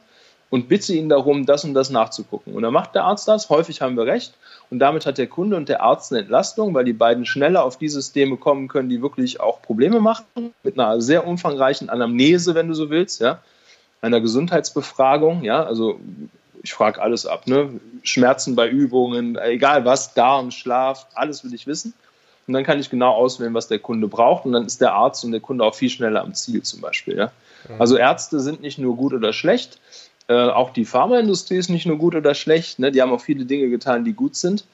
und 0.50 0.68
bitte 0.68 0.94
ihn 0.94 1.08
darum, 1.08 1.46
das 1.46 1.64
und 1.64 1.74
das 1.74 1.90
nachzugucken. 1.90 2.54
Und 2.54 2.62
dann 2.62 2.72
macht 2.72 2.94
der 2.94 3.04
Arzt 3.04 3.28
das, 3.28 3.50
häufig 3.50 3.80
haben 3.80 3.96
wir 3.96 4.06
recht. 4.06 4.34
Und 4.70 4.78
damit 4.78 5.06
hat 5.06 5.18
der 5.18 5.26
Kunde 5.26 5.56
und 5.56 5.68
der 5.68 5.82
Arzt 5.82 6.12
eine 6.12 6.22
Entlastung, 6.22 6.74
weil 6.74 6.84
die 6.84 6.92
beiden 6.92 7.26
schneller 7.26 7.64
auf 7.64 7.78
die 7.78 7.88
Systeme 7.88 8.36
kommen 8.36 8.68
können, 8.68 8.88
die 8.88 9.02
wirklich 9.02 9.40
auch 9.40 9.62
Probleme 9.62 10.00
machen, 10.00 10.24
mit 10.62 10.78
einer 10.78 11.00
sehr 11.00 11.26
umfangreichen 11.26 11.90
Anamnese, 11.90 12.54
wenn 12.54 12.68
du 12.68 12.74
so 12.74 12.90
willst, 12.90 13.20
ja, 13.20 13.40
einer 14.00 14.20
Gesundheitsbefragung, 14.20 15.42
ja, 15.42 15.64
also 15.64 15.98
ich 16.62 16.72
frage 16.72 17.00
alles 17.00 17.26
ab, 17.26 17.46
ne? 17.46 17.80
Schmerzen 18.02 18.54
bei 18.54 18.68
Übungen, 18.68 19.36
egal 19.36 19.84
was, 19.84 20.14
Darm, 20.14 20.50
Schlaf, 20.50 21.06
alles 21.14 21.44
will 21.44 21.54
ich 21.54 21.66
wissen. 21.66 21.94
Und 22.46 22.54
dann 22.54 22.64
kann 22.64 22.80
ich 22.80 22.88
genau 22.88 23.12
auswählen, 23.12 23.52
was 23.52 23.68
der 23.68 23.78
Kunde 23.78 24.08
braucht. 24.08 24.46
Und 24.46 24.52
dann 24.52 24.64
ist 24.64 24.80
der 24.80 24.94
Arzt 24.94 25.24
und 25.24 25.32
der 25.32 25.40
Kunde 25.40 25.64
auch 25.64 25.74
viel 25.74 25.90
schneller 25.90 26.22
am 26.22 26.34
Ziel 26.34 26.62
zum 26.62 26.80
Beispiel. 26.80 27.16
Ja? 27.16 27.32
Also 27.78 27.96
Ärzte 27.96 28.40
sind 28.40 28.62
nicht 28.62 28.78
nur 28.78 28.96
gut 28.96 29.12
oder 29.12 29.32
schlecht, 29.34 29.78
äh, 30.28 30.34
auch 30.34 30.70
die 30.70 30.84
Pharmaindustrie 30.84 31.56
ist 31.56 31.70
nicht 31.70 31.86
nur 31.86 31.96
gut 31.96 32.14
oder 32.14 32.34
schlecht. 32.34 32.78
Ne? 32.78 32.92
Die 32.92 33.00
haben 33.00 33.10
auch 33.12 33.20
viele 33.20 33.46
Dinge 33.46 33.70
getan, 33.70 34.04
die 34.04 34.12
gut 34.12 34.36
sind. 34.36 34.64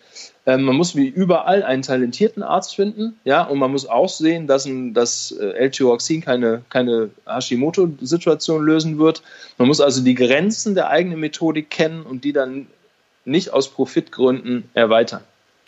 Ähm, 0.47 0.63
man 0.65 0.75
muss 0.75 0.97
wie 0.97 1.07
überall 1.07 1.63
einen 1.63 1.83
talentierten 1.83 2.43
Arzt 2.43 2.75
finden. 2.75 3.19
Ja? 3.25 3.45
Und 3.45 3.59
man 3.61 3.71
muss 3.71 3.87
auch 3.87 4.09
sehen, 4.09 4.49
dass, 4.49 4.67
ein, 4.67 4.95
dass 4.95 5.31
äh, 5.31 5.51
L-Tyroxin 5.53 6.23
keine, 6.23 6.63
keine 6.71 7.11
Hashimoto-Situation 7.27 8.65
lösen 8.65 8.99
wird. 8.99 9.23
Man 9.57 9.69
muss 9.69 9.81
also 9.81 10.03
die 10.03 10.17
Grenzen 10.17 10.75
der 10.75 10.91
eigenen 10.91 11.21
Methodik 11.21 11.71
kennen 11.71 12.03
und 12.03 12.25
die 12.25 12.33
dann 12.33 12.67
nicht 13.25 13.53
aus 13.53 13.69
Profitgründen 13.69 14.69
erweitern. 14.74 15.23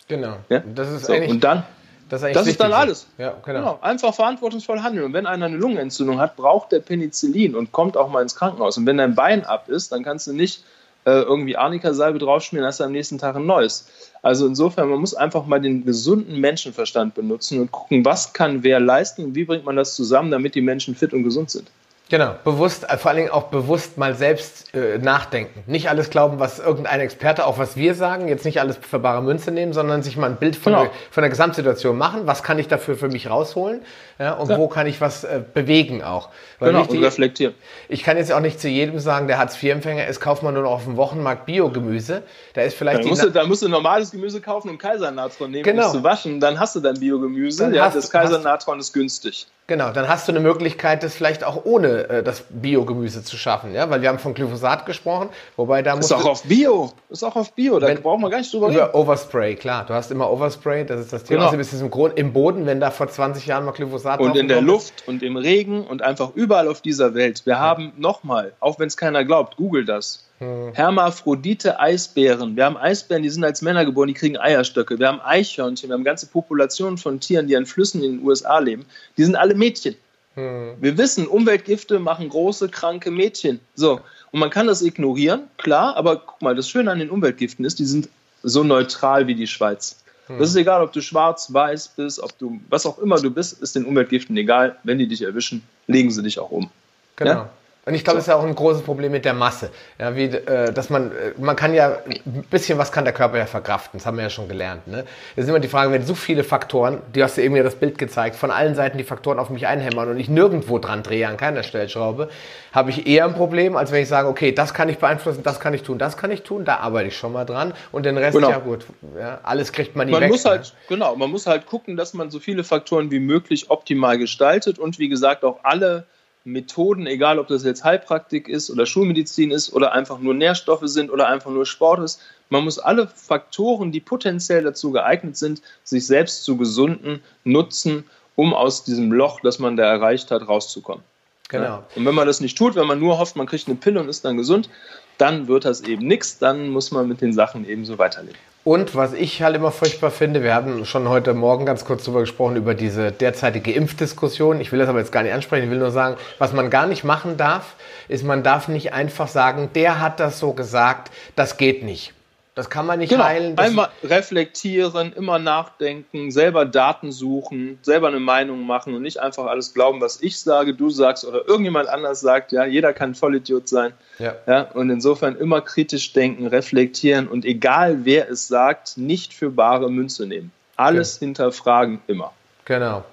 Genau. 0.09 0.35
Ja? 0.49 0.63
Das 0.75 0.91
ist 0.91 1.05
so, 1.05 1.13
eigentlich, 1.13 1.31
und 1.31 1.43
dann, 1.45 1.63
das 2.09 2.23
ist, 2.23 2.35
das 2.35 2.47
ist 2.47 2.59
dann 2.59 2.73
alles. 2.73 3.07
Ja, 3.17 3.35
genau. 3.45 3.59
genau. 3.59 3.79
Einfach 3.81 4.13
verantwortungsvoll 4.13 4.81
handeln. 4.81 5.05
Und 5.05 5.13
wenn 5.13 5.25
einer 5.25 5.45
eine 5.45 5.57
Lungenentzündung 5.57 6.19
hat, 6.19 6.35
braucht 6.35 6.71
der 6.71 6.79
Penicillin 6.79 7.55
und 7.55 7.71
kommt 7.71 7.97
auch 7.97 8.09
mal 8.09 8.21
ins 8.21 8.35
Krankenhaus. 8.35 8.77
Und 8.77 8.85
wenn 8.85 8.97
dein 8.97 9.15
Bein 9.15 9.43
ab 9.43 9.67
ist, 9.67 9.91
dann 9.91 10.03
kannst 10.03 10.27
du 10.27 10.33
nicht 10.33 10.63
äh, 11.05 11.21
irgendwie 11.21 11.57
Arnika-Salbe 11.57 12.19
draufschmieren, 12.19 12.67
hast 12.67 12.79
du 12.79 12.83
am 12.83 12.91
nächsten 12.91 13.17
Tag 13.17 13.35
ein 13.35 13.45
neues. 13.45 13.87
Also 14.21 14.45
insofern, 14.45 14.89
man 14.89 14.99
muss 14.99 15.13
einfach 15.13 15.45
mal 15.45 15.61
den 15.61 15.85
gesunden 15.85 16.39
Menschenverstand 16.39 17.15
benutzen 17.15 17.61
und 17.61 17.71
gucken, 17.71 18.03
was 18.03 18.33
kann 18.33 18.63
wer 18.63 18.79
leisten 18.79 19.23
und 19.23 19.35
wie 19.35 19.45
bringt 19.45 19.65
man 19.65 19.75
das 19.75 19.95
zusammen, 19.95 20.31
damit 20.31 20.55
die 20.55 20.61
Menschen 20.61 20.95
fit 20.95 21.13
und 21.13 21.23
gesund 21.23 21.49
sind. 21.49 21.69
Genau, 22.09 22.35
bewusst, 22.45 22.89
äh, 22.89 22.97
vor 22.97 23.09
allen 23.09 23.17
Dingen 23.17 23.31
auch 23.31 23.45
bewusst 23.45 23.97
mal 23.97 24.15
selbst 24.15 24.73
äh, 24.73 24.97
nachdenken. 24.97 25.63
Nicht 25.67 25.89
alles 25.89 26.09
glauben, 26.09 26.39
was 26.39 26.59
irgendein 26.59 27.01
Experte, 27.01 27.45
auch 27.45 27.57
was 27.57 27.75
wir 27.75 27.95
sagen, 27.95 28.29
jetzt 28.29 28.45
nicht 28.45 28.61
alles 28.61 28.77
für 28.77 28.99
bare 28.99 29.21
Münze 29.21 29.51
nehmen, 29.51 29.73
sondern 29.73 30.03
sich 30.03 30.15
mal 30.15 30.29
ein 30.29 30.37
Bild 30.37 30.55
von, 30.55 30.71
genau. 30.71 30.85
der, 30.85 30.93
von 31.11 31.21
der 31.23 31.29
Gesamtsituation 31.29 31.97
machen. 31.97 32.21
Was 32.25 32.43
kann 32.43 32.59
ich 32.59 32.69
dafür 32.69 32.95
für 32.95 33.09
mich 33.09 33.29
rausholen? 33.29 33.81
Ja, 34.19 34.33
und 34.33 34.49
ja. 34.49 34.57
wo 34.57 34.69
kann 34.69 34.87
ich 34.87 35.01
was 35.01 35.25
äh, 35.25 35.41
bewegen 35.53 36.01
auch? 36.01 36.29
Weil 36.59 36.71
genau, 36.71 36.85
und 36.85 37.03
reflektieren. 37.03 37.53
Ich 37.89 38.03
kann 38.03 38.15
jetzt 38.15 38.31
auch 38.31 38.39
nicht 38.39 38.61
zu 38.61 38.69
jedem 38.69 38.99
sagen, 38.99 39.27
der 39.27 39.37
Hartz-IV-Empfänger 39.37 40.07
ist, 40.07 40.21
kauft 40.21 40.43
man 40.43 40.53
nur 40.53 40.63
noch 40.63 40.71
auf 40.71 40.85
dem 40.85 40.95
Wochenmarkt 40.95 41.45
Biogemüse. 41.45 42.23
Da 42.53 42.61
ist 42.61 42.77
vielleicht. 42.77 43.03
Da 43.03 43.07
musst, 43.07 43.23
du, 43.23 43.29
da 43.29 43.45
musst 43.45 43.63
du 43.63 43.67
normales 43.67 44.11
Gemüse 44.11 44.39
kaufen 44.39 44.69
und 44.69 44.77
Kaisernatron 44.77 45.51
nehmen, 45.51 45.63
genau. 45.63 45.83
um 45.83 45.87
es 45.87 45.93
zu 45.93 46.03
waschen. 46.03 46.39
Dann 46.39 46.57
hast 46.57 46.75
du 46.75 46.79
dein 46.79 46.99
Biogemüse. 46.99 47.63
Dann 47.63 47.73
ja, 47.73 47.89
das 47.89 48.09
Kaisernatron 48.09 48.79
ist 48.79 48.93
günstig. 48.93 49.47
Genau, 49.69 49.91
dann 49.91 50.07
hast 50.07 50.29
du 50.29 50.31
eine 50.31 50.39
Möglichkeit, 50.39 51.03
das 51.03 51.13
vielleicht 51.13 51.43
auch 51.43 51.65
ohne 51.65 52.07
äh, 52.07 52.23
das 52.23 52.45
Biogemüse 52.49 53.21
zu 53.21 53.35
schaffen, 53.35 53.73
ja, 53.73 53.89
weil 53.89 54.01
wir 54.01 54.07
haben 54.07 54.17
von 54.17 54.33
Glyphosat 54.33 54.85
gesprochen, 54.85 55.27
wobei 55.57 55.81
da 55.81 55.93
muss 55.97 56.05
ist 56.05 56.13
auch 56.13 56.23
auf 56.23 56.43
Bio, 56.43 56.93
ist 57.09 57.21
auch 57.21 57.35
auf 57.35 57.51
Bio, 57.51 57.77
da 57.77 57.93
brauchen 57.95 58.21
wir 58.21 58.29
gar 58.29 58.37
nicht 58.37 58.53
drüber 58.53 58.69
reden. 58.69 58.89
Overspray, 58.93 59.55
klar, 59.55 59.85
du 59.85 59.93
hast 59.93 60.09
immer 60.09 60.31
Overspray, 60.31 60.85
das 60.85 61.01
ist 61.01 61.11
das 61.11 61.25
Thema. 61.25 61.51
Genau. 61.51 61.59
Also 61.59 61.83
im, 61.83 61.91
Grund, 61.91 62.17
im 62.17 62.31
Boden, 62.31 62.65
wenn 62.65 62.79
da 62.79 62.91
vor 62.91 63.09
20 63.09 63.45
Jahren 63.45 63.65
mal 63.65 63.73
Glyphosat 63.73 64.21
und 64.21 64.37
in 64.37 64.47
der 64.47 64.61
Luft 64.61 65.01
ist. 65.01 65.07
und 65.09 65.21
im 65.21 65.35
Regen 65.35 65.85
und 65.85 66.01
einfach 66.01 66.31
überall 66.33 66.69
auf 66.69 66.79
dieser 66.79 67.13
Welt. 67.13 67.45
Wir 67.45 67.55
ja. 67.55 67.59
haben 67.59 67.91
nochmal, 67.97 68.53
auch 68.61 68.79
wenn 68.79 68.87
es 68.87 68.95
keiner 68.95 69.25
glaubt, 69.25 69.57
google 69.57 69.83
das. 69.83 70.26
Hm. 70.39 70.73
Hermaphrodite 70.73 71.79
Eisbären. 71.79 72.55
Wir 72.55 72.65
haben 72.65 72.77
Eisbären, 72.77 73.23
die 73.23 73.29
sind 73.29 73.43
als 73.43 73.61
Männer 73.61 73.85
geboren, 73.85 74.07
die 74.07 74.13
kriegen 74.13 74.37
Eierstöcke. 74.37 74.99
Wir 74.99 75.07
haben 75.07 75.21
Eichhörnchen, 75.21 75.89
wir 75.89 75.95
haben 75.95 76.03
ganze 76.03 76.27
Populationen 76.27 76.97
von 76.97 77.19
Tieren, 77.19 77.47
die 77.47 77.57
an 77.57 77.65
Flüssen 77.65 78.03
in 78.03 78.17
den 78.17 78.25
USA 78.25 78.59
leben. 78.59 78.85
Die 79.17 79.23
sind 79.23 79.35
alle 79.35 79.55
Mädchen. 79.55 79.95
Hm. 80.35 80.75
Wir 80.79 80.97
wissen, 80.97 81.27
Umweltgifte 81.27 81.99
machen 81.99 82.29
große, 82.29 82.69
kranke 82.69 83.09
Mädchen. 83.09 83.59
So. 83.73 83.99
Und 84.31 84.39
man 84.39 84.51
kann 84.51 84.67
das 84.67 84.83
ignorieren, 84.83 85.43
klar, 85.57 85.95
aber 85.95 86.17
guck 86.17 86.41
mal, 86.41 86.55
das 86.55 86.69
Schöne 86.69 86.91
an 86.91 86.99
den 86.99 87.09
Umweltgiften 87.09 87.65
ist, 87.65 87.79
die 87.79 87.85
sind 87.85 88.09
so 88.43 88.63
neutral 88.63 89.25
wie 89.25 89.35
die 89.35 89.47
Schweiz. 89.47 90.03
Hm. 90.27 90.37
Das 90.37 90.49
ist 90.49 90.55
egal, 90.55 90.83
ob 90.83 90.93
du 90.93 91.01
schwarz, 91.01 91.51
weiß 91.51 91.93
bist, 91.95 92.19
ob 92.19 92.37
du, 92.37 92.59
was 92.69 92.85
auch 92.85 92.99
immer 92.99 93.19
du 93.19 93.31
bist, 93.31 93.59
ist 93.63 93.75
den 93.75 93.85
Umweltgiften 93.85 94.37
egal. 94.37 94.77
Wenn 94.83 94.99
die 94.99 95.07
dich 95.07 95.23
erwischen, 95.23 95.63
legen 95.87 96.11
sie 96.11 96.21
dich 96.21 96.37
auch 96.37 96.51
um. 96.51 96.69
Genau. 97.15 97.31
Ja? 97.31 97.49
Und 97.87 97.93
ich 97.93 98.03
glaube, 98.03 98.15
so. 98.15 98.17
das 98.17 98.27
ist 98.27 98.31
ja 98.31 98.35
auch 98.35 98.43
ein 98.43 98.53
großes 98.53 98.83
Problem 98.83 99.13
mit 99.13 99.23
der 99.23 99.33
Masse. 99.33 99.69
Ja, 99.97 100.13
wie, 100.13 100.25
äh, 100.25 100.73
dass 100.73 100.89
man, 100.89 101.11
äh, 101.11 101.31
man 101.37 101.55
kann 101.55 101.73
ja, 101.73 101.99
ein 102.05 102.43
bisschen 102.51 102.77
was 102.77 102.91
kann 102.91 103.05
der 103.05 103.13
Körper 103.13 103.37
ja 103.37 103.45
verkraften, 103.45 103.99
das 103.99 104.05
haben 104.05 104.17
wir 104.17 104.23
ja 104.23 104.29
schon 104.29 104.49
gelernt. 104.49 104.87
Ne? 104.87 105.05
Das 105.37 105.45
ist 105.45 105.49
immer 105.49 105.61
die 105.61 105.69
Frage, 105.69 105.93
wenn 105.93 106.03
so 106.03 106.13
viele 106.13 106.43
Faktoren, 106.43 107.01
du 107.13 107.23
hast 107.23 107.37
ja 107.37 107.43
eben 107.43 107.55
ja 107.55 107.63
das 107.63 107.75
Bild 107.75 107.97
gezeigt, 107.97 108.35
von 108.35 108.51
allen 108.51 108.75
Seiten 108.75 108.97
die 108.97 109.05
Faktoren 109.05 109.39
auf 109.39 109.49
mich 109.49 109.67
einhämmern 109.67 110.09
und 110.09 110.19
ich 110.19 110.27
nirgendwo 110.27 110.79
dran 110.79 111.01
drehe, 111.01 111.29
an 111.29 111.37
keiner 111.37 111.63
Stellschraube, 111.63 112.27
habe 112.73 112.89
ich 112.89 113.07
eher 113.07 113.23
ein 113.23 113.35
Problem, 113.35 113.77
als 113.77 113.93
wenn 113.93 114.03
ich 114.03 114.09
sage, 114.09 114.27
okay, 114.27 114.51
das 114.51 114.73
kann 114.73 114.89
ich 114.89 114.97
beeinflussen, 114.97 115.43
das 115.43 115.61
kann 115.61 115.73
ich 115.73 115.83
tun, 115.83 115.97
das 115.97 116.17
kann 116.17 116.29
ich 116.29 116.43
tun, 116.43 116.65
da 116.65 116.79
arbeite 116.79 117.07
ich 117.07 117.17
schon 117.17 117.31
mal 117.31 117.45
dran 117.45 117.73
und 117.93 118.05
den 118.05 118.17
Rest, 118.17 118.35
genau. 118.35 118.49
ja 118.49 118.59
gut, 118.59 118.85
ja, 119.17 119.39
alles 119.43 119.71
kriegt 119.71 119.95
man 119.95 120.07
nie 120.07 120.11
man 120.11 120.23
weg. 120.23 120.29
Muss 120.29 120.43
halt, 120.43 120.63
ne? 120.63 120.71
Genau, 120.89 121.15
man 121.15 121.31
muss 121.31 121.47
halt 121.47 121.65
gucken, 121.65 121.95
dass 121.95 122.13
man 122.13 122.31
so 122.31 122.39
viele 122.39 122.65
Faktoren 122.65 123.11
wie 123.11 123.21
möglich 123.21 123.69
optimal 123.69 124.17
gestaltet 124.17 124.77
und 124.77 124.99
wie 124.99 125.07
gesagt 125.07 125.45
auch 125.45 125.59
alle 125.63 126.05
Methoden, 126.47 127.07
egal 127.07 127.39
ob 127.39 127.47
das 127.49 127.65
jetzt 127.65 127.83
Heilpraktik 127.83 128.47
ist 128.47 128.69
oder 128.69 128.85
Schulmedizin 128.85 129.51
ist 129.51 129.73
oder 129.73 129.91
einfach 129.91 130.19
nur 130.19 130.33
Nährstoffe 130.33 130.83
sind 130.85 131.11
oder 131.11 131.27
einfach 131.27 131.51
nur 131.51 131.65
Sport 131.65 131.99
ist. 131.99 132.21
Man 132.49 132.63
muss 132.63 132.79
alle 132.79 133.07
Faktoren, 133.07 133.91
die 133.91 133.99
potenziell 133.99 134.63
dazu 134.63 134.91
geeignet 134.91 135.35
sind, 135.35 135.61
sich 135.83 136.07
selbst 136.07 136.45
zu 136.45 136.55
gesunden, 136.55 137.21
nutzen, 137.43 138.05
um 138.35 138.53
aus 138.53 138.85
diesem 138.85 139.11
Loch, 139.11 139.41
das 139.41 139.59
man 139.59 139.75
da 139.75 139.83
erreicht 139.83 140.31
hat, 140.31 140.47
rauszukommen. 140.47 141.03
Genau. 141.49 141.63
Ja? 141.63 141.87
Und 141.95 142.05
wenn 142.05 142.15
man 142.15 142.27
das 142.27 142.39
nicht 142.39 142.57
tut, 142.57 142.75
wenn 142.75 142.87
man 142.87 142.99
nur 142.99 143.19
hofft, 143.19 143.35
man 143.35 143.47
kriegt 143.47 143.67
eine 143.67 143.75
Pille 143.75 143.99
und 143.99 144.07
ist 144.07 144.23
dann 144.23 144.37
gesund, 144.37 144.69
dann 145.17 145.49
wird 145.49 145.65
das 145.65 145.81
eben 145.81 146.07
nichts, 146.07 146.37
dann 146.37 146.69
muss 146.69 146.91
man 146.91 147.09
mit 147.09 147.19
den 147.19 147.33
Sachen 147.33 147.67
eben 147.67 147.83
so 147.83 147.97
weiterleben. 147.97 148.39
Und 148.67 148.95
was 148.95 149.13
ich 149.13 149.41
halt 149.43 149.55
immer 149.55 149.71
furchtbar 149.71 150.11
finde, 150.11 150.43
wir 150.43 150.53
haben 150.53 150.83
schon 150.83 151.07
heute 151.07 151.33
Morgen 151.33 151.65
ganz 151.65 151.85
kurz 151.85 152.03
darüber 152.03 152.19
gesprochen, 152.19 152.57
über 152.57 152.73
diese 152.73 153.13
derzeitige 153.13 153.71
Impfdiskussion. 153.71 154.59
Ich 154.59 154.73
will 154.73 154.79
das 154.79 154.89
aber 154.89 154.99
jetzt 154.99 155.13
gar 155.13 155.23
nicht 155.23 155.31
ansprechen, 155.31 155.63
ich 155.63 155.71
will 155.71 155.79
nur 155.79 155.91
sagen, 155.91 156.17
was 156.37 156.51
man 156.51 156.69
gar 156.69 156.85
nicht 156.85 157.05
machen 157.05 157.37
darf, 157.37 157.75
ist, 158.09 158.25
man 158.25 158.43
darf 158.43 158.67
nicht 158.67 158.91
einfach 158.91 159.29
sagen, 159.29 159.69
der 159.73 160.01
hat 160.01 160.19
das 160.19 160.39
so 160.39 160.51
gesagt, 160.51 161.13
das 161.37 161.55
geht 161.55 161.81
nicht. 161.81 162.11
Das 162.57 162.71
kann 162.71 162.87
man 162.87 162.97
nicht 162.97 163.11
genau. 163.11 163.23
heilen. 163.23 163.55
Einmal 163.55 163.89
reflektieren, 164.03 165.13
immer 165.13 165.37
nachdenken, 165.37 166.31
selber 166.31 166.65
Daten 166.65 167.11
suchen, 167.11 167.77
selber 167.83 168.07
eine 168.07 168.19
Meinung 168.19 168.65
machen 168.65 168.95
und 168.95 169.03
nicht 169.03 169.19
einfach 169.19 169.45
alles 169.45 169.75
glauben, 169.75 170.01
was 170.01 170.23
ich 170.23 170.39
sage, 170.39 170.73
du 170.73 170.89
sagst 170.89 171.23
oder 171.23 171.47
irgendjemand 171.47 171.87
anders 171.87 172.19
sagt. 172.19 172.51
Ja, 172.51 172.65
jeder 172.65 172.93
kann 172.93 173.13
Vollidiot 173.13 173.69
sein. 173.69 173.93
Ja. 174.17 174.33
ja. 174.47 174.61
Und 174.73 174.89
insofern 174.89 175.35
immer 175.35 175.61
kritisch 175.61 176.13
denken, 176.13 176.47
reflektieren 176.47 177.27
und 177.27 177.45
egal 177.45 178.05
wer 178.05 178.27
es 178.27 178.47
sagt, 178.47 178.97
nicht 178.97 179.35
für 179.35 179.51
bare 179.51 179.91
Münze 179.91 180.25
nehmen. 180.25 180.51
Alles 180.77 181.17
okay. 181.17 181.25
hinterfragen 181.25 181.99
immer. 182.07 182.33
Genau. 182.65 183.05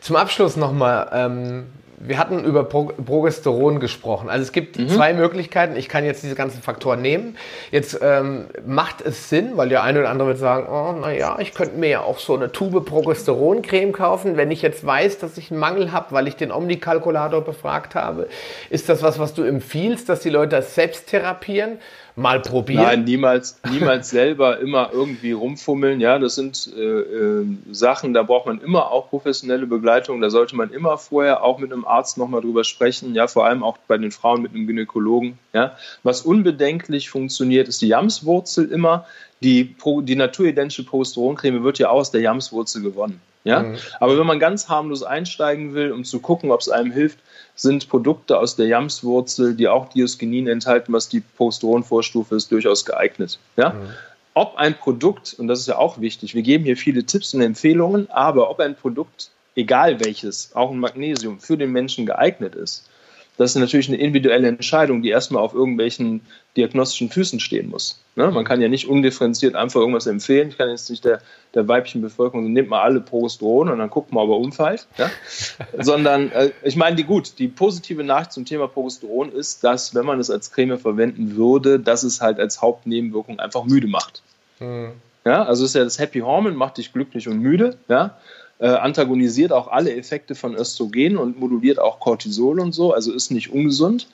Zum 0.00 0.14
Abschluss 0.14 0.56
nochmal, 0.56 1.10
ähm, 1.12 1.66
wir 2.04 2.18
hatten 2.18 2.44
über 2.44 2.64
Pro 2.64 2.84
Progesteron 2.84 3.78
gesprochen. 3.78 4.28
Also 4.28 4.42
es 4.42 4.52
gibt 4.52 4.78
mhm. 4.78 4.88
zwei 4.88 5.14
Möglichkeiten. 5.14 5.76
Ich 5.76 5.88
kann 5.88 6.04
jetzt 6.04 6.22
diese 6.22 6.34
ganzen 6.34 6.60
Faktoren 6.60 7.00
nehmen. 7.00 7.36
Jetzt 7.70 7.98
ähm, 8.02 8.46
macht 8.66 9.00
es 9.00 9.28
Sinn, 9.28 9.52
weil 9.56 9.68
der 9.68 9.82
eine 9.82 10.00
oder 10.00 10.10
andere 10.10 10.28
wird 10.28 10.38
sagen, 10.38 10.66
oh, 10.68 10.92
naja, 11.00 11.36
ich 11.38 11.54
könnte 11.54 11.76
mir 11.76 11.88
ja 11.88 12.00
auch 12.00 12.18
so 12.18 12.34
eine 12.34 12.50
Tube 12.50 12.84
Progesteroncreme 12.84 13.92
kaufen. 13.92 14.36
Wenn 14.36 14.50
ich 14.50 14.62
jetzt 14.62 14.84
weiß, 14.84 15.18
dass 15.18 15.38
ich 15.38 15.50
einen 15.50 15.60
Mangel 15.60 15.92
habe, 15.92 16.06
weil 16.10 16.26
ich 16.26 16.36
den 16.36 16.50
Omnikalkulator 16.50 17.42
befragt 17.42 17.94
habe, 17.94 18.28
ist 18.68 18.88
das 18.88 19.02
was, 19.02 19.18
was 19.18 19.34
du 19.34 19.44
empfiehlst, 19.44 20.08
dass 20.08 20.20
die 20.20 20.30
Leute 20.30 20.56
das 20.56 20.74
selbst 20.74 21.08
therapieren? 21.08 21.78
Mal 22.16 22.40
probieren? 22.40 22.82
Nein, 22.82 23.04
niemals, 23.04 23.58
niemals 23.70 24.10
selber 24.10 24.58
immer 24.58 24.90
irgendwie 24.92 25.32
rumfummeln. 25.32 26.00
Ja, 26.00 26.18
das 26.18 26.34
sind 26.34 26.70
äh, 26.76 26.80
äh, 26.80 27.46
Sachen, 27.70 28.14
da 28.14 28.22
braucht 28.22 28.46
man 28.46 28.60
immer 28.60 28.90
auch 28.90 29.08
professionelle 29.10 29.66
Begleitung. 29.66 30.20
Da 30.20 30.30
sollte 30.30 30.56
man 30.56 30.70
immer 30.70 30.98
vorher 30.98 31.42
auch 31.42 31.58
mit 31.58 31.72
einem 31.72 31.84
Arzt 31.84 32.18
nochmal 32.18 32.40
drüber 32.40 32.64
sprechen. 32.64 33.14
Ja, 33.14 33.26
vor 33.26 33.46
allem 33.46 33.62
auch 33.62 33.78
bei 33.88 33.98
den 33.98 34.10
Frauen 34.10 34.42
mit 34.42 34.54
einem 34.54 34.66
Gynäkologen. 34.66 35.38
Ja, 35.52 35.76
was 36.02 36.22
unbedenklich 36.22 37.10
funktioniert, 37.10 37.68
ist 37.68 37.82
die 37.82 37.88
Jamswurzel 37.88 38.70
immer. 38.70 39.06
Die, 39.42 39.74
die 40.02 40.16
naturidentische 40.16 40.84
Progesteroncreme 40.84 41.64
wird 41.64 41.80
ja 41.80 41.88
aus 41.88 42.12
der 42.12 42.20
Jamswurzel 42.20 42.80
gewonnen. 42.82 43.20
Ja? 43.44 43.62
Mhm. 43.62 43.76
Aber 44.00 44.18
wenn 44.18 44.26
man 44.26 44.38
ganz 44.38 44.68
harmlos 44.68 45.02
einsteigen 45.02 45.74
will, 45.74 45.92
um 45.92 46.04
zu 46.04 46.20
gucken, 46.20 46.50
ob 46.50 46.60
es 46.60 46.68
einem 46.68 46.92
hilft, 46.92 47.18
sind 47.54 47.88
Produkte 47.88 48.38
aus 48.38 48.56
der 48.56 48.66
Jamswurzel, 48.66 49.54
die 49.54 49.68
auch 49.68 49.88
Diosgenin 49.88 50.46
enthalten, 50.46 50.92
was 50.92 51.08
die 51.08 51.20
Progesteronvorstufe 51.20 52.34
ist, 52.36 52.50
durchaus 52.50 52.84
geeignet. 52.84 53.38
Ja? 53.56 53.70
Mhm. 53.70 53.88
Ob 54.34 54.56
ein 54.56 54.74
Produkt, 54.74 55.34
und 55.38 55.48
das 55.48 55.60
ist 55.60 55.68
ja 55.68 55.76
auch 55.76 56.00
wichtig, 56.00 56.34
wir 56.34 56.42
geben 56.42 56.64
hier 56.64 56.76
viele 56.76 57.04
Tipps 57.04 57.34
und 57.34 57.42
Empfehlungen, 57.42 58.10
aber 58.10 58.48
ob 58.50 58.60
ein 58.60 58.74
Produkt, 58.74 59.30
egal 59.54 60.00
welches, 60.00 60.52
auch 60.54 60.70
ein 60.70 60.78
Magnesium, 60.78 61.38
für 61.38 61.58
den 61.58 61.70
Menschen 61.72 62.06
geeignet 62.06 62.54
ist, 62.54 62.88
das 63.38 63.52
ist 63.52 63.60
natürlich 63.60 63.88
eine 63.88 63.96
individuelle 63.96 64.46
Entscheidung, 64.46 65.02
die 65.02 65.08
erstmal 65.08 65.42
auf 65.42 65.54
irgendwelchen 65.54 66.20
diagnostischen 66.56 67.08
Füßen 67.08 67.40
stehen 67.40 67.70
muss. 67.70 68.02
Ne? 68.14 68.30
Man 68.30 68.44
kann 68.44 68.60
ja 68.60 68.68
nicht 68.68 68.86
undifferenziert 68.86 69.54
einfach 69.54 69.80
irgendwas 69.80 70.06
empfehlen. 70.06 70.48
Ich 70.50 70.58
kann 70.58 70.68
jetzt 70.68 70.90
nicht 70.90 71.04
der, 71.04 71.22
der 71.54 71.66
weiblichen 71.66 72.02
Bevölkerung, 72.02 72.44
so, 72.44 72.50
nehmt 72.50 72.68
mal 72.68 72.82
alle 72.82 73.00
Progesteron 73.00 73.70
und 73.70 73.78
dann 73.78 73.88
guckt 73.88 74.12
mal, 74.12 74.22
ob 74.22 74.30
er 74.30 74.36
umfällt. 74.36 74.86
Ja? 74.98 75.10
Sondern, 75.78 76.30
äh, 76.32 76.50
ich 76.62 76.76
meine, 76.76 76.96
die 76.96 77.04
gut, 77.04 77.38
die 77.38 77.48
positive 77.48 78.04
Nachricht 78.04 78.32
zum 78.32 78.44
Thema 78.44 78.68
Progesteron 78.68 79.32
ist, 79.32 79.64
dass, 79.64 79.94
wenn 79.94 80.04
man 80.04 80.20
es 80.20 80.30
als 80.30 80.52
Creme 80.52 80.78
verwenden 80.78 81.34
würde, 81.34 81.80
dass 81.80 82.02
es 82.02 82.20
halt 82.20 82.38
als 82.38 82.60
Hauptnebenwirkung 82.60 83.40
einfach 83.40 83.64
müde 83.64 83.88
macht. 83.88 84.22
Mhm. 84.60 84.92
Ja, 85.24 85.44
also 85.44 85.64
ist 85.64 85.74
ja 85.74 85.84
das 85.84 85.98
Happy 85.98 86.20
Hormone, 86.20 86.54
macht 86.54 86.78
dich 86.78 86.92
glücklich 86.92 87.28
und 87.28 87.38
müde. 87.38 87.78
Ja? 87.88 88.18
Äh, 88.62 88.68
antagonisiert 88.68 89.50
auch 89.52 89.66
alle 89.66 89.92
Effekte 89.92 90.36
von 90.36 90.54
Östrogen 90.54 91.16
und 91.16 91.38
moduliert 91.38 91.80
auch 91.80 91.98
Cortisol 91.98 92.60
und 92.60 92.70
so, 92.72 92.94
also 92.94 93.12
ist 93.12 93.32
nicht 93.32 93.52
ungesund. 93.52 94.06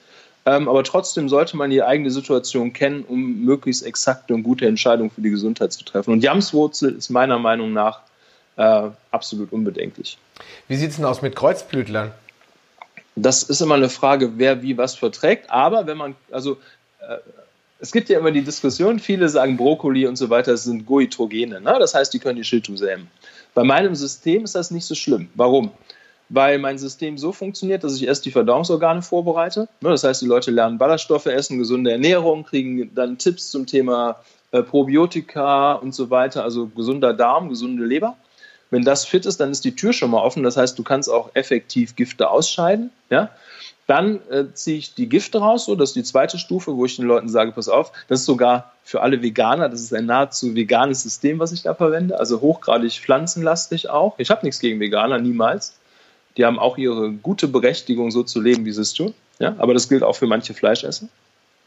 Ähm, 0.46 0.70
aber 0.70 0.82
trotzdem 0.84 1.28
sollte 1.28 1.58
man 1.58 1.68
die 1.68 1.82
eigene 1.82 2.10
Situation 2.10 2.72
kennen, 2.72 3.04
um 3.06 3.44
möglichst 3.44 3.84
exakte 3.84 4.32
und 4.32 4.44
gute 4.44 4.66
Entscheidungen 4.66 5.10
für 5.10 5.20
die 5.20 5.28
Gesundheit 5.28 5.74
zu 5.74 5.84
treffen. 5.84 6.12
Und 6.12 6.22
Jamswurzel 6.22 6.94
ist 6.94 7.10
meiner 7.10 7.38
Meinung 7.38 7.74
nach 7.74 8.00
äh, 8.56 8.88
absolut 9.10 9.52
unbedenklich. 9.52 10.16
Wie 10.66 10.76
sieht 10.76 10.90
es 10.90 10.96
denn 10.96 11.04
aus 11.04 11.20
mit 11.20 11.36
Kreuzblütlern? 11.36 12.12
Das 13.16 13.42
ist 13.42 13.60
immer 13.60 13.74
eine 13.74 13.90
Frage, 13.90 14.38
wer 14.38 14.62
wie 14.62 14.78
was 14.78 14.94
verträgt. 14.94 15.50
Aber 15.50 15.86
wenn 15.86 15.98
man, 15.98 16.16
also 16.30 16.56
äh, 17.06 17.18
es 17.80 17.92
gibt 17.92 18.08
ja 18.08 18.18
immer 18.18 18.30
die 18.30 18.42
Diskussion, 18.42 18.98
viele 18.98 19.28
sagen 19.28 19.58
Brokkoli 19.58 20.06
und 20.06 20.16
so 20.16 20.30
weiter 20.30 20.56
sind 20.56 20.86
Goitrogene, 20.86 21.60
ne? 21.60 21.76
das 21.78 21.94
heißt, 21.94 22.14
die 22.14 22.18
können 22.18 22.36
die 22.36 22.44
Schilddrüse 22.44 22.90
hemmen. 22.90 23.10
Bei 23.54 23.64
meinem 23.64 23.94
System 23.94 24.44
ist 24.44 24.54
das 24.54 24.70
nicht 24.70 24.86
so 24.86 24.94
schlimm. 24.94 25.28
Warum? 25.34 25.70
Weil 26.28 26.58
mein 26.58 26.78
System 26.78 27.16
so 27.16 27.32
funktioniert, 27.32 27.84
dass 27.84 27.96
ich 27.96 28.06
erst 28.06 28.26
die 28.26 28.30
Verdauungsorgane 28.30 29.02
vorbereite. 29.02 29.68
Ne? 29.80 29.90
Das 29.90 30.04
heißt, 30.04 30.22
die 30.22 30.26
Leute 30.26 30.50
lernen 30.50 30.78
Ballaststoffe 30.78 31.26
essen, 31.26 31.58
gesunde 31.58 31.90
Ernährung, 31.90 32.44
kriegen 32.44 32.94
dann 32.94 33.16
Tipps 33.18 33.50
zum 33.50 33.66
Thema 33.66 34.16
äh, 34.50 34.62
Probiotika 34.62 35.72
und 35.74 35.94
so 35.94 36.10
weiter, 36.10 36.44
also 36.44 36.66
gesunder 36.66 37.14
Darm, 37.14 37.48
gesunde 37.48 37.84
Leber. 37.84 38.16
Wenn 38.70 38.82
das 38.82 39.06
fit 39.06 39.24
ist, 39.24 39.40
dann 39.40 39.50
ist 39.50 39.64
die 39.64 39.74
Tür 39.74 39.92
schon 39.92 40.10
mal 40.10 40.20
offen. 40.20 40.42
Das 40.42 40.56
heißt, 40.56 40.78
du 40.78 40.82
kannst 40.82 41.10
auch 41.10 41.30
effektiv 41.34 41.96
Gifte 41.96 42.28
ausscheiden. 42.28 42.90
Ja? 43.08 43.30
Dann 43.88 44.20
äh, 44.28 44.44
ziehe 44.52 44.76
ich 44.76 44.94
die 44.94 45.08
Gifte 45.08 45.38
raus, 45.38 45.64
so, 45.64 45.74
das 45.74 45.90
ist 45.90 45.96
die 45.96 46.02
zweite 46.02 46.38
Stufe, 46.38 46.76
wo 46.76 46.84
ich 46.84 46.96
den 46.96 47.06
Leuten 47.06 47.30
sage, 47.30 47.52
pass 47.52 47.70
auf, 47.70 47.90
das 48.06 48.20
ist 48.20 48.26
sogar 48.26 48.74
für 48.84 49.00
alle 49.00 49.22
Veganer, 49.22 49.70
das 49.70 49.80
ist 49.80 49.94
ein 49.94 50.04
nahezu 50.04 50.54
veganes 50.54 51.02
System, 51.02 51.38
was 51.38 51.52
ich 51.52 51.62
da 51.62 51.72
verwende, 51.72 52.20
also 52.20 52.42
hochgradig 52.42 52.92
pflanzenlastig 52.92 53.88
auch. 53.88 54.18
Ich 54.18 54.28
habe 54.28 54.44
nichts 54.44 54.60
gegen 54.60 54.78
Veganer, 54.78 55.18
niemals. 55.18 55.78
Die 56.36 56.44
haben 56.44 56.58
auch 56.58 56.76
ihre 56.76 57.12
gute 57.12 57.48
Berechtigung, 57.48 58.10
so 58.10 58.22
zu 58.22 58.42
leben, 58.42 58.66
wie 58.66 58.72
sie 58.72 58.82
es 58.82 58.92
tun. 58.92 59.14
Ja? 59.38 59.54
Aber 59.56 59.72
das 59.72 59.88
gilt 59.88 60.02
auch 60.02 60.16
für 60.16 60.26
manche 60.26 60.52
Fleischesser. 60.52 61.08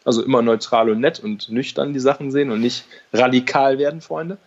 Also 0.06 0.23
immer 0.23 0.43
neutral 0.43 0.91
und 0.91 0.99
nett 0.99 1.19
und 1.19 1.49
nüchtern 1.49 1.91
die 1.91 1.99
Sachen 1.99 2.31
sehen 2.31 2.52
und 2.52 2.61
nicht 2.61 2.85
radikal 3.14 3.80
werden, 3.80 3.99
Freunde. 3.99 4.38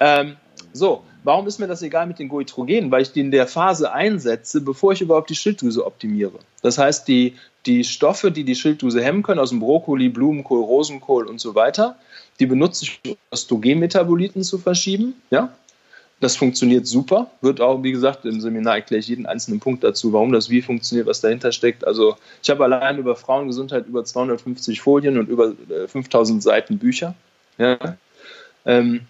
Ähm, 0.00 0.36
so, 0.72 1.02
Warum 1.24 1.46
ist 1.46 1.60
mir 1.60 1.68
das 1.68 1.82
egal 1.82 2.06
mit 2.06 2.18
den 2.18 2.28
Goitrogenen? 2.28 2.90
Weil 2.90 3.02
ich 3.02 3.12
die 3.12 3.20
in 3.20 3.30
der 3.30 3.46
Phase 3.46 3.92
einsetze, 3.92 4.60
bevor 4.60 4.92
ich 4.92 5.00
überhaupt 5.00 5.30
die 5.30 5.36
Schilddrüse 5.36 5.86
optimiere. 5.86 6.38
Das 6.62 6.78
heißt, 6.78 7.06
die, 7.06 7.36
die 7.64 7.84
Stoffe, 7.84 8.32
die 8.32 8.44
die 8.44 8.56
Schilddrüse 8.56 9.02
hemmen 9.02 9.22
können, 9.22 9.38
aus 9.38 9.50
dem 9.50 9.60
Brokkoli, 9.60 10.08
Blumenkohl, 10.08 10.62
Rosenkohl 10.62 11.26
und 11.26 11.40
so 11.40 11.54
weiter, 11.54 11.96
die 12.40 12.46
benutze 12.46 12.84
ich, 12.84 13.00
um 13.06 13.16
Östrogenmetaboliten 13.32 14.42
zu 14.42 14.58
verschieben. 14.58 15.14
Ja? 15.30 15.52
Das 16.18 16.36
funktioniert 16.36 16.88
super. 16.88 17.30
Wird 17.40 17.60
auch, 17.60 17.84
wie 17.84 17.92
gesagt, 17.92 18.24
im 18.24 18.40
Seminar 18.40 18.76
erkläre 18.76 18.98
ich 19.00 19.08
jeden 19.08 19.26
einzelnen 19.26 19.60
Punkt 19.60 19.84
dazu, 19.84 20.12
warum 20.12 20.32
das 20.32 20.50
wie 20.50 20.62
funktioniert, 20.62 21.06
was 21.06 21.20
dahinter 21.20 21.52
steckt. 21.52 21.86
Also 21.86 22.16
ich 22.42 22.50
habe 22.50 22.64
allein 22.64 22.98
über 22.98 23.14
Frauengesundheit 23.14 23.86
über 23.86 24.04
250 24.04 24.80
Folien 24.80 25.18
und 25.18 25.28
über 25.28 25.52
5000 25.86 26.38
äh, 26.38 26.42
Seiten 26.42 26.78
Bücher. 26.78 27.14
Ja? 27.58 27.78
Ähm, 28.64 29.02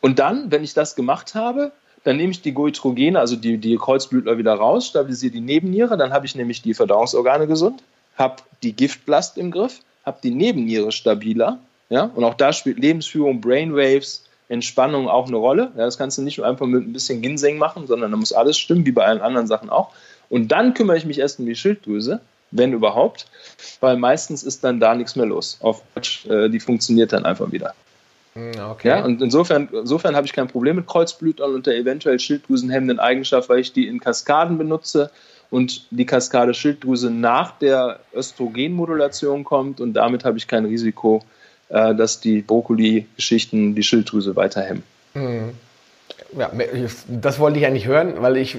und 0.00 0.18
dann, 0.18 0.50
wenn 0.50 0.64
ich 0.64 0.74
das 0.74 0.94
gemacht 0.94 1.34
habe, 1.34 1.72
dann 2.04 2.16
nehme 2.16 2.30
ich 2.30 2.40
die 2.40 2.52
Goitrogene, 2.52 3.18
also 3.18 3.36
die, 3.36 3.58
die 3.58 3.76
Kreuzblütler 3.76 4.38
wieder 4.38 4.54
raus, 4.54 4.86
stabilisiere 4.86 5.32
die 5.32 5.40
Nebenniere, 5.40 5.96
dann 5.96 6.12
habe 6.12 6.26
ich 6.26 6.34
nämlich 6.34 6.62
die 6.62 6.74
Verdauungsorgane 6.74 7.46
gesund, 7.46 7.82
habe 8.16 8.36
die 8.62 8.74
Giftblast 8.74 9.36
im 9.36 9.50
Griff, 9.50 9.80
habe 10.04 10.18
die 10.22 10.30
Nebenniere 10.30 10.92
stabiler. 10.92 11.58
Ja? 11.90 12.04
Und 12.14 12.24
auch 12.24 12.34
da 12.34 12.52
spielt 12.52 12.78
Lebensführung, 12.78 13.40
Brainwaves, 13.40 14.24
Entspannung 14.48 15.08
auch 15.08 15.28
eine 15.28 15.36
Rolle. 15.36 15.70
Ja, 15.76 15.84
das 15.84 15.96
kannst 15.96 16.18
du 16.18 16.22
nicht 16.22 16.38
nur 16.38 16.46
einfach 16.46 16.66
mit 16.66 16.84
ein 16.84 16.92
bisschen 16.92 17.22
Ginseng 17.22 17.58
machen, 17.58 17.86
sondern 17.86 18.10
da 18.10 18.16
muss 18.16 18.32
alles 18.32 18.58
stimmen, 18.58 18.84
wie 18.84 18.92
bei 18.92 19.04
allen 19.04 19.20
anderen 19.20 19.46
Sachen 19.46 19.70
auch. 19.70 19.90
Und 20.28 20.48
dann 20.48 20.74
kümmere 20.74 20.96
ich 20.96 21.04
mich 21.04 21.18
erst 21.18 21.38
um 21.38 21.46
die 21.46 21.54
Schilddrüse, 21.54 22.20
wenn 22.50 22.72
überhaupt, 22.72 23.26
weil 23.78 23.96
meistens 23.96 24.42
ist 24.42 24.64
dann 24.64 24.80
da 24.80 24.94
nichts 24.94 25.14
mehr 25.14 25.26
los. 25.26 25.58
Auf, 25.60 25.82
äh, 26.28 26.48
die 26.48 26.58
funktioniert 26.58 27.12
dann 27.12 27.26
einfach 27.26 27.52
wieder. 27.52 27.74
Hm, 28.34 28.52
okay. 28.70 28.88
Ja, 28.88 29.04
und 29.04 29.20
insofern, 29.22 29.68
insofern 29.72 30.14
habe 30.14 30.26
ich 30.26 30.32
kein 30.32 30.48
Problem 30.48 30.76
mit 30.76 30.86
Kreuzblütern 30.86 31.54
und 31.54 31.66
der 31.66 31.76
eventuell 31.76 32.18
schilddrüsenhemmenden 32.18 33.00
Eigenschaft, 33.00 33.48
weil 33.48 33.60
ich 33.60 33.72
die 33.72 33.88
in 33.88 34.00
Kaskaden 34.00 34.58
benutze 34.58 35.10
und 35.50 35.86
die 35.90 36.06
Kaskade 36.06 36.54
Schilddrüse 36.54 37.10
nach 37.10 37.58
der 37.58 38.00
Östrogenmodulation 38.14 39.42
kommt 39.42 39.80
und 39.80 39.94
damit 39.94 40.24
habe 40.24 40.38
ich 40.38 40.46
kein 40.46 40.64
Risiko, 40.64 41.24
äh, 41.68 41.94
dass 41.94 42.20
die 42.20 42.42
Brokkoli-Geschichten 42.42 43.74
die 43.74 43.82
Schilddrüse 43.82 44.36
weiter 44.36 44.62
hemmen. 44.62 44.84
Mhm 45.14 45.54
ja, 46.36 46.50
das 47.08 47.38
wollte 47.38 47.58
ich 47.58 47.66
eigentlich 47.66 47.86
hören, 47.86 48.14
weil 48.18 48.36
ich, 48.36 48.54
äh, 48.54 48.58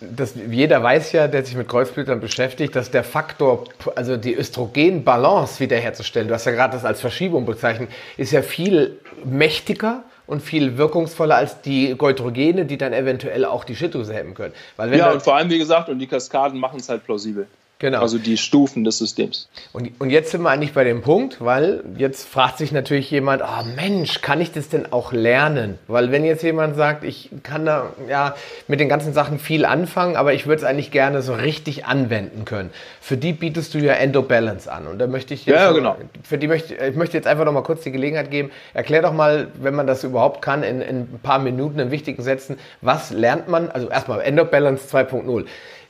das, 0.00 0.34
jeder 0.50 0.82
weiß 0.82 1.12
ja, 1.12 1.28
der 1.28 1.44
sich 1.44 1.56
mit 1.56 1.68
Kreuzblütern 1.68 2.20
beschäftigt, 2.20 2.74
dass 2.76 2.90
der 2.90 3.04
Faktor, 3.04 3.64
also 3.94 4.16
die 4.16 4.34
Östrogenbalance 4.34 5.60
wiederherzustellen, 5.60 6.28
du 6.28 6.34
hast 6.34 6.46
ja 6.46 6.52
gerade 6.52 6.74
das 6.74 6.84
als 6.84 7.00
Verschiebung 7.00 7.46
bezeichnet, 7.46 7.90
ist 8.16 8.32
ja 8.32 8.42
viel 8.42 8.98
mächtiger 9.24 10.04
und 10.26 10.42
viel 10.42 10.76
wirkungsvoller 10.76 11.36
als 11.36 11.60
die 11.60 11.94
Goitrogene, 11.96 12.64
die 12.64 12.78
dann 12.78 12.92
eventuell 12.92 13.44
auch 13.44 13.64
die 13.64 13.76
Schilddrüse 13.76 14.12
hemmen 14.12 14.34
können. 14.34 14.54
ja, 14.78 15.12
und 15.12 15.22
vor 15.22 15.36
allem, 15.36 15.50
wie 15.50 15.58
gesagt, 15.58 15.88
und 15.88 15.98
die 15.98 16.06
Kaskaden 16.06 16.58
machen 16.58 16.80
es 16.80 16.88
halt 16.88 17.04
plausibel. 17.04 17.46
Genau. 17.78 18.00
Also 18.00 18.16
die 18.16 18.38
Stufen 18.38 18.84
des 18.84 18.96
Systems. 18.96 19.48
Und, 19.74 19.90
und 20.00 20.08
jetzt 20.08 20.30
sind 20.30 20.40
wir 20.40 20.48
eigentlich 20.48 20.72
bei 20.72 20.82
dem 20.82 21.02
Punkt, 21.02 21.44
weil 21.44 21.84
jetzt 21.98 22.26
fragt 22.26 22.56
sich 22.56 22.72
natürlich 22.72 23.10
jemand, 23.10 23.42
oh 23.42 23.64
Mensch, 23.76 24.22
kann 24.22 24.40
ich 24.40 24.50
das 24.50 24.70
denn 24.70 24.90
auch 24.92 25.12
lernen? 25.12 25.78
Weil 25.86 26.10
wenn 26.10 26.24
jetzt 26.24 26.42
jemand 26.42 26.76
sagt, 26.76 27.04
ich 27.04 27.28
kann 27.42 27.66
da 27.66 27.92
ja 28.08 28.34
mit 28.66 28.80
den 28.80 28.88
ganzen 28.88 29.12
Sachen 29.12 29.38
viel 29.38 29.66
anfangen, 29.66 30.16
aber 30.16 30.32
ich 30.32 30.46
würde 30.46 30.62
es 30.62 30.64
eigentlich 30.64 30.90
gerne 30.90 31.20
so 31.20 31.34
richtig 31.34 31.84
anwenden 31.84 32.46
können. 32.46 32.70
Für 33.02 33.18
die 33.18 33.34
bietest 33.34 33.74
du 33.74 33.78
ja 33.78 33.92
Endobalance 33.92 34.72
an. 34.72 34.86
Und 34.86 34.98
da 34.98 35.06
möchte 35.06 35.34
ich 35.34 35.44
jetzt, 35.44 35.56
ja, 35.56 35.70
genau. 35.72 35.96
für 36.22 36.38
die 36.38 36.48
möchte 36.48 36.74
ich 36.74 36.96
möchte 36.96 37.18
jetzt 37.18 37.26
einfach 37.26 37.44
noch 37.44 37.52
mal 37.52 37.62
kurz 37.62 37.82
die 37.82 37.92
Gelegenheit 37.92 38.30
geben. 38.30 38.50
Erklär 38.72 39.02
doch 39.02 39.12
mal, 39.12 39.48
wenn 39.60 39.74
man 39.74 39.86
das 39.86 40.02
überhaupt 40.02 40.40
kann, 40.40 40.62
in, 40.62 40.80
in 40.80 41.00
ein 41.00 41.20
paar 41.22 41.38
Minuten, 41.38 41.78
in 41.78 41.90
wichtigen 41.90 42.22
Sätzen, 42.22 42.58
was 42.80 43.10
lernt 43.10 43.48
man? 43.48 43.70
Also 43.70 43.90
erstmal 43.90 44.22
Endobalance 44.22 44.88
2.0. 44.96 45.44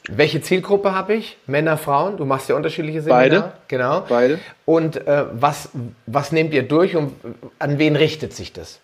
Welche 0.09 0.41
Zielgruppe 0.41 0.95
habe 0.95 1.15
ich? 1.15 1.37
Männer, 1.47 1.77
Frauen? 1.77 2.17
Du 2.17 2.25
machst 2.25 2.49
ja 2.49 2.55
unterschiedliche 2.55 3.03
Seminare. 3.03 3.29
Beide. 3.29 3.53
Genau. 3.69 4.05
Beide. 4.09 4.39
Und 4.65 4.97
äh, 5.07 5.25
was, 5.33 5.71
was 6.07 6.33
nehmt 6.33 6.55
ihr 6.55 6.63
durch 6.63 6.97
und 6.97 7.13
an 7.59 7.79
wen 7.79 7.97
richtet 7.97 8.33
sich 8.33 8.53
das? 8.53 8.81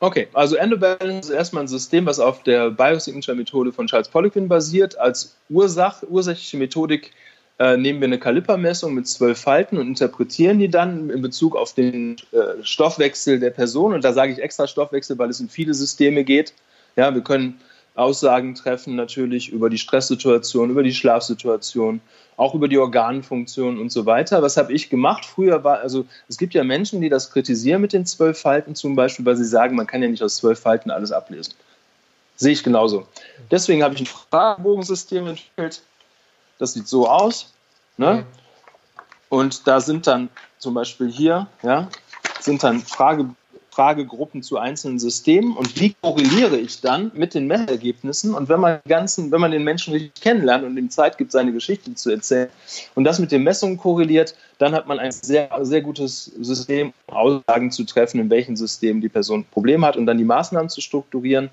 Okay, 0.00 0.28
also 0.32 0.54
Endobalance 0.56 1.30
ist 1.30 1.36
erstmal 1.36 1.64
ein 1.64 1.68
System, 1.68 2.06
was 2.06 2.20
auf 2.20 2.42
der 2.44 2.70
Biosignature-Methode 2.70 3.72
von 3.72 3.88
Charles 3.88 4.08
Poliquin 4.08 4.46
basiert. 4.46 4.96
Als 4.98 5.36
Ursach, 5.48 6.02
ursächliche 6.08 6.56
Methodik 6.56 7.12
äh, 7.58 7.76
nehmen 7.76 8.00
wir 8.00 8.06
eine 8.06 8.20
Kalipermessung 8.20 8.94
mit 8.94 9.08
zwölf 9.08 9.40
Falten 9.40 9.76
und 9.76 9.88
interpretieren 9.88 10.60
die 10.60 10.68
dann 10.68 11.10
in 11.10 11.20
Bezug 11.20 11.56
auf 11.56 11.74
den 11.74 12.16
äh, 12.30 12.62
Stoffwechsel 12.62 13.40
der 13.40 13.50
Person. 13.50 13.92
Und 13.92 14.04
da 14.04 14.12
sage 14.12 14.32
ich 14.32 14.38
extra 14.38 14.68
Stoffwechsel, 14.68 15.18
weil 15.18 15.30
es 15.30 15.40
um 15.40 15.48
viele 15.48 15.74
Systeme 15.74 16.22
geht. 16.22 16.52
Ja, 16.94 17.12
wir 17.12 17.22
können 17.22 17.60
Aussagen 17.98 18.54
treffen, 18.54 18.94
natürlich 18.94 19.50
über 19.50 19.70
die 19.70 19.78
Stresssituation, 19.78 20.70
über 20.70 20.82
die 20.82 20.94
Schlafsituation, 20.94 22.00
auch 22.36 22.54
über 22.54 22.68
die 22.68 22.78
Organfunktion 22.78 23.78
und 23.80 23.90
so 23.90 24.06
weiter. 24.06 24.40
Was 24.40 24.56
habe 24.56 24.72
ich 24.72 24.88
gemacht? 24.88 25.24
Früher 25.24 25.64
war, 25.64 25.80
also 25.80 26.06
es 26.28 26.38
gibt 26.38 26.54
ja 26.54 26.62
Menschen, 26.62 27.00
die 27.00 27.08
das 27.08 27.32
kritisieren 27.32 27.80
mit 27.80 27.92
den 27.92 28.06
zwölf 28.06 28.38
Falten 28.38 28.76
zum 28.76 28.94
Beispiel, 28.94 29.26
weil 29.26 29.36
sie 29.36 29.44
sagen, 29.44 29.74
man 29.74 29.88
kann 29.88 30.02
ja 30.02 30.08
nicht 30.08 30.22
aus 30.22 30.36
zwölf 30.36 30.60
Falten 30.60 30.90
alles 30.90 31.10
ablesen. 31.10 31.54
Sehe 32.36 32.52
ich 32.52 32.62
genauso. 32.62 33.08
Deswegen 33.50 33.82
habe 33.82 33.94
ich 33.94 34.00
ein 34.02 34.06
Fragebogensystem 34.06 35.26
entwickelt. 35.26 35.82
Das 36.58 36.74
sieht 36.74 36.86
so 36.86 37.08
aus. 37.08 37.52
Ne? 37.96 38.14
Mhm. 38.14 38.24
Und 39.28 39.66
da 39.66 39.80
sind 39.80 40.06
dann 40.06 40.28
zum 40.58 40.74
Beispiel 40.74 41.10
hier, 41.10 41.48
ja, 41.62 41.88
sind 42.40 42.62
dann 42.62 42.80
Frage, 42.80 43.28
Fragegruppen 43.78 44.42
zu 44.42 44.58
einzelnen 44.58 44.98
Systemen 44.98 45.56
und 45.56 45.80
wie 45.80 45.94
korreliere 46.02 46.56
ich 46.56 46.80
dann 46.80 47.12
mit 47.14 47.34
den 47.34 47.46
Messergebnissen 47.46 48.34
und 48.34 48.48
wenn 48.48 48.58
man, 48.58 48.80
ganzen, 48.88 49.30
wenn 49.30 49.40
man 49.40 49.52
den 49.52 49.62
Menschen 49.62 49.92
richtig 49.92 50.20
kennenlernt 50.20 50.64
und 50.64 50.76
ihm 50.76 50.90
Zeit 50.90 51.16
gibt, 51.16 51.30
seine 51.30 51.52
Geschichte 51.52 51.94
zu 51.94 52.10
erzählen 52.10 52.48
und 52.96 53.04
das 53.04 53.20
mit 53.20 53.30
den 53.30 53.44
Messungen 53.44 53.76
korreliert, 53.76 54.34
dann 54.58 54.74
hat 54.74 54.88
man 54.88 54.98
ein 54.98 55.12
sehr, 55.12 55.48
sehr 55.62 55.80
gutes 55.80 56.24
System, 56.40 56.92
um 57.06 57.14
Aussagen 57.14 57.70
zu 57.70 57.84
treffen, 57.84 58.18
in 58.18 58.28
welchem 58.30 58.56
System 58.56 59.00
die 59.00 59.08
Person 59.08 59.44
Probleme 59.44 59.86
hat 59.86 59.96
und 59.96 60.06
dann 60.06 60.18
die 60.18 60.24
Maßnahmen 60.24 60.70
zu 60.70 60.80
strukturieren. 60.80 61.48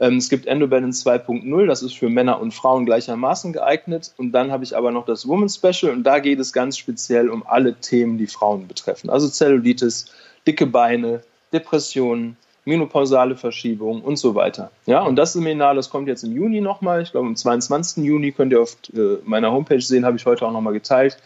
Ähm, 0.00 0.18
es 0.18 0.28
gibt 0.28 0.44
Endobalance 0.44 1.08
2.0, 1.08 1.66
das 1.66 1.82
ist 1.82 1.96
für 1.96 2.10
Männer 2.10 2.42
und 2.42 2.52
Frauen 2.52 2.84
gleichermaßen 2.84 3.54
geeignet. 3.54 4.12
Und 4.18 4.32
dann 4.32 4.52
habe 4.52 4.64
ich 4.64 4.76
aber 4.76 4.90
noch 4.90 5.06
das 5.06 5.26
Woman 5.26 5.48
Special 5.48 5.92
und 5.92 6.02
da 6.02 6.18
geht 6.18 6.40
es 6.40 6.52
ganz 6.52 6.76
speziell 6.76 7.30
um 7.30 7.42
alle 7.46 7.72
Themen, 7.72 8.18
die 8.18 8.26
Frauen 8.26 8.68
betreffen. 8.68 9.08
Also 9.08 9.30
Zellulitis, 9.30 10.12
dicke 10.46 10.66
Beine, 10.66 11.22
Depressionen, 11.52 12.36
menopausale 12.64 13.36
Verschiebungen 13.36 14.02
und 14.02 14.16
so 14.16 14.34
weiter. 14.34 14.70
Ja, 14.86 15.02
und 15.02 15.16
das 15.16 15.32
Seminar, 15.32 15.74
das 15.74 15.90
kommt 15.90 16.08
jetzt 16.08 16.24
im 16.24 16.34
Juni 16.34 16.60
nochmal. 16.60 17.02
Ich 17.02 17.12
glaube, 17.12 17.26
am 17.26 17.36
22. 17.36 18.04
Juni 18.04 18.32
könnt 18.32 18.52
ihr 18.52 18.60
auf 18.60 18.76
äh, 18.92 19.16
meiner 19.24 19.50
Homepage 19.52 19.80
sehen, 19.80 20.04
habe 20.04 20.16
ich 20.16 20.26
heute 20.26 20.46
auch 20.46 20.52
nochmal 20.52 20.72
geteilt. 20.72 21.18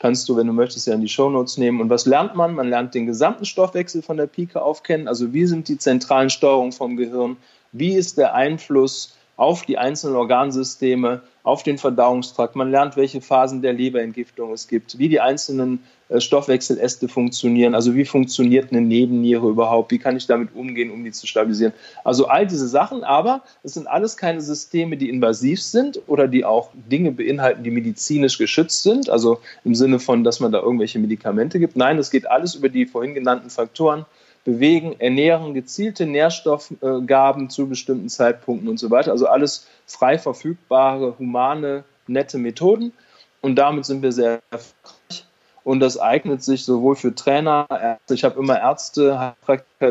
Kannst 0.00 0.28
du, 0.28 0.36
wenn 0.36 0.46
du 0.46 0.52
möchtest, 0.52 0.86
ja 0.86 0.94
in 0.94 1.00
die 1.00 1.08
Shownotes 1.08 1.56
nehmen. 1.56 1.80
Und 1.80 1.88
was 1.88 2.04
lernt 2.04 2.34
man? 2.34 2.54
Man 2.54 2.68
lernt 2.68 2.94
den 2.94 3.06
gesamten 3.06 3.44
Stoffwechsel 3.44 4.02
von 4.02 4.16
der 4.16 4.26
Pike 4.26 4.60
auf 4.60 4.82
kennen. 4.82 5.08
Also 5.08 5.32
wie 5.32 5.46
sind 5.46 5.68
die 5.68 5.78
zentralen 5.78 6.30
Steuerungen 6.30 6.72
vom 6.72 6.96
Gehirn? 6.96 7.36
Wie 7.72 7.94
ist 7.94 8.18
der 8.18 8.34
Einfluss 8.34 9.16
auf 9.36 9.62
die 9.62 9.78
einzelnen 9.78 10.16
Organsysteme, 10.16 11.22
auf 11.42 11.62
den 11.62 11.76
Verdauungstrakt. 11.76 12.56
Man 12.56 12.70
lernt, 12.70 12.96
welche 12.96 13.20
Phasen 13.20 13.62
der 13.62 13.72
Leberentgiftung 13.72 14.52
es 14.52 14.68
gibt, 14.68 14.98
wie 14.98 15.08
die 15.08 15.20
einzelnen 15.20 15.80
äh, 16.08 16.20
Stoffwechseläste 16.20 17.08
funktionieren, 17.08 17.74
also 17.74 17.94
wie 17.94 18.04
funktioniert 18.04 18.70
eine 18.70 18.80
Nebenniere 18.80 19.48
überhaupt, 19.48 19.90
wie 19.90 19.98
kann 19.98 20.16
ich 20.16 20.26
damit 20.26 20.54
umgehen, 20.54 20.90
um 20.90 21.04
die 21.04 21.12
zu 21.12 21.26
stabilisieren. 21.26 21.72
Also 22.04 22.26
all 22.26 22.46
diese 22.46 22.68
Sachen, 22.68 23.04
aber 23.04 23.42
es 23.62 23.74
sind 23.74 23.86
alles 23.88 24.16
keine 24.16 24.40
Systeme, 24.40 24.96
die 24.96 25.10
invasiv 25.10 25.60
sind 25.60 26.00
oder 26.06 26.28
die 26.28 26.44
auch 26.44 26.70
Dinge 26.90 27.10
beinhalten, 27.10 27.64
die 27.64 27.70
medizinisch 27.70 28.38
geschützt 28.38 28.82
sind, 28.82 29.10
also 29.10 29.38
im 29.64 29.74
Sinne 29.74 29.98
von, 29.98 30.24
dass 30.24 30.40
man 30.40 30.52
da 30.52 30.60
irgendwelche 30.60 30.98
Medikamente 30.98 31.58
gibt. 31.58 31.76
Nein, 31.76 31.98
es 31.98 32.10
geht 32.10 32.30
alles 32.30 32.54
über 32.54 32.68
die 32.68 32.86
vorhin 32.86 33.14
genannten 33.14 33.50
Faktoren 33.50 34.06
bewegen, 34.44 35.00
ernähren, 35.00 35.54
gezielte 35.54 36.06
Nährstoffgaben 36.06 37.50
zu 37.50 37.68
bestimmten 37.68 38.08
Zeitpunkten 38.08 38.68
und 38.68 38.78
so 38.78 38.90
weiter. 38.90 39.10
Also 39.10 39.26
alles 39.26 39.66
frei 39.86 40.18
verfügbare, 40.18 41.18
humane, 41.18 41.84
nette 42.06 42.38
Methoden. 42.38 42.92
Und 43.40 43.56
damit 43.56 43.84
sind 43.86 44.02
wir 44.02 44.12
sehr 44.12 44.40
erfolgreich. 44.50 45.26
Und 45.64 45.80
das 45.80 45.98
eignet 45.98 46.42
sich 46.42 46.64
sowohl 46.64 46.94
für 46.94 47.14
Trainer, 47.14 47.66
Ärzte, 47.70 48.14
ich 48.14 48.24
habe 48.24 48.38
immer 48.38 48.60
Ärzte, 48.60 49.34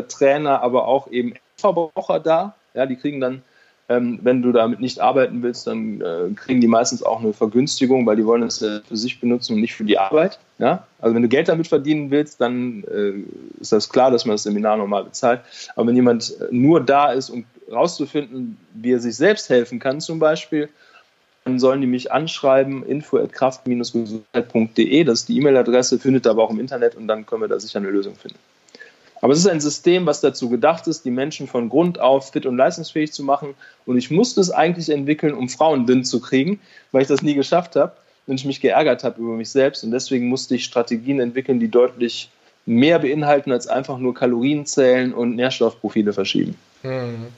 Trainer, 0.08 0.62
aber 0.62 0.86
auch 0.86 1.08
eben 1.08 1.34
Verbraucher 1.56 2.20
da. 2.20 2.54
Ja, 2.74 2.86
die 2.86 2.96
kriegen 2.96 3.20
dann 3.20 3.42
ähm, 3.88 4.20
wenn 4.22 4.40
du 4.40 4.52
damit 4.52 4.80
nicht 4.80 5.00
arbeiten 5.00 5.42
willst, 5.42 5.66
dann 5.66 6.00
äh, 6.00 6.30
kriegen 6.34 6.62
die 6.62 6.66
meistens 6.66 7.02
auch 7.02 7.20
eine 7.20 7.34
Vergünstigung, 7.34 8.06
weil 8.06 8.16
die 8.16 8.24
wollen 8.24 8.42
es 8.42 8.62
äh, 8.62 8.80
für 8.86 8.96
sich 8.96 9.20
benutzen 9.20 9.52
und 9.54 9.60
nicht 9.60 9.74
für 9.74 9.84
die 9.84 9.98
Arbeit. 9.98 10.38
Ja? 10.58 10.86
Also 11.00 11.14
wenn 11.14 11.20
du 11.22 11.28
Geld 11.28 11.48
damit 11.48 11.66
verdienen 11.66 12.10
willst, 12.10 12.40
dann 12.40 12.82
äh, 12.84 13.12
ist 13.60 13.72
das 13.72 13.90
klar, 13.90 14.10
dass 14.10 14.24
man 14.24 14.32
das 14.34 14.44
Seminar 14.44 14.78
normal 14.78 15.04
bezahlt. 15.04 15.42
Aber 15.76 15.88
wenn 15.88 15.96
jemand 15.96 16.34
äh, 16.40 16.46
nur 16.50 16.80
da 16.80 17.12
ist, 17.12 17.28
um 17.28 17.44
rauszufinden, 17.70 18.56
wie 18.74 18.92
er 18.92 19.00
sich 19.00 19.16
selbst 19.16 19.50
helfen 19.50 19.80
kann 19.80 20.00
zum 20.00 20.18
Beispiel, 20.18 20.70
dann 21.44 21.58
sollen 21.58 21.82
die 21.82 21.86
mich 21.86 22.10
anschreiben, 22.10 22.86
info.kraft-gesundheit.de, 22.86 25.04
das 25.04 25.20
ist 25.20 25.28
die 25.28 25.36
E-Mail-Adresse, 25.38 25.98
findet 25.98 26.26
aber 26.26 26.42
auch 26.42 26.50
im 26.50 26.58
Internet 26.58 26.96
und 26.96 27.06
dann 27.06 27.26
können 27.26 27.42
wir 27.42 27.48
da 27.48 27.60
sicher 27.60 27.80
eine 27.80 27.90
Lösung 27.90 28.16
finden. 28.16 28.38
Aber 29.24 29.32
es 29.32 29.38
ist 29.38 29.46
ein 29.46 29.62
System, 29.62 30.04
was 30.04 30.20
dazu 30.20 30.50
gedacht 30.50 30.86
ist, 30.86 31.06
die 31.06 31.10
Menschen 31.10 31.46
von 31.46 31.70
Grund 31.70 31.98
auf 31.98 32.32
fit 32.32 32.44
und 32.44 32.58
leistungsfähig 32.58 33.10
zu 33.10 33.24
machen. 33.24 33.54
Und 33.86 33.96
ich 33.96 34.10
musste 34.10 34.38
es 34.38 34.50
eigentlich 34.50 34.90
entwickeln, 34.90 35.32
um 35.32 35.48
Frauen 35.48 35.86
dünn 35.86 36.04
zu 36.04 36.20
kriegen, 36.20 36.60
weil 36.92 37.00
ich 37.00 37.08
das 37.08 37.22
nie 37.22 37.32
geschafft 37.32 37.74
habe 37.74 37.92
und 38.26 38.38
ich 38.38 38.44
mich 38.44 38.60
geärgert 38.60 39.02
habe 39.02 39.22
über 39.22 39.32
mich 39.32 39.48
selbst. 39.48 39.82
Und 39.82 39.92
deswegen 39.92 40.28
musste 40.28 40.56
ich 40.56 40.64
Strategien 40.64 41.20
entwickeln, 41.20 41.58
die 41.58 41.70
deutlich 41.70 42.28
mehr 42.66 42.98
beinhalten 42.98 43.50
als 43.50 43.66
einfach 43.66 43.96
nur 43.96 44.12
Kalorien 44.12 44.66
zählen 44.66 45.14
und 45.14 45.36
Nährstoffprofile 45.36 46.12
verschieben. 46.12 46.54
Hm. 46.84 47.28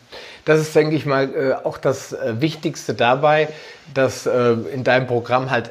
Das 0.44 0.60
ist, 0.60 0.74
denke 0.74 0.94
ich 0.94 1.06
mal, 1.06 1.32
äh, 1.34 1.66
auch 1.66 1.78
das 1.78 2.12
äh, 2.12 2.40
Wichtigste 2.40 2.94
dabei, 2.94 3.48
dass 3.94 4.26
äh, 4.26 4.52
in 4.72 4.82
deinem 4.82 5.06
Programm 5.06 5.50
halt 5.50 5.70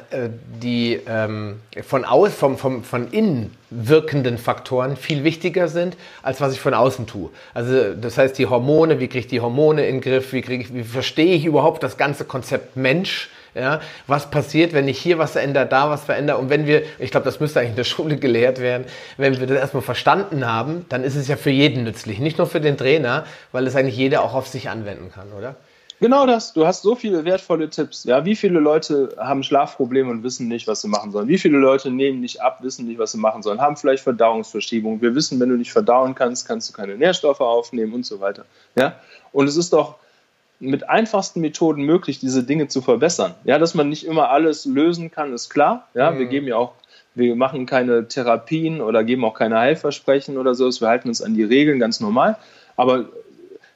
die 0.62 1.00
ähm, 1.06 1.60
von, 1.82 2.06
aus, 2.06 2.34
vom, 2.34 2.56
vom, 2.56 2.84
von 2.84 3.10
innen 3.10 3.54
wirkenden 3.68 4.38
Faktoren 4.38 4.96
viel 4.96 5.24
wichtiger 5.24 5.68
sind, 5.68 5.96
als 6.22 6.40
was 6.40 6.54
ich 6.54 6.60
von 6.60 6.72
außen 6.72 7.06
tue. 7.06 7.30
Also 7.52 7.94
das 7.94 8.16
heißt, 8.16 8.38
die 8.38 8.46
Hormone, 8.46 8.98
wie 9.00 9.08
kriege 9.08 9.20
ich 9.20 9.26
die 9.26 9.40
Hormone 9.40 9.86
in 9.86 9.96
den 9.96 10.00
Griff, 10.00 10.32
wie, 10.32 10.40
krieg 10.40 10.62
ich, 10.62 10.74
wie 10.74 10.84
verstehe 10.84 11.34
ich 11.34 11.44
überhaupt 11.44 11.82
das 11.82 11.98
ganze 11.98 12.24
Konzept 12.24 12.76
Mensch, 12.76 13.30
ja, 13.56 13.80
was 14.06 14.30
passiert, 14.30 14.72
wenn 14.72 14.86
ich 14.86 14.98
hier 14.98 15.18
was 15.18 15.32
verändere, 15.32 15.66
da 15.66 15.88
was 15.90 16.04
verändere. 16.04 16.38
Und 16.38 16.50
wenn 16.50 16.66
wir, 16.66 16.82
ich 16.98 17.10
glaube, 17.10 17.24
das 17.24 17.40
müsste 17.40 17.60
eigentlich 17.60 17.70
in 17.70 17.76
der 17.76 17.84
Schule 17.84 18.16
gelehrt 18.16 18.60
werden, 18.60 18.84
wenn 19.16 19.38
wir 19.40 19.46
das 19.46 19.58
erstmal 19.58 19.82
verstanden 19.82 20.46
haben, 20.46 20.84
dann 20.88 21.04
ist 21.04 21.16
es 21.16 21.28
ja 21.28 21.36
für 21.36 21.50
jeden 21.50 21.84
nützlich. 21.84 22.18
Nicht 22.18 22.38
nur 22.38 22.46
für 22.46 22.60
den 22.60 22.76
Trainer, 22.76 23.24
weil 23.52 23.66
es 23.66 23.74
eigentlich 23.74 23.96
jeder 23.96 24.22
auch 24.22 24.34
auf 24.34 24.46
sich 24.46 24.68
anwenden 24.68 25.10
kann, 25.10 25.32
oder? 25.32 25.56
Genau 25.98 26.26
das. 26.26 26.52
Du 26.52 26.66
hast 26.66 26.82
so 26.82 26.94
viele 26.94 27.24
wertvolle 27.24 27.70
Tipps. 27.70 28.04
Ja, 28.04 28.26
wie 28.26 28.36
viele 28.36 28.60
Leute 28.60 29.16
haben 29.18 29.42
Schlafprobleme 29.42 30.10
und 30.10 30.22
wissen 30.22 30.46
nicht, 30.46 30.68
was 30.68 30.82
sie 30.82 30.88
machen 30.88 31.10
sollen? 31.10 31.26
Wie 31.26 31.38
viele 31.38 31.56
Leute 31.56 31.90
nehmen 31.90 32.20
nicht 32.20 32.42
ab, 32.42 32.58
wissen 32.60 32.86
nicht, 32.86 32.98
was 32.98 33.12
sie 33.12 33.18
machen 33.18 33.42
sollen? 33.42 33.62
Haben 33.62 33.78
vielleicht 33.78 34.02
Verdauungsverschiebungen. 34.02 35.00
Wir 35.00 35.14
wissen, 35.14 35.40
wenn 35.40 35.48
du 35.48 35.56
nicht 35.56 35.72
verdauen 35.72 36.14
kannst, 36.14 36.46
kannst 36.46 36.68
du 36.68 36.74
keine 36.74 36.96
Nährstoffe 36.96 37.40
aufnehmen 37.40 37.94
und 37.94 38.04
so 38.04 38.20
weiter. 38.20 38.44
Ja, 38.76 38.96
und 39.32 39.48
es 39.48 39.56
ist 39.56 39.72
doch 39.72 39.96
mit 40.58 40.88
einfachsten 40.88 41.40
Methoden 41.40 41.82
möglich, 41.82 42.18
diese 42.18 42.42
Dinge 42.42 42.68
zu 42.68 42.80
verbessern. 42.80 43.34
Ja, 43.44 43.58
dass 43.58 43.74
man 43.74 43.88
nicht 43.88 44.06
immer 44.06 44.30
alles 44.30 44.64
lösen 44.64 45.10
kann, 45.10 45.32
ist 45.32 45.50
klar. 45.50 45.88
Ja, 45.94 46.10
mhm. 46.10 46.18
wir 46.18 46.26
geben 46.26 46.46
ja 46.48 46.56
auch, 46.56 46.72
wir 47.14 47.34
machen 47.36 47.66
keine 47.66 48.08
Therapien 48.08 48.80
oder 48.80 49.04
geben 49.04 49.24
auch 49.24 49.34
keine 49.34 49.58
Heilversprechen 49.58 50.38
oder 50.38 50.54
so. 50.54 50.70
Wir 50.70 50.88
halten 50.88 51.08
uns 51.08 51.22
an 51.22 51.34
die 51.34 51.44
Regeln 51.44 51.78
ganz 51.78 52.00
normal. 52.00 52.36
Aber 52.76 53.06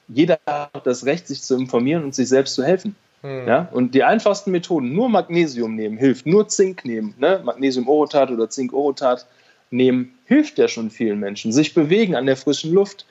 jeder 0.09 0.39
hat 0.47 0.87
das 0.87 1.07
Recht, 1.07 1.27
sich 1.27 1.43
zu 1.43 1.57
informieren 1.57 2.05
und 2.05 2.15
sich 2.15 2.29
selbst 2.29 2.55
zu 2.55 2.65
helfen. 2.65 2.97
Mhm. 3.23 3.47
Ja, 3.47 3.69
und 3.73 3.95
die 3.95 4.03
einfachsten 4.03 4.51
Methoden, 4.51 4.95
nur 4.95 5.09
Magnesium 5.09 5.75
nehmen, 5.75 5.99
hilft, 5.99 6.27
nur 6.27 6.49
Zink 6.49 6.85
nehmen, 6.85 7.15
ne? 7.19 7.41
Magnesium-Orotat 7.45 8.31
oder 8.31 8.49
Zink-Orotat 8.49 9.27
nehmen, 9.71 10.15
hilft 10.25 10.59
ja 10.59 10.69
schon 10.69 10.91
vielen 10.91 11.21
Menschen. 11.21 11.53
Sich 11.53 11.75
bewegen 11.75 12.17
an 12.17 12.27
der 12.27 12.37
frischen 12.37 12.73
Luft, 12.73 13.05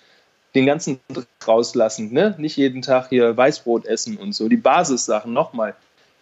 den 0.56 0.66
ganzen 0.66 1.00
Dreck 1.10 1.28
rauslassen, 1.48 2.12
ne? 2.12 2.36
nicht 2.38 2.58
jeden 2.58 2.82
Tag 2.82 3.10
hier 3.10 3.36
Weißbrot 3.36 3.86
essen 3.86 4.18
und 4.18 4.34
so. 4.34 4.50
Die 4.50 4.58
Basissachen 4.58 5.34
nochmal, 5.34 5.76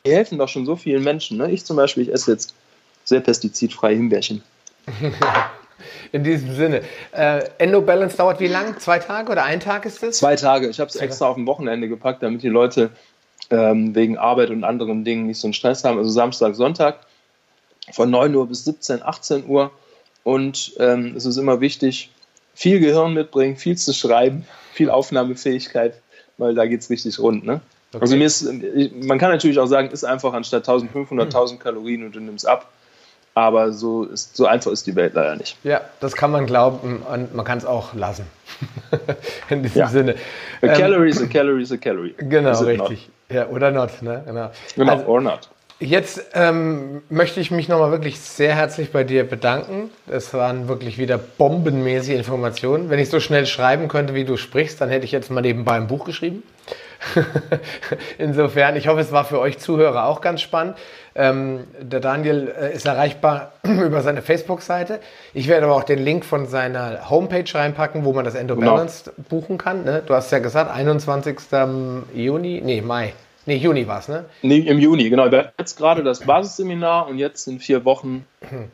die 0.05 0.11
helfen 0.11 0.37
doch 0.37 0.49
schon 0.49 0.65
so 0.65 0.75
vielen 0.75 1.03
Menschen. 1.03 1.37
Ne? 1.37 1.51
Ich 1.51 1.65
zum 1.65 1.77
Beispiel, 1.77 2.03
ich 2.03 2.13
esse 2.13 2.31
jetzt 2.31 2.53
sehr 3.05 3.21
pestizidfreie 3.21 3.95
Himbeerchen. 3.95 4.43
In 6.11 6.23
diesem 6.23 6.55
Sinne. 6.55 6.81
Äh, 7.11 7.43
Endo 7.57 7.81
Balance 7.81 8.17
dauert 8.17 8.39
wie 8.39 8.47
lang? 8.47 8.79
Zwei 8.79 8.99
Tage 8.99 9.31
oder 9.31 9.43
ein 9.43 9.59
Tag 9.59 9.85
ist 9.85 10.01
es? 10.03 10.17
Zwei 10.17 10.35
Tage. 10.35 10.69
Ich 10.69 10.79
habe 10.79 10.89
es 10.89 10.95
extra 10.95 11.27
auf 11.27 11.35
dem 11.35 11.45
Wochenende 11.45 11.87
gepackt, 11.87 12.23
damit 12.23 12.43
die 12.43 12.49
Leute 12.49 12.89
ähm, 13.49 13.93
wegen 13.95 14.17
Arbeit 14.17 14.49
und 14.49 14.63
anderen 14.63 15.03
Dingen 15.03 15.27
nicht 15.27 15.39
so 15.39 15.47
einen 15.47 15.53
Stress 15.53 15.83
haben. 15.83 15.97
Also 15.97 16.09
Samstag, 16.09 16.55
Sonntag 16.55 16.99
von 17.91 18.09
9 18.09 18.33
Uhr 18.35 18.47
bis 18.47 18.65
17, 18.65 19.03
18 19.03 19.47
Uhr. 19.47 19.71
Und 20.23 20.73
ähm, 20.79 21.13
es 21.15 21.25
ist 21.25 21.37
immer 21.37 21.61
wichtig, 21.61 22.09
viel 22.57 22.79
Gehirn 22.79 23.13
mitbringen, 23.13 23.55
viel 23.55 23.77
zu 23.77 23.93
schreiben, 23.93 24.43
viel 24.73 24.89
Aufnahmefähigkeit, 24.89 25.93
weil 26.39 26.55
da 26.55 26.65
geht 26.65 26.81
es 26.81 26.89
richtig 26.89 27.19
rund. 27.19 27.45
Ne? 27.45 27.61
Okay. 27.93 28.01
Also 28.01 28.17
mir 28.17 28.25
ist, 28.25 28.51
man 29.03 29.19
kann 29.19 29.29
natürlich 29.29 29.59
auch 29.59 29.67
sagen, 29.67 29.91
ist 29.91 30.03
einfach 30.03 30.33
anstatt 30.33 30.67
1500 30.67 31.27
1000 31.27 31.59
Kalorien 31.59 32.03
und 32.03 32.15
du 32.15 32.19
nimmst 32.19 32.47
ab. 32.47 32.71
Aber 33.35 33.71
so, 33.71 34.05
ist, 34.05 34.35
so 34.35 34.47
einfach 34.47 34.71
ist 34.71 34.87
die 34.87 34.95
Welt 34.95 35.13
leider 35.13 35.35
nicht. 35.35 35.55
Ja, 35.63 35.81
das 35.99 36.15
kann 36.15 36.31
man 36.31 36.47
glauben 36.47 37.03
und 37.07 37.35
man 37.35 37.45
kann 37.45 37.59
es 37.59 37.65
auch 37.65 37.93
lassen. 37.93 38.25
In 39.49 39.61
diesem 39.61 39.77
ja. 39.77 39.87
Sinne. 39.89 40.15
A 40.63 40.69
calorie 40.69 41.09
is 41.11 41.21
a 41.21 41.27
calorie 41.27 41.61
is 41.61 41.71
a 41.71 41.77
calorie. 41.77 42.15
Genau, 42.17 42.59
richtig. 42.63 43.07
Ja, 43.29 43.47
oder 43.49 43.69
not. 43.69 44.01
Ne? 44.01 44.23
Genau, 44.25 44.49
genau 44.75 44.93
also, 44.93 45.05
or 45.05 45.21
not. 45.21 45.49
Jetzt 45.79 46.31
ähm, 46.33 47.03
möchte 47.09 47.39
ich 47.39 47.51
mich 47.51 47.67
nochmal 47.67 47.91
wirklich 47.91 48.19
sehr 48.19 48.55
herzlich 48.55 48.91
bei 48.91 49.03
dir 49.03 49.23
bedanken. 49.29 49.91
Es 50.07 50.33
waren 50.33 50.67
wirklich 50.67 50.97
wieder 50.97 51.19
bombenmäßige 51.19 52.15
Informationen. 52.15 52.89
Wenn 52.89 52.97
ich 52.97 53.11
so 53.11 53.19
schnell 53.19 53.45
schreiben 53.45 53.87
könnte, 53.87 54.15
wie 54.15 54.25
du 54.25 54.37
sprichst, 54.37 54.81
dann 54.81 54.89
hätte 54.89 55.05
ich 55.05 55.11
jetzt 55.11 55.29
mal 55.29 55.41
nebenbei 55.41 55.73
ein 55.73 55.85
Buch 55.85 56.03
geschrieben. 56.03 56.41
Insofern, 58.17 58.75
ich 58.75 58.87
hoffe, 58.87 59.01
es 59.01 59.11
war 59.11 59.23
für 59.23 59.39
euch 59.39 59.59
Zuhörer 59.59 60.05
auch 60.05 60.21
ganz 60.21 60.41
spannend. 60.41 60.77
Ähm, 61.13 61.65
der 61.79 61.99
Daniel 61.99 62.51
äh, 62.59 62.73
ist 62.73 62.87
erreichbar 62.87 63.51
über 63.63 64.01
seine 64.01 64.23
Facebook-Seite. 64.23 64.99
Ich 65.35 65.47
werde 65.47 65.67
aber 65.67 65.75
auch 65.75 65.83
den 65.83 65.99
Link 65.99 66.25
von 66.25 66.47
seiner 66.47 67.07
Homepage 67.11 67.45
reinpacken, 67.53 68.03
wo 68.03 68.13
man 68.13 68.25
das 68.25 68.33
Endo. 68.33 68.55
Balance 68.55 69.11
genau. 69.15 69.27
buchen 69.29 69.59
kann. 69.59 69.83
Ne? 69.83 70.01
Du 70.03 70.15
hast 70.15 70.31
ja 70.31 70.39
gesagt, 70.39 70.71
21. 70.71 71.37
Juni, 72.15 72.61
nee, 72.65 72.81
Mai. 72.81 73.13
Nee, 73.47 73.55
Juni 73.55 73.87
war 73.87 73.99
es, 73.99 74.09
ne? 74.09 74.25
Nee, 74.41 74.59
im 74.59 74.77
Juni, 74.77 75.09
genau. 75.09 75.27
Jetzt 75.57 75.77
gerade 75.77 76.03
das 76.03 76.19
Basisseminar 76.19 77.07
und 77.07 77.17
jetzt 77.17 77.47
in 77.47 77.59
vier 77.59 77.85
Wochen 77.85 78.25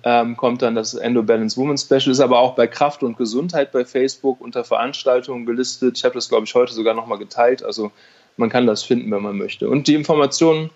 ähm, 0.03 0.35
kommt 0.35 0.63
dann 0.63 0.73
das 0.73 0.95
Endo 0.95 1.21
Balance 1.21 1.55
Woman 1.57 1.77
Special. 1.77 2.09
Ist 2.09 2.19
aber 2.19 2.39
auch 2.39 2.55
bei 2.55 2.65
Kraft 2.65 3.03
und 3.03 3.15
Gesundheit 3.15 3.71
bei 3.71 3.85
Facebook 3.85 4.41
unter 4.41 4.63
Veranstaltungen 4.63 5.45
gelistet. 5.45 5.99
Ich 5.99 6.03
habe 6.03 6.15
das, 6.15 6.27
glaube 6.27 6.45
ich, 6.45 6.55
heute 6.55 6.73
sogar 6.73 6.95
nochmal 6.95 7.19
geteilt. 7.19 7.63
Also 7.63 7.91
man 8.35 8.49
kann 8.49 8.65
das 8.65 8.81
finden, 8.81 9.11
wenn 9.11 9.21
man 9.21 9.37
möchte. 9.37 9.69
Und 9.69 9.87
die 9.87 9.93
Informationen, 9.93 10.71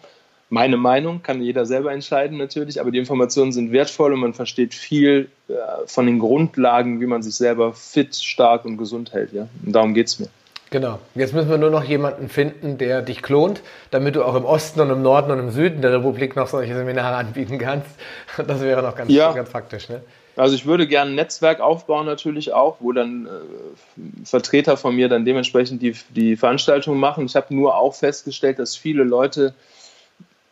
meine 0.51 0.77
Meinung, 0.77 1.23
kann 1.23 1.41
jeder 1.41 1.65
selber 1.65 1.91
entscheiden 1.91 2.37
natürlich, 2.37 2.79
aber 2.79 2.91
die 2.91 2.99
Informationen 2.99 3.51
sind 3.51 3.71
wertvoll 3.71 4.13
und 4.13 4.19
man 4.19 4.35
versteht 4.35 4.75
viel 4.75 5.27
äh, 5.47 5.53
von 5.87 6.05
den 6.05 6.19
Grundlagen, 6.19 7.01
wie 7.01 7.07
man 7.07 7.23
sich 7.23 7.33
selber 7.33 7.73
fit, 7.73 8.15
stark 8.15 8.63
und 8.63 8.77
gesund 8.77 9.11
hält. 9.11 9.33
Ja? 9.33 9.47
Und 9.65 9.73
darum 9.73 9.95
geht 9.95 10.05
es 10.05 10.19
mir. 10.19 10.27
Genau. 10.69 10.99
Jetzt 11.15 11.34
müssen 11.34 11.49
wir 11.49 11.57
nur 11.57 11.69
noch 11.69 11.84
jemanden 11.84 12.30
finden, 12.30 12.77
der 12.77 13.02
dich 13.02 13.22
klont, 13.22 13.61
damit 13.89 14.15
du 14.15 14.23
auch 14.23 14.35
im 14.35 14.44
Osten 14.44 14.81
und 14.81 14.89
im 14.89 15.02
Norden 15.02 15.31
und 15.31 15.39
im 15.39 15.49
Süden 15.49 15.81
der 15.81 15.94
Republik 15.94 16.35
noch 16.35 16.48
solche 16.48 16.76
Seminare 16.76 17.15
anbieten 17.18 17.57
kannst. 17.57 17.89
Das 18.35 18.61
wäre 18.61 18.81
noch 18.81 18.95
ganz, 18.95 19.11
ja. 19.11 19.31
ganz 19.31 19.49
faktisch. 19.49 19.88
Ne? 19.88 20.02
Also 20.35 20.56
ich 20.56 20.65
würde 20.65 20.88
gerne 20.88 21.11
ein 21.11 21.15
Netzwerk 21.15 21.61
aufbauen 21.61 22.06
natürlich 22.06 22.53
auch, 22.53 22.77
wo 22.80 22.91
dann 22.91 23.26
äh, 23.26 24.26
Vertreter 24.26 24.77
von 24.77 24.95
mir 24.95 25.10
dann 25.10 25.26
dementsprechend 25.26 25.81
die, 25.81 25.95
die 26.10 26.35
Veranstaltungen 26.35 26.99
machen. 26.99 27.26
Ich 27.26 27.35
habe 27.35 27.56
nur 27.56 27.76
auch 27.76 27.95
festgestellt, 27.95 28.60
dass 28.60 28.76
viele 28.76 29.03
Leute, 29.03 29.56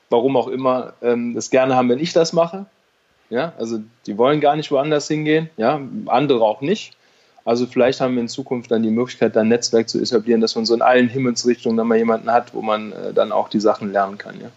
warum 0.09 0.37
auch 0.37 0.47
immer, 0.47 0.93
ähm, 1.03 1.35
das 1.35 1.49
gerne 1.49 1.75
haben, 1.75 1.89
wenn 1.89 1.99
ich 1.99 2.13
das 2.13 2.33
mache. 2.33 2.65
Ja, 3.29 3.53
also 3.57 3.79
die 4.05 4.17
wollen 4.17 4.39
gar 4.39 4.55
nicht 4.55 4.71
woanders 4.71 5.07
hingehen, 5.07 5.49
ja, 5.57 5.81
andere 6.05 6.43
auch 6.43 6.61
nicht. 6.61 6.95
Also 7.45 7.67
vielleicht 7.67 8.01
haben 8.01 8.15
wir 8.15 8.21
in 8.21 8.27
Zukunft 8.27 8.71
dann 8.71 8.81
die 8.81 8.89
Möglichkeit, 8.89 9.37
ein 9.37 9.47
Netzwerk 9.47 9.87
zu 9.87 10.01
etablieren, 10.01 10.41
dass 10.41 10.55
man 10.55 10.65
so 10.65 10.73
in 10.73 10.81
allen 10.81 11.07
Himmelsrichtungen 11.07 11.77
dann 11.77 11.87
mal 11.87 11.97
jemanden 11.97 12.31
hat, 12.31 12.53
wo 12.55 12.63
man 12.63 12.91
äh, 12.91 13.13
dann 13.13 13.31
auch 13.31 13.49
die 13.49 13.59
Sachen 13.59 13.93
lernen 13.93 14.17
kann. 14.17 14.35
Ja. 14.41 14.47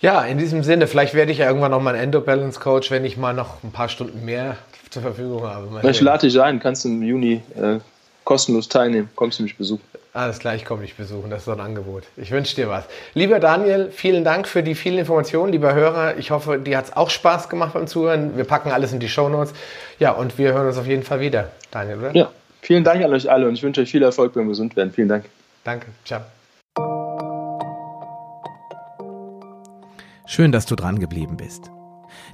Ja, 0.00 0.22
in 0.22 0.38
diesem 0.38 0.62
Sinne, 0.62 0.86
vielleicht 0.86 1.14
werde 1.14 1.32
ich 1.32 1.38
ja 1.38 1.46
irgendwann 1.46 1.70
noch 1.70 1.80
mal 1.80 1.94
ein 1.94 2.00
Endo-Balance 2.02 2.60
Coach, 2.60 2.90
wenn 2.90 3.04
ich 3.04 3.16
mal 3.16 3.32
noch 3.32 3.64
ein 3.64 3.72
paar 3.72 3.88
Stunden 3.88 4.24
mehr 4.24 4.56
zur 4.90 5.02
Verfügung 5.02 5.44
habe. 5.44 5.90
ich 5.90 6.00
lade 6.00 6.26
dich 6.26 6.40
ein, 6.40 6.60
kannst 6.60 6.84
du 6.84 6.90
im 6.90 7.02
Juni 7.02 7.42
äh, 7.56 7.78
kostenlos 8.24 8.68
teilnehmen, 8.68 9.08
kommst 9.16 9.38
du 9.38 9.42
mich 9.42 9.56
besuchen. 9.56 9.82
Alles 10.14 10.38
klar, 10.38 10.54
ich 10.54 10.64
komme 10.64 10.82
dich 10.82 10.94
besuchen, 10.94 11.28
das 11.28 11.40
ist 11.40 11.46
so 11.46 11.50
ein 11.50 11.60
Angebot. 11.60 12.04
Ich 12.16 12.30
wünsche 12.30 12.54
dir 12.54 12.68
was. 12.68 12.84
Lieber 13.14 13.40
Daniel, 13.40 13.90
vielen 13.90 14.22
Dank 14.22 14.46
für 14.46 14.62
die 14.62 14.76
vielen 14.76 14.98
Informationen. 14.98 15.50
Lieber 15.50 15.74
Hörer, 15.74 16.16
ich 16.18 16.30
hoffe, 16.30 16.56
dir 16.60 16.78
hat 16.78 16.84
es 16.84 16.96
auch 16.96 17.10
Spaß 17.10 17.48
gemacht 17.48 17.72
beim 17.74 17.88
Zuhören. 17.88 18.36
Wir 18.36 18.44
packen 18.44 18.70
alles 18.70 18.92
in 18.92 19.00
die 19.00 19.08
Show 19.08 19.28
Notes. 19.28 19.52
Ja, 19.98 20.12
und 20.12 20.38
wir 20.38 20.52
hören 20.52 20.68
uns 20.68 20.78
auf 20.78 20.86
jeden 20.86 21.02
Fall 21.02 21.18
wieder, 21.18 21.50
Daniel, 21.72 21.98
oder? 21.98 22.14
Ja, 22.14 22.30
vielen 22.62 22.84
Dank 22.84 23.02
an 23.04 23.12
euch 23.12 23.28
alle 23.28 23.48
und 23.48 23.54
ich 23.54 23.64
wünsche 23.64 23.80
euch 23.80 23.90
viel 23.90 24.04
Erfolg 24.04 24.34
beim 24.34 24.46
Gesundwerden. 24.46 24.92
Vielen 24.92 25.08
Dank. 25.08 25.24
Danke, 25.64 25.86
ciao. 26.04 26.20
Schön, 30.26 30.52
dass 30.52 30.66
du 30.66 30.76
dran 30.76 31.00
geblieben 31.00 31.36
bist. 31.36 31.72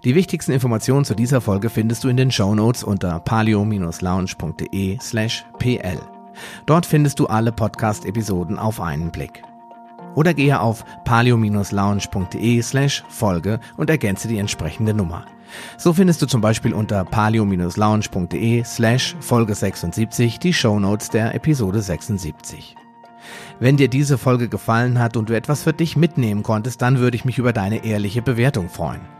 Die 0.04 0.14
wichtigsten 0.14 0.52
Informationen 0.52 1.06
zu 1.06 1.14
dieser 1.14 1.40
Folge 1.40 1.70
findest 1.70 2.04
du 2.04 2.08
in 2.08 2.18
den 2.18 2.30
Show 2.30 2.54
Notes 2.54 2.84
unter 2.84 3.20
palio-lounge.de 3.20 4.98
slash 5.00 5.44
pl. 5.58 6.19
Dort 6.66 6.86
findest 6.86 7.18
du 7.18 7.26
alle 7.26 7.52
Podcast-Episoden 7.52 8.58
auf 8.58 8.80
einen 8.80 9.10
Blick. 9.10 9.42
Oder 10.14 10.34
gehe 10.34 10.60
auf 10.60 10.84
palio-lounge.de 11.04 12.62
slash 12.62 13.04
Folge 13.08 13.60
und 13.76 13.90
ergänze 13.90 14.28
die 14.28 14.38
entsprechende 14.38 14.94
Nummer. 14.94 15.26
So 15.76 15.92
findest 15.92 16.22
du 16.22 16.26
zum 16.26 16.40
Beispiel 16.40 16.74
unter 16.74 17.04
palio-lounge.de 17.04 18.64
slash 18.64 19.16
Folge 19.20 19.54
76 19.54 20.38
die 20.38 20.52
Show 20.52 20.78
Notes 20.78 21.10
der 21.10 21.34
Episode 21.34 21.80
76. 21.80 22.76
Wenn 23.58 23.76
dir 23.76 23.88
diese 23.88 24.18
Folge 24.18 24.48
gefallen 24.48 24.98
hat 24.98 25.16
und 25.16 25.28
du 25.28 25.36
etwas 25.36 25.62
für 25.62 25.72
dich 25.72 25.96
mitnehmen 25.96 26.42
konntest, 26.42 26.82
dann 26.82 26.98
würde 26.98 27.16
ich 27.16 27.24
mich 27.24 27.38
über 27.38 27.52
deine 27.52 27.84
ehrliche 27.84 28.22
Bewertung 28.22 28.68
freuen. 28.68 29.19